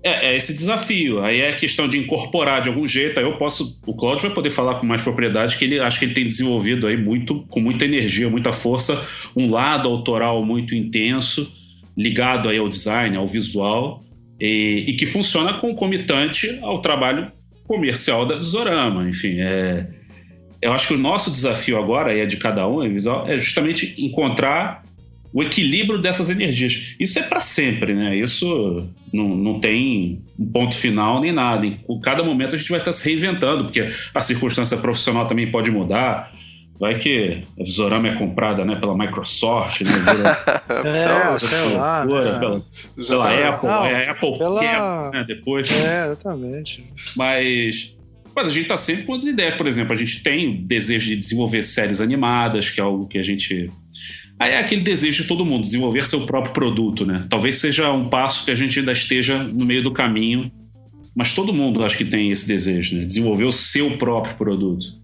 É, 0.02 0.30
é, 0.30 0.36
esse 0.36 0.54
desafio. 0.54 1.22
Aí 1.22 1.40
é 1.40 1.52
questão 1.52 1.86
de 1.86 1.98
incorporar 1.98 2.62
de 2.62 2.68
algum 2.68 2.86
jeito. 2.86 3.20
Aí 3.20 3.26
eu 3.26 3.36
posso. 3.36 3.78
O 3.86 3.94
Claudio 3.94 4.22
vai 4.22 4.34
poder 4.34 4.50
falar 4.50 4.76
com 4.76 4.86
mais 4.86 5.02
propriedade 5.02 5.56
que 5.56 5.64
ele 5.64 5.78
acho 5.78 5.98
que 5.98 6.06
ele 6.06 6.14
tem 6.14 6.24
desenvolvido 6.24 6.86
aí 6.86 6.96
muito, 6.96 7.44
com 7.50 7.60
muita 7.60 7.84
energia, 7.84 8.30
muita 8.30 8.52
força, 8.52 9.06
um 9.36 9.50
lado 9.50 9.88
autoral 9.88 10.44
muito 10.44 10.74
intenso, 10.74 11.52
ligado 11.96 12.48
aí 12.48 12.58
ao 12.58 12.68
design, 12.68 13.16
ao 13.16 13.26
visual 13.26 14.07
e, 14.40 14.84
e 14.88 14.94
que 14.94 15.06
funciona 15.06 15.54
concomitante 15.54 16.58
ao 16.62 16.80
trabalho 16.80 17.26
comercial 17.64 18.24
da 18.24 18.36
Desorama. 18.36 19.08
Enfim, 19.08 19.40
é, 19.40 19.86
eu 20.60 20.72
acho 20.72 20.88
que 20.88 20.94
o 20.94 20.98
nosso 20.98 21.30
desafio 21.30 21.78
agora, 21.78 22.14
e 22.14 22.20
é 22.20 22.26
de 22.26 22.36
cada 22.36 22.66
um, 22.66 22.82
é 22.82 23.38
justamente 23.38 23.94
encontrar 23.98 24.82
o 25.32 25.42
equilíbrio 25.42 26.00
dessas 26.00 26.30
energias. 26.30 26.94
Isso 26.98 27.18
é 27.18 27.22
para 27.22 27.40
sempre, 27.40 27.94
né? 27.94 28.16
Isso 28.16 28.88
não, 29.12 29.28
não 29.28 29.60
tem 29.60 30.22
um 30.38 30.46
ponto 30.46 30.74
final 30.74 31.20
nem 31.20 31.32
nada. 31.32 31.66
Em 31.66 31.78
cada 32.02 32.24
momento 32.24 32.54
a 32.54 32.58
gente 32.58 32.70
vai 32.70 32.78
estar 32.78 32.92
se 32.92 33.08
reinventando, 33.08 33.64
porque 33.64 33.88
a 34.14 34.22
circunstância 34.22 34.76
profissional 34.78 35.26
também 35.26 35.50
pode 35.50 35.70
mudar. 35.70 36.32
Vai 36.78 36.96
que 36.96 37.42
a 37.58 37.64
Visorama 37.64 38.08
é 38.08 38.14
comprada 38.14 38.64
né, 38.64 38.76
pela 38.76 38.96
Microsoft, 38.96 39.80
né? 39.80 39.90
é, 40.84 41.38
sei 41.38 41.76
lá. 41.76 42.06
Né? 42.06 42.38
Pela, 42.38 42.62
pela 43.06 43.48
Apple, 43.48 43.68
não, 43.68 43.84
é, 43.84 44.08
Apple 44.08 44.38
pela... 44.38 44.60
quebra, 44.60 45.10
né, 45.10 45.24
depois. 45.26 45.70
É, 45.72 46.06
exatamente. 46.06 46.84
Mas, 47.16 47.96
mas 48.34 48.46
a 48.46 48.50
gente 48.50 48.62
está 48.62 48.78
sempre 48.78 49.04
com 49.04 49.14
as 49.14 49.24
ideias. 49.24 49.56
Por 49.56 49.66
exemplo, 49.66 49.92
a 49.92 49.96
gente 49.96 50.22
tem 50.22 50.48
o 50.48 50.66
desejo 50.66 51.08
de 51.08 51.16
desenvolver 51.16 51.64
séries 51.64 52.00
animadas, 52.00 52.70
que 52.70 52.80
é 52.80 52.84
algo 52.84 53.08
que 53.08 53.18
a 53.18 53.24
gente... 53.24 53.68
Aí 54.38 54.52
é 54.52 54.58
aquele 54.60 54.82
desejo 54.82 55.22
de 55.22 55.28
todo 55.28 55.44
mundo, 55.44 55.64
desenvolver 55.64 56.06
seu 56.06 56.20
próprio 56.20 56.54
produto, 56.54 57.04
né? 57.04 57.26
Talvez 57.28 57.56
seja 57.56 57.90
um 57.90 58.08
passo 58.08 58.44
que 58.44 58.52
a 58.52 58.54
gente 58.54 58.78
ainda 58.78 58.92
esteja 58.92 59.42
no 59.42 59.64
meio 59.64 59.82
do 59.82 59.90
caminho, 59.90 60.48
mas 61.12 61.34
todo 61.34 61.52
mundo 61.52 61.84
acho 61.84 61.98
que 61.98 62.04
tem 62.04 62.30
esse 62.30 62.46
desejo, 62.46 62.98
né? 62.98 63.04
Desenvolver 63.04 63.46
o 63.46 63.52
seu 63.52 63.98
próprio 63.98 64.36
produto. 64.36 64.97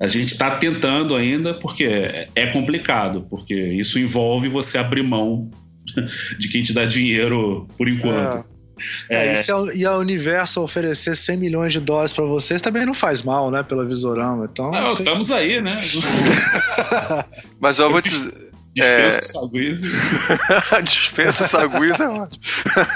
A 0.00 0.06
gente 0.06 0.26
está 0.26 0.56
tentando 0.56 1.16
ainda 1.16 1.54
porque 1.54 2.28
é 2.34 2.46
complicado, 2.52 3.26
porque 3.28 3.54
isso 3.54 3.98
envolve 3.98 4.48
você 4.48 4.78
abrir 4.78 5.02
mão 5.02 5.50
de 6.38 6.48
quem 6.48 6.62
te 6.62 6.72
dá 6.72 6.84
dinheiro 6.84 7.66
por 7.76 7.88
enquanto. 7.88 8.44
É, 9.10 9.26
é... 9.26 9.32
E, 9.32 9.36
se 9.42 9.50
a, 9.50 9.56
e 9.74 9.84
a 9.84 9.96
Universo 9.96 10.62
oferecer 10.62 11.16
100 11.16 11.36
milhões 11.36 11.72
de 11.72 11.80
dólares 11.80 12.12
para 12.12 12.24
vocês, 12.24 12.62
também 12.62 12.86
não 12.86 12.94
faz 12.94 13.22
mal, 13.22 13.50
né? 13.50 13.62
Pela 13.64 13.84
Visorama. 13.84 14.48
Então, 14.50 14.70
não, 14.70 14.94
tem... 14.94 15.04
estamos 15.04 15.32
aí, 15.32 15.60
né? 15.60 15.76
Mas 17.58 17.80
eu 17.80 17.90
vou 17.90 18.00
te 18.00 18.08
dizer 18.08 18.47
Dispensa 18.78 19.16
é... 19.16 19.18
o 19.18 19.22
Saguize. 19.22 19.92
Dispensa 20.84 21.44
o 21.44 21.48
Saguize 21.48 22.02
é 22.02 22.08
ótimo. 22.08 22.44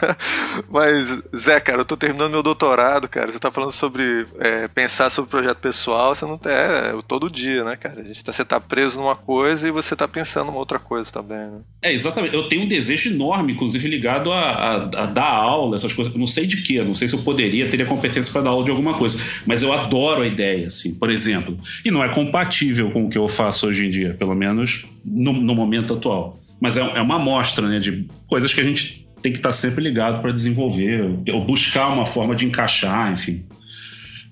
Mas, 0.71 1.23
Zé, 1.37 1.61
cara, 1.61 1.81
eu 1.81 1.85
tô 1.85 1.97
terminando 1.97 2.31
meu 2.31 2.43
doutorado, 2.43 3.09
cara. 3.09 3.31
Você 3.31 3.39
tá 3.39 3.51
falando 3.51 3.73
sobre 3.73 4.27
é, 4.39 4.69
pensar 4.69 5.11
sobre 5.11 5.31
projeto 5.31 5.59
pessoal, 5.59 6.15
você 6.15 6.25
não 6.25 6.39
tá. 6.39 6.51
É, 6.51 6.95
todo 7.07 7.31
dia, 7.31 7.65
né, 7.65 7.77
cara? 7.77 8.01
A 8.01 8.05
gente 8.05 8.23
tá, 8.23 8.33
você 8.33 8.45
tá 8.45 8.61
preso 8.61 8.99
numa 8.99 9.17
coisa 9.17 9.67
e 9.67 9.71
você 9.71 9.95
tá 9.97 10.07
pensando 10.07 10.47
numa 10.47 10.59
outra 10.59 10.79
coisa 10.79 11.11
também, 11.11 11.39
né? 11.39 11.61
É, 11.83 11.93
exatamente. 11.93 12.35
Eu 12.35 12.49
tenho 12.49 12.63
um 12.63 12.69
desejo 12.69 13.11
enorme, 13.11 13.53
inclusive 13.53 13.89
ligado 13.89 14.33
a, 14.33 14.41
a, 14.41 14.75
a 15.03 15.07
dar 15.07 15.29
aula, 15.29 15.77
essas 15.77 15.93
coisas. 15.93 16.15
não 16.15 16.27
sei 16.27 16.47
de 16.47 16.63
quê, 16.63 16.83
não 16.83 16.95
sei 16.95 17.09
se 17.09 17.15
eu 17.15 17.23
poderia, 17.23 17.69
teria 17.69 17.87
competência 17.87 18.33
para 18.33 18.43
dar 18.43 18.51
aula 18.51 18.65
de 18.65 18.71
alguma 18.71 18.95
coisa. 18.95 19.23
Mas 19.45 19.63
eu 19.63 19.73
adoro 19.73 20.23
a 20.23 20.27
ideia, 20.27 20.69
assim, 20.69 20.95
por 20.95 21.11
exemplo. 21.11 21.59
E 21.85 21.91
não 21.91 22.03
é 22.03 22.09
compatível 22.09 22.91
com 22.91 23.07
o 23.07 23.11
que 23.11 23.19
eu 23.19 23.29
faço 23.29 23.67
hoje 23.67 23.87
em 23.87 23.91
dia, 23.91 24.15
pelo 24.19 24.35
menos 24.35 24.87
no, 25.05 25.33
no 25.33 25.55
momento 25.55 25.95
atual. 25.95 26.39
Mas 26.61 26.77
é, 26.77 26.81
é 26.81 27.03
uma 27.03 27.17
amostra 27.17 27.69
né, 27.69 27.79
de 27.79 28.09
coisas 28.29 28.53
que 28.55 28.61
a 28.61 28.65
gente 28.65 29.07
tem 29.23 29.33
que 29.33 29.39
estar 29.39 29.53
sempre 29.53 29.83
ligado 29.83 30.21
para 30.21 30.33
desenvolver, 30.33 31.03
ou 31.33 31.45
buscar 31.45 31.89
uma 31.89 32.05
forma 32.05 32.35
de 32.35 32.45
encaixar, 32.45 33.13
enfim. 33.13 33.45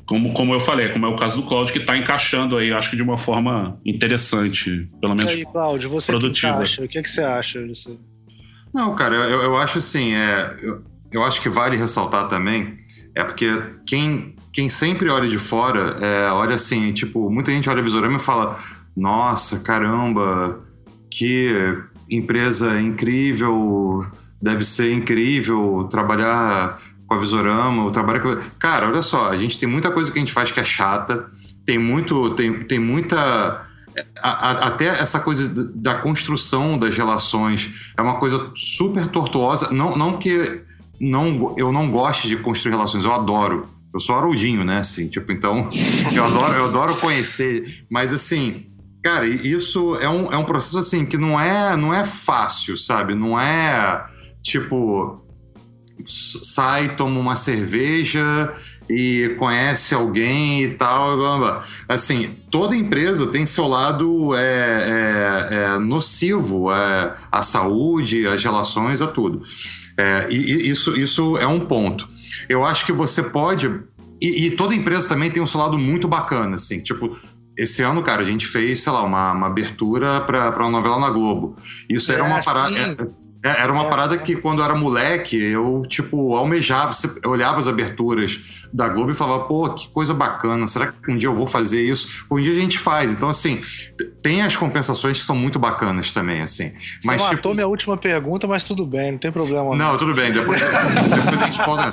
Como, 0.04 0.32
como 0.32 0.52
eu 0.52 0.58
falei, 0.58 0.88
como 0.88 1.06
é 1.06 1.08
o 1.08 1.14
caso 1.14 1.40
do 1.40 1.46
Cláudio, 1.46 1.72
que 1.72 1.78
está 1.78 1.96
encaixando 1.96 2.56
aí, 2.56 2.72
acho 2.72 2.90
que 2.90 2.96
de 2.96 3.02
uma 3.02 3.16
forma 3.16 3.78
interessante, 3.86 4.88
pelo 5.00 5.14
menos. 5.14 5.32
E 5.32 5.36
aí, 5.36 5.44
Cláudio, 5.44 5.88
você 5.88 6.10
produtiva. 6.10 6.52
Que 6.52 6.58
encaixa, 6.58 6.84
o 6.84 6.88
que, 6.88 6.98
é 6.98 7.02
que 7.02 7.08
você 7.08 7.22
acha 7.22 7.64
disso? 7.64 8.00
Não, 8.74 8.94
cara, 8.96 9.14
eu, 9.14 9.42
eu 9.42 9.56
acho 9.56 9.78
assim, 9.78 10.12
é, 10.12 10.56
eu, 10.60 10.82
eu 11.12 11.22
acho 11.22 11.40
que 11.40 11.48
vale 11.48 11.76
ressaltar 11.76 12.28
também, 12.28 12.74
é 13.14 13.22
porque 13.22 13.48
quem, 13.86 14.34
quem 14.52 14.68
sempre 14.68 15.08
olha 15.08 15.28
de 15.28 15.38
fora, 15.38 15.96
é, 16.04 16.30
olha 16.32 16.56
assim, 16.56 16.92
tipo, 16.92 17.30
muita 17.30 17.52
gente 17.52 17.70
olha 17.70 17.82
visorama 17.82 18.16
e 18.16 18.20
fala, 18.20 18.58
nossa, 18.96 19.60
caramba, 19.60 20.60
que 21.10 21.52
empresa 22.08 22.80
incrível, 22.80 24.04
deve 24.40 24.64
ser 24.64 24.92
incrível 24.92 25.86
trabalhar 25.90 26.78
com 27.06 27.14
a 27.14 27.18
Visorama, 27.18 27.84
o 27.84 27.90
trabalho. 27.90 28.42
Cara, 28.58 28.88
olha 28.88 29.02
só, 29.02 29.28
a 29.28 29.36
gente 29.36 29.58
tem 29.58 29.68
muita 29.68 29.90
coisa 29.90 30.10
que 30.10 30.18
a 30.18 30.20
gente 30.20 30.32
faz 30.32 30.52
que 30.52 30.60
é 30.60 30.64
chata, 30.64 31.26
tem 31.64 31.78
muito, 31.78 32.30
tem, 32.30 32.64
tem 32.64 32.78
muita... 32.78 33.66
A, 34.22 34.28
a, 34.30 34.50
até 34.68 34.86
essa 34.86 35.18
coisa 35.18 35.48
da 35.74 35.96
construção 35.96 36.78
das 36.78 36.96
relações 36.96 37.92
é 37.98 38.02
uma 38.02 38.18
coisa 38.18 38.52
super 38.54 39.08
tortuosa. 39.08 39.72
Não, 39.72 39.96
não 39.96 40.18
que 40.18 40.62
não, 41.00 41.54
eu 41.58 41.72
não 41.72 41.90
goste 41.90 42.28
de 42.28 42.36
construir 42.36 42.72
relações, 42.72 43.04
eu 43.04 43.12
adoro. 43.12 43.64
Eu 43.92 43.98
sou 43.98 44.14
haroldinho, 44.16 44.64
né? 44.64 44.78
Assim, 44.78 45.08
tipo, 45.08 45.32
então 45.32 45.68
eu 46.14 46.24
adoro, 46.24 46.54
eu 46.54 46.64
adoro 46.66 46.96
conhecer, 46.96 47.84
mas 47.90 48.12
assim, 48.12 48.66
Cara, 49.02 49.26
isso 49.26 49.94
é 49.96 50.08
um, 50.08 50.32
é 50.32 50.36
um 50.36 50.44
processo 50.44 50.78
assim 50.78 51.06
que 51.06 51.16
não 51.16 51.40
é, 51.40 51.76
não 51.76 51.92
é 51.92 52.04
fácil, 52.04 52.76
sabe? 52.76 53.14
Não 53.14 53.40
é 53.40 54.06
tipo 54.42 55.20
sai, 56.04 56.96
toma 56.96 57.18
uma 57.18 57.36
cerveja 57.36 58.54
e 58.88 59.36
conhece 59.38 59.94
alguém 59.94 60.64
e 60.64 60.70
tal. 60.74 61.16
Blá, 61.16 61.38
blá. 61.38 61.64
Assim, 61.88 62.30
toda 62.50 62.76
empresa 62.76 63.26
tem 63.26 63.46
seu 63.46 63.68
lado 63.68 64.34
é, 64.34 64.40
é, 64.40 65.54
é 65.54 65.78
nocivo 65.78 66.72
é, 66.72 67.16
à 67.30 67.42
saúde, 67.42 68.26
às 68.26 68.42
relações, 68.42 69.00
a 69.00 69.06
tudo. 69.06 69.42
É, 69.96 70.26
e, 70.30 70.68
isso, 70.68 70.98
isso 70.98 71.36
é 71.36 71.46
um 71.46 71.60
ponto. 71.60 72.08
Eu 72.48 72.64
acho 72.64 72.84
que 72.84 72.92
você 72.92 73.22
pode. 73.22 73.70
E, 74.20 74.46
e, 74.46 74.50
toda 74.50 74.74
empresa 74.74 75.08
também 75.08 75.30
tem 75.30 75.42
um 75.42 75.46
seu 75.46 75.60
lado 75.60 75.78
muito 75.78 76.06
bacana, 76.06 76.56
assim. 76.56 76.80
Tipo, 76.80 77.16
esse 77.60 77.82
ano, 77.82 78.02
cara, 78.02 78.22
a 78.22 78.24
gente 78.24 78.46
fez, 78.46 78.82
sei 78.82 78.90
lá, 78.90 79.02
uma, 79.02 79.32
uma 79.32 79.46
abertura 79.46 80.22
para 80.22 80.48
uma 80.60 80.70
novela 80.70 80.98
na 80.98 81.10
Globo. 81.10 81.56
Isso 81.90 82.10
é, 82.10 82.14
era 82.14 82.24
uma 82.24 82.42
parada. 82.42 83.14
É, 83.42 83.62
era 83.62 83.72
uma 83.72 83.86
é, 83.86 83.88
parada 83.88 84.18
que 84.18 84.36
quando 84.36 84.58
eu 84.58 84.64
era 84.64 84.74
moleque, 84.74 85.36
eu, 85.36 85.82
tipo, 85.88 86.36
almejava, 86.36 86.90
eu 87.22 87.30
olhava 87.30 87.58
as 87.58 87.66
aberturas 87.66 88.38
da 88.72 88.88
Globo 88.88 89.10
e 89.10 89.14
falava, 89.14 89.44
pô, 89.44 89.68
que 89.74 89.88
coisa 89.88 90.12
bacana, 90.12 90.66
será 90.66 90.88
que 90.88 91.10
um 91.10 91.16
dia 91.16 91.28
eu 91.28 91.34
vou 91.34 91.46
fazer 91.46 91.82
isso? 91.82 92.26
Um 92.30 92.40
dia 92.40 92.52
a 92.52 92.56
gente 92.56 92.78
faz. 92.78 93.12
Então, 93.12 93.30
assim, 93.30 93.62
tem 94.22 94.42
as 94.42 94.56
compensações 94.56 95.18
que 95.18 95.24
são 95.24 95.34
muito 95.34 95.58
bacanas 95.58 96.12
também, 96.12 96.42
assim. 96.42 96.68
Você 96.68 97.06
mas, 97.06 97.20
matou 97.20 97.36
tipo... 97.36 97.54
minha 97.54 97.66
última 97.66 97.96
pergunta, 97.96 98.46
mas 98.46 98.62
tudo 98.62 98.86
bem, 98.86 99.12
não 99.12 99.18
tem 99.18 99.32
problema. 99.32 99.70
Não, 99.70 99.92
não. 99.92 99.96
tudo 99.96 100.14
bem, 100.14 100.32
depois, 100.32 100.60
depois 100.60 101.42
a 101.42 101.46
gente 101.46 101.64
fala. 101.64 101.92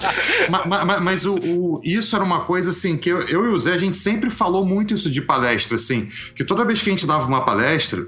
mas, 0.49 0.85
mas, 0.85 1.01
mas 1.01 1.25
o, 1.25 1.35
o, 1.35 1.81
isso 1.83 2.13
era 2.13 2.25
uma 2.25 2.41
coisa, 2.41 2.71
assim, 2.71 2.97
que 2.97 3.09
eu, 3.09 3.21
eu 3.21 3.45
e 3.45 3.49
o 3.49 3.59
Zé, 3.59 3.73
a 3.73 3.77
gente 3.77 3.97
sempre 3.97 4.29
falou 4.29 4.65
muito 4.65 4.93
isso 4.93 5.09
de 5.09 5.21
palestra, 5.21 5.75
assim, 5.75 6.09
que 6.35 6.43
toda 6.43 6.65
vez 6.65 6.81
que 6.81 6.89
a 6.89 6.91
gente 6.91 7.07
dava 7.07 7.25
uma 7.25 7.45
palestra 7.45 8.05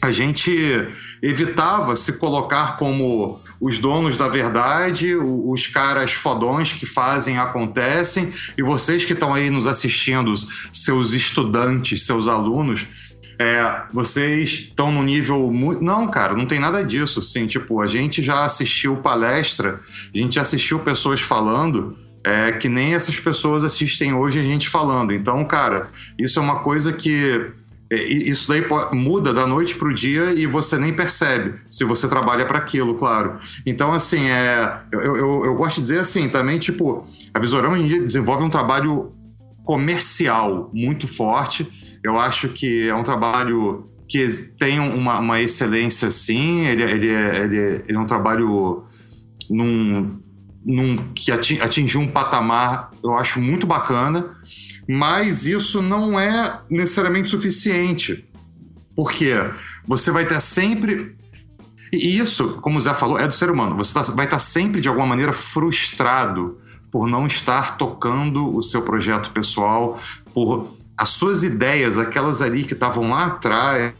a 0.00 0.12
gente 0.12 0.88
evitava 1.22 1.96
se 1.96 2.18
colocar 2.18 2.76
como 2.76 3.40
os 3.60 3.78
donos 3.78 4.16
da 4.16 4.28
verdade, 4.28 5.16
os 5.16 5.66
caras 5.66 6.12
fodões 6.12 6.72
que 6.72 6.86
fazem 6.86 7.38
acontecem, 7.38 8.32
e 8.56 8.62
vocês 8.62 9.04
que 9.04 9.12
estão 9.12 9.34
aí 9.34 9.50
nos 9.50 9.66
assistindo, 9.66 10.32
seus 10.72 11.12
estudantes, 11.12 12.06
seus 12.06 12.28
alunos, 12.28 12.86
é, 13.38 13.82
vocês 13.92 14.50
estão 14.50 14.90
no 14.90 15.02
nível 15.02 15.52
muito. 15.52 15.82
Não, 15.82 16.08
cara, 16.08 16.34
não 16.34 16.44
tem 16.44 16.58
nada 16.58 16.84
disso. 16.84 17.20
Assim, 17.20 17.46
tipo, 17.46 17.80
a 17.80 17.86
gente 17.86 18.20
já 18.20 18.44
assistiu 18.44 18.96
palestra, 18.96 19.80
a 20.12 20.18
gente 20.18 20.34
já 20.34 20.42
assistiu 20.42 20.80
pessoas 20.80 21.20
falando. 21.20 21.96
É, 22.24 22.50
que 22.50 22.68
nem 22.68 22.94
essas 22.94 23.18
pessoas 23.18 23.62
assistem 23.62 24.12
hoje 24.12 24.40
a 24.40 24.42
gente 24.42 24.68
falando. 24.68 25.14
Então, 25.14 25.44
cara, 25.44 25.88
isso 26.18 26.38
é 26.38 26.42
uma 26.42 26.60
coisa 26.60 26.92
que 26.92 27.52
isso 27.90 28.48
daí 28.48 28.62
muda 28.92 29.32
da 29.32 29.46
noite 29.46 29.74
para 29.74 29.88
o 29.88 29.94
dia 29.94 30.32
e 30.34 30.46
você 30.46 30.76
nem 30.76 30.92
percebe, 30.92 31.54
se 31.70 31.84
você 31.84 32.06
trabalha 32.06 32.44
para 32.44 32.58
aquilo, 32.58 32.94
claro. 32.94 33.38
Então, 33.64 33.92
assim, 33.92 34.28
é, 34.28 34.80
eu, 34.92 35.00
eu, 35.00 35.44
eu, 35.46 35.54
gosto 35.54 35.76
de 35.76 35.82
dizer 35.82 36.00
assim 36.00 36.28
também, 36.28 36.58
tipo, 36.58 37.04
a 37.32 37.38
dia 37.88 38.00
desenvolve 38.00 38.44
um 38.44 38.50
trabalho 38.50 39.10
comercial 39.64 40.70
muito 40.72 41.08
forte. 41.08 41.66
Eu 42.02 42.18
acho 42.18 42.50
que 42.50 42.88
é 42.88 42.94
um 42.94 43.02
trabalho 43.02 43.88
que 44.06 44.26
tem 44.58 44.78
uma, 44.78 45.18
uma 45.18 45.40
excelência, 45.40 46.10
sim. 46.10 46.66
Ele, 46.66 46.82
ele, 46.82 47.08
é, 47.08 47.44
ele, 47.44 47.58
é, 47.58 47.82
ele 47.88 47.96
é 47.96 48.00
um 48.00 48.06
trabalho 48.06 48.84
num, 49.48 50.20
num, 50.64 50.96
que 51.14 51.32
atingiu 51.32 52.02
um 52.02 52.08
patamar, 52.08 52.90
eu 53.02 53.14
acho, 53.14 53.40
muito 53.40 53.66
bacana 53.66 54.36
mas 54.88 55.44
isso 55.44 55.82
não 55.82 56.18
é 56.18 56.62
necessariamente 56.70 57.28
suficiente. 57.28 58.26
Porque 58.96 59.34
você 59.86 60.10
vai 60.10 60.26
ter 60.26 60.40
sempre. 60.40 61.14
E 61.92 62.18
isso, 62.18 62.58
como 62.62 62.78
o 62.78 62.80
Zé 62.80 62.94
falou, 62.94 63.18
é 63.18 63.28
do 63.28 63.34
ser 63.34 63.50
humano. 63.50 63.76
Você 63.76 63.92
tá, 63.92 64.02
vai 64.12 64.24
estar 64.24 64.38
sempre, 64.38 64.80
de 64.80 64.88
alguma 64.88 65.06
maneira, 65.06 65.32
frustrado 65.32 66.58
por 66.90 67.06
não 67.06 67.26
estar 67.26 67.76
tocando 67.76 68.56
o 68.56 68.62
seu 68.62 68.80
projeto 68.80 69.30
pessoal, 69.30 70.00
por 70.32 70.74
as 70.96 71.10
suas 71.10 71.42
ideias, 71.42 71.98
aquelas 71.98 72.40
ali 72.40 72.64
que 72.64 72.72
estavam 72.72 73.10
lá 73.10 73.26
atrás 73.26 73.92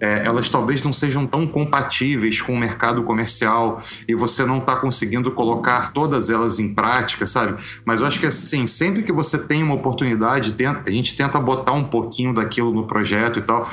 é, 0.00 0.26
elas 0.26 0.50
talvez 0.50 0.84
não 0.84 0.92
sejam 0.92 1.26
tão 1.26 1.46
compatíveis 1.46 2.40
com 2.40 2.54
o 2.54 2.58
mercado 2.58 3.02
comercial 3.02 3.82
e 4.06 4.14
você 4.14 4.44
não 4.44 4.58
está 4.58 4.76
conseguindo 4.76 5.30
colocar 5.30 5.92
todas 5.92 6.30
elas 6.30 6.58
em 6.58 6.74
prática, 6.74 7.26
sabe? 7.26 7.62
Mas 7.84 8.00
eu 8.00 8.06
acho 8.06 8.20
que 8.20 8.26
assim, 8.26 8.66
sempre 8.66 9.02
que 9.02 9.12
você 9.12 9.38
tem 9.38 9.62
uma 9.62 9.74
oportunidade, 9.74 10.54
a 10.84 10.90
gente 10.90 11.16
tenta 11.16 11.38
botar 11.40 11.72
um 11.72 11.84
pouquinho 11.84 12.34
daquilo 12.34 12.72
no 12.72 12.86
projeto 12.86 13.38
e 13.38 13.42
tal. 13.42 13.70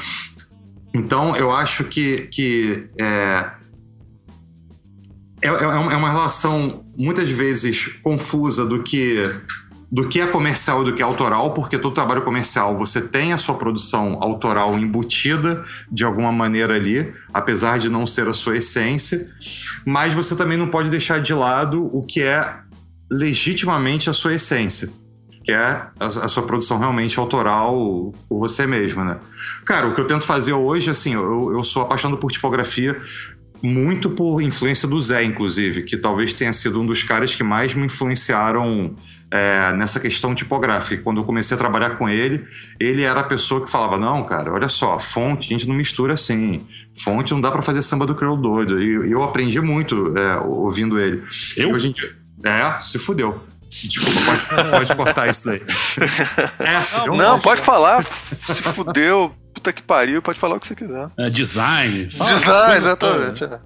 Então 0.94 1.36
eu 1.36 1.52
acho 1.52 1.86
que, 1.86 2.28
que 2.28 2.90
é, 2.98 3.46
é, 5.42 5.48
é 5.48 5.98
uma 5.98 6.10
relação 6.10 6.86
muitas 6.96 7.30
vezes 7.30 7.88
confusa 8.02 8.66
do 8.66 8.84
que 8.84 9.24
do 9.94 10.10
que 10.10 10.20
é 10.20 10.26
comercial 10.26 10.82
e 10.82 10.86
do 10.86 10.96
que 10.96 11.04
é 11.04 11.06
autoral, 11.06 11.54
porque 11.54 11.78
todo 11.78 11.94
trabalho 11.94 12.24
comercial 12.24 12.76
você 12.76 13.00
tem 13.00 13.32
a 13.32 13.38
sua 13.38 13.54
produção 13.54 14.18
autoral 14.20 14.76
embutida 14.80 15.64
de 15.92 16.04
alguma 16.04 16.32
maneira 16.32 16.74
ali, 16.74 17.14
apesar 17.32 17.78
de 17.78 17.90
não 17.90 18.08
ser 18.08 18.28
a 18.28 18.34
sua 18.34 18.58
essência, 18.58 19.30
mas 19.86 20.12
você 20.12 20.36
também 20.36 20.58
não 20.58 20.68
pode 20.68 20.90
deixar 20.90 21.22
de 21.22 21.32
lado 21.32 21.96
o 21.96 22.02
que 22.02 22.24
é 22.24 22.56
legitimamente 23.08 24.10
a 24.10 24.14
sua 24.14 24.34
essência, 24.34 24.90
que 25.44 25.52
é 25.52 25.86
a, 26.00 26.28
sua 26.28 26.42
produção 26.42 26.80
realmente 26.80 27.20
autoral 27.20 28.16
por 28.28 28.40
você 28.40 28.66
mesma, 28.66 29.06
né? 29.06 29.18
Cara, 29.64 29.90
o 29.90 29.94
que 29.94 30.02
eu 30.02 30.08
tento 30.08 30.26
fazer 30.26 30.54
hoje, 30.54 30.90
assim, 30.90 31.14
eu, 31.14 31.54
eu 31.54 31.64
sou 31.64 31.84
apaixonado 31.84 32.18
por 32.20 32.32
tipografia, 32.32 33.00
muito 33.62 34.10
por 34.10 34.42
influência 34.42 34.88
do 34.88 35.00
Zé, 35.00 35.24
inclusive, 35.24 35.84
que 35.84 35.98
talvez 35.98 36.34
tenha 36.34 36.52
sido 36.52 36.82
um 36.82 36.86
dos 36.86 37.04
caras 37.04 37.36
que 37.36 37.44
mais 37.44 37.76
me 37.76 37.86
influenciaram 37.86 38.96
é, 39.34 39.74
nessa 39.74 40.00
questão 40.00 40.36
tipográfica. 40.36 41.02
Quando 41.04 41.20
eu 41.20 41.24
comecei 41.24 41.56
a 41.56 41.58
trabalhar 41.58 41.98
com 41.98 42.08
ele, 42.08 42.46
ele 42.80 43.02
era 43.02 43.22
a 43.22 43.24
pessoa 43.24 43.66
que 43.66 43.72
falava: 43.72 43.98
não, 43.98 44.24
cara, 44.24 44.54
olha 44.54 44.70
só, 44.70 45.00
fonte 45.00 45.48
a 45.48 45.58
gente 45.58 45.68
não 45.68 45.74
mistura 45.74 46.14
assim. 46.14 46.68
Fonte 47.04 47.34
não 47.34 47.42
dá 47.42 47.50
para 47.50 47.64
fazer 47.64 47.82
samba 47.82 48.06
do 48.06 48.14
crioulo 48.14 48.40
doido. 48.40 48.80
E 48.80 49.12
eu 49.12 49.24
aprendi 49.24 49.60
muito 49.60 50.16
é, 50.16 50.38
ouvindo 50.38 51.00
ele. 51.00 51.24
Eu? 51.58 51.70
E 51.70 51.74
hoje 51.74 51.90
em 51.90 51.92
dia, 51.92 52.16
é, 52.46 52.78
se 52.78 53.00
fudeu. 53.00 53.44
Desculpa, 53.72 54.20
pode, 54.24 54.70
pode 54.70 54.96
cortar 54.96 55.28
isso 55.28 55.48
daí. 55.48 55.62
É, 56.60 57.08
não, 57.08 57.18
não 57.18 57.40
pode 57.40 57.60
falar. 57.60 58.04
Se 58.04 58.62
fudeu, 58.62 59.34
puta 59.52 59.74
que 59.74 59.82
pariu, 59.82 60.22
pode 60.22 60.40
falar 60.40 60.58
o 60.58 60.60
que 60.60 60.68
você 60.68 60.76
quiser. 60.76 61.08
É, 61.18 61.28
design. 61.28 62.06
Design, 62.06 62.78
exatamente. 62.78 63.44
É. 63.44 63.60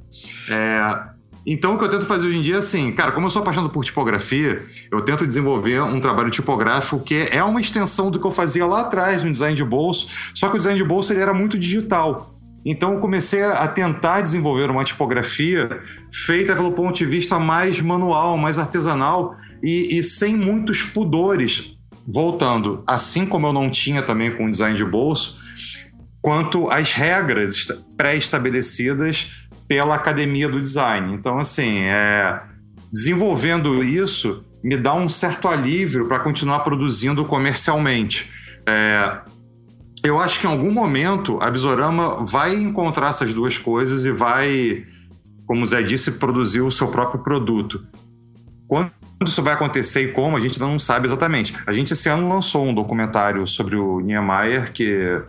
é, 0.50 1.17
então, 1.50 1.76
o 1.76 1.80
que 1.80 1.86
eu 1.86 1.90
tento 1.90 2.06
fazer 2.06 2.28
hoje 2.28 2.40
em 2.40 2.42
dia 2.42 2.56
é 2.56 2.58
assim, 2.58 2.92
cara, 2.92 3.14
como 3.14 3.28
eu 3.28 3.32
sou 3.32 3.42
apaixonado 3.42 3.72
por 3.72 3.86
tipografia, 3.86 4.66
eu 4.92 5.00
tento 5.00 5.26
desenvolver 5.26 5.82
um 5.82 6.02
trabalho 6.02 6.30
tipográfico 6.30 7.00
que 7.00 7.26
é 7.32 7.42
uma 7.42 7.62
extensão 7.62 8.12
do 8.12 8.20
que 8.20 8.28
eu 8.28 8.32
fazia 8.32 8.66
lá 8.66 8.82
atrás 8.82 9.24
no 9.24 9.32
design 9.32 9.56
de 9.56 9.64
bolso, 9.64 10.10
só 10.34 10.50
que 10.50 10.56
o 10.56 10.58
design 10.58 10.78
de 10.78 10.86
bolso 10.86 11.14
ele 11.14 11.22
era 11.22 11.34
muito 11.34 11.58
digital. 11.58 12.38
Então, 12.66 12.96
eu 12.96 13.00
comecei 13.00 13.42
a 13.46 13.66
tentar 13.66 14.20
desenvolver 14.20 14.70
uma 14.70 14.84
tipografia 14.84 15.82
feita 16.12 16.54
pelo 16.54 16.74
ponto 16.74 16.98
de 16.98 17.06
vista 17.06 17.40
mais 17.40 17.80
manual, 17.80 18.38
mais 18.38 18.60
artesanal 18.60 19.34
e, 19.64 19.98
e 19.98 20.04
sem 20.04 20.36
muitos 20.36 20.84
pudores. 20.84 21.78
Voltando, 22.06 22.84
assim 22.86 23.26
como 23.26 23.48
eu 23.48 23.54
não 23.54 23.70
tinha 23.70 24.04
também 24.04 24.36
com 24.36 24.48
o 24.48 24.52
design 24.52 24.76
de 24.76 24.84
bolso, 24.84 25.40
quanto 26.22 26.70
às 26.70 26.94
regras 26.94 27.68
pré-estabelecidas 27.96 29.32
pela 29.68 29.96
academia 29.96 30.48
do 30.48 30.62
design. 30.62 31.14
Então, 31.14 31.40
assim, 31.40 31.82
é, 31.82 32.42
desenvolvendo 32.92 33.84
isso 33.84 34.44
me 34.64 34.78
dá 34.78 34.94
um 34.94 35.08
certo 35.08 35.48
alívio 35.48 36.08
para 36.08 36.20
continuar 36.20 36.60
produzindo 36.60 37.24
comercialmente. 37.26 38.32
É, 38.68 39.20
eu 40.04 40.20
acho 40.20 40.40
que 40.40 40.48
em 40.48 40.50
algum 40.50 40.72
momento 40.72 41.42
a 41.42 41.50
Visorama 41.50 42.26
vai 42.26 42.56
encontrar 42.56 43.10
essas 43.10 43.34
duas 43.34 43.58
coisas 43.58 44.06
e 44.06 44.12
vai, 44.12 44.86
como 45.46 45.64
o 45.64 45.66
Zé 45.66 45.82
disse, 45.82 46.14
produzir 46.14 46.62
o 46.62 46.72
seu 46.72 46.88
próprio 46.88 47.22
produto. 47.24 47.86
Quando 48.68 48.92
isso 49.26 49.42
vai 49.42 49.54
acontecer 49.54 50.04
e 50.04 50.12
como, 50.12 50.38
a 50.38 50.40
gente 50.40 50.60
não 50.60 50.78
sabe 50.78 51.08
exatamente. 51.08 51.56
A 51.66 51.74
gente 51.74 51.94
esse 51.94 52.10
ano 52.10 52.28
lançou 52.28 52.66
um 52.66 52.74
documentário 52.74 53.48
sobre 53.48 53.76
o 53.76 54.00
Niemeyer, 54.00 54.72
que 54.72 55.22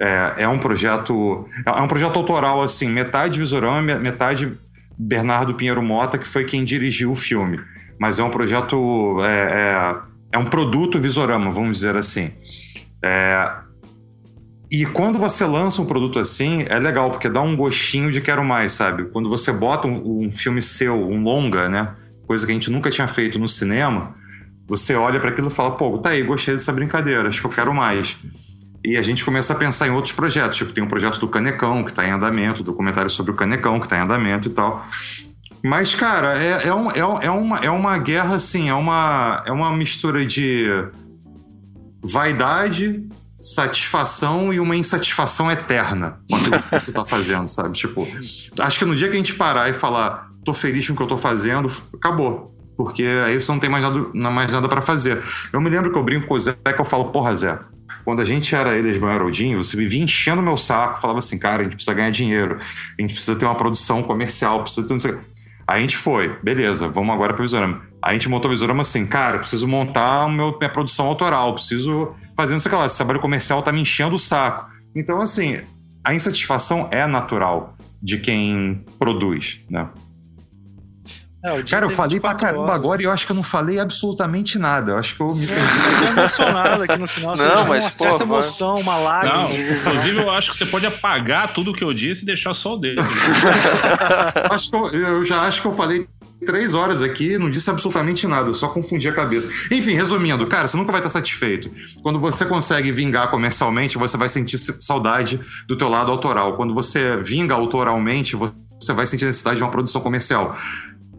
é, 0.00 0.44
é 0.44 0.48
um 0.48 0.58
projeto. 0.58 1.46
É 1.64 1.80
um 1.80 1.86
projeto 1.86 2.16
autoral, 2.16 2.62
assim, 2.62 2.88
metade 2.88 3.38
Visorama, 3.38 3.98
metade 3.98 4.50
Bernardo 4.98 5.54
Pinheiro 5.54 5.82
Mota, 5.82 6.16
que 6.16 6.26
foi 6.26 6.44
quem 6.44 6.64
dirigiu 6.64 7.12
o 7.12 7.16
filme. 7.16 7.60
Mas 7.98 8.18
é 8.18 8.24
um 8.24 8.30
projeto. 8.30 9.20
É, 9.22 9.28
é, 9.28 9.96
é 10.32 10.38
um 10.38 10.46
produto 10.46 10.98
Visorama, 10.98 11.50
vamos 11.50 11.78
dizer 11.78 11.96
assim. 11.96 12.30
É, 13.02 13.50
e 14.72 14.86
quando 14.86 15.18
você 15.18 15.44
lança 15.44 15.82
um 15.82 15.86
produto 15.86 16.18
assim, 16.18 16.64
é 16.68 16.78
legal, 16.78 17.10
porque 17.10 17.28
dá 17.28 17.42
um 17.42 17.54
gostinho 17.54 18.10
de 18.10 18.20
quero 18.20 18.44
mais, 18.44 18.72
sabe? 18.72 19.04
Quando 19.06 19.28
você 19.28 19.52
bota 19.52 19.86
um, 19.86 20.26
um 20.26 20.30
filme 20.30 20.62
seu, 20.62 20.94
um 20.94 21.22
longa, 21.22 21.68
né? 21.68 21.92
Coisa 22.26 22.46
que 22.46 22.52
a 22.52 22.54
gente 22.54 22.70
nunca 22.70 22.88
tinha 22.88 23.08
feito 23.08 23.38
no 23.38 23.48
cinema, 23.48 24.14
você 24.66 24.94
olha 24.94 25.18
para 25.18 25.30
aquilo 25.30 25.48
e 25.48 25.50
fala, 25.50 25.72
pô, 25.72 25.98
tá 25.98 26.10
aí, 26.10 26.22
gostei 26.22 26.54
dessa 26.54 26.72
brincadeira, 26.72 27.28
acho 27.28 27.40
que 27.40 27.46
eu 27.48 27.50
quero 27.50 27.74
mais. 27.74 28.16
E 28.84 28.96
a 28.96 29.02
gente 29.02 29.24
começa 29.24 29.52
a 29.52 29.56
pensar 29.56 29.88
em 29.88 29.90
outros 29.90 30.14
projetos, 30.14 30.56
tipo, 30.56 30.72
tem 30.72 30.82
um 30.82 30.88
projeto 30.88 31.18
do 31.20 31.28
Canecão, 31.28 31.84
que 31.84 31.90
está 31.90 32.04
em 32.04 32.10
andamento, 32.10 32.62
documentário 32.62 33.10
sobre 33.10 33.32
o 33.32 33.34
Canecão, 33.34 33.78
que 33.78 33.86
está 33.86 33.98
em 33.98 34.00
andamento 34.00 34.48
e 34.48 34.50
tal. 34.52 34.86
Mas, 35.62 35.94
cara, 35.94 36.38
é, 36.38 36.68
é, 36.68 36.74
um, 36.74 36.90
é, 36.90 37.26
é, 37.26 37.30
uma, 37.30 37.58
é 37.58 37.70
uma 37.70 37.98
guerra, 37.98 38.36
assim, 38.36 38.70
é 38.70 38.74
uma, 38.74 39.42
é 39.44 39.52
uma 39.52 39.70
mistura 39.76 40.24
de 40.24 40.66
vaidade, 42.02 43.06
satisfação 43.40 44.52
e 44.52 44.58
uma 44.60 44.74
insatisfação 44.74 45.50
eterna 45.50 46.20
com 46.28 46.36
aquilo 46.36 46.62
que 46.62 46.70
você 46.70 46.90
está 46.90 47.04
fazendo, 47.04 47.48
sabe? 47.48 47.76
Tipo, 47.76 48.08
acho 48.58 48.78
que 48.78 48.84
no 48.86 48.96
dia 48.96 49.08
que 49.08 49.14
a 49.14 49.18
gente 49.18 49.34
parar 49.34 49.68
e 49.68 49.74
falar, 49.74 50.30
tô 50.44 50.54
feliz 50.54 50.86
com 50.86 50.94
o 50.94 50.96
que 50.96 51.02
eu 51.02 51.08
tô 51.08 51.18
fazendo, 51.18 51.70
acabou. 51.94 52.54
Porque 52.76 53.04
aí 53.04 53.40
você 53.40 53.52
não 53.52 53.58
tem 53.58 53.68
mais 53.68 53.84
nada, 53.84 54.30
mais 54.30 54.52
nada 54.54 54.66
para 54.66 54.80
fazer. 54.80 55.22
Eu 55.52 55.60
me 55.60 55.68
lembro 55.68 55.92
que 55.92 55.98
eu 55.98 56.02
brinco 56.02 56.26
com 56.26 56.34
o 56.34 56.40
Zé, 56.40 56.54
que 56.54 56.80
eu 56.80 56.84
falo, 56.84 57.06
porra, 57.06 57.36
Zé, 57.36 57.58
quando 58.04 58.20
a 58.20 58.24
gente 58.24 58.54
era 58.54 58.76
Elisman 58.76 59.10
Haroldinho, 59.10 59.62
você 59.62 59.76
vivia 59.76 60.02
enchendo 60.02 60.42
meu 60.42 60.56
saco, 60.56 61.00
falava 61.00 61.18
assim, 61.18 61.38
cara, 61.38 61.60
a 61.60 61.64
gente 61.64 61.76
precisa 61.76 61.94
ganhar 61.94 62.10
dinheiro, 62.10 62.58
a 62.58 63.02
gente 63.02 63.14
precisa 63.14 63.36
ter 63.36 63.44
uma 63.44 63.54
produção 63.54 64.02
comercial, 64.02 64.62
precisa 64.62 64.86
ter... 64.86 65.20
Aí 65.66 65.78
a 65.78 65.80
gente 65.80 65.96
foi, 65.96 66.36
beleza, 66.42 66.88
vamos 66.88 67.14
agora 67.14 67.32
para 67.32 67.42
o 67.42 67.44
Visorama. 67.44 67.82
A 68.02 68.12
gente 68.12 68.28
montou 68.28 68.50
o 68.50 68.54
Visorama 68.54 68.82
assim, 68.82 69.06
cara, 69.06 69.38
preciso 69.38 69.68
montar 69.68 70.28
meu, 70.28 70.56
minha 70.58 70.70
produção 70.70 71.06
autoral, 71.06 71.54
preciso 71.54 72.14
fazer 72.36 72.54
não 72.54 72.60
sei 72.60 72.70
o 72.70 72.74
que 72.74 72.80
lá, 72.80 72.86
esse 72.86 72.96
trabalho 72.96 73.20
comercial 73.20 73.62
tá 73.62 73.70
me 73.70 73.82
enchendo 73.82 74.16
o 74.16 74.18
saco. 74.18 74.68
Então, 74.96 75.20
assim, 75.20 75.60
a 76.02 76.14
insatisfação 76.14 76.88
é 76.90 77.06
natural 77.06 77.76
de 78.02 78.18
quem 78.18 78.84
produz, 78.98 79.60
né? 79.70 79.88
É, 81.42 81.62
Cara, 81.62 81.86
eu 81.86 81.90
falei 81.90 82.20
pra 82.20 82.34
caramba 82.34 82.64
horas. 82.64 82.74
agora 82.74 83.02
e 83.02 83.06
eu 83.06 83.10
acho 83.10 83.24
que 83.24 83.32
eu 83.32 83.36
não 83.36 83.42
falei 83.42 83.78
absolutamente 83.78 84.58
nada. 84.58 84.92
Eu 84.92 84.98
acho 84.98 85.16
que 85.16 85.22
eu 85.22 85.34
me 85.34 85.46
perdi. 85.46 85.62
Eu 85.62 86.06
tô 86.06 86.20
emocionado 86.20 86.82
aqui 86.82 86.98
no 86.98 87.06
final. 87.08 87.36
Não, 87.36 87.66
mas, 87.66 87.84
uma 87.84 87.90
certa 87.90 88.22
emoção, 88.24 88.80
uma 88.80 88.96
lágrima. 88.96 89.48
Não, 89.48 89.50
inclusive, 89.52 90.18
eu 90.18 90.30
acho 90.30 90.50
que 90.50 90.56
você 90.56 90.66
pode 90.66 90.84
apagar 90.84 91.52
tudo 91.54 91.70
o 91.70 91.74
que 91.74 91.82
eu 91.82 91.94
disse 91.94 92.24
e 92.24 92.26
deixar 92.26 92.52
só 92.52 92.74
o 92.74 92.78
dele. 92.78 92.98
acho 94.50 94.70
que 94.70 94.76
eu, 94.76 94.86
eu 94.88 95.24
já 95.24 95.40
acho 95.42 95.62
que 95.62 95.66
eu 95.66 95.72
falei 95.72 96.06
três 96.44 96.74
horas 96.74 97.02
aqui, 97.02 97.38
não 97.38 97.50
disse 97.50 97.70
absolutamente 97.70 98.26
nada, 98.26 98.52
só 98.54 98.68
confundi 98.68 99.08
a 99.08 99.12
cabeça. 99.12 99.48
Enfim, 99.70 99.94
resumindo, 99.94 100.46
cara, 100.46 100.66
você 100.66 100.76
nunca 100.76 100.92
vai 100.92 101.00
estar 101.00 101.10
satisfeito. 101.10 101.70
Quando 102.02 102.18
você 102.18 102.44
consegue 102.44 102.92
vingar 102.92 103.30
comercialmente, 103.30 103.98
você 103.98 104.16
vai 104.16 104.28
sentir 104.28 104.58
saudade 104.58 105.40
do 105.66 105.76
teu 105.76 105.88
lado 105.88 106.10
autoral. 106.10 106.54
Quando 106.54 106.74
você 106.74 107.16
vinga 107.18 107.54
autoralmente, 107.54 108.36
você 108.36 108.92
vai 108.92 109.06
sentir 109.06 109.26
necessidade 109.26 109.58
de 109.58 109.62
uma 109.62 109.70
produção 109.70 110.00
comercial 110.00 110.56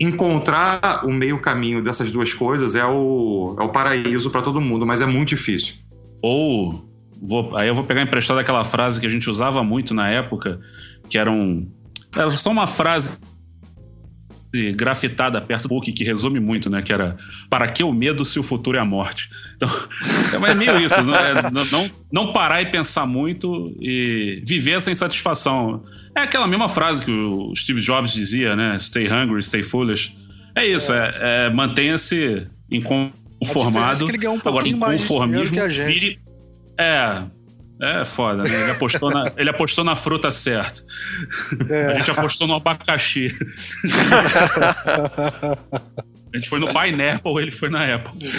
encontrar 0.01 1.05
o 1.05 1.13
meio 1.13 1.39
caminho 1.39 1.83
dessas 1.83 2.11
duas 2.11 2.33
coisas 2.33 2.75
é 2.75 2.83
o, 2.83 3.55
é 3.59 3.63
o 3.63 3.69
paraíso 3.69 4.31
para 4.31 4.41
todo 4.41 4.59
mundo, 4.59 4.83
mas 4.83 4.99
é 4.99 5.05
muito 5.05 5.29
difícil. 5.29 5.75
Ou, 6.23 6.89
vou, 7.21 7.55
aí 7.55 7.67
eu 7.67 7.75
vou 7.75 7.83
pegar 7.83 8.01
emprestado 8.01 8.39
aquela 8.39 8.63
frase 8.63 8.99
que 8.99 9.05
a 9.05 9.09
gente 9.09 9.29
usava 9.29 9.63
muito 9.63 9.93
na 9.93 10.09
época, 10.09 10.59
que 11.07 11.19
era 11.19 11.29
um. 11.29 11.69
Era 12.15 12.31
só 12.31 12.49
uma 12.49 12.65
frase 12.65 13.19
grafitada 14.75 15.39
perto 15.39 15.63
do 15.63 15.69
book 15.69 15.93
que 15.93 16.03
resume 16.03 16.39
muito, 16.39 16.69
né? 16.69 16.81
Que 16.81 16.91
era 16.91 17.15
para 17.49 17.67
que 17.69 17.83
o 17.83 17.93
medo 17.93 18.25
se 18.25 18.39
o 18.39 18.43
futuro 18.43 18.77
é 18.77 18.81
a 18.81 18.85
morte? 18.85 19.29
Então, 19.55 19.69
é 20.45 20.55
meio 20.55 20.79
isso, 20.79 21.01
não, 21.03 21.15
é, 21.15 21.51
não, 21.51 21.91
não 22.11 22.33
parar 22.33 22.61
e 22.61 22.65
pensar 22.65 23.05
muito 23.05 23.77
e 23.79 24.41
viver 24.45 24.71
essa 24.71 24.89
insatisfação. 24.89 25.83
É 26.15 26.21
aquela 26.21 26.47
mesma 26.47 26.67
frase 26.67 27.03
que 27.03 27.11
o 27.11 27.53
Steve 27.55 27.81
Jobs 27.81 28.13
dizia, 28.13 28.55
né? 28.55 28.77
Stay 28.79 29.07
hungry, 29.07 29.41
stay 29.41 29.63
foolish. 29.63 30.15
É 30.55 30.65
isso, 30.65 30.93
é, 30.93 31.11
é, 31.15 31.45
é 31.45 31.49
mantenha-se 31.49 32.47
inconformado. 32.69 34.09
É 34.09 34.29
um 34.29 34.39
Agora, 34.43 34.67
inconformismo 34.67 35.57
vire. 35.67 36.19
É, 36.77 37.23
é 37.81 38.05
foda, 38.05 38.43
né? 38.43 38.61
Ele 38.61 38.71
apostou 38.71 39.09
na, 39.09 39.31
ele 39.37 39.49
apostou 39.49 39.83
na 39.83 39.95
fruta 39.95 40.29
certa. 40.29 40.83
É. 41.69 41.85
A 41.87 41.95
gente 41.95 42.11
apostou 42.11 42.47
no 42.47 42.55
abacaxi. 42.55 43.35
A 46.33 46.37
gente 46.37 46.47
foi 46.47 46.59
no 46.59 46.67
Pineapple, 46.67 47.41
ele 47.41 47.51
foi 47.51 47.69
na 47.69 47.93
Apple. 47.93 48.29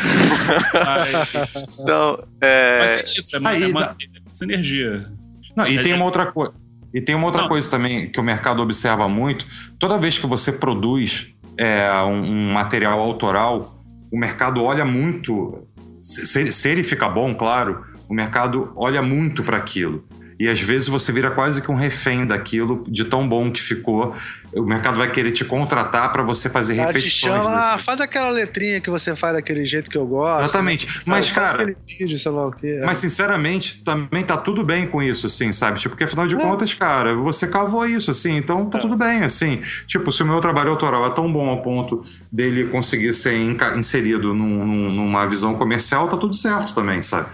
Mas, 0.72 1.78
então, 1.80 2.24
é... 2.40 2.78
Mas 2.80 2.90
é 2.90 3.18
isso, 3.18 3.36
é, 3.36 3.40
Aí, 3.44 3.62
é 3.64 3.68
manter 3.68 4.10
essa 4.30 4.44
energia. 4.44 5.10
Não, 5.54 5.66
e, 5.66 5.82
tem 5.82 5.92
uma 5.92 6.06
outra 6.06 6.26
coisa. 6.26 6.54
E 6.94 7.00
tem 7.00 7.14
uma 7.14 7.26
outra 7.26 7.42
Não. 7.42 7.48
coisa 7.48 7.70
também 7.70 8.10
que 8.10 8.20
o 8.20 8.22
mercado 8.22 8.62
observa 8.62 9.08
muito. 9.08 9.46
Toda 9.78 9.98
vez 9.98 10.18
que 10.18 10.26
você 10.26 10.52
produz 10.52 11.28
é, 11.56 11.90
um, 12.02 12.22
um 12.22 12.52
material 12.52 13.00
autoral, 13.00 13.82
o 14.10 14.18
mercado 14.18 14.62
olha 14.62 14.84
muito. 14.84 15.66
Se, 16.00 16.52
se 16.52 16.68
ele 16.68 16.82
fica 16.82 17.08
bom, 17.08 17.34
claro, 17.34 17.84
o 18.08 18.14
mercado 18.14 18.72
olha 18.76 19.00
muito 19.00 19.42
para 19.42 19.56
aquilo. 19.56 20.04
E 20.38 20.48
às 20.48 20.60
vezes 20.60 20.88
você 20.88 21.12
vira 21.12 21.30
quase 21.30 21.62
que 21.62 21.70
um 21.70 21.74
refém 21.76 22.26
daquilo, 22.26 22.84
de 22.88 23.04
tão 23.04 23.28
bom 23.28 23.50
que 23.50 23.62
ficou. 23.62 24.14
O 24.54 24.62
mercado 24.62 24.96
vai 24.96 25.10
querer 25.10 25.32
te 25.32 25.44
contratar 25.44 26.12
para 26.12 26.22
você 26.22 26.50
fazer 26.50 26.76
cara 26.76 26.88
repetições. 26.88 27.32
Te 27.34 27.42
chama, 27.42 27.74
ah, 27.74 27.78
faz 27.78 28.00
aquela 28.00 28.30
letrinha 28.30 28.80
que 28.80 28.90
você 28.90 29.16
faz 29.16 29.34
daquele 29.34 29.64
jeito 29.64 29.90
que 29.90 29.96
eu 29.96 30.06
gosto. 30.06 30.44
Exatamente. 30.44 30.86
Né? 30.86 30.92
Mas, 31.06 31.30
cara. 31.30 31.74
Vídeo, 31.88 32.18
sei 32.18 32.32
lá 32.32 32.48
o 32.48 32.52
quê. 32.52 32.78
É. 32.80 32.84
Mas, 32.84 32.98
sinceramente, 32.98 33.82
também 33.82 34.22
tá 34.22 34.36
tudo 34.36 34.62
bem 34.62 34.86
com 34.86 35.02
isso, 35.02 35.26
assim, 35.26 35.52
sabe? 35.52 35.78
Tipo, 35.78 35.90
porque 35.90 36.04
afinal 36.04 36.26
de 36.26 36.36
é. 36.36 36.38
contas, 36.38 36.74
cara, 36.74 37.14
você 37.14 37.46
cavou 37.46 37.86
isso, 37.86 38.10
assim, 38.10 38.36
então 38.36 38.68
tá 38.68 38.78
é. 38.78 38.80
tudo 38.80 38.96
bem, 38.96 39.22
assim. 39.22 39.62
Tipo, 39.86 40.12
se 40.12 40.22
o 40.22 40.26
meu 40.26 40.40
trabalho 40.40 40.70
autoral 40.70 41.06
é 41.06 41.10
tão 41.10 41.32
bom 41.32 41.48
ao 41.48 41.62
ponto 41.62 42.04
dele 42.30 42.64
conseguir 42.66 43.14
ser 43.14 43.34
inserido 43.76 44.34
num, 44.34 44.90
numa 44.90 45.26
visão 45.26 45.54
comercial, 45.54 46.08
tá 46.08 46.16
tudo 46.16 46.34
certo 46.34 46.74
também, 46.74 47.02
sabe? 47.02 47.28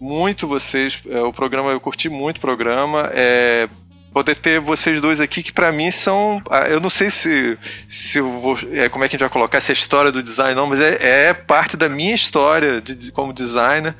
muito 0.00 0.46
vocês. 0.46 1.00
É, 1.08 1.20
o 1.20 1.32
programa, 1.32 1.70
eu 1.70 1.80
curti 1.80 2.08
muito 2.08 2.38
o 2.38 2.40
programa. 2.40 3.10
É, 3.12 3.68
poder 4.12 4.34
ter 4.36 4.60
vocês 4.60 5.00
dois 5.00 5.20
aqui 5.20 5.42
que 5.42 5.52
para 5.52 5.70
mim 5.70 5.90
são 5.90 6.42
ah, 6.50 6.66
eu 6.68 6.80
não 6.80 6.90
sei 6.90 7.10
se 7.10 7.58
se 7.86 8.20
vou, 8.20 8.58
é, 8.72 8.88
como 8.88 9.04
é 9.04 9.08
que 9.08 9.14
a 9.14 9.16
gente 9.16 9.20
vai 9.20 9.30
colocar 9.30 9.58
essa 9.58 9.72
história 9.72 10.10
do 10.10 10.22
design 10.22 10.54
não 10.54 10.66
mas 10.66 10.80
é, 10.80 11.28
é 11.28 11.34
parte 11.34 11.76
da 11.76 11.88
minha 11.88 12.14
história 12.14 12.80
de, 12.80 12.94
de, 12.94 13.12
como 13.12 13.32
designer. 13.32 13.94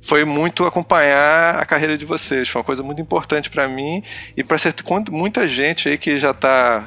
Foi 0.00 0.22
muito 0.22 0.66
acompanhar 0.66 1.56
a 1.58 1.64
carreira 1.64 1.96
de 1.96 2.04
vocês 2.04 2.48
foi 2.48 2.60
uma 2.60 2.64
coisa 2.64 2.82
muito 2.82 3.00
importante 3.00 3.48
para 3.48 3.66
mim 3.66 4.02
e 4.36 4.44
para 4.44 4.58
muita 5.10 5.48
gente 5.48 5.88
aí 5.88 5.96
que 5.96 6.18
já 6.18 6.30
está 6.32 6.86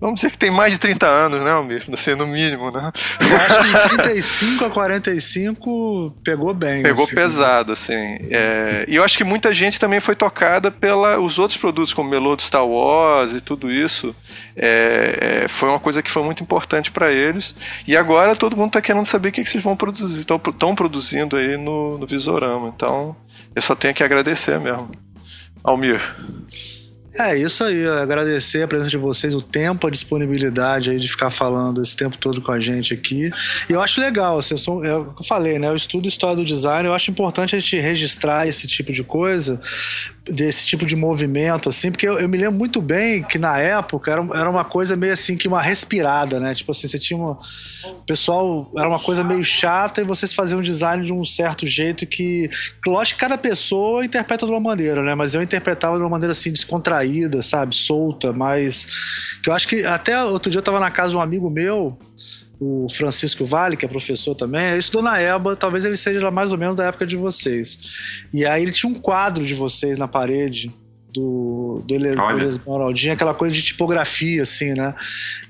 Vamos 0.00 0.16
dizer 0.16 0.30
que 0.30 0.38
tem 0.38 0.50
mais 0.50 0.72
de 0.72 0.78
30 0.78 1.06
anos, 1.06 1.42
né, 1.42 1.50
Almir? 1.50 1.84
Assim, 1.92 2.14
no 2.14 2.26
mínimo, 2.26 2.70
né? 2.70 2.92
Eu 3.20 3.36
acho 3.36 3.88
que 3.88 3.96
35 3.96 4.64
a 4.64 4.70
45 4.70 6.16
pegou 6.22 6.54
bem. 6.54 6.82
Pegou 6.82 7.04
assim, 7.04 7.14
pesado, 7.14 7.72
assim. 7.72 8.18
É... 8.30 8.84
E 8.86 8.94
eu 8.94 9.02
acho 9.02 9.18
que 9.18 9.24
muita 9.24 9.52
gente 9.52 9.80
também 9.80 9.98
foi 9.98 10.14
tocada 10.14 10.70
pelos 10.70 11.38
outros 11.38 11.58
produtos, 11.58 11.92
como 11.92 12.08
Melô 12.08 12.36
do 12.36 12.42
Star 12.42 12.64
Wars 12.64 13.32
e 13.32 13.40
tudo 13.40 13.72
isso. 13.72 14.14
É... 14.56 15.42
É... 15.44 15.48
Foi 15.48 15.68
uma 15.68 15.80
coisa 15.80 16.00
que 16.00 16.10
foi 16.10 16.22
muito 16.22 16.42
importante 16.44 16.92
para 16.92 17.12
eles. 17.12 17.54
E 17.86 17.96
agora 17.96 18.36
todo 18.36 18.56
mundo 18.56 18.68
está 18.68 18.80
querendo 18.80 19.06
saber 19.06 19.30
o 19.30 19.32
que, 19.32 19.42
que 19.42 19.50
vocês 19.50 19.64
vão 19.64 19.76
produzir, 19.76 20.20
estão 20.20 20.74
produzindo 20.76 21.36
aí 21.36 21.56
no, 21.56 21.98
no 21.98 22.06
Visorama. 22.06 22.68
Então, 22.68 23.16
eu 23.54 23.62
só 23.62 23.74
tenho 23.74 23.94
que 23.94 24.04
agradecer 24.04 24.60
mesmo. 24.60 24.92
Almir. 25.64 26.00
É 27.16 27.36
isso 27.36 27.64
aí, 27.64 27.86
agradecer 27.86 28.62
a 28.62 28.68
presença 28.68 28.90
de 28.90 28.98
vocês, 28.98 29.34
o 29.34 29.40
tempo, 29.40 29.86
a 29.86 29.90
disponibilidade 29.90 30.90
aí 30.90 30.98
de 30.98 31.08
ficar 31.08 31.30
falando 31.30 31.82
esse 31.82 31.96
tempo 31.96 32.18
todo 32.18 32.40
com 32.42 32.52
a 32.52 32.60
gente 32.60 32.92
aqui. 32.92 33.30
E 33.68 33.72
eu 33.72 33.80
acho 33.80 34.00
legal, 34.00 34.38
assim, 34.38 34.54
eu, 34.54 34.58
sou, 34.58 34.84
é 34.84 34.90
eu 34.90 35.14
falei, 35.26 35.58
né? 35.58 35.68
Eu 35.68 35.76
estudo 35.76 36.06
história 36.06 36.36
do 36.36 36.44
design, 36.44 36.86
eu 36.86 36.94
acho 36.94 37.10
importante 37.10 37.56
a 37.56 37.58
gente 37.58 37.78
registrar 37.78 38.46
esse 38.46 38.66
tipo 38.66 38.92
de 38.92 39.02
coisa, 39.02 39.58
desse 40.30 40.66
tipo 40.66 40.84
de 40.84 40.94
movimento, 40.94 41.68
assim, 41.68 41.90
porque 41.90 42.06
eu, 42.08 42.18
eu, 42.18 42.28
me 42.28 42.36
lembro 42.36 42.58
muito 42.58 42.80
bem 42.80 43.22
que 43.22 43.38
na 43.38 43.58
época 43.58 44.12
era, 44.12 44.22
era 44.34 44.50
uma 44.50 44.64
coisa 44.64 44.94
meio 44.96 45.12
assim 45.12 45.36
que 45.36 45.48
uma 45.48 45.60
respirada, 45.60 46.38
né? 46.38 46.54
Tipo 46.54 46.72
assim, 46.72 46.86
você 46.86 46.98
tinha 46.98 47.18
uma. 47.18 47.32
O 47.84 48.04
pessoal 48.06 48.70
era 48.76 48.88
uma 48.88 48.98
coisa 48.98 49.24
meio 49.24 49.42
chata 49.42 50.00
e 50.00 50.04
vocês 50.04 50.32
faziam 50.32 50.60
um 50.60 50.62
design 50.62 51.04
de 51.04 51.12
um 51.12 51.24
certo 51.24 51.66
jeito 51.66 52.06
que. 52.06 52.50
Lógico 52.86 53.18
que 53.18 53.24
cada 53.24 53.38
pessoa 53.38 54.04
interpreta 54.04 54.44
de 54.44 54.52
uma 54.52 54.60
maneira, 54.60 55.02
né? 55.02 55.14
Mas 55.14 55.34
eu 55.34 55.42
interpretava 55.42 55.96
de 55.96 56.02
uma 56.02 56.10
maneira 56.10 56.32
assim, 56.32 56.52
descontraída, 56.52 57.42
sabe? 57.42 57.74
Solta, 57.74 58.32
mas. 58.32 58.86
Que 59.42 59.50
eu 59.50 59.54
acho 59.54 59.66
que 59.66 59.84
até 59.84 60.22
outro 60.24 60.50
dia 60.50 60.58
eu 60.58 60.62
tava 60.62 60.80
na 60.80 60.90
casa 60.90 61.10
de 61.10 61.16
um 61.16 61.20
amigo 61.20 61.48
meu 61.48 61.98
o 62.60 62.88
Francisco 62.90 63.44
Vale, 63.46 63.76
que 63.76 63.84
é 63.84 63.88
professor 63.88 64.34
também, 64.34 64.66
ele 64.70 64.78
estudou 64.78 65.02
na 65.02 65.20
EBA, 65.20 65.54
talvez 65.56 65.84
ele 65.84 65.96
seja 65.96 66.30
mais 66.30 66.52
ou 66.52 66.58
menos 66.58 66.76
da 66.76 66.84
época 66.84 67.06
de 67.06 67.16
vocês. 67.16 67.78
E 68.32 68.44
aí 68.44 68.62
ele 68.62 68.72
tinha 68.72 68.90
um 68.90 68.94
quadro 68.94 69.44
de 69.44 69.54
vocês 69.54 69.96
na 69.96 70.08
parede 70.08 70.74
do, 71.12 71.82
do 71.86 71.94
Esmeraldinha, 72.44 73.14
aquela 73.14 73.34
coisa 73.34 73.54
de 73.54 73.62
tipografia, 73.62 74.42
assim, 74.42 74.74
né? 74.74 74.94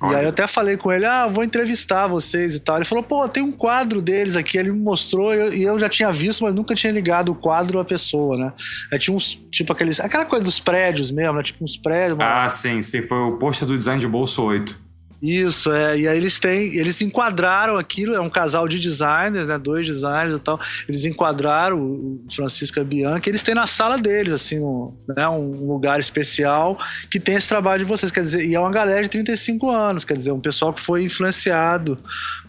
Olha. 0.01 0.13
E 0.13 0.17
aí 0.17 0.25
eu 0.25 0.29
até 0.31 0.47
falei 0.47 0.77
com 0.77 0.93
ele, 0.93 1.05
ah, 1.05 1.27
vou 1.27 1.43
entrevistar 1.43 2.07
vocês 2.07 2.55
e 2.55 2.61
tal. 2.61 2.77
Ele 2.77 2.85
falou, 2.85 3.03
pô, 3.03 3.29
tem 3.29 3.43
um 3.43 3.53
quadro 3.53 4.01
deles 4.01 4.37
aqui. 4.37 4.57
Ele 4.57 4.71
me 4.71 4.79
mostrou 4.79 5.35
e 5.35 5.39
eu, 5.39 5.55
e 5.55 5.63
eu 5.63 5.79
já 5.79 5.89
tinha 5.89 6.13
visto, 6.13 6.45
mas 6.45 6.55
nunca 6.55 6.75
tinha 6.75 6.93
ligado 6.93 7.33
o 7.33 7.35
quadro 7.35 7.79
à 7.79 7.85
pessoa, 7.85 8.37
né? 8.37 8.53
Aí 8.93 8.99
tinha 8.99 9.17
uns, 9.17 9.35
tipo 9.51 9.73
aqueles, 9.73 10.01
aquela 10.01 10.25
coisa 10.25 10.45
dos 10.45 10.61
prédios 10.61 11.11
mesmo, 11.11 11.35
né? 11.35 11.43
Tipo 11.43 11.65
uns 11.65 11.77
prédios. 11.77 12.19
Ah, 12.21 12.49
sim, 12.49 12.81
sim. 12.81 13.03
Foi 13.03 13.19
o 13.19 13.37
pôster 13.39 13.67
do 13.67 13.77
design 13.77 14.01
de 14.01 14.09
bolso 14.09 14.43
8. 14.43 14.88
Isso, 15.21 15.73
é. 15.73 15.99
E 15.99 16.09
aí 16.09 16.17
eles 16.17 16.39
têm. 16.39 16.77
Eles 16.77 17.01
enquadraram 17.03 17.77
aquilo, 17.77 18.15
é 18.15 18.21
um 18.21 18.31
casal 18.31 18.69
de 18.69 18.79
designers, 18.79 19.49
né? 19.49 19.59
Dois 19.59 19.87
designers 19.87 20.35
e 20.35 20.39
tal. 20.39 20.61
Eles 20.89 21.05
enquadraram 21.05 21.81
o 21.81 22.25
Francisco 22.31 22.79
e 22.79 22.81
a 22.81 22.85
Bianca. 22.85 23.29
Eles 23.29 23.43
têm 23.43 23.55
na 23.55 23.67
sala 23.67 23.99
deles, 23.99 24.33
assim, 24.33 24.61
um, 24.61 24.95
né, 25.09 25.29
um 25.29 25.67
lugar 25.67 25.99
especial 25.99 26.79
que 27.11 27.19
tem 27.19 27.35
esse 27.35 27.49
trabalho 27.49 27.81
de 27.81 27.85
vocês. 27.85 28.13
Quer 28.13 28.23
dizer, 28.23 28.45
e 28.45 28.55
é 28.55 28.61
uma 28.61 28.71
galera 28.71 29.03
de 29.03 29.09
35 29.09 29.69
anos, 29.69 30.05
quer 30.05 30.15
dizer, 30.15 30.31
um 30.31 30.41
pessoal 30.41 30.73
que 30.73 30.83
foi 30.83 31.03
influenciado 31.03 31.99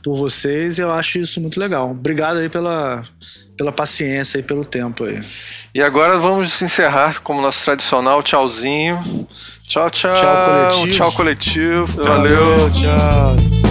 por 0.04 0.16
vocês 0.16 0.78
e 0.78 0.82
eu 0.82 0.92
acho 0.92 1.18
isso 1.18 1.42
muito 1.42 1.60
legal. 1.60 1.92
Obrigado 1.92 2.38
aí 2.38 2.50
pela, 2.50 3.04
pela 3.58 3.72
paciência 3.72 4.38
e 4.38 4.44
pelo 4.44 4.64
tempo 4.64 5.06
aí. 5.06 5.20
E 5.74 5.82
agora 5.82 6.18
vamos 6.20 6.62
encerrar 6.62 7.20
como 7.22 7.42
nosso 7.42 7.64
tradicional 7.66 8.22
tchauzinho. 8.22 9.28
Tchau, 9.70 9.88
tchau. 9.92 10.16
Tchau, 10.16 10.46
coletivo. 10.46 10.98
Tchau, 10.98 11.12
coletivo. 11.12 12.04
Valeu. 12.04 12.72
Tchau. 12.72 13.69